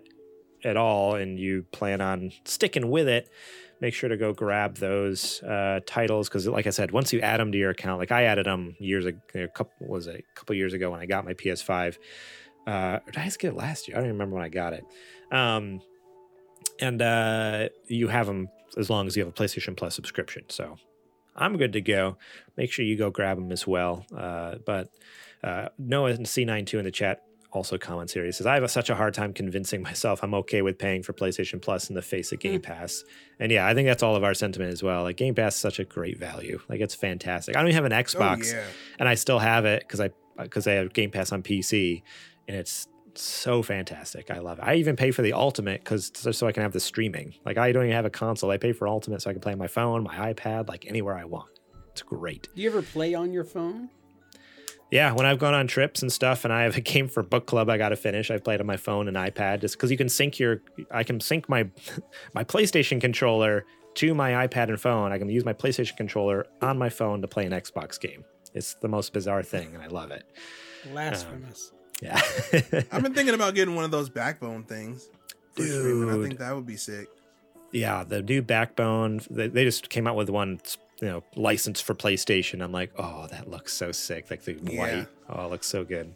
at 0.64 0.76
all 0.76 1.14
and 1.14 1.38
you 1.38 1.64
plan 1.72 2.00
on 2.00 2.32
sticking 2.44 2.90
with 2.90 3.08
it, 3.08 3.28
make 3.80 3.94
sure 3.94 4.08
to 4.08 4.16
go 4.16 4.32
grab 4.32 4.76
those 4.76 5.42
uh, 5.42 5.80
titles 5.86 6.28
because, 6.28 6.46
like 6.46 6.66
I 6.66 6.70
said, 6.70 6.92
once 6.92 7.12
you 7.12 7.20
add 7.20 7.40
them 7.40 7.52
to 7.52 7.58
your 7.58 7.70
account, 7.70 7.98
like 7.98 8.12
I 8.12 8.24
added 8.24 8.46
them 8.46 8.76
years 8.78 9.06
ago, 9.06 9.18
a 9.34 9.48
couple 9.48 9.88
was 9.88 10.06
it 10.06 10.24
a 10.28 10.34
couple 10.38 10.54
years 10.54 10.72
ago 10.72 10.90
when 10.90 11.00
I 11.00 11.06
got 11.06 11.24
my 11.24 11.34
PS5. 11.34 11.98
Uh, 12.66 13.00
or 13.04 13.10
did 13.10 13.18
I 13.18 13.24
just 13.24 13.40
get 13.40 13.48
it 13.48 13.56
last 13.56 13.88
year? 13.88 13.96
I 13.96 14.00
don't 14.00 14.06
even 14.06 14.14
remember 14.14 14.36
when 14.36 14.44
I 14.44 14.48
got 14.48 14.72
it. 14.72 14.84
Um, 15.32 15.80
and 16.80 17.02
uh, 17.02 17.68
you 17.88 18.08
have 18.08 18.26
them 18.26 18.48
as 18.76 18.88
long 18.88 19.06
as 19.06 19.16
you 19.16 19.24
have 19.24 19.32
a 19.32 19.34
PlayStation 19.34 19.76
Plus 19.76 19.94
subscription. 19.94 20.44
So 20.48 20.76
I'm 21.34 21.56
good 21.56 21.72
to 21.72 21.80
go. 21.80 22.16
Make 22.56 22.72
sure 22.72 22.84
you 22.84 22.96
go 22.96 23.10
grab 23.10 23.36
them 23.36 23.50
as 23.50 23.66
well. 23.66 24.06
Uh, 24.16 24.56
but 24.64 24.90
uh, 25.42 25.68
Noah 25.78 26.12
and 26.12 26.26
C92 26.26 26.78
in 26.78 26.84
the 26.84 26.90
chat 26.90 27.24
also 27.52 27.78
comments 27.78 28.12
here. 28.12 28.24
He 28.24 28.32
says, 28.32 28.46
I 28.46 28.54
have 28.54 28.62
a, 28.62 28.68
such 28.68 28.90
a 28.90 28.94
hard 28.94 29.14
time 29.14 29.32
convincing 29.32 29.82
myself 29.90 30.22
I'm 30.22 30.34
okay 30.34 30.62
with 30.62 30.78
paying 30.78 31.02
for 31.02 31.12
PlayStation 31.12 31.60
Plus 31.60 31.88
in 31.88 31.94
the 31.94 32.02
face 32.02 32.32
of 32.32 32.40
Game 32.40 32.60
mm. 32.60 32.64
Pass. 32.64 33.04
And 33.38 33.52
yeah, 33.52 33.66
I 33.66 33.74
think 33.74 33.86
that's 33.86 34.02
all 34.02 34.16
of 34.16 34.24
our 34.24 34.34
sentiment 34.34 34.72
as 34.72 34.82
well. 34.82 35.02
Like 35.02 35.16
Game 35.16 35.34
Pass 35.34 35.54
is 35.54 35.60
such 35.60 35.78
a 35.78 35.84
great 35.84 36.18
value. 36.18 36.60
Like 36.68 36.80
it's 36.80 36.94
fantastic. 36.94 37.56
I 37.56 37.60
don't 37.60 37.68
even 37.68 37.82
have 37.82 37.84
an 37.84 37.92
Oh 37.92 38.02
Xbox 38.02 38.52
yeah. 38.52 38.64
and 38.98 39.08
I 39.08 39.14
still 39.14 39.38
have 39.38 39.64
it 39.64 39.82
because 39.82 40.00
I 40.00 40.10
because 40.38 40.66
I 40.66 40.72
have 40.72 40.92
Game 40.92 41.10
Pass 41.10 41.30
on 41.30 41.42
PC, 41.42 42.02
and 42.48 42.56
it's 42.56 42.88
so 43.14 43.62
fantastic. 43.62 44.30
I 44.30 44.38
love 44.38 44.58
it. 44.58 44.64
I 44.64 44.76
even 44.76 44.96
pay 44.96 45.10
for 45.10 45.22
the 45.22 45.34
Ultimate 45.34 45.84
because 45.84 46.10
so 46.14 46.46
I 46.46 46.52
can 46.52 46.62
have 46.62 46.72
the 46.72 46.80
streaming. 46.80 47.34
Like 47.44 47.58
I 47.58 47.72
don't 47.72 47.84
even 47.84 47.94
have 47.94 48.06
a 48.06 48.10
console. 48.10 48.50
I 48.50 48.56
pay 48.56 48.72
for 48.72 48.88
Ultimate 48.88 49.22
so 49.22 49.30
I 49.30 49.32
can 49.32 49.42
play 49.42 49.52
on 49.52 49.58
my 49.58 49.66
phone, 49.66 50.02
my 50.02 50.32
iPad, 50.32 50.68
like 50.68 50.86
anywhere 50.86 51.16
I 51.16 51.24
want. 51.24 51.50
It's 51.90 52.02
great. 52.02 52.48
Do 52.54 52.62
you 52.62 52.70
ever 52.70 52.82
play 52.82 53.14
on 53.14 53.32
your 53.32 53.44
phone? 53.44 53.90
Yeah, 54.92 55.12
when 55.12 55.24
I've 55.24 55.38
gone 55.38 55.54
on 55.54 55.66
trips 55.68 56.02
and 56.02 56.12
stuff, 56.12 56.44
and 56.44 56.52
I 56.52 56.64
have 56.64 56.76
a 56.76 56.80
game 56.92 57.08
for 57.08 57.22
book 57.22 57.46
club 57.46 57.70
I 57.70 57.78
got 57.78 57.88
to 57.88 57.96
finish, 57.96 58.30
I've 58.30 58.44
played 58.44 58.60
on 58.60 58.66
my 58.66 58.76
phone 58.76 59.08
and 59.08 59.16
iPad 59.16 59.62
just 59.62 59.74
because 59.74 59.90
you 59.90 59.96
can 59.96 60.10
sync 60.10 60.38
your. 60.38 60.60
I 60.90 61.02
can 61.02 61.18
sync 61.18 61.48
my 61.48 61.68
my 62.34 62.44
PlayStation 62.44 63.00
controller 63.00 63.64
to 63.94 64.14
my 64.14 64.46
iPad 64.46 64.68
and 64.68 64.78
phone. 64.78 65.10
I 65.10 65.18
can 65.18 65.30
use 65.30 65.46
my 65.46 65.54
PlayStation 65.54 65.96
controller 65.96 66.46
on 66.60 66.76
my 66.78 66.90
phone 66.90 67.22
to 67.22 67.28
play 67.28 67.46
an 67.46 67.52
Xbox 67.52 67.98
game. 67.98 68.24
It's 68.54 68.74
the 68.74 68.88
most 68.88 69.14
bizarre 69.14 69.42
thing, 69.42 69.74
and 69.74 69.82
I 69.82 69.86
love 69.86 70.10
it. 70.10 70.24
Blasphemous. 70.90 71.72
Um, 71.72 71.78
yeah. 72.02 72.20
I've 72.92 73.02
been 73.02 73.14
thinking 73.14 73.34
about 73.34 73.54
getting 73.54 73.74
one 73.74 73.84
of 73.84 73.90
those 73.90 74.10
backbone 74.10 74.64
things. 74.64 75.08
Dude. 75.56 75.68
streaming. 75.68 76.10
I 76.10 76.28
think 76.28 76.38
that 76.38 76.54
would 76.54 76.66
be 76.66 76.76
sick. 76.76 77.08
yeah, 77.72 78.04
the 78.04 78.20
new 78.20 78.42
Backbone. 78.42 79.22
They, 79.30 79.48
they 79.48 79.64
just 79.64 79.88
came 79.88 80.06
out 80.06 80.16
with 80.16 80.28
one, 80.28 80.60
you 81.02 81.08
know, 81.08 81.22
license 81.36 81.80
for 81.82 81.94
PlayStation. 81.94 82.62
I'm 82.62 82.72
like, 82.72 82.92
oh, 82.98 83.26
that 83.30 83.50
looks 83.50 83.74
so 83.74 83.92
sick. 83.92 84.30
Like 84.30 84.44
the 84.44 84.54
Yeah. 84.62 84.78
white. 84.78 85.06
Oh, 85.28 85.44
it 85.46 85.50
looks 85.50 85.66
so 85.66 85.84
good. 85.84 86.14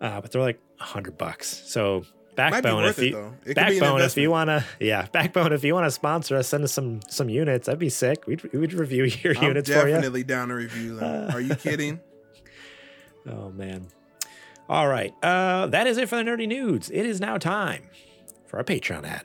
Uh, 0.00 0.20
but 0.20 0.32
they're 0.32 0.42
like 0.42 0.58
a 0.80 0.84
hundred 0.84 1.16
bucks. 1.16 1.46
So 1.66 2.04
Backbone, 2.34 2.84
if 2.86 2.98
you 2.98 3.12
though. 3.12 3.34
It 3.44 3.54
could 3.54 3.54
be 3.54 3.60
an 3.60 3.80
Backbone, 3.80 4.00
if 4.02 4.16
you 4.16 4.30
wanna, 4.30 4.64
yeah, 4.80 5.06
Backbone, 5.12 5.52
if 5.52 5.62
you 5.64 5.72
wanna 5.74 5.90
sponsor 5.90 6.36
us, 6.36 6.48
send 6.48 6.64
us 6.64 6.72
some 6.72 7.00
some 7.08 7.28
units. 7.30 7.66
That'd 7.66 7.78
be 7.78 7.88
sick. 7.88 8.26
We'd 8.26 8.42
we'd 8.52 8.72
review 8.74 9.04
your 9.22 9.36
I'm 9.38 9.44
units 9.44 9.70
for 9.70 9.86
you. 9.86 9.94
definitely 9.94 10.24
down 10.24 10.48
to 10.48 10.54
review 10.54 10.96
them. 10.96 11.30
Are 11.30 11.40
you 11.40 11.54
kidding? 11.54 12.00
Oh 13.28 13.50
man. 13.50 13.88
All 14.68 14.86
right. 14.88 15.12
Uh, 15.22 15.66
that 15.68 15.86
is 15.86 15.98
it 15.98 16.08
for 16.08 16.16
the 16.16 16.22
nerdy 16.22 16.46
nudes. 16.46 16.90
It 16.90 17.04
is 17.06 17.20
now 17.20 17.38
time 17.38 17.82
for 18.46 18.58
our 18.58 18.64
Patreon 18.64 19.04
ad. 19.04 19.24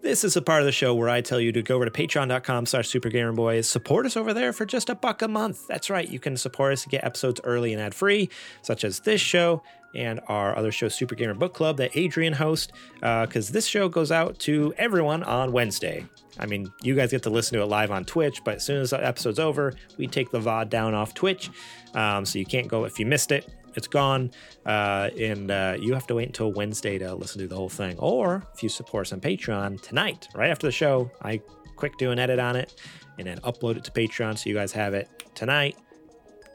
This 0.00 0.22
is 0.22 0.36
a 0.36 0.42
part 0.42 0.60
of 0.60 0.66
the 0.66 0.72
show 0.72 0.94
where 0.94 1.08
I 1.08 1.20
tell 1.20 1.40
you 1.40 1.50
to 1.50 1.60
go 1.60 1.74
over 1.74 1.84
to 1.84 1.90
patreon.com 1.90 2.66
slash 2.66 2.88
supergamerboys. 2.88 3.64
Support 3.64 4.06
us 4.06 4.16
over 4.16 4.32
there 4.32 4.52
for 4.52 4.64
just 4.64 4.88
a 4.88 4.94
buck 4.94 5.22
a 5.22 5.28
month. 5.28 5.66
That's 5.66 5.90
right. 5.90 6.08
You 6.08 6.20
can 6.20 6.36
support 6.36 6.72
us 6.72 6.84
to 6.84 6.88
get 6.88 7.04
episodes 7.04 7.40
early 7.42 7.72
and 7.72 7.82
ad-free, 7.82 8.30
such 8.62 8.84
as 8.84 9.00
this 9.00 9.20
show 9.20 9.62
and 9.96 10.20
our 10.28 10.56
other 10.56 10.70
show, 10.70 10.88
Super 10.88 11.16
Gamer 11.16 11.34
Book 11.34 11.52
Club, 11.52 11.78
that 11.78 11.96
Adrian 11.96 12.34
hosts, 12.34 12.72
because 12.94 13.50
uh, 13.50 13.52
this 13.52 13.66
show 13.66 13.88
goes 13.88 14.12
out 14.12 14.38
to 14.40 14.72
everyone 14.78 15.24
on 15.24 15.50
Wednesday. 15.50 16.06
I 16.38 16.46
mean, 16.46 16.72
you 16.80 16.94
guys 16.94 17.10
get 17.10 17.24
to 17.24 17.30
listen 17.30 17.56
to 17.58 17.64
it 17.64 17.66
live 17.66 17.90
on 17.90 18.04
Twitch, 18.04 18.44
but 18.44 18.56
as 18.56 18.64
soon 18.64 18.80
as 18.80 18.90
the 18.90 19.04
episode's 19.04 19.40
over, 19.40 19.74
we 19.96 20.06
take 20.06 20.30
the 20.30 20.38
VOD 20.38 20.68
down 20.68 20.94
off 20.94 21.12
Twitch. 21.14 21.50
Um, 21.94 22.24
so 22.24 22.38
you 22.38 22.46
can't 22.46 22.68
go 22.68 22.84
if 22.84 23.00
you 23.00 23.06
missed 23.06 23.32
it 23.32 23.48
it's 23.74 23.88
gone, 23.88 24.30
uh, 24.66 25.10
and 25.18 25.50
uh, 25.50 25.76
you 25.78 25.94
have 25.94 26.06
to 26.08 26.14
wait 26.14 26.26
until 26.26 26.52
Wednesday 26.52 26.98
to 26.98 27.14
listen 27.14 27.40
to 27.40 27.48
the 27.48 27.56
whole 27.56 27.68
thing. 27.68 27.96
Or 27.98 28.44
if 28.54 28.62
you 28.62 28.68
support 28.68 29.06
us 29.06 29.12
on 29.12 29.20
Patreon 29.20 29.80
tonight, 29.80 30.28
right 30.34 30.50
after 30.50 30.66
the 30.66 30.72
show, 30.72 31.10
I 31.22 31.40
quick 31.76 31.96
do 31.98 32.10
an 32.10 32.18
edit 32.18 32.38
on 32.38 32.56
it 32.56 32.74
and 33.18 33.26
then 33.26 33.38
upload 33.40 33.76
it 33.76 33.84
to 33.84 33.90
Patreon 33.90 34.38
so 34.38 34.48
you 34.48 34.54
guys 34.54 34.72
have 34.72 34.94
it 34.94 35.08
tonight. 35.34 35.76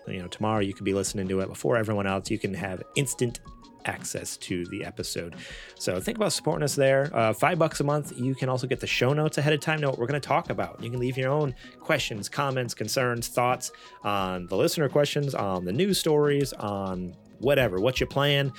You 0.08 0.20
know, 0.20 0.28
tomorrow 0.28 0.60
you 0.60 0.74
could 0.74 0.86
be 0.86 0.94
listening 0.94 1.28
to 1.30 1.40
it 1.40 1.48
before 1.48 1.78
everyone 1.78 2.08
else. 2.08 2.30
You 2.30 2.38
can 2.38 2.54
have 2.54 2.84
instant 2.96 3.40
access 3.86 4.38
to 4.38 4.66
the 4.68 4.84
episode. 4.86 5.36
So 5.76 6.00
think 6.00 6.18
about 6.18 6.34
supporting 6.34 6.64
us 6.64 6.76
there. 6.76 7.10
Uh, 7.14 7.34
five 7.34 7.60
bucks 7.60 7.80
a 7.80 7.84
month. 7.84 8.18
You 8.18 8.36
can 8.36 8.50
also 8.50 8.68
get 8.68 8.80
the 8.80 8.88
show 8.88 9.14
notes 9.14 9.38
ahead 9.38 9.54
of 9.54 9.60
time. 9.60 9.82
Know 9.82 9.90
what 9.90 10.00
we're 10.00 10.08
going 10.08 10.22
to 10.22 10.28
talk 10.28 10.50
about. 10.50 10.82
You 10.84 10.90
can 10.90 11.00
leave 11.00 11.18
your 11.18 11.32
own 11.32 11.56
questions, 11.80 12.30
comments, 12.30 12.74
concerns, 12.74 13.28
thoughts 13.28 13.72
on 14.04 14.48
the 14.48 14.56
listener 14.56 14.90
questions, 14.90 15.36
on 15.36 15.66
the 15.66 15.74
news 15.74 16.00
stories, 16.00 16.54
on 16.54 17.16
whatever, 17.40 17.80
what 17.80 18.00
you 18.00 18.06
plan. 18.06 18.52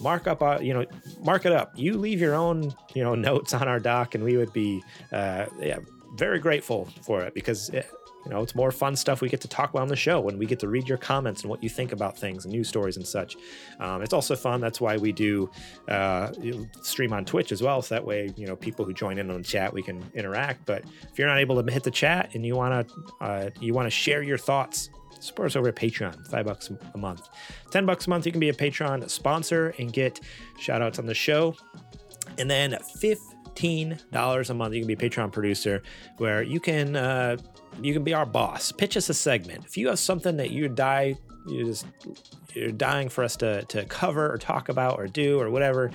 Mark 0.00 0.26
up, 0.26 0.42
uh, 0.42 0.58
you 0.60 0.72
know, 0.72 0.86
mark 1.22 1.44
it 1.44 1.52
up. 1.52 1.72
You 1.76 1.98
leave 1.98 2.20
your 2.20 2.34
own, 2.34 2.74
you 2.94 3.04
know, 3.04 3.14
notes 3.30 3.52
on 3.52 3.68
our 3.68 3.78
doc, 3.78 4.14
and 4.14 4.24
we 4.24 4.36
would 4.36 4.52
be, 4.52 4.82
uh, 5.12 5.46
yeah, 5.60 5.78
very 6.14 6.38
grateful 6.38 6.88
for 7.02 7.22
it 7.22 7.34
because 7.34 7.68
it, 7.70 7.86
you 8.24 8.30
know, 8.30 8.42
it's 8.42 8.54
more 8.54 8.70
fun 8.70 8.96
stuff 8.96 9.20
we 9.20 9.28
get 9.28 9.40
to 9.40 9.48
talk 9.48 9.70
about 9.70 9.82
on 9.82 9.88
the 9.88 9.96
show 9.96 10.20
when 10.20 10.38
we 10.38 10.46
get 10.46 10.58
to 10.60 10.68
read 10.68 10.88
your 10.88 10.98
comments 10.98 11.42
and 11.42 11.50
what 11.50 11.62
you 11.62 11.68
think 11.68 11.92
about 11.92 12.16
things 12.16 12.44
and 12.44 12.52
news 12.52 12.68
stories 12.68 12.96
and 12.96 13.06
such. 13.06 13.36
Um, 13.78 14.02
it's 14.02 14.12
also 14.12 14.36
fun. 14.36 14.60
That's 14.60 14.80
why 14.80 14.96
we 14.96 15.12
do 15.12 15.50
uh, 15.88 16.32
stream 16.82 17.12
on 17.12 17.24
Twitch 17.24 17.50
as 17.50 17.62
well. 17.62 17.80
So 17.82 17.94
that 17.94 18.04
way, 18.04 18.32
you 18.36 18.46
know, 18.46 18.56
people 18.56 18.84
who 18.84 18.92
join 18.92 19.18
in 19.18 19.30
on 19.30 19.38
the 19.38 19.44
chat, 19.46 19.72
we 19.72 19.82
can 19.82 20.04
interact. 20.14 20.66
But 20.66 20.84
if 21.10 21.18
you're 21.18 21.28
not 21.28 21.38
able 21.38 21.62
to 21.62 21.72
hit 21.72 21.82
the 21.82 21.90
chat 21.90 22.34
and 22.34 22.44
you 22.44 22.56
want 22.56 22.88
to, 22.88 22.94
uh, 23.20 23.50
you 23.58 23.72
want 23.72 23.86
to 23.86 23.90
share 23.90 24.22
your 24.22 24.38
thoughts, 24.38 24.90
support 25.20 25.46
us 25.46 25.56
over 25.56 25.68
at 25.68 25.76
Patreon, 25.76 26.26
five 26.28 26.44
bucks 26.46 26.70
a 26.94 26.98
month. 26.98 27.28
Ten 27.70 27.86
bucks 27.86 28.06
a 28.06 28.10
month, 28.10 28.26
you 28.26 28.32
can 28.32 28.40
be 28.40 28.50
a 28.50 28.54
Patreon 28.54 29.08
sponsor 29.08 29.74
and 29.78 29.92
get 29.92 30.20
shout 30.58 30.82
outs 30.82 30.98
on 30.98 31.06
the 31.06 31.14
show. 31.14 31.54
And 32.38 32.50
then 32.50 32.72
$15 32.72 33.18
a 34.50 34.54
month, 34.54 34.74
you 34.74 34.80
can 34.80 34.86
be 34.86 34.94
a 34.94 34.96
Patreon 34.96 35.32
producer 35.32 35.82
where 36.18 36.42
you 36.42 36.60
can 36.60 36.96
uh, 36.96 37.36
you 37.82 37.92
can 37.92 38.04
be 38.04 38.14
our 38.14 38.26
boss. 38.26 38.72
Pitch 38.72 38.96
us 38.96 39.08
a 39.08 39.14
segment. 39.14 39.64
If 39.64 39.76
you 39.76 39.88
have 39.88 39.98
something 39.98 40.36
that 40.36 40.50
you 40.50 40.68
die, 40.68 41.16
you 41.46 41.64
just 41.64 41.86
you're 42.54 42.70
dying 42.70 43.08
for 43.08 43.24
us 43.24 43.36
to 43.36 43.62
to 43.64 43.84
cover 43.84 44.32
or 44.32 44.38
talk 44.38 44.68
about 44.68 44.98
or 44.98 45.06
do 45.06 45.40
or 45.40 45.50
whatever. 45.50 45.90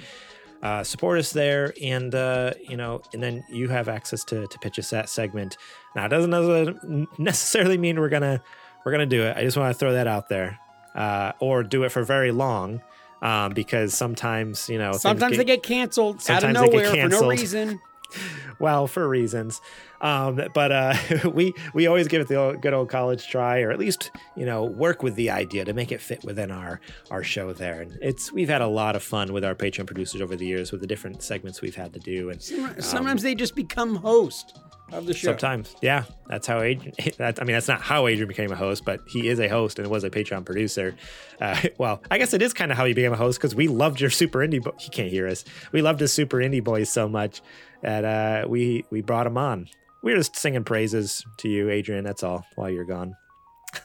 Uh, 0.63 0.83
support 0.83 1.19
us 1.19 1.31
there, 1.31 1.73
and 1.81 2.15
uh, 2.15 2.51
you 2.67 2.77
know, 2.77 3.01
and 3.13 3.21
then 3.21 3.43
you 3.49 3.67
have 3.67 3.87
access 3.87 4.23
to 4.23 4.47
to 4.47 4.59
pitch 4.59 4.79
us 4.79 4.89
that 4.89 5.09
segment. 5.09 5.57
Now, 5.95 6.05
it 6.05 6.09
doesn't 6.09 7.07
necessarily 7.19 7.77
mean 7.77 7.99
we're 7.99 8.09
gonna 8.09 8.41
we're 8.83 8.91
gonna 8.91 9.05
do 9.05 9.21
it. 9.23 9.37
I 9.37 9.43
just 9.43 9.57
want 9.57 9.73
to 9.73 9.77
throw 9.77 9.93
that 9.93 10.07
out 10.07 10.27
there, 10.27 10.59
uh, 10.95 11.33
or 11.39 11.61
do 11.61 11.83
it 11.83 11.89
for 11.89 12.03
very 12.03 12.31
long, 12.31 12.81
um, 13.21 13.53
because 13.53 13.93
sometimes 13.93 14.69
you 14.69 14.77
know 14.77 14.93
sometimes 14.93 15.31
get, 15.31 15.37
they 15.37 15.45
get 15.45 15.63
canceled 15.63 16.21
out 16.29 16.43
of 16.43 16.51
nowhere 16.51 16.89
for 16.89 17.09
no 17.09 17.29
reason. 17.29 17.79
well, 18.59 18.87
for 18.87 19.07
reasons. 19.07 19.61
Um, 20.01 20.39
but 20.53 20.71
uh, 20.71 20.95
we 21.33 21.53
we 21.73 21.87
always 21.87 22.07
give 22.07 22.21
it 22.21 22.27
the 22.27 22.35
old, 22.35 22.61
good 22.61 22.73
old 22.73 22.89
college 22.89 23.27
try, 23.27 23.61
or 23.61 23.71
at 23.71 23.79
least 23.79 24.11
you 24.35 24.45
know 24.45 24.63
work 24.63 25.03
with 25.03 25.15
the 25.15 25.29
idea 25.29 25.65
to 25.65 25.73
make 25.73 25.91
it 25.91 26.01
fit 26.01 26.23
within 26.23 26.51
our 26.51 26.79
our 27.11 27.23
show 27.23 27.53
there. 27.53 27.81
And 27.81 27.97
it's 28.01 28.31
we've 28.31 28.49
had 28.49 28.61
a 28.61 28.67
lot 28.67 28.95
of 28.95 29.03
fun 29.03 29.33
with 29.33 29.43
our 29.43 29.55
Patreon 29.55 29.85
producers 29.87 30.21
over 30.21 30.35
the 30.35 30.45
years 30.45 30.71
with 30.71 30.81
the 30.81 30.87
different 30.87 31.23
segments 31.23 31.61
we've 31.61 31.75
had 31.75 31.93
to 31.93 31.99
do. 31.99 32.29
And 32.29 32.41
sometimes 32.41 33.21
um, 33.21 33.23
they 33.23 33.35
just 33.35 33.55
become 33.55 33.95
host 33.95 34.59
of 34.91 35.05
the 35.05 35.13
show. 35.13 35.29
Sometimes, 35.29 35.75
yeah, 35.81 36.03
that's 36.27 36.47
how 36.47 36.61
Adrian. 36.61 36.93
That, 37.17 37.41
I 37.41 37.45
mean, 37.45 37.53
that's 37.53 37.67
not 37.67 37.81
how 37.81 38.07
Adrian 38.07 38.27
became 38.27 38.51
a 38.51 38.55
host, 38.55 38.83
but 38.85 39.01
he 39.07 39.27
is 39.27 39.39
a 39.39 39.47
host 39.47 39.79
and 39.79 39.87
was 39.89 40.03
a 40.03 40.09
Patreon 40.09 40.45
producer. 40.45 40.95
Uh, 41.39 41.59
well, 41.77 42.01
I 42.11 42.17
guess 42.17 42.33
it 42.33 42.41
is 42.41 42.53
kind 42.53 42.71
of 42.71 42.77
how 42.77 42.85
he 42.85 42.93
became 42.93 43.13
a 43.13 43.17
host 43.17 43.39
because 43.39 43.55
we 43.55 43.67
loved 43.67 43.99
your 43.99 44.09
Super 44.09 44.39
Indie. 44.39 44.63
Bo- 44.63 44.75
he 44.79 44.89
can't 44.89 45.09
hear 45.09 45.27
us. 45.27 45.45
We 45.71 45.81
loved 45.81 45.99
his 45.99 46.11
Super 46.11 46.37
Indie 46.37 46.63
Boys 46.63 46.89
so 46.89 47.07
much 47.07 47.41
that 47.81 48.05
uh, 48.05 48.47
we 48.47 48.85
we 48.89 49.01
brought 49.01 49.27
him 49.27 49.37
on. 49.37 49.67
We 50.03 50.13
are 50.13 50.17
just 50.17 50.35
singing 50.35 50.63
praises 50.63 51.25
to 51.37 51.49
you, 51.49 51.69
Adrian. 51.69 52.03
That's 52.03 52.23
all. 52.23 52.45
While 52.55 52.69
you're 52.69 52.85
gone, 52.85 53.15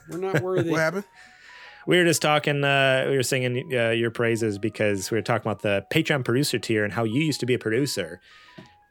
we're 0.08 0.18
not 0.18 0.42
worthy. 0.42 0.70
what 0.70 0.80
happened? 0.80 1.04
We 1.86 1.96
were 1.96 2.04
just 2.04 2.20
talking. 2.20 2.62
Uh, 2.62 3.06
we 3.08 3.16
were 3.16 3.22
singing 3.22 3.72
uh, 3.74 3.90
your 3.90 4.10
praises 4.10 4.58
because 4.58 5.10
we 5.10 5.16
were 5.16 5.22
talking 5.22 5.50
about 5.50 5.62
the 5.62 5.84
Patreon 5.90 6.24
producer 6.24 6.58
tier 6.58 6.84
and 6.84 6.92
how 6.92 7.04
you 7.04 7.22
used 7.22 7.40
to 7.40 7.46
be 7.46 7.54
a 7.54 7.58
producer 7.58 8.20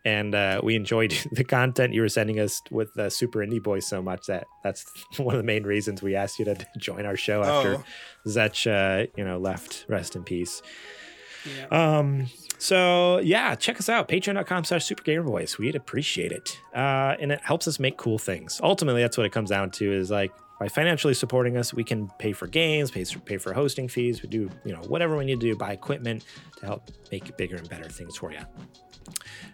and 0.05 0.33
uh, 0.33 0.61
we 0.63 0.75
enjoyed 0.75 1.13
the 1.31 1.43
content 1.43 1.93
you 1.93 2.01
were 2.01 2.09
sending 2.09 2.39
us 2.39 2.61
with 2.71 2.93
the 2.93 3.09
Super 3.09 3.39
Indie 3.39 3.61
Boys 3.61 3.87
so 3.87 4.01
much 4.01 4.27
that 4.27 4.47
that's 4.63 4.85
one 5.17 5.35
of 5.35 5.39
the 5.39 5.45
main 5.45 5.63
reasons 5.63 6.01
we 6.01 6.15
asked 6.15 6.39
you 6.39 6.45
to 6.45 6.55
join 6.77 7.05
our 7.05 7.17
show 7.17 7.43
after 7.43 7.75
oh. 7.75 7.83
Zetch, 8.27 8.67
uh, 8.69 9.07
you 9.15 9.23
know, 9.23 9.37
left. 9.37 9.85
Rest 9.87 10.15
in 10.15 10.23
peace. 10.23 10.61
Yeah. 11.45 11.97
Um. 11.97 12.27
So 12.57 13.19
yeah, 13.19 13.55
check 13.55 13.79
us 13.79 13.87
out. 13.87 14.09
Patreon.com 14.09 14.65
slash 14.65 14.83
Super 14.83 15.03
Gamer 15.03 15.23
Boys. 15.23 15.57
We'd 15.57 15.75
appreciate 15.75 16.33
it, 16.33 16.59
uh, 16.75 17.15
and 17.19 17.31
it 17.31 17.39
helps 17.41 17.67
us 17.67 17.79
make 17.79 17.97
cool 17.97 18.17
things. 18.17 18.59
Ultimately, 18.61 19.01
that's 19.01 19.17
what 19.17 19.25
it 19.25 19.31
comes 19.31 19.49
down 19.49 19.71
to. 19.71 19.91
Is 19.91 20.11
like 20.11 20.33
by 20.59 20.67
financially 20.67 21.13
supporting 21.13 21.55
us, 21.55 21.73
we 21.73 21.85
can 21.85 22.09
pay 22.19 22.33
for 22.33 22.45
games, 22.45 22.91
pay, 22.91 23.05
pay 23.23 23.37
for 23.37 23.53
hosting 23.53 23.87
fees. 23.87 24.21
We 24.21 24.27
do, 24.27 24.49
you 24.65 24.73
know, 24.73 24.81
whatever 24.81 25.15
we 25.15 25.23
need 25.23 25.39
to 25.39 25.47
do, 25.47 25.55
buy 25.55 25.71
equipment 25.71 26.25
to 26.57 26.65
help 26.65 26.91
make 27.13 27.35
bigger 27.37 27.55
and 27.55 27.69
better 27.69 27.87
things 27.87 28.17
for 28.17 28.33
you. 28.33 28.41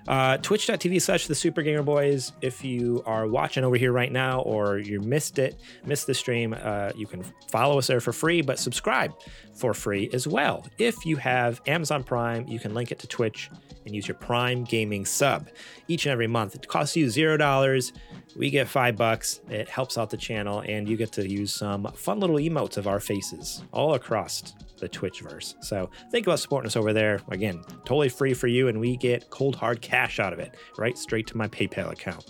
Uh, 0.07 0.37
Twitch.tv 0.37 1.01
slash 1.01 1.27
the 1.27 1.35
Super 1.35 1.61
Gamer 1.61 1.83
Boys. 1.83 2.31
If 2.41 2.63
you 2.63 3.01
are 3.05 3.27
watching 3.27 3.63
over 3.63 3.75
here 3.75 3.91
right 3.91 4.11
now 4.11 4.41
or 4.41 4.77
you 4.77 5.01
missed 5.01 5.39
it, 5.39 5.59
missed 5.85 6.07
the 6.07 6.13
stream, 6.13 6.55
uh, 6.59 6.91
you 6.95 7.07
can 7.07 7.23
follow 7.49 7.77
us 7.77 7.87
there 7.87 7.99
for 7.99 8.13
free, 8.13 8.41
but 8.41 8.59
subscribe 8.59 9.13
for 9.55 9.73
free 9.73 10.09
as 10.13 10.27
well. 10.27 10.65
If 10.77 11.05
you 11.05 11.15
have 11.17 11.61
Amazon 11.67 12.03
Prime, 12.03 12.47
you 12.47 12.59
can 12.59 12.73
link 12.73 12.91
it 12.91 12.99
to 12.99 13.07
Twitch 13.07 13.49
and 13.85 13.95
use 13.95 14.07
your 14.07 14.15
Prime 14.15 14.63
Gaming 14.63 15.05
sub 15.05 15.47
each 15.87 16.05
and 16.05 16.11
every 16.11 16.27
month. 16.27 16.55
It 16.55 16.67
costs 16.67 16.95
you 16.95 17.09
zero 17.09 17.37
dollars. 17.37 17.93
We 18.35 18.49
get 18.49 18.67
five 18.67 18.97
bucks. 18.97 19.39
It 19.49 19.69
helps 19.69 19.97
out 19.97 20.09
the 20.09 20.17
channel, 20.17 20.61
and 20.67 20.89
you 20.89 20.97
get 20.97 21.11
to 21.13 21.27
use 21.27 21.53
some 21.53 21.85
fun 21.95 22.19
little 22.19 22.35
emotes 22.35 22.77
of 22.77 22.87
our 22.87 22.99
faces 22.99 23.63
all 23.71 23.93
across 23.93 24.53
the 24.77 24.89
Twitchverse. 24.89 25.55
So 25.63 25.89
think 26.11 26.27
about 26.27 26.39
supporting 26.39 26.67
us 26.67 26.75
over 26.75 26.93
there. 26.93 27.21
Again, 27.29 27.63
totally 27.85 28.09
free 28.09 28.33
for 28.33 28.47
you, 28.47 28.67
and 28.67 28.79
we 28.79 28.97
get 28.97 29.29
cold 29.29 29.55
hard 29.55 29.81
cash 29.81 30.19
out 30.19 30.33
of 30.33 30.39
it, 30.39 30.55
right 30.77 30.97
straight 30.97 31.27
to 31.27 31.37
my 31.37 31.47
PayPal 31.47 31.91
account. 31.91 32.25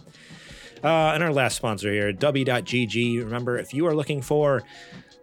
Uh, 0.84 1.13
and 1.13 1.23
our 1.23 1.34
last 1.34 1.55
sponsor 1.55 1.91
here, 1.91 2.13
Dubby.gg. 2.13 3.23
Remember, 3.23 3.57
if 3.57 3.73
you 3.73 3.88
are 3.88 3.95
looking 3.95 4.22
for 4.22 4.63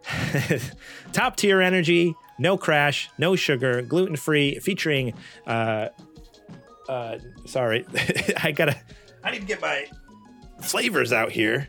top 1.12 1.36
tier 1.36 1.60
energy, 1.60 2.14
no 2.38 2.56
crash, 2.56 3.10
no 3.18 3.36
sugar, 3.36 3.82
gluten 3.82 4.16
free, 4.16 4.58
featuring. 4.58 5.14
Uh, 5.46 5.88
uh, 6.88 7.18
sorry, 7.46 7.86
I 8.42 8.52
gotta. 8.52 8.76
I 9.22 9.30
need 9.30 9.40
to 9.40 9.46
get 9.46 9.60
my 9.60 9.86
flavors 10.60 11.12
out 11.12 11.30
here. 11.30 11.68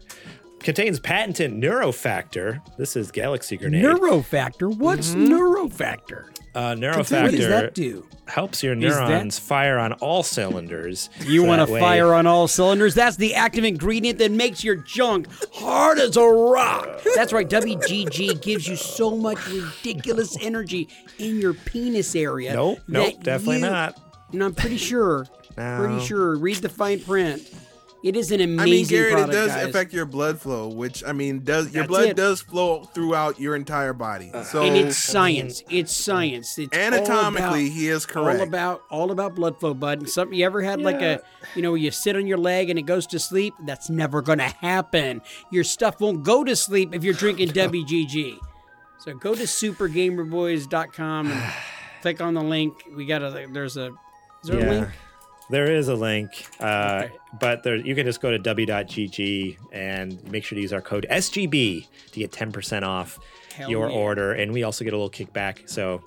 Contains 0.63 0.97
patented 0.97 1.51
neurofactor. 1.51 2.61
This 2.77 2.95
is 2.95 3.11
Galaxy 3.11 3.57
Grenade. 3.57 3.83
Neurofactor? 3.83 4.73
What's 4.73 5.09
mm-hmm. 5.09 5.33
neurofactor? 5.33 6.29
Uh, 6.55 6.73
neurofactor. 6.75 7.23
What 7.23 7.31
does 7.31 7.47
that 7.49 7.73
do? 7.73 8.07
Helps 8.27 8.63
your 8.63 8.73
neurons 8.73 9.37
fire 9.37 9.77
on 9.77 9.91
all 9.93 10.23
cylinders. 10.23 11.09
You 11.25 11.41
so 11.41 11.47
want 11.47 11.67
to 11.67 11.79
fire 11.79 12.13
on 12.13 12.25
all 12.27 12.47
cylinders? 12.47 12.95
That's 12.95 13.17
the 13.17 13.35
active 13.35 13.65
ingredient 13.65 14.19
that 14.19 14.31
makes 14.31 14.63
your 14.63 14.77
junk 14.77 15.27
hard 15.53 15.99
as 15.99 16.15
a 16.15 16.25
rock. 16.25 17.01
That's 17.13 17.33
right. 17.33 17.49
WGG 17.49 18.41
gives 18.41 18.65
you 18.65 18.77
so 18.77 19.17
much 19.17 19.45
ridiculous 19.47 20.37
energy 20.41 20.87
in 21.19 21.41
your 21.41 21.53
penis 21.53 22.15
area. 22.15 22.53
Nope, 22.53 22.79
nope, 22.87 23.21
definitely 23.21 23.57
you, 23.57 23.69
not 23.69 23.99
No, 24.31 24.45
I'm 24.45 24.55
pretty 24.55 24.77
sure. 24.77 25.27
No. 25.57 25.77
Pretty 25.79 26.05
sure. 26.05 26.37
Read 26.37 26.57
the 26.57 26.69
fine 26.69 27.01
print. 27.01 27.49
It 28.03 28.17
is 28.17 28.31
an 28.31 28.41
amazing 28.41 28.59
I 28.59 28.65
mean, 28.65 28.85
Garrett, 28.85 29.11
product, 29.13 29.29
it 29.33 29.35
does 29.37 29.47
guys. 29.51 29.65
affect 29.69 29.93
your 29.93 30.05
blood 30.05 30.41
flow, 30.41 30.67
which 30.67 31.05
I 31.05 31.13
mean, 31.13 31.39
does 31.45 31.73
your 31.73 31.83
That's 31.83 31.87
blood 31.87 32.07
it. 32.09 32.15
does 32.17 32.41
flow 32.41 32.83
throughout 32.83 33.39
your 33.39 33.55
entire 33.55 33.93
body. 33.93 34.29
Uh, 34.33 34.43
so 34.43 34.61
and 34.61 34.75
it's 34.75 34.97
science. 34.97 35.63
It's 35.69 35.95
science. 35.95 36.57
It's 36.59 36.77
anatomically, 36.77 37.67
about- 37.67 37.75
he 37.75 37.87
is 37.87 38.05
correct. 38.05 38.39
All 38.41 38.45
about 38.47 38.81
all 38.89 39.11
about 39.11 39.35
blood 39.35 39.57
flow, 39.57 39.73
bud. 39.73 39.99
And 39.99 40.09
something 40.09 40.37
you 40.37 40.45
ever 40.45 40.61
had 40.61 40.81
like 40.81 41.01
a 41.01 41.21
you 41.55 41.61
know 41.61 41.75
you 41.75 41.91
sit 41.91 42.17
on 42.17 42.27
your 42.27 42.37
leg 42.37 42.69
and 42.69 42.77
it 42.77 42.85
goes 42.85 43.07
to 43.07 43.19
sleep? 43.19 43.53
That's 43.65 43.89
never 43.89 44.21
gonna 44.21 44.49
happen. 44.49 45.21
Your 45.49 45.63
stuff 45.63 46.01
won't 46.01 46.23
go 46.23 46.43
to 46.43 46.57
sleep 46.57 46.93
if 46.93 47.05
you're 47.05 47.13
drinking 47.13 47.49
WGG. 47.53 48.37
So 48.99 49.13
go 49.13 49.33
to 49.33 49.43
supergamerboys.com 49.43 51.31
and 51.31 51.53
click 52.01 52.21
on 52.21 52.33
the 52.33 52.43
link. 52.43 52.83
We 52.95 53.05
got 53.05 53.21
a 53.23 53.47
there's 53.51 53.77
a 53.77 53.87
is 54.43 54.49
there 54.49 54.67
a 54.67 54.71
link? 54.71 54.87
There 55.49 55.71
is 55.71 55.87
a 55.89 55.95
link, 55.95 56.45
uh, 56.59 57.03
Okay. 57.05 57.13
but 57.39 57.63
there 57.63 57.75
you 57.75 57.95
can 57.95 58.05
just 58.05 58.21
go 58.21 58.31
to 58.31 58.39
dubby.gg 58.39 59.57
and 59.71 60.23
make 60.31 60.43
sure 60.45 60.55
to 60.55 60.61
use 60.61 60.73
our 60.73 60.81
code 60.81 61.05
SGB 61.09 61.85
to 62.11 62.19
get 62.19 62.31
10% 62.31 62.83
off 62.83 63.19
Hell 63.55 63.69
your 63.69 63.89
yeah. 63.89 63.95
order, 63.95 64.31
and 64.33 64.51
we 64.53 64.63
also 64.63 64.83
get 64.83 64.93
a 64.93 64.97
little 64.97 65.09
kickback. 65.11 65.69
So 65.69 66.01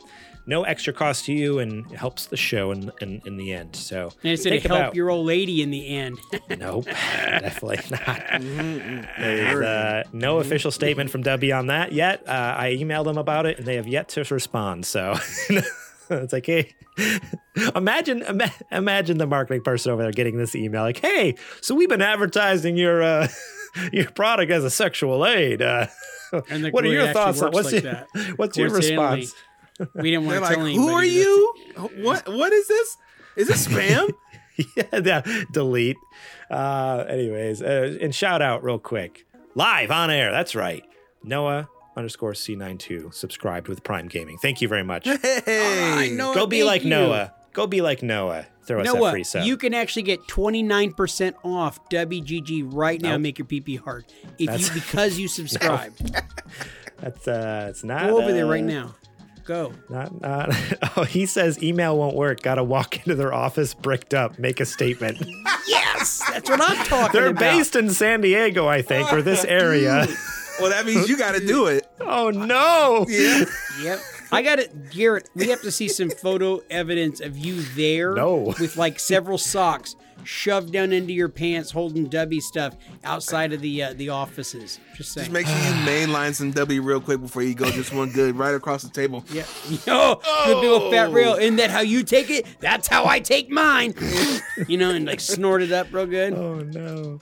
no 0.48 0.62
extra 0.64 0.92
cost 0.92 1.26
to 1.26 1.32
you, 1.32 1.58
and 1.58 1.90
it 1.92 1.96
helps 1.96 2.26
the 2.26 2.36
show 2.36 2.70
in, 2.72 2.90
in, 3.00 3.20
in 3.26 3.36
the 3.36 3.52
end. 3.52 3.76
So 3.76 4.12
And 4.24 4.32
it's 4.32 4.44
gonna 4.44 4.58
help 4.60 4.70
about- 4.80 4.94
your 4.96 5.10
old 5.10 5.26
lady 5.26 5.60
in 5.62 5.70
the 5.70 5.86
end. 5.96 6.18
Nope, 6.58 6.86
definitely 6.86 7.76
not. 7.90 8.00
Mm-hmm, 8.00 9.20
There's 9.22 9.64
uh, 9.66 10.02
no 10.12 10.38
official 10.38 10.70
statement 10.70 11.10
from 11.10 11.22
Dubby 11.22 11.56
on 11.56 11.66
that 11.66 11.92
yet. 11.92 12.26
Uh, 12.26 12.54
I 12.56 12.76
emailed 12.80 13.04
them 13.04 13.18
about 13.18 13.44
it, 13.46 13.58
and 13.58 13.66
they 13.66 13.76
have 13.76 13.86
yet 13.86 14.08
to 14.10 14.24
respond. 14.30 14.86
So 14.86 15.14
it's 16.22 16.32
like, 16.32 16.46
hey, 16.46 16.74
imagine, 17.76 18.22
ima- 18.22 18.52
imagine 18.72 19.18
the 19.18 19.26
marketing 19.26 19.62
person 19.62 19.92
over 19.92 20.02
there 20.02 20.12
getting 20.12 20.36
this 20.36 20.54
email, 20.54 20.82
like, 20.82 20.98
hey, 20.98 21.34
so 21.60 21.74
we've 21.74 21.88
been 21.88 22.02
advertising 22.02 22.76
your 22.76 23.02
uh, 23.02 23.28
your 23.92 24.10
product 24.10 24.50
as 24.52 24.64
a 24.64 24.70
sexual 24.70 25.26
aid. 25.26 25.62
Uh, 25.62 25.86
And 26.50 26.64
the 26.64 26.70
what 26.70 26.84
are 26.84 26.88
your 26.88 27.12
thoughts 27.12 27.40
on 27.40 27.52
what's 27.52 27.72
like 27.72 27.84
your 27.84 27.92
that. 27.92 28.08
what's 28.36 28.56
your 28.58 28.68
Coincidentally, 28.68 29.20
response? 29.20 29.92
We 29.94 30.10
didn't 30.10 30.26
They're 30.28 30.40
want 30.40 30.52
to 30.56 30.60
like, 30.62 30.74
tell 30.74 30.82
"Who 30.82 30.88
are 30.88 31.04
you? 31.04 31.54
What? 31.98 32.26
What 32.28 32.52
is 32.52 32.66
this? 32.66 32.96
Is 33.36 33.48
this 33.48 33.66
spam?" 33.68 34.10
yeah, 34.76 35.00
yeah, 35.04 35.42
delete. 35.52 35.96
Uh, 36.50 37.04
anyways, 37.08 37.62
uh, 37.62 37.98
and 38.00 38.14
shout 38.14 38.40
out 38.42 38.64
real 38.64 38.78
quick, 38.78 39.26
live 39.54 39.90
on 39.90 40.10
air. 40.10 40.30
That's 40.32 40.54
right, 40.54 40.82
Noah 41.22 41.68
underscore 41.96 42.32
C92 42.32 43.12
subscribed 43.14 43.68
with 43.68 43.82
Prime 43.82 44.08
Gaming. 44.08 44.38
Thank 44.38 44.60
you 44.60 44.68
very 44.68 44.84
much. 44.84 45.06
hey, 45.22 46.12
know 46.14 46.34
Go 46.34 46.46
be 46.46 46.58
Thank 46.58 46.66
like 46.66 46.84
you. 46.84 46.90
Noah. 46.90 47.32
Go 47.52 47.66
be 47.66 47.80
like 47.80 48.02
Noah. 48.02 48.46
Throw 48.66 48.80
us 48.82 48.92
that 48.92 49.10
free 49.12 49.24
sub. 49.24 49.44
you 49.46 49.56
can 49.56 49.72
actually 49.72 50.02
get 50.02 50.20
29% 50.28 51.34
off 51.44 51.88
WGG 51.88 52.68
right 52.74 53.00
now. 53.00 53.10
Nope. 53.10 53.14
and 53.14 53.22
Make 53.22 53.38
your 53.38 53.46
PP 53.46 53.78
hard 53.80 54.04
if 54.38 54.46
That's- 54.46 54.68
you 54.68 54.74
because 54.74 55.18
you 55.18 55.28
subscribe. 55.40 55.94
That's 56.98 57.28
uh, 57.28 57.66
it's 57.70 57.84
not. 57.84 58.08
Go 58.08 58.20
over 58.22 58.32
there 58.32 58.46
uh, 58.46 58.50
right 58.50 58.64
now. 58.64 58.94
Go. 59.44 59.72
Not, 59.88 60.20
not. 60.20 60.50
Oh, 60.96 61.04
he 61.04 61.24
says 61.24 61.62
email 61.62 61.96
won't 61.96 62.16
work. 62.16 62.42
Got 62.42 62.56
to 62.56 62.64
walk 62.64 62.96
into 62.98 63.14
their 63.14 63.32
office 63.32 63.74
bricked 63.74 64.12
up, 64.12 64.38
make 64.40 64.58
a 64.60 64.66
statement. 64.66 65.18
Yes, 65.68 66.20
that's 66.30 66.50
what 66.50 66.60
I'm 66.60 66.76
talking 66.86 66.98
about. 66.98 67.12
They're 67.12 67.32
based 67.32 67.76
in 67.76 67.90
San 67.90 68.22
Diego, 68.22 68.66
I 68.66 68.82
think, 68.82 69.12
or 69.12 69.22
this 69.22 69.44
area. 69.44 70.06
well, 70.60 70.70
that 70.70 70.84
means 70.84 71.08
you 71.08 71.16
got 71.16 71.34
to 71.36 71.46
do 71.46 71.66
it. 71.66 71.85
Oh 72.00 72.30
no! 72.30 73.06
Yeah. 73.08 73.44
Yep. 73.82 74.00
I 74.32 74.42
got 74.42 74.58
it, 74.58 74.90
Garrett. 74.90 75.30
We 75.34 75.48
have 75.48 75.62
to 75.62 75.70
see 75.70 75.88
some 75.88 76.10
photo 76.10 76.60
evidence 76.70 77.20
of 77.20 77.36
you 77.36 77.62
there. 77.62 78.14
No. 78.14 78.54
With 78.58 78.76
like 78.76 78.98
several 78.98 79.38
socks 79.38 79.96
shoved 80.24 80.72
down 80.72 80.92
into 80.92 81.12
your 81.12 81.28
pants, 81.28 81.70
holding 81.70 82.08
Dubby 82.08 82.40
stuff 82.40 82.74
outside 83.04 83.52
of 83.52 83.60
the 83.60 83.82
uh, 83.82 83.92
the 83.94 84.08
offices. 84.10 84.80
Just 84.96 85.12
saying. 85.12 85.26
Just 85.26 85.32
make 85.32 85.46
sure 85.46 85.56
you 85.56 85.62
mainline 85.86 86.34
some 86.34 86.52
Dubby 86.52 86.84
real 86.84 87.00
quick 87.00 87.20
before 87.20 87.42
you 87.42 87.54
go. 87.54 87.70
Just 87.70 87.92
one 87.92 88.10
good 88.10 88.36
right 88.36 88.54
across 88.54 88.82
the 88.82 88.90
table. 88.90 89.24
Yeah. 89.30 89.44
Yo, 89.86 90.20
good 90.44 90.60
big 90.60 90.70
old 90.70 90.92
fat 90.92 91.12
rail. 91.12 91.34
Isn't 91.34 91.56
that 91.56 91.70
how 91.70 91.80
you 91.80 92.02
take 92.02 92.30
it? 92.30 92.46
That's 92.60 92.88
how 92.88 93.06
I 93.06 93.20
take 93.20 93.50
mine. 93.50 93.94
you 94.68 94.76
know, 94.76 94.90
and 94.90 95.06
like 95.06 95.20
snort 95.20 95.62
it 95.62 95.72
up 95.72 95.92
real 95.92 96.06
good. 96.06 96.34
Oh 96.34 96.60
no. 96.60 97.20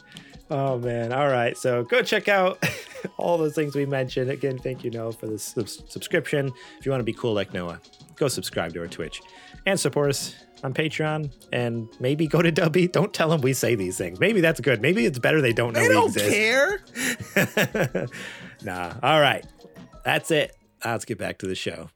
Oh 0.51 0.79
man. 0.79 1.13
All 1.13 1.29
right. 1.29 1.57
So 1.57 1.85
go 1.85 2.03
check 2.03 2.29
out 2.29 2.63
all 3.17 3.39
those 3.39 3.55
things 3.55 3.75
we 3.75 3.87
mentioned. 3.87 4.31
Again, 4.31 4.59
thank 4.59 4.85
you, 4.85 4.91
Noah, 4.91 5.13
for 5.13 5.27
this 5.27 5.43
subs- 5.43 5.83
subscription. 5.89 6.53
If 6.79 6.85
you 6.87 6.91
want 6.93 7.01
to 7.01 7.05
be 7.05 7.15
cool 7.15 7.33
like 7.33 7.55
Noah, 7.55 7.81
go 8.17 8.29
subscribe 8.29 8.73
to 8.75 8.81
our 8.81 8.87
Twitch 8.89 9.23
and 9.67 9.81
support 9.81 10.11
us 10.11 10.35
on 10.63 10.75
Patreon. 10.75 11.33
And 11.53 11.89
maybe 11.99 12.27
go 12.27 12.43
to 12.43 12.53
Dubby. 12.53 12.91
Don't 12.93 13.13
tell 13.13 13.31
them 13.31 13.41
we 13.41 13.53
say 13.55 13.75
these 13.75 13.97
things. 13.97 14.21
Maybe 14.21 14.41
that's 14.43 14.61
good. 14.61 14.83
Maybe 14.83 15.07
it's 15.07 15.19
better 15.19 15.41
they 15.41 15.53
don't 15.55 15.73
know 15.73 15.81
They 15.81 15.89
don't 15.89 16.07
exist. 16.17 16.31
care. 16.31 18.07
nah. 18.63 18.95
All 19.03 19.21
right. 19.21 19.45
That's 20.05 20.31
it. 20.31 20.55
Let's 20.85 21.05
get 21.07 21.17
back 21.19 21.39
to 21.39 21.47
the 21.47 21.55
show. 21.55 21.89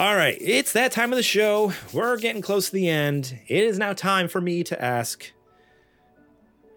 All 0.00 0.16
right, 0.16 0.38
it's 0.40 0.72
that 0.72 0.92
time 0.92 1.12
of 1.12 1.18
the 1.18 1.22
show. 1.22 1.74
We're 1.92 2.16
getting 2.16 2.40
close 2.40 2.70
to 2.70 2.72
the 2.72 2.88
end. 2.88 3.38
It 3.48 3.64
is 3.64 3.78
now 3.78 3.92
time 3.92 4.28
for 4.28 4.40
me 4.40 4.64
to 4.64 4.82
ask 4.82 5.30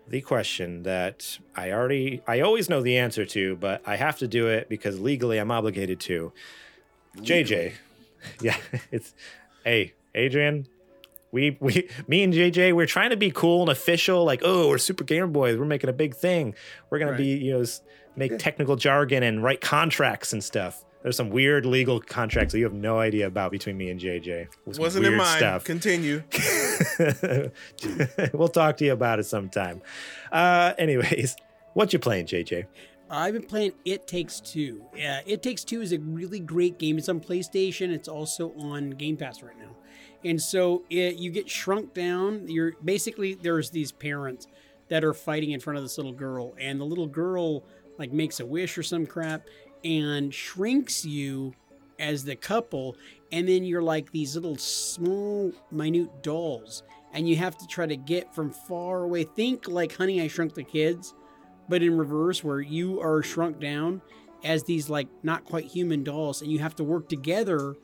the 0.09 0.19
question 0.19 0.83
that 0.83 1.39
I 1.55 1.71
already 1.71 2.21
I 2.27 2.41
always 2.41 2.67
know 2.67 2.81
the 2.81 2.97
answer 2.97 3.25
to, 3.27 3.55
but 3.55 3.81
I 3.85 3.95
have 3.95 4.17
to 4.17 4.27
do 4.27 4.47
it 4.47 4.67
because 4.67 4.99
legally 4.99 5.37
I'm 5.37 5.51
obligated 5.51 6.01
to. 6.01 6.33
JJ. 7.15 7.71
Yeah, 8.41 8.57
it's 8.91 9.13
hey, 9.63 9.93
Adrian. 10.13 10.67
We 11.31 11.55
we 11.61 11.89
me 12.09 12.23
and 12.23 12.33
JJ 12.33 12.73
we're 12.73 12.85
trying 12.87 13.11
to 13.11 13.17
be 13.17 13.31
cool 13.31 13.61
and 13.61 13.69
official 13.69 14.25
like, 14.25 14.41
"Oh, 14.43 14.67
we're 14.67 14.77
Super 14.77 15.05
Gamer 15.05 15.27
Boys. 15.27 15.57
We're 15.57 15.63
making 15.63 15.89
a 15.89 15.93
big 15.93 16.13
thing. 16.13 16.55
We're 16.89 16.99
going 16.99 17.13
to 17.13 17.17
be, 17.17 17.37
you 17.37 17.57
know, 17.57 17.65
make 18.17 18.37
technical 18.37 18.75
jargon 18.75 19.23
and 19.23 19.41
write 19.41 19.61
contracts 19.61 20.33
and 20.33 20.43
stuff." 20.43 20.83
There's 21.03 21.17
some 21.17 21.29
weird 21.29 21.65
legal 21.65 21.99
contracts 21.99 22.53
that 22.53 22.59
you 22.59 22.65
have 22.65 22.73
no 22.73 22.99
idea 22.99 23.27
about 23.27 23.51
between 23.51 23.77
me 23.77 23.89
and 23.89 23.99
JJ. 23.99 24.47
Some 24.71 24.81
Wasn't 24.81 25.05
in 25.05 25.11
weird 25.11 25.21
mine. 25.21 25.37
stuff. 25.37 25.63
Continue. 25.65 26.23
we'll 28.33 28.47
talk 28.47 28.77
to 28.77 28.85
you 28.85 28.93
about 28.93 29.19
it 29.19 29.25
sometime. 29.25 29.81
Uh, 30.31 30.73
anyways, 30.77 31.35
what 31.73 31.91
you 31.91 31.99
playing, 31.99 32.25
JJ? 32.25 32.65
I've 33.09 33.33
been 33.33 33.43
playing 33.43 33.73
It 33.85 34.07
Takes 34.07 34.39
Two. 34.39 34.85
Yeah, 34.95 35.21
It 35.25 35.43
Takes 35.43 35.63
Two 35.63 35.81
is 35.81 35.91
a 35.91 35.99
really 35.99 36.39
great 36.39 36.79
game. 36.79 36.97
It's 36.97 37.09
on 37.09 37.19
PlayStation. 37.19 37.91
It's 37.91 38.07
also 38.07 38.53
on 38.57 38.91
Game 38.91 39.17
Pass 39.17 39.43
right 39.43 39.57
now. 39.59 39.75
And 40.25 40.41
so 40.41 40.83
it, 40.89 41.17
you 41.17 41.31
get 41.31 41.49
shrunk 41.49 41.93
down. 41.93 42.47
You're 42.47 42.73
basically 42.83 43.33
there's 43.33 43.71
these 43.71 43.91
parents 43.91 44.47
that 44.87 45.03
are 45.03 45.13
fighting 45.13 45.51
in 45.51 45.59
front 45.59 45.77
of 45.77 45.83
this 45.83 45.97
little 45.97 46.13
girl, 46.13 46.55
and 46.57 46.79
the 46.79 46.85
little 46.85 47.07
girl 47.07 47.65
like 47.99 48.11
makes 48.11 48.39
a 48.39 48.45
wish 48.45 48.77
or 48.77 48.83
some 48.83 49.05
crap 49.05 49.43
and 49.83 50.33
shrinks 50.33 51.05
you 51.05 51.53
as 51.99 52.25
the 52.25 52.35
couple, 52.35 52.97
and 53.31 53.47
then 53.47 53.63
you're 53.63 53.81
like 53.81 54.11
these 54.11 54.35
little 54.35 54.57
small, 54.57 55.51
minute 55.71 56.23
dolls, 56.23 56.83
and 57.13 57.27
you 57.27 57.35
have 57.35 57.57
to 57.57 57.67
try 57.67 57.85
to 57.85 57.95
get 57.95 58.33
from 58.33 58.51
far 58.51 59.03
away. 59.03 59.23
Think 59.23 59.67
like 59.67 59.95
Honey, 59.95 60.21
I 60.21 60.27
Shrunk 60.27 60.53
the 60.53 60.63
Kids 60.63 61.13
but 61.69 61.83
in 61.83 61.97
reverse 61.97 62.43
where 62.43 62.61
you 62.61 63.01
are 63.01 63.21
shrunk 63.23 63.59
down 63.59 64.01
as 64.43 64.63
these 64.63 64.89
like 64.89 65.07
not 65.23 65.45
quite 65.45 65.65
human 65.65 66.03
dolls 66.03 66.41
and 66.41 66.51
you 66.51 66.59
have 66.59 66.75
to 66.75 66.83
work 66.83 67.07
together 67.07 67.75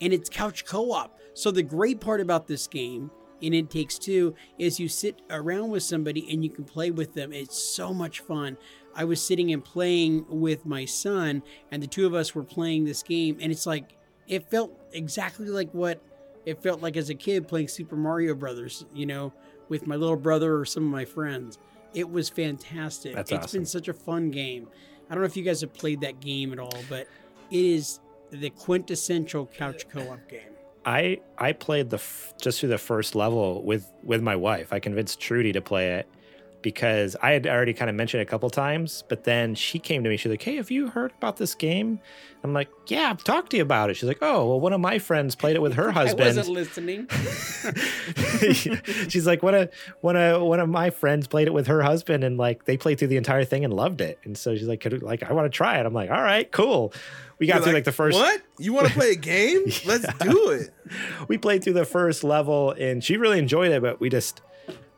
and 0.00 0.12
it's 0.12 0.30
couch 0.30 0.64
co-op. 0.64 1.18
So 1.34 1.50
the 1.50 1.62
great 1.62 2.00
part 2.00 2.20
about 2.20 2.46
this 2.46 2.66
game 2.66 3.10
and 3.42 3.54
it 3.54 3.70
takes 3.70 3.98
two 3.98 4.34
is 4.58 4.80
you 4.80 4.88
sit 4.88 5.20
around 5.30 5.70
with 5.70 5.82
somebody 5.82 6.32
and 6.32 6.42
you 6.42 6.50
can 6.50 6.64
play 6.64 6.90
with 6.90 7.14
them. 7.14 7.32
It's 7.32 7.58
so 7.58 7.92
much 7.92 8.20
fun 8.20 8.56
i 8.98 9.04
was 9.04 9.22
sitting 9.24 9.52
and 9.52 9.64
playing 9.64 10.26
with 10.28 10.66
my 10.66 10.84
son 10.84 11.42
and 11.70 11.82
the 11.82 11.86
two 11.86 12.04
of 12.06 12.12
us 12.12 12.34
were 12.34 12.44
playing 12.44 12.84
this 12.84 13.02
game 13.02 13.38
and 13.40 13.50
it's 13.50 13.64
like 13.64 13.96
it 14.26 14.44
felt 14.50 14.70
exactly 14.92 15.46
like 15.48 15.72
what 15.72 16.02
it 16.44 16.62
felt 16.62 16.82
like 16.82 16.96
as 16.98 17.08
a 17.08 17.14
kid 17.14 17.48
playing 17.48 17.68
super 17.68 17.96
mario 17.96 18.34
brothers 18.34 18.84
you 18.92 19.06
know 19.06 19.32
with 19.70 19.86
my 19.86 19.96
little 19.96 20.16
brother 20.16 20.58
or 20.58 20.64
some 20.66 20.84
of 20.84 20.90
my 20.90 21.04
friends 21.06 21.58
it 21.94 22.08
was 22.08 22.28
fantastic. 22.28 23.14
That's 23.14 23.32
It's 23.32 23.44
awesome. 23.46 23.60
been 23.60 23.66
such 23.66 23.88
a 23.88 23.94
fun 23.94 24.30
game. 24.30 24.68
I 25.08 25.14
don't 25.14 25.22
know 25.22 25.26
if 25.26 25.38
you 25.38 25.42
guys 25.42 25.62
have 25.62 25.72
played 25.72 26.02
that 26.02 26.20
game 26.20 26.52
at 26.52 26.58
all, 26.58 26.78
but 26.86 27.08
it 27.50 27.64
is 27.64 28.00
the 28.30 28.50
quintessential 28.50 29.46
couch 29.46 29.88
co-op 29.88 30.28
game. 30.28 30.52
I 30.84 31.20
I 31.38 31.52
played 31.52 31.88
the 31.88 31.96
f- 31.96 32.34
just 32.40 32.60
through 32.60 32.68
the 32.68 32.78
first 32.78 33.14
level 33.14 33.62
with 33.64 33.90
with 34.02 34.20
my 34.22 34.36
wife. 34.36 34.70
I 34.70 34.80
convinced 34.80 35.18
Trudy 35.18 35.50
to 35.52 35.62
play 35.62 35.94
it, 35.94 36.06
because 36.62 37.16
I 37.22 37.32
had 37.32 37.46
already 37.46 37.72
kind 37.72 37.88
of 37.88 37.96
mentioned 37.96 38.20
it 38.20 38.28
a 38.28 38.30
couple 38.30 38.50
times, 38.50 39.04
but 39.08 39.24
then 39.24 39.54
she 39.54 39.78
came 39.78 40.04
to 40.04 40.10
me. 40.10 40.16
She's 40.16 40.30
like, 40.30 40.42
"Hey, 40.42 40.56
have 40.56 40.70
you 40.70 40.88
heard 40.88 41.12
about 41.18 41.36
this 41.36 41.54
game?" 41.54 42.00
I'm 42.44 42.52
like, 42.52 42.68
"Yeah, 42.86 43.10
I've 43.10 43.24
talked 43.24 43.50
to 43.50 43.56
you 43.56 43.62
about 43.62 43.90
it." 43.90 43.94
She's 43.94 44.08
like, 44.08 44.22
"Oh, 44.22 44.48
well, 44.48 44.60
one 44.60 44.72
of 44.72 44.80
my 44.80 44.98
friends 44.98 45.34
played 45.34 45.56
it 45.56 45.62
with 45.62 45.74
her 45.74 45.88
I 45.90 45.92
husband." 45.92 46.36
wasn't 46.36 46.48
listening. 46.48 47.08
She's 49.08 49.26
like, 49.26 49.42
one 49.42 49.54
of 49.54 49.70
one 50.00 50.16
of 50.16 50.42
one 50.42 50.60
of 50.60 50.68
my 50.68 50.90
friends 50.90 51.26
played 51.26 51.46
it 51.46 51.52
with 51.52 51.66
her 51.66 51.82
husband, 51.82 52.24
and 52.24 52.36
like 52.36 52.64
they 52.64 52.76
played 52.76 52.98
through 52.98 53.08
the 53.08 53.16
entire 53.16 53.44
thing 53.44 53.64
and 53.64 53.72
loved 53.72 54.00
it. 54.00 54.18
And 54.24 54.36
so 54.36 54.56
she's 54.56 54.68
like, 54.68 54.80
Could, 54.80 55.02
like 55.02 55.22
I 55.22 55.32
want 55.32 55.46
to 55.46 55.56
try 55.56 55.78
it. 55.78 55.86
I'm 55.86 55.94
like, 55.94 56.10
all 56.10 56.22
right, 56.22 56.50
cool. 56.50 56.92
We 57.38 57.46
got 57.46 57.56
You're 57.56 57.64
through 57.64 57.72
like, 57.74 57.84
the 57.84 57.92
first. 57.92 58.18
What? 58.18 58.42
You 58.58 58.72
want 58.72 58.88
to 58.88 58.92
play 58.92 59.12
a 59.12 59.16
game? 59.16 59.64
Let's 59.86 60.12
do 60.18 60.50
it. 60.50 60.70
We 61.28 61.38
played 61.38 61.62
through 61.62 61.74
the 61.74 61.84
first 61.84 62.24
level, 62.24 62.72
and 62.72 63.02
she 63.02 63.16
really 63.16 63.38
enjoyed 63.38 63.70
it. 63.70 63.80
But 63.80 64.00
we 64.00 64.08
just 64.08 64.42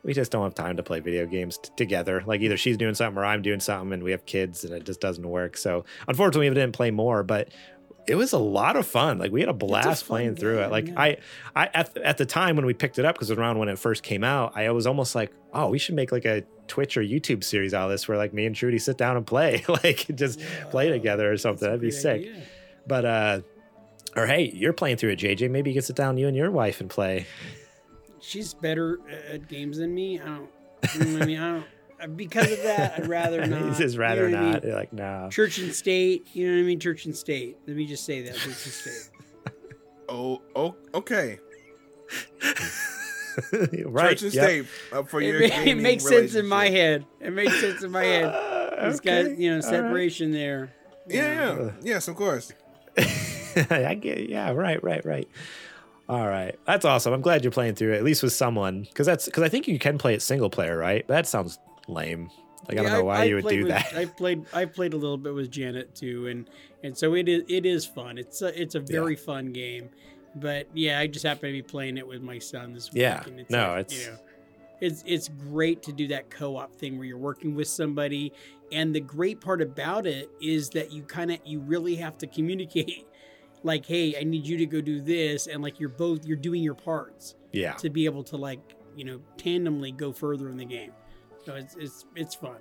we 0.03 0.15
just 0.15 0.33
don't 0.33 0.45
have 0.45 0.55
time 0.55 0.77
to 0.77 0.83
play 0.83 1.01
video 1.01 1.27
games 1.27 1.59
t- 1.59 1.71
together. 1.77 2.23
Like 2.27 2.41
either 2.41 2.57
she's 2.57 2.77
doing 2.77 2.95
something 2.95 3.21
or 3.21 3.25
I'm 3.25 3.43
doing 3.43 3.61
something, 3.61 3.93
and 3.93 4.03
we 4.03 4.13
have 4.13 4.25
kids, 4.27 4.65
and 4.65 4.75
it 4.75 4.85
just 4.85 5.01
doesn't 5.01 5.29
work. 5.29 5.57
So 5.57 5.85
unfortunately, 6.09 6.49
we 6.49 6.55
didn't 6.55 6.75
play 6.75 6.91
more, 6.91 7.23
but. 7.23 7.49
It 8.07 8.15
was 8.17 8.33
a 8.33 8.39
lot 8.39 8.75
of 8.75 8.87
fun. 8.87 9.19
Like 9.19 9.31
we 9.31 9.39
had 9.39 9.51
a 9.51 9.53
blast 9.53 10.05
fun 10.05 10.17
playing 10.17 10.35
through 10.35 10.61
it. 10.61 10.71
Like 10.73 10.89
yeah. 10.89 11.01
I, 11.01 11.17
I 11.55 11.67
at, 11.75 11.97
at 11.99 12.19
the 12.19 12.27
time 12.27 12.57
when 12.57 12.65
we 12.67 12.75
picked 12.75 12.99
it 12.99 13.05
up, 13.05 13.15
because 13.15 13.31
it 13.31 13.35
was 13.35 13.39
around 13.39 13.59
when 13.59 13.69
it 13.69 13.79
first 13.79 14.03
came 14.03 14.25
out, 14.25 14.57
I 14.57 14.69
was 14.71 14.87
almost 14.87 15.15
like, 15.15 15.33
oh, 15.53 15.69
we 15.69 15.79
should 15.79 15.95
make 15.95 16.11
like 16.11 16.25
a 16.25 16.43
Twitch 16.67 16.97
or 16.97 17.03
YouTube 17.03 17.45
series 17.45 17.73
out 17.73 17.85
of 17.85 17.91
this, 17.91 18.09
where 18.09 18.17
like 18.17 18.33
me 18.33 18.47
and 18.47 18.57
Trudy 18.57 18.79
sit 18.79 18.97
down 18.97 19.17
and 19.17 19.25
play, 19.25 19.63
like 19.69 20.07
just 20.15 20.41
play 20.71 20.89
together 20.89 21.31
or 21.31 21.37
something. 21.37 21.69
That'd 21.69 21.83
be 21.83 21.93
sick. 21.93 22.23
idea. 22.23 22.43
But 22.87 23.05
uh, 23.05 23.41
or 24.17 24.27
hey, 24.27 24.51
you're 24.53 24.73
playing 24.73 24.97
through 24.97 25.11
it, 25.11 25.21
JJ. 25.21 25.51
Maybe 25.51 25.71
you 25.71 25.75
can 25.75 25.83
sit 25.83 25.95
down, 25.95 26.17
you 26.17 26.27
and 26.27 26.37
your 26.37 26.51
wife, 26.51 26.81
and 26.81 26.91
play. 26.91 27.27
She's 28.21 28.55
better 28.55 28.99
at 29.31 29.49
games 29.49 29.79
than 29.79 29.95
me. 29.95 30.21
I 30.21 30.25
don't. 30.25 30.51
I 31.21 31.25
mean, 31.27 31.39
I 31.39 31.51
don't. 31.53 32.17
Because 32.17 32.51
of 32.51 32.63
that, 32.63 32.95
I'd 32.99 33.09
rather 33.09 33.47
not. 33.47 33.63
He's 33.69 33.79
just 33.79 33.95
you 33.95 34.01
rather 34.01 34.29
know 34.29 34.37
what 34.37 34.41
I 34.41 34.45
mean? 34.45 34.53
not. 34.53 34.65
You're 34.65 34.75
like, 34.75 34.93
no. 34.93 35.29
Church 35.31 35.59
and 35.59 35.75
state. 35.75 36.29
You 36.33 36.49
know 36.49 36.55
what 36.55 36.61
I 36.61 36.65
mean? 36.65 36.81
Church 36.81 37.05
and 37.05 37.17
state. 37.17 37.59
Let 37.67 37.77
me 37.77 37.87
just 37.87 38.05
say 38.05 38.23
that. 38.23 38.35
Church 38.35 38.45
and 38.47 38.55
state. 38.57 39.11
Oh, 40.13 40.43
oh, 40.57 40.75
okay. 40.93 41.39
right. 43.85 44.11
Church 44.11 44.23
and 44.23 44.35
yep. 44.35 44.45
state 44.45 44.67
uh, 44.93 45.05
for 45.05 45.21
your. 45.21 45.41
It, 45.41 45.51
ma- 45.51 45.63
it 45.63 45.75
makes 45.77 46.05
sense 46.05 46.35
in 46.35 46.47
my 46.47 46.69
head. 46.69 47.07
It 47.21 47.31
makes 47.33 47.61
sense 47.61 47.85
in 47.85 47.93
my 47.93 48.03
head. 48.05 48.25
Uh, 48.25 48.89
It's 48.89 48.99
got 48.99 49.39
you 49.39 49.51
know 49.51 49.57
all 49.59 49.63
right. 49.63 49.71
separation 49.71 50.33
there. 50.33 50.73
Yeah, 51.07 51.57
yeah, 51.59 51.71
yes, 51.83 52.09
of 52.09 52.17
course. 52.17 52.53
I 52.99 53.95
get. 54.01 54.29
Yeah. 54.29 54.51
Right. 54.51 54.83
Right. 54.83 55.05
Right. 55.05 55.29
All 56.11 56.27
right. 56.29 56.59
That's 56.67 56.85
awesome. 56.85 57.13
I'm 57.13 57.21
glad 57.21 57.45
you're 57.45 57.53
playing 57.53 57.77
through 57.77 57.93
it 57.93 57.99
at 57.99 58.03
least 58.05 58.23
with 58.23 58.33
someone, 58.33 58.83
because 58.83 59.07
that's 59.07 59.27
because 59.27 59.45
I 59.45 59.49
think 59.49 59.69
you 59.69 59.79
can 59.79 59.97
play 59.97 60.13
it 60.15 60.23
single 60.23 60.51
player, 60.51 60.77
right? 60.77 61.07
That 61.07 61.27
sounds 61.29 61.59
lame. 61.87 62.31
Like 62.69 62.79
I 62.79 62.83
don't 62.83 62.93
know 62.93 63.05
why 63.05 63.21
I 63.21 63.25
you 63.25 63.37
would 63.37 63.47
do 63.49 63.61
with- 63.61 63.69
that. 63.69 63.95
I 63.95 64.07
played 64.07 64.45
I 64.53 64.65
played 64.65 64.93
a 64.93 64.97
little 64.97 65.17
bit 65.19 65.35
with 65.35 65.51
Janet 65.53 65.95
too, 65.95 66.27
and 66.27 66.51
and 66.83 66.97
so 66.99 67.15
it 67.15 67.29
is 67.29 67.45
it 67.49 67.65
is 67.65 67.87
fun. 67.87 68.19
It's 68.19 68.43
a 68.43 68.61
it's 68.61 68.75
a 68.75 68.81
very 68.81 69.15
fun 69.15 69.53
game, 69.53 69.89
but 70.35 70.67
yeah, 70.75 70.99
I 70.99 71.07
just 71.07 71.25
happen 71.25 71.49
to 71.49 71.53
be 71.53 71.63
playing 71.63 71.97
it 71.97 72.07
with 72.07 72.23
my 72.23 72.39
son 72.41 72.73
this 72.73 72.93
week. 72.93 73.03
Yeah. 73.03 73.23
and 73.27 73.47
No, 73.49 73.69
like, 73.69 73.81
it's- 73.87 74.01
you 74.07 74.13
know, 74.13 74.19
it's 74.81 75.05
it's 75.07 75.29
great 75.29 75.83
to 75.85 75.93
do 75.93 76.09
that 76.09 76.29
co-op 76.31 76.75
thing 76.75 76.97
where 76.99 77.07
you're 77.07 77.19
working 77.19 77.55
with 77.55 77.69
somebody, 77.69 78.33
and 78.73 78.93
the 78.95 79.01
great 79.01 79.41
part 79.41 79.63
about 79.63 80.07
it 80.07 80.29
is 80.43 80.71
that 80.71 80.91
you 80.93 81.03
kind 81.05 81.31
of 81.31 81.39
you 81.45 81.61
really 81.61 81.95
have 81.97 82.19
to 82.19 82.27
communicate. 82.27 83.07
Like, 83.63 83.85
hey, 83.85 84.17
I 84.19 84.25
need 84.25 84.47
you 84.47 84.57
to 84.59 84.67
go 84.67 84.81
do 84.81 85.01
this, 85.01 85.47
and 85.47 85.63
like 85.63 85.79
you're 85.81 85.91
both 85.91 86.25
you're 86.25 86.37
doing 86.37 86.63
your 86.63 86.75
parts 86.75 87.35
yeah. 87.53 87.75
to 87.75 87.91
be 87.91 88.05
able 88.07 88.25
to 88.25 88.37
like 88.37 88.61
you 88.97 89.05
know 89.05 89.21
tandemly 89.37 89.97
go 89.97 90.13
further 90.13 90.49
in 90.49 90.57
the 90.57 90.65
game. 90.65 90.93
So 91.45 91.55
it's 91.55 91.77
it's 91.77 92.07
it's 92.17 92.35
fun. 92.35 92.57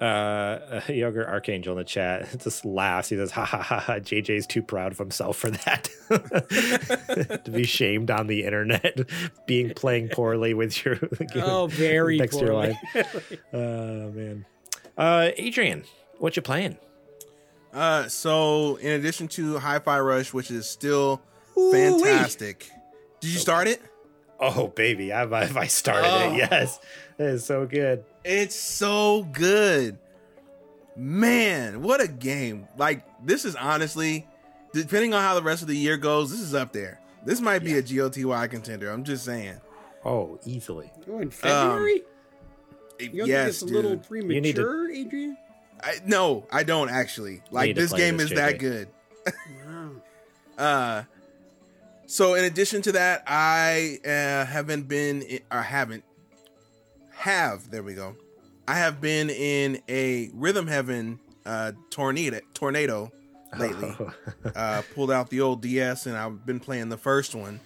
uh, 0.00 0.80
Yogurt 0.88 1.28
Archangel 1.28 1.72
in 1.72 1.78
the 1.78 1.84
chat 1.84 2.28
just 2.42 2.64
laughs. 2.64 3.08
He 3.08 3.16
says, 3.16 3.30
"Ha 3.32 3.44
ha 3.44 3.62
ha! 3.62 3.78
ha 3.78 3.94
JJ's 3.94 4.46
too 4.46 4.62
proud 4.62 4.92
of 4.92 4.98
himself 4.98 5.36
for 5.36 5.50
that. 5.50 5.88
to 7.44 7.50
be 7.50 7.64
shamed 7.64 8.10
on 8.10 8.26
the 8.26 8.44
internet, 8.44 9.00
being 9.46 9.72
playing 9.74 10.08
poorly 10.08 10.54
with 10.54 10.84
your 10.84 10.98
Oh, 11.36 11.66
very 11.66 12.18
next 12.18 12.36
to 12.36 12.44
your 12.44 12.54
life. 12.54 12.76
Oh 13.52 14.10
man, 14.10 14.44
uh, 14.96 15.30
Adrian, 15.36 15.84
what 16.18 16.36
you 16.36 16.42
playing? 16.42 16.78
Uh, 17.76 18.08
so 18.08 18.76
in 18.76 18.92
addition 18.92 19.28
to 19.28 19.58
Hi-Fi 19.58 20.00
Rush, 20.00 20.32
which 20.32 20.50
is 20.50 20.66
still 20.68 21.20
Ooh-wee. 21.58 21.72
fantastic, 21.72 22.70
did 23.20 23.30
you 23.30 23.38
start 23.38 23.68
it? 23.68 23.82
Oh 24.40 24.68
baby, 24.68 25.12
I've, 25.12 25.32
I've 25.32 25.70
started 25.70 26.08
Oh. 26.08 26.32
it. 26.32 26.36
Yes, 26.38 26.78
it 27.18 27.24
is 27.26 27.44
so 27.44 27.66
good. 27.66 28.04
It's 28.24 28.54
so 28.56 29.24
good. 29.32 29.98
Man, 30.96 31.82
what 31.82 32.00
a 32.00 32.08
game. 32.08 32.66
Like, 32.78 33.04
this 33.24 33.44
is 33.44 33.54
honestly, 33.54 34.26
depending 34.72 35.12
on 35.12 35.22
how 35.22 35.34
the 35.34 35.42
rest 35.42 35.60
of 35.62 35.68
the 35.68 35.76
year 35.76 35.98
goes, 35.98 36.30
this 36.30 36.40
is 36.40 36.54
up 36.54 36.72
there. 36.72 37.00
This 37.24 37.40
might 37.40 37.62
be 37.62 37.74
a 37.76 37.82
GOTY 37.82 38.48
contender. 38.48 38.90
I'm 38.90 39.04
just 39.04 39.24
saying. 39.24 39.60
Oh, 40.04 40.38
easily. 40.46 40.90
Oh, 41.10 41.18
in 41.18 41.30
February? 41.30 42.02
you 42.98 43.08
don't 43.10 43.20
Um, 43.22 43.26
yes, 43.26 43.44
think 43.44 43.48
it's 43.48 43.62
a 43.62 43.66
little 43.66 43.96
dude. 43.96 44.32
You 44.32 44.40
need 44.40 44.56
to- 44.56 44.88
Adrian? 44.94 45.36
I, 45.82 45.96
no, 46.04 46.46
I 46.50 46.62
don't 46.62 46.90
actually. 46.90 47.42
Like, 47.50 47.76
this 47.76 47.92
game 47.92 48.16
this, 48.16 48.30
is 48.30 48.36
that 48.36 48.58
good. 48.58 48.88
Uh, 50.58 51.02
so 52.06 52.32
in 52.32 52.44
addition 52.44 52.80
to 52.80 52.92
that, 52.92 53.24
I 53.26 53.98
uh, 54.02 54.46
haven't 54.46 54.88
been 54.88 55.20
in, 55.20 55.40
or 55.52 55.60
haven't 55.60 56.02
have 57.16 57.70
there 57.70 57.82
we 57.82 57.94
go. 57.94 58.16
I 58.68 58.74
have 58.76 59.00
been 59.00 59.30
in 59.30 59.82
a 59.88 60.30
Rhythm 60.32 60.66
Heaven 60.66 61.18
uh, 61.44 61.72
tornado 61.90 62.40
tornado 62.54 63.12
lately. 63.58 63.96
uh, 64.54 64.82
pulled 64.94 65.10
out 65.10 65.30
the 65.30 65.40
old 65.40 65.62
DS 65.62 66.06
and 66.06 66.16
I've 66.16 66.44
been 66.44 66.60
playing 66.60 66.88
the 66.88 66.96
first 66.96 67.34
one, 67.34 67.60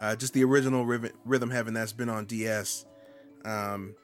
uh, 0.00 0.16
just 0.16 0.34
the 0.34 0.44
original 0.44 0.84
Rhythm, 0.84 1.10
Rhythm 1.24 1.50
Heaven 1.50 1.74
that's 1.74 1.92
been 1.92 2.08
on 2.08 2.26
DS. 2.26 2.84
Um, 3.44 3.94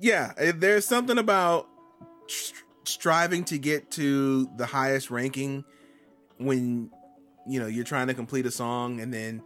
yeah, 0.00 0.32
eh, 0.36 0.52
there's 0.54 0.86
something 0.86 1.18
about 1.18 1.68
str- 2.30 2.64
striving 2.84 3.44
to 3.44 3.58
get 3.58 3.90
to 3.92 4.48
the 4.56 4.66
highest 4.66 5.10
ranking 5.10 5.64
when 6.38 6.90
you 7.46 7.60
know 7.60 7.66
you're 7.66 7.84
trying 7.84 8.06
to 8.06 8.14
complete 8.14 8.46
a 8.46 8.50
song 8.50 9.00
and 9.00 9.12
then 9.12 9.42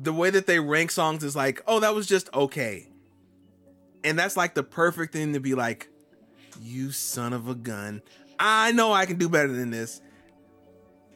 the 0.00 0.12
way 0.12 0.30
that 0.30 0.46
they 0.46 0.58
rank 0.58 0.90
songs 0.90 1.22
is 1.22 1.36
like 1.36 1.62
oh 1.66 1.80
that 1.80 1.94
was 1.94 2.06
just 2.06 2.32
okay. 2.34 2.88
And 4.04 4.18
that's 4.18 4.36
like 4.36 4.54
the 4.54 4.64
perfect 4.64 5.12
thing 5.12 5.32
to 5.34 5.40
be 5.40 5.54
like 5.54 5.88
you 6.60 6.90
son 6.90 7.32
of 7.32 7.48
a 7.48 7.54
gun. 7.54 8.02
I 8.38 8.72
know 8.72 8.92
i 8.92 9.06
can 9.06 9.16
do 9.18 9.28
better 9.28 9.52
than 9.52 9.70
this. 9.70 10.00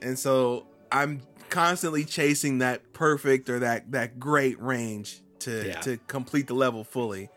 And 0.02 0.18
so 0.18 0.66
i'm 0.92 1.22
constantly 1.48 2.04
chasing 2.04 2.58
that 2.58 2.92
perfect 2.92 3.48
or 3.50 3.58
that 3.60 3.90
that 3.92 4.18
great 4.20 4.60
range 4.60 5.20
to 5.40 5.66
Yeah. 5.68 5.80
to 5.80 5.96
complete 6.06 6.46
the 6.46 6.54
level 6.54 6.84
fully 6.84 7.28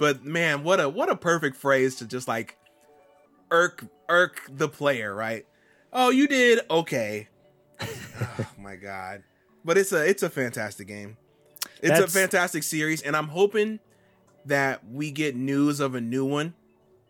but 0.00 0.24
man 0.24 0.64
what 0.64 0.80
a 0.80 0.88
what 0.88 1.08
a 1.08 1.14
perfect 1.14 1.56
phrase 1.56 1.94
to 1.96 2.06
just 2.06 2.26
like 2.26 2.58
irk 3.52 3.84
irk 4.08 4.40
the 4.50 4.68
player 4.68 5.14
right? 5.14 5.46
Oh 5.92 6.10
you 6.10 6.26
did? 6.26 6.60
Okay. 6.68 7.28
Oh 8.38 8.46
my 8.58 8.76
god. 8.76 9.22
But 9.64 9.78
it's 9.78 9.92
a 9.92 10.04
it's 10.08 10.22
a 10.22 10.30
fantastic 10.30 10.86
game. 10.88 11.16
It's 11.80 11.88
That's- 11.90 12.04
a 12.04 12.18
fantastic 12.18 12.62
series 12.64 13.00
and 13.02 13.16
i'm 13.16 13.28
hoping 13.28 13.78
that 14.46 14.86
we 14.90 15.10
get 15.10 15.36
news 15.36 15.80
of 15.80 15.94
a 15.94 16.00
new 16.00 16.24
one 16.24 16.54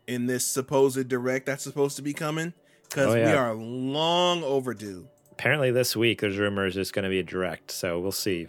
in 0.07 0.27
this 0.27 0.45
supposed 0.45 1.07
direct 1.07 1.45
that's 1.45 1.63
supposed 1.63 1.95
to 1.95 2.01
be 2.01 2.13
coming 2.13 2.53
because 2.83 3.07
Oh, 3.07 3.13
we 3.15 3.21
are 3.31 3.53
long 3.55 4.43
overdue. 4.43 5.07
Apparently, 5.31 5.71
this 5.71 5.95
week 5.95 6.19
there's 6.21 6.37
rumors 6.37 6.75
it's 6.77 6.91
going 6.91 7.03
to 7.03 7.09
be 7.09 7.19
a 7.19 7.23
direct, 7.23 7.71
so 7.71 7.99
we'll 7.99 8.11
see. 8.11 8.47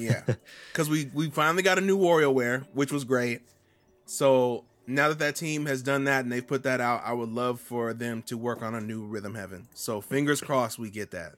yeah. 0.00 0.22
Because 0.72 0.88
we 0.88 1.10
we 1.12 1.28
finally 1.30 1.62
got 1.62 1.76
a 1.78 1.82
new 1.82 1.98
WarioWare, 1.98 2.66
which 2.72 2.90
was 2.90 3.04
great 3.04 3.42
so 4.12 4.64
now 4.86 5.08
that 5.08 5.18
that 5.18 5.36
team 5.36 5.66
has 5.66 5.82
done 5.82 6.04
that 6.04 6.24
and 6.24 6.30
they've 6.32 6.46
put 6.46 6.62
that 6.64 6.80
out 6.80 7.00
i 7.04 7.12
would 7.12 7.28
love 7.30 7.60
for 7.60 7.94
them 7.94 8.20
to 8.22 8.36
work 8.36 8.62
on 8.62 8.74
a 8.74 8.80
new 8.80 9.04
rhythm 9.04 9.34
heaven 9.34 9.68
so 9.74 10.00
fingers 10.00 10.40
crossed 10.40 10.78
we 10.78 10.90
get 10.90 11.10
that 11.12 11.34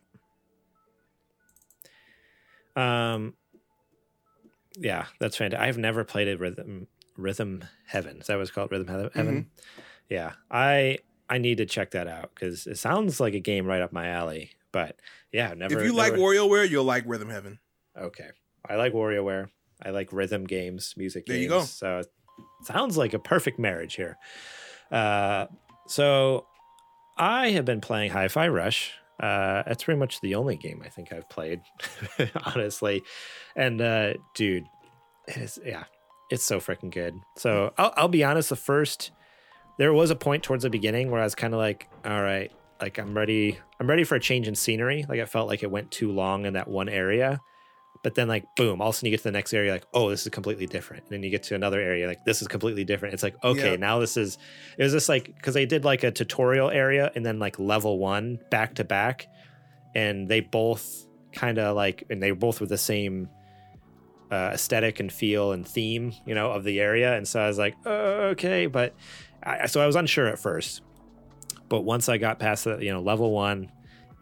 Um, 2.76 3.34
yeah, 4.76 5.04
that's 5.20 5.36
fantastic. 5.36 5.64
I've 5.68 5.78
never 5.78 6.02
played 6.02 6.26
a 6.28 6.36
rhythm 6.36 6.88
rhythm 7.16 7.64
heaven. 7.86 8.18
Is 8.20 8.26
that 8.26 8.34
what 8.34 8.42
it's 8.42 8.50
called? 8.50 8.72
Rhythm 8.72 8.88
Heaven. 8.88 9.10
Heaven? 9.14 9.50
Yeah, 10.08 10.32
I 10.50 10.98
I 11.30 11.38
need 11.38 11.58
to 11.58 11.66
check 11.66 11.92
that 11.92 12.08
out 12.08 12.30
because 12.34 12.66
it 12.66 12.78
sounds 12.78 13.20
like 13.20 13.34
a 13.34 13.38
game 13.40 13.66
right 13.66 13.80
up 13.80 13.92
my 13.92 14.08
alley. 14.08 14.50
But 14.72 14.96
yeah, 15.32 15.54
never. 15.54 15.78
if 15.78 15.86
you 15.86 15.94
like 15.94 16.14
never- 16.14 16.22
WarioWare, 16.24 16.68
you'll 16.68 16.82
like 16.84 17.04
rhythm 17.06 17.30
heaven 17.30 17.60
okay, 17.96 18.30
I 18.68 18.74
like 18.74 18.92
WarioWare. 18.92 19.50
I 19.80 19.90
like 19.90 20.12
rhythm 20.12 20.44
games, 20.44 20.94
music 20.96 21.26
There 21.26 21.36
games. 21.36 21.44
you 21.44 21.48
go. 21.50 21.60
So 21.62 22.02
sounds 22.62 22.96
like 22.96 23.14
a 23.14 23.18
perfect 23.18 23.58
marriage 23.58 23.94
here. 23.94 24.16
Uh, 24.90 25.46
so 25.86 26.46
I 27.16 27.50
have 27.50 27.64
been 27.64 27.80
playing 27.80 28.10
Hi-Fi 28.10 28.48
Rush. 28.48 28.92
Uh, 29.20 29.62
that's 29.66 29.84
pretty 29.84 29.98
much 29.98 30.20
the 30.20 30.34
only 30.34 30.56
game 30.56 30.82
I 30.84 30.88
think 30.88 31.12
I've 31.12 31.28
played, 31.28 31.60
honestly. 32.44 33.02
And 33.54 33.80
uh, 33.80 34.14
dude, 34.34 34.64
it 35.28 35.36
is 35.36 35.58
yeah, 35.64 35.84
it's 36.30 36.44
so 36.44 36.58
freaking 36.58 36.90
good. 36.90 37.14
So 37.36 37.72
I'll, 37.78 37.92
I'll 37.96 38.08
be 38.08 38.24
honest. 38.24 38.48
The 38.48 38.56
first, 38.56 39.12
there 39.78 39.92
was 39.92 40.10
a 40.10 40.16
point 40.16 40.42
towards 40.42 40.64
the 40.64 40.70
beginning 40.70 41.10
where 41.10 41.20
I 41.20 41.24
was 41.24 41.34
kind 41.34 41.54
of 41.54 41.58
like, 41.58 41.88
all 42.04 42.22
right, 42.22 42.50
like 42.80 42.98
I'm 42.98 43.16
ready. 43.16 43.58
I'm 43.78 43.88
ready 43.88 44.04
for 44.04 44.16
a 44.16 44.20
change 44.20 44.48
in 44.48 44.54
scenery. 44.54 45.04
Like 45.08 45.20
I 45.20 45.26
felt 45.26 45.48
like 45.48 45.62
it 45.62 45.70
went 45.70 45.90
too 45.90 46.10
long 46.10 46.44
in 46.44 46.54
that 46.54 46.68
one 46.68 46.88
area. 46.88 47.40
But 48.04 48.14
then 48.14 48.28
like 48.28 48.44
boom, 48.54 48.80
all 48.80 48.90
of 48.90 48.94
a 48.94 48.96
sudden 48.96 49.06
you 49.06 49.10
get 49.12 49.18
to 49.18 49.24
the 49.24 49.32
next 49.32 49.52
area, 49.52 49.72
like, 49.72 49.86
oh, 49.94 50.10
this 50.10 50.22
is 50.26 50.28
completely 50.28 50.66
different. 50.66 51.02
And 51.04 51.10
then 51.12 51.22
you 51.24 51.30
get 51.30 51.42
to 51.44 51.54
another 51.56 51.80
area, 51.80 52.06
like 52.06 52.22
this 52.24 52.42
is 52.42 52.46
completely 52.48 52.84
different. 52.84 53.14
It's 53.14 53.22
like, 53.22 53.34
okay, 53.42 53.72
Yeah. 53.72 53.76
now 53.76 53.98
this 53.98 54.16
is 54.16 54.38
it 54.78 54.82
was 54.84 54.92
just 54.92 55.08
like 55.08 55.34
because 55.34 55.54
they 55.54 55.64
did 55.66 55.84
like 55.84 56.04
a 56.04 56.12
tutorial 56.12 56.70
area 56.70 57.10
and 57.16 57.24
then 57.26 57.38
like 57.40 57.58
level 57.58 57.98
one 57.98 58.38
back 58.50 58.74
to 58.76 58.84
back. 58.84 59.26
And 59.96 60.28
they 60.28 60.40
both 60.40 61.06
kind 61.32 61.58
of 61.58 61.74
like 61.74 62.04
and 62.10 62.22
they 62.22 62.30
both 62.30 62.60
were 62.60 62.66
the 62.66 62.78
same 62.78 63.28
uh, 64.30 64.50
aesthetic 64.52 65.00
and 65.00 65.10
feel 65.12 65.52
and 65.52 65.66
theme, 65.66 66.12
you 66.26 66.34
know, 66.34 66.50
of 66.52 66.62
the 66.64 66.80
area. 66.80 67.16
And 67.16 67.26
so 67.26 67.40
I 67.40 67.46
was 67.46 67.58
like, 67.58 67.74
oh, 67.86 68.28
okay, 68.32 68.66
but 68.66 68.94
I, 69.42 69.66
so 69.66 69.80
I 69.80 69.86
was 69.86 69.96
unsure 69.96 70.26
at 70.26 70.38
first. 70.38 70.82
But 71.68 71.82
once 71.82 72.08
I 72.08 72.18
got 72.18 72.38
past 72.38 72.64
the, 72.64 72.78
you 72.78 72.92
know, 72.92 73.00
level 73.00 73.30
one 73.30 73.70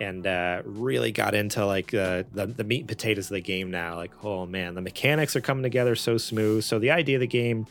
and 0.02 0.26
uh, 0.26 0.62
really 0.64 1.12
got 1.12 1.34
into 1.34 1.64
like 1.64 1.94
uh, 1.94 2.24
the, 2.32 2.46
the 2.46 2.64
meat 2.64 2.80
and 2.80 2.88
potatoes 2.88 3.26
of 3.26 3.34
the 3.34 3.40
game 3.40 3.70
now, 3.70 3.94
like, 3.94 4.10
oh 4.24 4.44
man, 4.46 4.74
the 4.74 4.80
mechanics 4.80 5.36
are 5.36 5.40
coming 5.40 5.62
together 5.62 5.94
so 5.94 6.18
smooth. 6.18 6.64
So 6.64 6.80
the 6.80 6.90
idea 6.90 7.16
of 7.16 7.20
the 7.20 7.28
game 7.28 7.66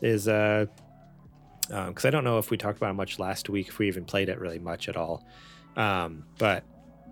is, 0.00 0.28
uh, 0.28 0.66
because 1.68 2.04
I 2.04 2.10
don't 2.10 2.22
know 2.22 2.38
if 2.38 2.50
we 2.50 2.56
talked 2.56 2.76
about 2.76 2.90
it 2.90 2.94
much 2.94 3.18
last 3.18 3.48
week, 3.48 3.66
if 3.66 3.78
we 3.80 3.88
even 3.88 4.04
played 4.04 4.28
it 4.28 4.38
really 4.38 4.60
much 4.60 4.88
at 4.88 4.96
all. 4.96 5.26
Um, 5.76 6.24
but 6.38 6.62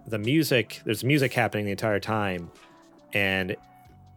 the 0.06 0.18
music, 0.18 0.81
there's 0.85 1.02
music 1.02 1.32
happening 1.32 1.64
the 1.64 1.72
entire 1.72 1.98
time, 1.98 2.52
and 3.12 3.56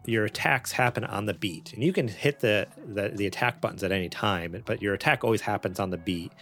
your 0.04 0.24
attacks 0.24 0.70
happen 0.70 1.04
on 1.04 1.26
the 1.26 1.34
beat 1.34 1.74
and 1.74 1.82
you 1.82 1.92
can 1.92 2.08
hit 2.08 2.40
the, 2.40 2.66
the 2.86 3.10
the 3.10 3.26
attack 3.26 3.60
buttons 3.60 3.82
at 3.82 3.92
any 3.92 4.08
time 4.08 4.62
but 4.64 4.80
your 4.80 4.94
attack 4.94 5.22
always 5.22 5.42
happens 5.42 5.78
on 5.78 5.90
the 5.90 5.98
beat 5.98 6.32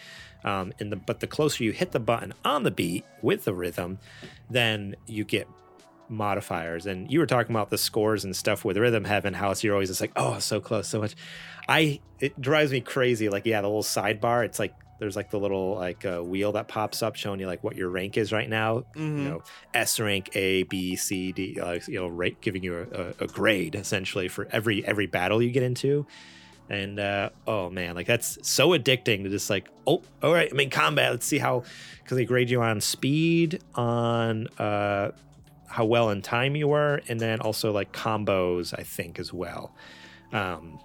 um, 0.47 0.73
and 0.81 0.90
the 0.90 0.97
but 0.97 1.20
the 1.20 1.27
closer 1.27 1.62
you 1.64 1.73
hit 1.73 1.93
the 1.93 2.01
button 2.01 2.32
on 2.44 2.62
the 2.62 2.70
beat 2.70 3.05
with 3.20 3.44
the 3.44 3.52
rhythm 3.52 3.98
then 4.48 4.97
you 5.06 5.24
get 5.24 5.47
modifiers. 6.09 6.86
And 6.86 7.10
you 7.10 7.18
were 7.18 7.27
talking 7.27 7.55
about 7.55 7.70
the 7.70 7.78
scores 7.78 8.24
and 8.24 8.35
stuff 8.35 8.64
with 8.64 8.77
rhythm 8.77 9.05
heaven 9.05 9.35
how 9.35 9.51
it's 9.51 9.64
you're 9.64 9.74
always 9.74 9.89
just 9.89 10.01
like 10.01 10.12
oh 10.16 10.39
so 10.39 10.60
close 10.60 10.89
so 10.89 11.01
much. 11.01 11.14
I 11.68 12.01
it 12.20 12.40
drives 12.40 12.73
me 12.73 12.81
crazy. 12.81 13.28
Like 13.28 13.44
yeah 13.44 13.60
the 13.60 13.66
little 13.68 13.82
sidebar 13.82 14.44
it's 14.44 14.59
like 14.59 14.74
there's 14.98 15.16
like 15.16 15.31
the 15.31 15.39
little 15.39 15.74
like 15.74 16.06
uh, 16.06 16.20
wheel 16.20 16.52
that 16.52 16.68
pops 16.68 17.02
up 17.02 17.16
showing 17.16 17.39
you 17.40 17.47
like 17.47 17.62
what 17.62 17.77
your 17.77 17.90
rank 17.90 18.16
is 18.16 18.32
right 18.32 18.48
now. 18.48 18.85
Mhm. 18.94 19.18
you 19.18 19.28
know 19.28 19.43
S 19.74 19.98
rank 20.01 20.31
A 20.35 20.62
B 20.62 20.97
C 20.97 21.32
D 21.32 21.59
uh, 21.60 21.78
you 21.89 21.98
know 21.98 22.06
rate 22.06 22.40
giving 22.40 22.62
you 22.62 22.86
a, 22.93 23.01
a, 23.02 23.14
a 23.24 23.27
grade 23.27 23.74
essentially 23.74 24.28
for 24.28 24.48
every 24.52 24.86
every 24.86 25.06
battle 25.06 25.43
you 25.43 25.51
get 25.51 25.64
into 25.64 26.06
and 26.69 26.99
uh, 26.99 27.31
oh 27.47 27.71
man 27.71 27.95
like 27.95 28.07
that's 28.07 28.39
so 28.43 28.71
addicting 28.71 29.23
to 29.23 29.29
just 29.29 29.51
like 29.51 29.69
oh 29.87 30.03
all 30.23 30.33
right 30.33 30.51
I'm 30.51 30.61
in 30.61 30.71
combat 30.71 31.13
let's 31.13 31.27
see 31.27 31.39
how 31.39 31.65
because 32.03 32.17
they 32.17 32.25
grade 32.25 32.51
you 32.51 32.63
on 32.63 32.81
speed 32.81 33.63
on 33.75 34.49
uh, 34.59 35.13
how 35.69 35.85
well 35.85 36.11
in 36.11 36.23
time 36.23 36.57
you 36.57 36.69
were 36.69 37.03
and 37.09 37.21
then 37.21 37.41
also 37.41 37.73
like 37.73 37.93
combos 37.93 38.75
I 38.77 38.83
think 38.83 39.19
as 39.19 39.33
well 39.33 39.73
um, 40.33 40.79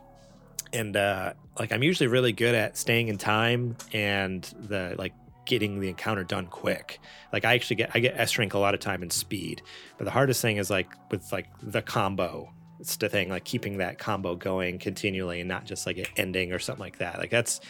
and 0.74 0.96
uh, 0.96 1.34
like 1.60 1.72
I'm 1.72 1.84
usually 1.84 2.08
really 2.08 2.32
good 2.32 2.56
at 2.56 2.78
staying 2.78 3.08
in 3.08 3.18
time 3.18 3.76
and 3.94 4.44
the 4.60 4.96
like 4.98 5.14
getting 5.46 5.80
the 5.80 5.90
encounter 5.90 6.24
done 6.24 6.48
quick. 6.48 7.00
Like 7.34 7.46
I 7.46 7.56
actually 7.56 7.78
get 7.78 7.92
I 7.94 8.00
get 8.00 8.18
S 8.18 8.38
rank 8.38 8.54
a 8.54 8.60
lot 8.60 8.74
of 8.74 8.80
time 8.80 9.04
in 9.04 9.10
speed, 9.10 9.62
but 9.98 10.06
the 10.06 10.12
hardest 10.12 10.42
thing 10.42 10.58
is 10.58 10.70
like 10.70 10.90
with 11.10 11.32
like 11.32 11.48
the 11.62 11.82
combo. 11.82 12.54
It's 12.82 12.98
the 12.98 13.10
thing 13.10 13.30
like 13.30 13.46
keeping 13.46 13.78
that 13.78 13.98
combo 14.00 14.36
going 14.36 14.80
continually 14.80 15.40
and 15.40 15.48
not 15.48 15.66
just 15.66 15.86
like 15.86 15.98
it 15.98 16.10
ending 16.18 16.52
or 16.52 16.60
something 16.60 16.82
like 16.82 16.98
that. 16.98 17.20
Like 17.20 17.30
that's 17.30 17.62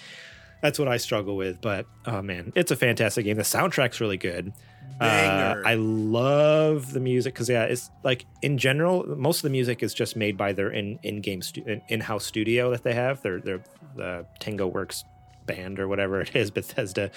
that's 0.62 0.80
what 0.80 0.88
I 0.88 0.98
struggle 0.98 1.36
with. 1.36 1.62
But 1.62 1.86
oh 2.06 2.22
man, 2.22 2.54
it's 2.56 2.72
a 2.72 2.76
fantastic 2.76 3.26
game. 3.26 3.38
The 3.38 3.44
soundtrack's 3.44 4.00
really 4.00 4.18
good. 4.18 4.54
Uh, 5.00 5.56
I 5.66 5.74
love 5.76 6.94
the 6.94 7.00
music 7.00 7.34
because 7.34 7.50
yeah, 7.50 7.64
it's 7.64 7.90
like 8.04 8.26
in 8.42 8.58
general, 8.58 9.04
most 9.18 9.38
of 9.40 9.44
the 9.44 9.50
music 9.50 9.82
is 9.82 9.94
just 9.94 10.16
made 10.16 10.38
by 10.38 10.54
their 10.54 10.70
in 10.70 11.00
in 11.04 11.22
game 11.22 11.42
stu- 11.42 11.64
in- 11.66 11.82
in-house 11.88 12.24
studio 12.26 12.70
that 12.72 12.84
they 12.84 12.94
have. 12.94 13.22
Their 13.22 13.40
their 13.40 13.64
the 13.96 14.26
Tango 14.40 14.68
Works 14.68 15.04
band 15.46 15.80
or 15.80 15.88
whatever 15.88 16.22
it 16.22 16.36
is. 16.36 16.52
Bethesda 16.52 17.12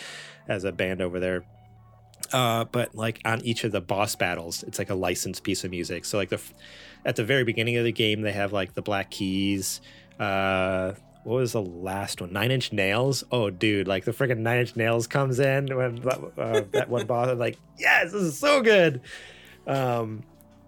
has 0.49 0.65
a 0.65 0.73
band 0.73 1.01
over 1.01 1.21
there. 1.21 1.45
Uh, 2.33 2.65
but 2.65 2.95
like 2.95 3.21
on 3.25 3.45
each 3.45 3.65
of 3.65 3.73
the 3.73 3.81
boss 3.83 4.17
battles, 4.17 4.63
it's 4.63 4.79
like 4.79 4.91
a 4.91 4.95
licensed 4.95 5.43
piece 5.45 5.63
of 5.63 5.71
music. 5.71 6.05
So 6.05 6.17
like 6.17 6.31
the 6.31 6.37
f- 6.37 6.55
at 7.05 7.17
the 7.17 7.25
very 7.25 7.45
beginning 7.45 7.77
of 7.77 7.85
the 7.85 7.93
game, 7.93 8.23
they 8.23 8.33
have 8.33 8.53
like 8.53 8.75
the 8.75 8.83
Black 8.83 9.11
Keys. 9.11 9.81
Uh, 10.19 10.93
what 11.25 11.37
was 11.37 11.53
the 11.53 11.63
last 11.63 12.21
one? 12.21 12.33
Nine 12.33 12.51
Inch 12.51 12.73
Nails. 12.73 13.25
Oh, 13.33 13.51
dude, 13.51 13.89
like 13.89 14.05
the 14.05 14.13
freaking 14.13 14.39
Nine 14.39 14.61
Inch 14.61 14.77
Nails 14.77 15.07
comes 15.07 15.41
in 15.41 15.75
when 15.75 16.07
uh, 16.09 16.63
that 16.73 16.89
one 16.89 17.07
boss. 17.07 17.29
I'm 17.29 17.39
like, 17.39 17.59
yes, 17.79 18.13
this 18.13 18.23
is 18.23 18.39
so 18.39 18.63
good. 18.63 19.01
Um, 19.67 20.23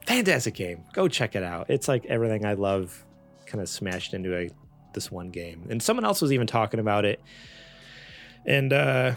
fantastic 0.06 0.54
game. 0.54 0.84
Go 0.92 1.08
check 1.08 1.36
it 1.36 1.42
out. 1.42 1.68
It's 1.68 1.88
like 1.88 2.06
everything 2.06 2.46
I 2.46 2.54
love, 2.54 3.04
kind 3.44 3.60
of 3.60 3.68
smashed 3.68 4.14
into 4.14 4.34
a 4.34 4.50
this 4.94 5.10
one 5.10 5.30
game. 5.30 5.66
And 5.70 5.82
someone 5.82 6.04
else 6.04 6.22
was 6.22 6.32
even 6.32 6.46
talking 6.46 6.80
about 6.80 7.04
it. 7.04 7.20
And 8.46 8.72
uh, 8.72 9.16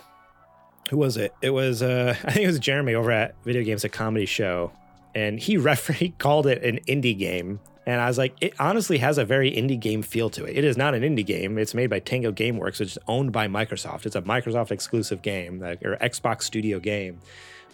who 0.89 0.97
was 0.97 1.17
it? 1.17 1.33
It 1.41 1.51
was 1.51 1.81
uh, 1.81 2.15
I 2.23 2.31
think 2.31 2.43
it 2.43 2.47
was 2.47 2.59
Jeremy 2.59 2.93
over 2.93 3.11
at 3.11 3.35
Video 3.43 3.63
Games 3.63 3.83
a 3.83 3.89
Comedy 3.89 4.25
Show, 4.25 4.71
and 5.15 5.39
he 5.39 5.57
refer 5.69 5.93
he 5.93 6.09
called 6.09 6.47
it 6.47 6.63
an 6.63 6.79
indie 6.87 7.17
game. 7.17 7.59
And 7.85 7.99
I 7.99 8.07
was 8.07 8.19
like, 8.19 8.35
it 8.39 8.53
honestly 8.59 8.99
has 8.99 9.17
a 9.17 9.25
very 9.25 9.51
indie 9.51 9.79
game 9.79 10.03
feel 10.03 10.29
to 10.31 10.45
it. 10.45 10.55
It 10.55 10.63
is 10.63 10.77
not 10.77 10.93
an 10.93 11.01
indie 11.01 11.25
game. 11.25 11.57
It's 11.57 11.73
made 11.73 11.89
by 11.89 11.99
Tango 11.99 12.31
Gameworks, 12.31 12.79
which 12.79 12.81
is 12.81 12.97
owned 13.07 13.31
by 13.31 13.47
Microsoft. 13.47 14.05
It's 14.05 14.15
a 14.15 14.21
Microsoft 14.21 14.69
exclusive 14.69 15.23
game, 15.23 15.59
like, 15.59 15.83
or 15.83 15.97
Xbox 15.97 16.43
Studio 16.43 16.79
game. 16.79 17.19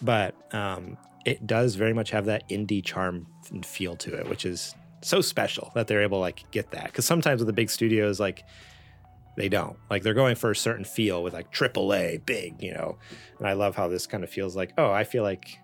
But 0.00 0.34
um, 0.54 0.96
it 1.26 1.46
does 1.46 1.74
very 1.74 1.92
much 1.92 2.10
have 2.12 2.24
that 2.26 2.48
indie 2.48 2.82
charm 2.82 3.26
and 3.50 3.66
feel 3.66 3.94
to 3.96 4.14
it, 4.14 4.26
which 4.28 4.46
is 4.46 4.74
so 5.02 5.20
special 5.20 5.70
that 5.74 5.86
they're 5.86 6.02
able 6.02 6.18
to 6.18 6.22
like 6.22 6.50
get 6.50 6.70
that. 6.70 6.86
Because 6.86 7.04
sometimes 7.04 7.40
with 7.40 7.46
the 7.46 7.52
big 7.52 7.68
studios, 7.68 8.18
like 8.18 8.44
they 9.36 9.48
don't. 9.48 9.76
Like 9.90 10.02
they're 10.02 10.14
going 10.14 10.34
for 10.34 10.50
a 10.50 10.56
certain 10.56 10.84
feel 10.84 11.22
with 11.22 11.34
like 11.34 11.52
AAA, 11.52 12.24
big, 12.24 12.62
you 12.62 12.72
know. 12.72 12.96
And 13.38 13.46
I 13.46 13.52
love 13.52 13.76
how 13.76 13.88
this 13.88 14.06
kind 14.06 14.24
of 14.24 14.30
feels 14.30 14.56
like, 14.56 14.72
oh, 14.78 14.90
I 14.90 15.04
feel 15.04 15.22
like, 15.22 15.58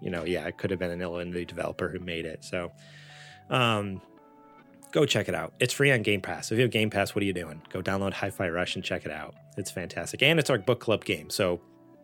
you 0.00 0.10
know, 0.10 0.24
yeah, 0.24 0.46
it 0.46 0.58
could 0.58 0.70
have 0.70 0.78
been 0.78 0.90
an 0.90 1.00
Illinois 1.02 1.44
developer 1.44 1.88
who 1.88 1.98
made 1.98 2.24
it. 2.26 2.44
So, 2.44 2.72
um, 3.50 4.00
go 4.92 5.04
check 5.06 5.28
it 5.28 5.34
out. 5.34 5.52
It's 5.60 5.72
free 5.74 5.92
on 5.92 6.02
Game 6.02 6.20
Pass. 6.20 6.50
If 6.50 6.58
you 6.58 6.62
have 6.62 6.70
Game 6.70 6.90
Pass, 6.90 7.14
what 7.14 7.22
are 7.22 7.26
you 7.26 7.32
doing? 7.32 7.62
Go 7.70 7.82
download 7.82 8.12
Hi-Fi 8.12 8.48
Rush 8.48 8.74
and 8.76 8.84
check 8.84 9.04
it 9.04 9.12
out. 9.12 9.34
It's 9.56 9.70
fantastic, 9.70 10.22
and 10.22 10.38
it's 10.38 10.50
our 10.50 10.58
book 10.58 10.80
club 10.80 11.04
game. 11.04 11.30
So 11.30 11.60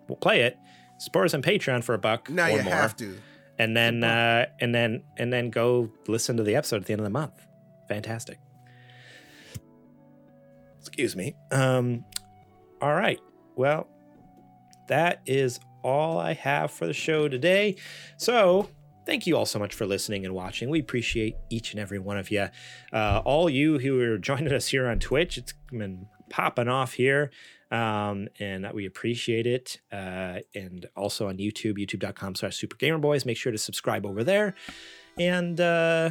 we'll 0.08 0.16
play 0.16 0.42
it. 0.42 0.56
Support 0.98 1.26
us 1.26 1.34
on 1.34 1.42
Patreon 1.42 1.82
for 1.84 1.94
a 1.94 1.98
buck 1.98 2.30
now 2.30 2.46
or 2.46 2.58
you 2.58 2.62
more 2.62 2.74
have 2.74 2.96
to. 2.96 3.18
and 3.58 3.76
then 3.76 4.04
uh, 4.04 4.46
and 4.60 4.74
then 4.74 5.02
and 5.16 5.32
then 5.32 5.50
go 5.50 5.90
listen 6.06 6.36
to 6.36 6.42
the 6.42 6.54
episode 6.56 6.76
at 6.76 6.86
the 6.86 6.92
end 6.92 7.00
of 7.00 7.04
the 7.04 7.10
month. 7.10 7.46
Fantastic. 7.88 8.38
Excuse 10.80 11.16
me. 11.16 11.34
Um, 11.50 12.04
all 12.80 12.94
right. 12.94 13.20
Well, 13.56 13.88
that 14.88 15.22
is 15.26 15.60
all 15.82 16.18
I 16.18 16.34
have 16.34 16.70
for 16.70 16.86
the 16.86 16.94
show 16.94 17.28
today. 17.28 17.76
So. 18.16 18.68
Thank 19.04 19.26
you 19.26 19.36
all 19.36 19.46
so 19.46 19.58
much 19.58 19.74
for 19.74 19.84
listening 19.84 20.24
and 20.24 20.32
watching. 20.32 20.70
We 20.70 20.78
appreciate 20.78 21.34
each 21.50 21.72
and 21.72 21.80
every 21.80 21.98
one 21.98 22.18
of 22.18 22.30
you. 22.30 22.46
Uh, 22.92 23.20
all 23.24 23.50
you 23.50 23.80
who 23.80 24.00
are 24.00 24.16
joining 24.16 24.52
us 24.52 24.68
here 24.68 24.86
on 24.86 25.00
Twitch, 25.00 25.36
it's 25.36 25.54
been 25.72 26.06
popping 26.30 26.68
off 26.68 26.92
here 26.92 27.32
um, 27.72 28.28
and 28.38 28.70
we 28.72 28.86
appreciate 28.86 29.46
it. 29.46 29.80
Uh, 29.90 30.40
and 30.54 30.86
also 30.94 31.28
on 31.28 31.38
YouTube, 31.38 31.78
youtube.com 31.78 32.34
slash 32.34 32.60
supergamerboys. 32.60 33.24
Make 33.24 33.38
sure 33.38 33.50
to 33.50 33.58
subscribe 33.58 34.04
over 34.04 34.22
there. 34.22 34.54
And 35.18 35.58
uh, 35.58 36.10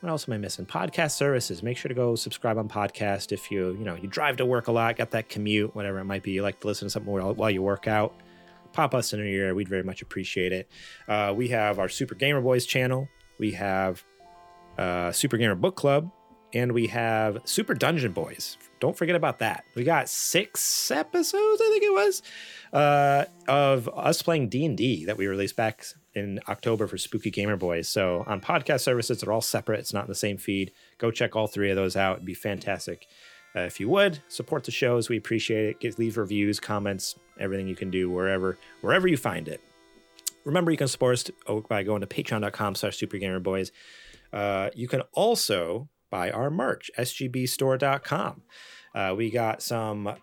what 0.00 0.08
else 0.08 0.26
am 0.26 0.34
I 0.34 0.38
missing? 0.38 0.64
Podcast 0.64 1.12
services. 1.12 1.62
Make 1.62 1.76
sure 1.76 1.90
to 1.90 1.94
go 1.94 2.16
subscribe 2.16 2.56
on 2.56 2.68
podcast 2.68 3.30
if 3.30 3.50
you, 3.50 3.72
you 3.72 3.84
know, 3.84 3.94
you 3.94 4.08
drive 4.08 4.38
to 4.38 4.46
work 4.46 4.68
a 4.68 4.72
lot, 4.72 4.96
got 4.96 5.10
that 5.10 5.28
commute, 5.28 5.76
whatever 5.76 5.98
it 5.98 6.04
might 6.04 6.22
be. 6.22 6.32
You 6.32 6.42
like 6.42 6.60
to 6.60 6.66
listen 6.66 6.86
to 6.86 6.90
something 6.90 7.12
while, 7.12 7.34
while 7.34 7.50
you 7.50 7.62
work 7.62 7.86
out. 7.86 8.14
Pop 8.76 8.94
us 8.94 9.14
in 9.14 9.20
your 9.20 9.28
ear. 9.28 9.54
We'd 9.54 9.70
very 9.70 9.82
much 9.82 10.02
appreciate 10.02 10.52
it. 10.52 10.68
Uh, 11.08 11.32
we 11.34 11.48
have 11.48 11.78
our 11.78 11.88
Super 11.88 12.14
Gamer 12.14 12.42
Boys 12.42 12.66
channel. 12.66 13.08
We 13.38 13.52
have 13.52 14.04
uh, 14.76 15.12
Super 15.12 15.38
Gamer 15.38 15.54
Book 15.54 15.76
Club, 15.76 16.12
and 16.52 16.72
we 16.72 16.86
have 16.88 17.38
Super 17.44 17.72
Dungeon 17.72 18.12
Boys. 18.12 18.58
Don't 18.78 18.94
forget 18.94 19.16
about 19.16 19.38
that. 19.38 19.64
We 19.74 19.82
got 19.82 20.10
six 20.10 20.90
episodes, 20.90 21.62
I 21.62 21.70
think 21.70 21.84
it 21.84 21.92
was, 21.94 22.22
uh, 22.74 23.24
of 23.48 23.88
us 23.88 24.20
playing 24.20 24.50
D 24.50 24.66
and 24.66 24.76
D 24.76 25.06
that 25.06 25.16
we 25.16 25.26
released 25.26 25.56
back 25.56 25.82
in 26.12 26.38
October 26.46 26.86
for 26.86 26.98
Spooky 26.98 27.30
Gamer 27.30 27.56
Boys. 27.56 27.88
So 27.88 28.24
on 28.26 28.42
podcast 28.42 28.80
services, 28.80 29.22
they're 29.22 29.32
all 29.32 29.40
separate. 29.40 29.80
It's 29.80 29.94
not 29.94 30.04
in 30.04 30.08
the 30.08 30.14
same 30.14 30.36
feed. 30.36 30.70
Go 30.98 31.10
check 31.10 31.34
all 31.34 31.46
three 31.46 31.70
of 31.70 31.76
those 31.76 31.96
out. 31.96 32.16
It'd 32.16 32.26
be 32.26 32.34
fantastic. 32.34 33.06
Uh, 33.56 33.60
if 33.60 33.80
you 33.80 33.88
would 33.88 34.18
support 34.28 34.64
the 34.64 34.70
shows, 34.70 35.08
we 35.08 35.16
appreciate 35.16 35.64
it. 35.64 35.80
Get, 35.80 35.98
leave 35.98 36.18
reviews, 36.18 36.60
comments, 36.60 37.16
everything 37.38 37.66
you 37.66 37.76
can 37.76 37.90
do 37.90 38.10
wherever 38.10 38.58
wherever 38.80 39.06
you 39.06 39.16
find 39.16 39.48
it. 39.48 39.60
Remember, 40.44 40.70
you 40.70 40.76
can 40.76 40.88
support 40.88 41.14
us 41.14 41.30
oh, 41.48 41.60
by 41.62 41.82
going 41.82 42.00
to 42.02 42.06
patreon.com 42.06 42.76
slash 42.76 42.98
supergamerboys. 42.98 43.72
Uh, 44.32 44.70
you 44.74 44.86
can 44.86 45.02
also 45.12 45.88
buy 46.10 46.30
our 46.30 46.50
merch, 46.50 46.90
sgbstore.com. 46.96 48.42
Uh, 48.94 49.14
we 49.16 49.30
got 49.30 49.60
some 49.60 50.14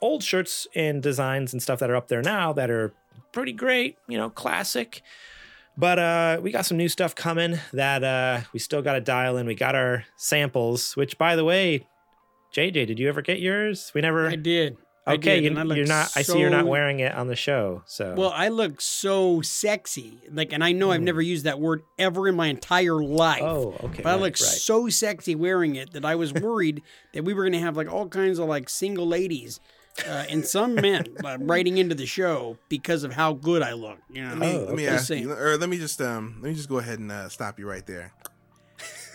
old 0.00 0.22
shirts 0.22 0.66
and 0.74 1.02
designs 1.02 1.52
and 1.52 1.60
stuff 1.60 1.80
that 1.80 1.90
are 1.90 1.96
up 1.96 2.08
there 2.08 2.22
now 2.22 2.52
that 2.52 2.70
are 2.70 2.92
pretty 3.32 3.52
great, 3.52 3.96
you 4.06 4.16
know, 4.16 4.30
classic. 4.30 5.02
But 5.76 5.98
uh, 5.98 6.40
we 6.42 6.50
got 6.50 6.66
some 6.66 6.76
new 6.76 6.88
stuff 6.88 7.14
coming 7.14 7.58
that 7.72 8.02
uh, 8.02 8.40
we 8.52 8.58
still 8.58 8.82
got 8.82 8.94
to 8.94 9.00
dial 9.00 9.36
in. 9.36 9.46
We 9.46 9.54
got 9.54 9.74
our 9.74 10.04
samples, 10.16 10.96
which, 10.96 11.18
by 11.18 11.36
the 11.36 11.44
way, 11.44 11.86
JJ, 12.52 12.86
did 12.86 12.98
you 12.98 13.08
ever 13.08 13.22
get 13.22 13.40
yours? 13.40 13.92
We 13.94 14.00
never. 14.00 14.28
I 14.28 14.36
did. 14.36 14.76
I 15.08 15.14
Okay, 15.14 15.36
did, 15.36 15.44
you, 15.44 15.50
and 15.50 15.58
I 15.58 15.62
look 15.62 15.76
you're 15.76 15.86
not. 15.86 16.10
I 16.16 16.22
see 16.22 16.38
you're 16.38 16.50
not 16.50 16.66
wearing 16.66 17.00
it 17.00 17.14
on 17.14 17.26
the 17.28 17.36
show. 17.36 17.82
So 17.86 18.14
Well, 18.16 18.30
I 18.34 18.48
look 18.48 18.80
so 18.80 19.40
sexy. 19.40 20.20
Like, 20.30 20.52
and 20.52 20.62
I 20.62 20.72
know 20.72 20.90
I've 20.90 21.00
Hmm. 21.00 21.04
never 21.06 21.22
used 21.22 21.44
that 21.44 21.58
word 21.60 21.82
ever 21.98 22.28
in 22.28 22.34
my 22.36 22.48
entire 22.48 23.02
life. 23.02 23.42
oh, 23.42 23.76
okay. 23.84 24.02
But 24.02 24.10
I 24.10 24.14
look 24.16 24.34
right. 24.34 24.36
so 24.36 24.88
sexy 24.88 25.34
wearing 25.34 25.76
it 25.76 25.92
that 25.92 26.04
I 26.04 26.14
was 26.14 26.32
worried 26.32 26.82
that 27.14 27.24
we 27.24 27.32
were 27.34 27.42
going 27.42 27.52
to 27.54 27.60
have 27.60 27.76
like 27.76 27.90
all 27.90 28.08
kinds 28.08 28.38
of 28.38 28.46
like 28.48 28.68
single 28.68 29.06
ladies 29.06 29.60
uh, 30.06 30.24
and 30.28 30.44
some 30.46 30.74
men 30.74 31.06
uh, 31.24 31.38
writing 31.40 31.78
into 31.78 31.94
the 31.94 32.06
show 32.06 32.58
because 32.68 33.02
of 33.02 33.12
how 33.12 33.32
good 33.32 33.62
I 33.62 33.72
look. 33.72 33.98
You 34.10 34.22
know, 34.22 34.28
Let 34.30 34.38
me, 34.38 34.46
Oh, 34.56 34.64
let 34.66 34.74
me 34.76 34.86
ask 34.86 35.10
you, 35.10 35.32
or 35.32 35.56
let 35.56 35.68
me 35.68 35.78
just 35.78 36.00
um, 36.00 36.38
let 36.42 36.50
me 36.50 36.54
just 36.54 36.68
go 36.68 36.78
ahead 36.78 36.98
and 36.98 37.10
uh, 37.10 37.28
stop 37.28 37.58
you 37.58 37.68
right 37.68 37.86
there. 37.86 38.12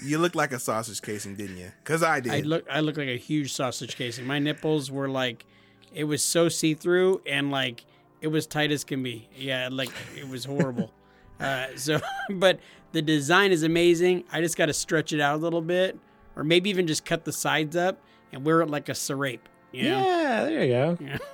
You 0.03 0.17
look 0.17 0.35
like 0.35 0.51
a 0.51 0.59
sausage 0.59 1.01
casing, 1.01 1.35
didn't 1.35 1.57
you? 1.57 1.71
Because 1.83 2.03
I 2.03 2.19
did. 2.19 2.33
I 2.33 2.39
look 2.41 2.65
I 2.69 2.81
look 2.81 2.97
like 2.97 3.07
a 3.07 3.17
huge 3.17 3.53
sausage 3.53 3.95
casing. 3.95 4.25
My 4.25 4.39
nipples 4.39 4.91
were 4.91 5.07
like, 5.07 5.45
it 5.93 6.05
was 6.05 6.23
so 6.23 6.49
see 6.49 6.73
through 6.73 7.21
and 7.25 7.51
like 7.51 7.85
it 8.21 8.27
was 8.27 8.47
tight 8.47 8.71
as 8.71 8.83
can 8.83 9.03
be. 9.03 9.27
Yeah, 9.35 9.69
like 9.71 9.91
it 10.17 10.27
was 10.27 10.45
horrible. 10.45 10.91
uh, 11.39 11.67
so, 11.75 11.99
but 12.29 12.59
the 12.93 13.01
design 13.01 13.51
is 13.51 13.63
amazing. 13.63 14.23
I 14.31 14.41
just 14.41 14.57
got 14.57 14.67
to 14.67 14.73
stretch 14.73 15.13
it 15.13 15.19
out 15.19 15.35
a 15.35 15.37
little 15.37 15.61
bit, 15.61 15.99
or 16.35 16.43
maybe 16.43 16.69
even 16.69 16.87
just 16.87 17.05
cut 17.05 17.25
the 17.25 17.33
sides 17.33 17.75
up 17.75 17.99
and 18.31 18.45
wear 18.45 18.61
it 18.61 18.69
like 18.69 18.89
a 18.89 18.95
serape. 18.95 19.47
You 19.71 19.89
know? 19.89 20.07
Yeah, 20.07 20.43
there 20.45 20.63
you 20.63 20.71
go. 20.71 20.97
Yeah. 21.01 21.17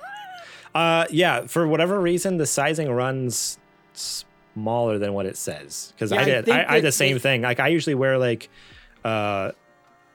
Uh, 0.72 1.04
yeah. 1.10 1.48
For 1.48 1.66
whatever 1.66 2.00
reason, 2.00 2.36
the 2.36 2.46
sizing 2.46 2.88
runs 2.92 3.58
smaller 3.92 4.98
than 4.98 5.14
what 5.14 5.26
it 5.26 5.36
says. 5.36 5.92
Because 5.92 6.12
Yeah, 6.12 6.18
I 6.18 6.20
I 6.20 6.24
did. 6.26 6.48
I, 6.48 6.64
I 6.68 6.74
did 6.76 6.84
the 6.84 6.92
same 6.92 7.18
thing. 7.18 7.42
Like 7.42 7.58
I 7.58 7.66
usually 7.66 7.96
wear 7.96 8.18
like, 8.18 8.48
uh, 9.04 9.50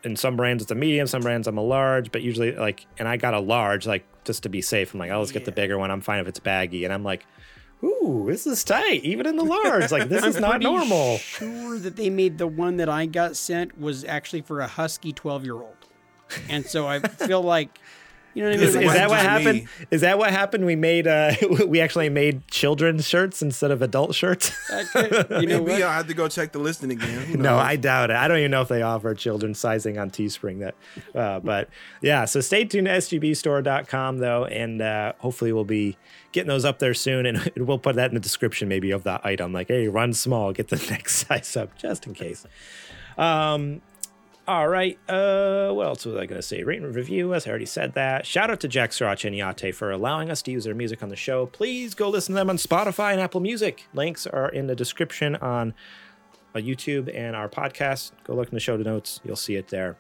in 0.06 0.15
some 0.15 0.38
brands 0.38 0.64
it's 0.64 0.72
a 0.72 0.76
medium, 0.76 1.07
some 1.07 1.22
brands 1.22 1.48
I'm 1.48 1.57
a 1.57 1.64
large, 1.64 2.11
but 2.11 2.22
usually 2.22 2.53
like, 2.53 2.86
and 2.98 3.07
I 3.07 3.18
got 3.18 3.34
a 3.34 3.40
large 3.40 3.86
like 3.86 4.06
just 4.23 4.44
to 4.44 4.49
be 4.49 4.61
safe. 4.61 4.94
I'm 4.94 4.99
like, 4.99 5.11
oh, 5.11 5.15
I'll 5.15 5.23
just 5.23 5.34
get 5.34 5.45
the 5.45 5.52
bigger 5.52 5.77
one. 5.77 5.91
I'm 5.91 6.02
fine 6.02 6.19
if 6.19 6.27
it's 6.27 6.40
baggy, 6.40 6.86
and 6.86 6.94
I'm 6.94 7.03
like. 7.03 7.26
Ooh, 7.84 8.23
this 8.26 8.48
is 8.48 8.64
tight, 8.64 9.03
even 9.03 9.27
in 9.27 9.36
the 9.36 9.44
large. 9.44 9.91
Like 9.91 10.07
this 10.07 10.23
is 10.23 10.38
I'm 10.38 10.41
not 10.41 10.52
pretty 10.52 10.65
normal. 10.65 11.18
Sure 11.18 11.77
that 11.77 11.98
they 11.98 12.10
made 12.10 12.38
the 12.38 12.48
one 12.48 12.77
that 12.77 12.88
I 12.88 13.06
got 13.06 13.36
sent 13.36 13.77
was 13.77 14.06
actually 14.06 14.41
for 14.41 14.61
a 14.61 14.65
husky 14.65 15.11
twelve 15.11 15.44
year 15.44 15.56
old, 15.56 15.76
and 16.49 16.65
so 16.65 16.88
I 16.88 16.99
feel 16.99 17.41
like, 17.44 17.77
you 18.36 18.44
know 18.44 18.49
what 18.49 18.56
I 18.56 18.60
mean. 18.60 18.68
Is, 18.68 18.76
It 18.76 18.82
is 18.84 18.88
Like, 18.88 18.98
that 18.98 19.10
what 19.10 19.20
happened? 19.22 19.64
me. 19.64 19.68
Is 19.90 20.02
that 20.02 20.18
what 20.20 20.30
happened? 20.30 20.66
We 20.66 20.76
made 20.76 21.07
uh 21.07 21.34
we 21.68 21.82
actually 21.82 22.10
made 22.10 22.48
children's 22.49 23.07
shirts 23.07 23.41
instead 23.41 23.72
of 23.72 23.82
adult 23.82 24.14
shirts. 24.14 24.52
that 24.70 24.86
could- 24.91 25.41
you 25.41 25.48
know 25.48 25.60
Maybe 25.64 25.72
what? 25.72 25.82
I'll 25.84 25.91
have 25.94 26.07
to 26.07 26.14
go 26.14 26.28
check 26.28 26.52
the 26.52 26.60
listing 26.60 26.91
again. 26.91 27.41
No. 27.41 27.57
I 27.57 27.76
doubt 27.78 28.12
it. 28.12 28.16
I 28.18 28.28
don't 28.28 28.38
even 28.38 28.52
know 28.52 28.62
if 28.62 28.68
they 28.68 28.82
offer 28.84 29.16
children's 29.16 29.57
sizing 29.57 29.98
on 29.98 30.12
Teespring. 30.12 30.60
That, 30.60 30.76
uh, 31.20 31.40
but 31.40 31.70
yeah. 32.02 32.26
So 32.26 32.41
stay 32.41 32.66
tuned 32.66 32.86
to 32.88 32.91
sgbstore.com 32.94 34.18
though, 34.20 34.45
and 34.45 34.82
uh, 34.82 35.14
hopefully 35.20 35.52
we'll 35.53 35.64
be 35.64 35.98
getting 36.32 36.49
those 36.49 36.66
up 36.66 36.80
there 36.80 36.94
soon, 36.94 37.26
and 37.26 37.49
we'll 37.57 37.80
put 37.80 37.95
that 37.95 38.12
in 38.12 38.16
the 38.16 38.20
description 38.20 38.68
maybe 38.68 38.91
of 38.91 39.03
that 39.03 39.26
item. 39.26 39.53
Like, 39.53 39.70
hey, 39.70 39.88
run 39.88 40.14
small, 40.14 40.52
get 40.52 40.68
the 40.68 40.86
next 40.90 41.26
size 41.28 41.56
up, 41.56 41.78
just 41.78 42.06
in 42.06 42.14
case. 42.14 42.45
Um, 43.18 43.82
all 44.48 44.68
right. 44.68 45.00
Uh, 45.10 45.72
what 45.72 45.88
else 45.88 46.06
was 46.06 46.16
I 46.16 46.26
going 46.26 46.40
to 46.40 46.42
say? 46.42 46.64
Rate 46.64 46.82
and 46.82 46.96
review 46.96 47.34
as 47.34 47.48
I 47.48 47.50
already 47.50 47.66
said 47.66 47.94
that. 47.96 48.26
Shout 48.26 48.52
out 48.52 48.60
to 48.60 48.68
Jack 48.68 48.92
Sriracha 48.92 49.26
and 49.26 49.36
Yate 49.36 49.74
for 49.74 49.92
allowing 49.92 50.30
us 50.30 50.42
to 50.44 50.52
use 50.52 50.66
their 50.66 50.76
music 50.76 51.02
on 51.02 51.10
the 51.10 51.16
show. 51.16 51.48
Please 51.48 51.96
go 51.96 52.10
listen 52.10 52.34
to 52.36 52.40
them 52.40 52.50
on 52.50 52.58
Spotify 52.58 53.12
and 53.12 53.22
Apple 53.22 53.42
Music. 53.42 53.88
Links 53.94 54.28
are 54.28 54.50
in 54.50 54.68
the 54.68 54.76
description 54.76 55.36
on 55.38 55.74
uh, 56.54 56.60
YouTube 56.60 57.14
and 57.16 57.36
our 57.36 57.50
podcast. 57.50 58.12
Go 58.24 58.36
look 58.36 58.50
in 58.50 58.54
the 58.54 58.60
show 58.60 58.78
notes. 58.78 59.20
You'll 59.24 59.36
see 59.36 59.56
it 59.56 59.70
there. 59.70 59.98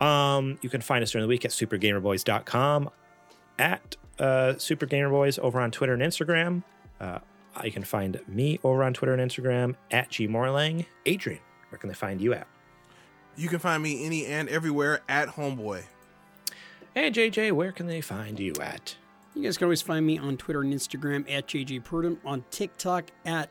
Um, 0.00 0.58
you 0.62 0.70
can 0.70 0.80
find 0.80 1.02
us 1.02 1.12
during 1.12 1.22
the 1.22 1.28
week 1.28 1.44
at 1.44 1.50
supergamerboys.com, 1.50 2.90
at 3.58 3.96
uh, 4.18 4.54
supergamerboys 4.56 5.38
over 5.38 5.60
on 5.60 5.70
Twitter 5.70 5.92
and 5.92 6.02
Instagram. 6.02 6.62
Uh, 6.98 7.18
you 7.62 7.70
can 7.70 7.84
find 7.84 8.20
me 8.26 8.58
over 8.64 8.82
on 8.82 8.94
Twitter 8.94 9.12
and 9.12 9.30
Instagram 9.30 9.76
at 9.90 10.08
gmorlang. 10.10 10.86
Adrian, 11.04 11.42
where 11.68 11.78
can 11.78 11.88
they 11.88 11.94
find 11.94 12.20
you 12.20 12.32
at? 12.32 12.46
You 13.36 13.48
can 13.48 13.58
find 13.58 13.82
me 13.82 14.04
any 14.04 14.26
and 14.26 14.48
everywhere 14.48 15.00
at 15.08 15.28
Homeboy. 15.28 15.84
Hey, 16.94 17.10
JJ, 17.10 17.52
where 17.52 17.72
can 17.72 17.86
they 17.86 18.02
find 18.02 18.38
you 18.38 18.52
at? 18.60 18.96
You 19.34 19.42
guys 19.42 19.56
can 19.56 19.64
always 19.64 19.80
find 19.80 20.04
me 20.04 20.18
on 20.18 20.36
Twitter 20.36 20.60
and 20.60 20.74
Instagram 20.74 21.24
at 21.30 21.46
JJ 21.46 21.84
Purdom, 21.84 22.18
on 22.24 22.44
TikTok 22.50 23.10
at 23.24 23.48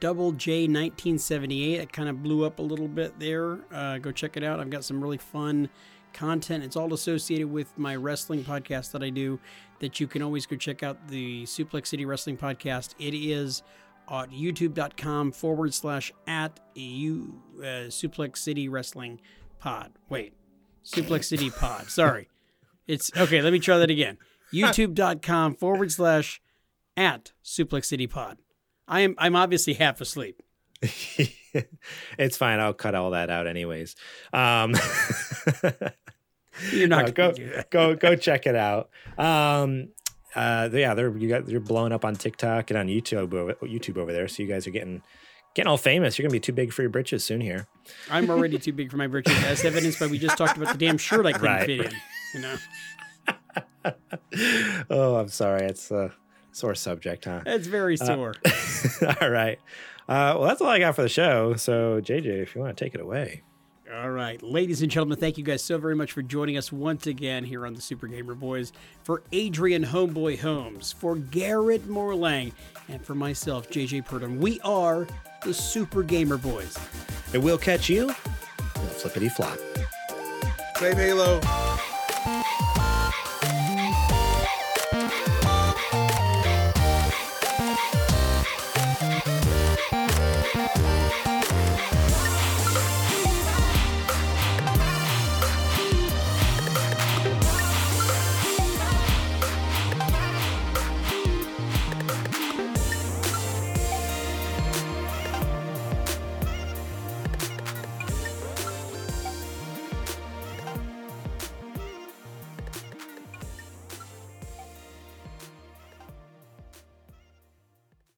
Double 0.00 0.32
J1978. 0.32 1.74
It 1.74 1.92
kind 1.92 2.08
of 2.08 2.22
blew 2.22 2.44
up 2.44 2.58
a 2.58 2.62
little 2.62 2.88
bit 2.88 3.18
there. 3.20 3.58
Uh, 3.70 3.98
go 3.98 4.10
check 4.10 4.38
it 4.38 4.42
out. 4.42 4.60
I've 4.60 4.70
got 4.70 4.84
some 4.84 5.02
really 5.02 5.18
fun 5.18 5.68
content. 6.14 6.64
It's 6.64 6.76
all 6.76 6.94
associated 6.94 7.50
with 7.50 7.76
my 7.76 7.96
wrestling 7.96 8.44
podcast 8.44 8.92
that 8.92 9.02
I 9.02 9.10
do. 9.10 9.38
That 9.80 10.00
you 10.00 10.06
can 10.06 10.22
always 10.22 10.46
go 10.46 10.56
check 10.56 10.82
out 10.82 11.08
the 11.08 11.44
Suplex 11.44 11.88
City 11.88 12.06
Wrestling 12.06 12.38
Podcast. 12.38 12.94
It 12.98 13.12
is 13.12 13.62
at 14.10 14.30
youtube.com 14.30 15.32
forward 15.32 15.74
slash 15.74 16.12
at 16.26 16.60
you 16.74 17.42
uh, 17.58 17.88
Suplex 17.88 18.38
City 18.38 18.68
Wrestling 18.68 19.20
Pod. 19.58 19.92
Wait, 20.08 20.34
Suplex 20.84 21.24
City 21.24 21.50
Pod. 21.50 21.88
Sorry. 21.90 22.28
It's 22.86 23.10
okay. 23.16 23.40
Let 23.40 23.54
me 23.54 23.60
try 23.60 23.78
that 23.78 23.88
again. 23.88 24.18
YouTube.com 24.52 25.54
forward 25.54 25.90
slash 25.90 26.42
at 26.98 27.32
Suplex 27.42 27.86
City 27.86 28.06
Pod. 28.06 28.36
I 28.86 29.00
am 29.00 29.14
I'm 29.16 29.34
obviously 29.36 29.72
half 29.74 30.00
asleep. 30.00 30.42
it's 32.18 32.36
fine. 32.36 32.60
I'll 32.60 32.74
cut 32.74 32.94
all 32.94 33.12
that 33.12 33.30
out 33.30 33.46
anyways. 33.46 33.96
Um, 34.32 34.74
You're 36.70 36.88
not 36.88 37.06
no, 37.06 37.12
gonna 37.12 37.32
go 37.32 37.62
go 37.70 37.96
go 37.96 38.16
check 38.16 38.46
it 38.46 38.54
out. 38.54 38.90
Um, 39.18 39.88
uh, 40.34 40.68
yeah, 40.72 40.94
they're 40.94 41.16
you 41.16 41.28
got 41.28 41.48
you're 41.48 41.60
blowing 41.60 41.92
up 41.92 42.04
on 42.04 42.16
TikTok 42.16 42.70
and 42.70 42.78
on 42.78 42.88
YouTube 42.88 43.34
over, 43.34 43.54
YouTube 43.62 43.96
over 43.96 44.12
there. 44.12 44.28
So 44.28 44.42
you 44.42 44.48
guys 44.48 44.66
are 44.66 44.70
getting 44.70 45.02
getting 45.54 45.68
all 45.68 45.76
famous. 45.76 46.18
You're 46.18 46.24
gonna 46.24 46.32
be 46.32 46.40
too 46.40 46.52
big 46.52 46.72
for 46.72 46.82
your 46.82 46.90
britches 46.90 47.24
soon 47.24 47.40
here. 47.40 47.66
I'm 48.10 48.28
already 48.30 48.58
too 48.58 48.72
big 48.72 48.90
for 48.90 48.96
my 48.96 49.06
britches, 49.06 49.36
as 49.44 49.64
evidenced 49.64 50.00
by 50.00 50.06
we 50.06 50.18
just 50.18 50.36
talked 50.38 50.56
about 50.56 50.72
the 50.72 50.78
damn 50.78 50.98
shirt 50.98 51.26
I 51.26 51.32
couldn't 51.32 51.46
Right, 51.46 51.66
fit 51.66 51.80
in. 51.86 51.92
You 52.34 52.40
know, 52.40 52.56
oh, 54.90 55.16
I'm 55.16 55.28
sorry. 55.28 55.66
It's 55.66 55.90
a 55.90 56.12
sore 56.52 56.74
subject, 56.74 57.24
huh? 57.26 57.42
It's 57.46 57.66
very 57.66 57.96
sore. 57.96 58.34
all 59.20 59.30
right. 59.30 59.58
Uh, 60.08 60.36
well, 60.36 60.42
that's 60.42 60.60
all 60.60 60.68
I 60.68 60.78
got 60.78 60.94
for 60.96 61.02
the 61.02 61.08
show. 61.08 61.54
So, 61.54 62.00
JJ, 62.00 62.26
if 62.42 62.54
you 62.54 62.60
want 62.60 62.76
to 62.76 62.84
take 62.84 62.94
it 62.94 63.00
away. 63.00 63.42
All 63.92 64.10
right, 64.10 64.42
ladies 64.42 64.80
and 64.80 64.90
gentlemen, 64.90 65.18
thank 65.18 65.36
you 65.36 65.44
guys 65.44 65.62
so 65.62 65.76
very 65.76 65.94
much 65.94 66.12
for 66.12 66.22
joining 66.22 66.56
us 66.56 66.72
once 66.72 67.06
again 67.06 67.44
here 67.44 67.66
on 67.66 67.74
the 67.74 67.82
Super 67.82 68.06
Gamer 68.06 68.34
Boys. 68.34 68.72
For 69.02 69.22
Adrian 69.30 69.84
Homeboy 69.84 70.38
Holmes, 70.38 70.92
for 70.92 71.16
Garrett 71.16 71.86
Morlang, 71.86 72.52
and 72.88 73.04
for 73.04 73.14
myself, 73.14 73.68
JJ 73.68 74.06
Purdom, 74.06 74.38
we 74.38 74.58
are 74.62 75.06
the 75.42 75.52
Super 75.52 76.02
Gamer 76.02 76.38
Boys. 76.38 76.78
And 77.34 77.42
we'll 77.42 77.58
catch 77.58 77.90
you 77.90 78.08
in 78.08 78.14
flippity 78.88 79.28
flop. 79.28 79.58
Save 80.78 80.96
Halo. 80.96 81.40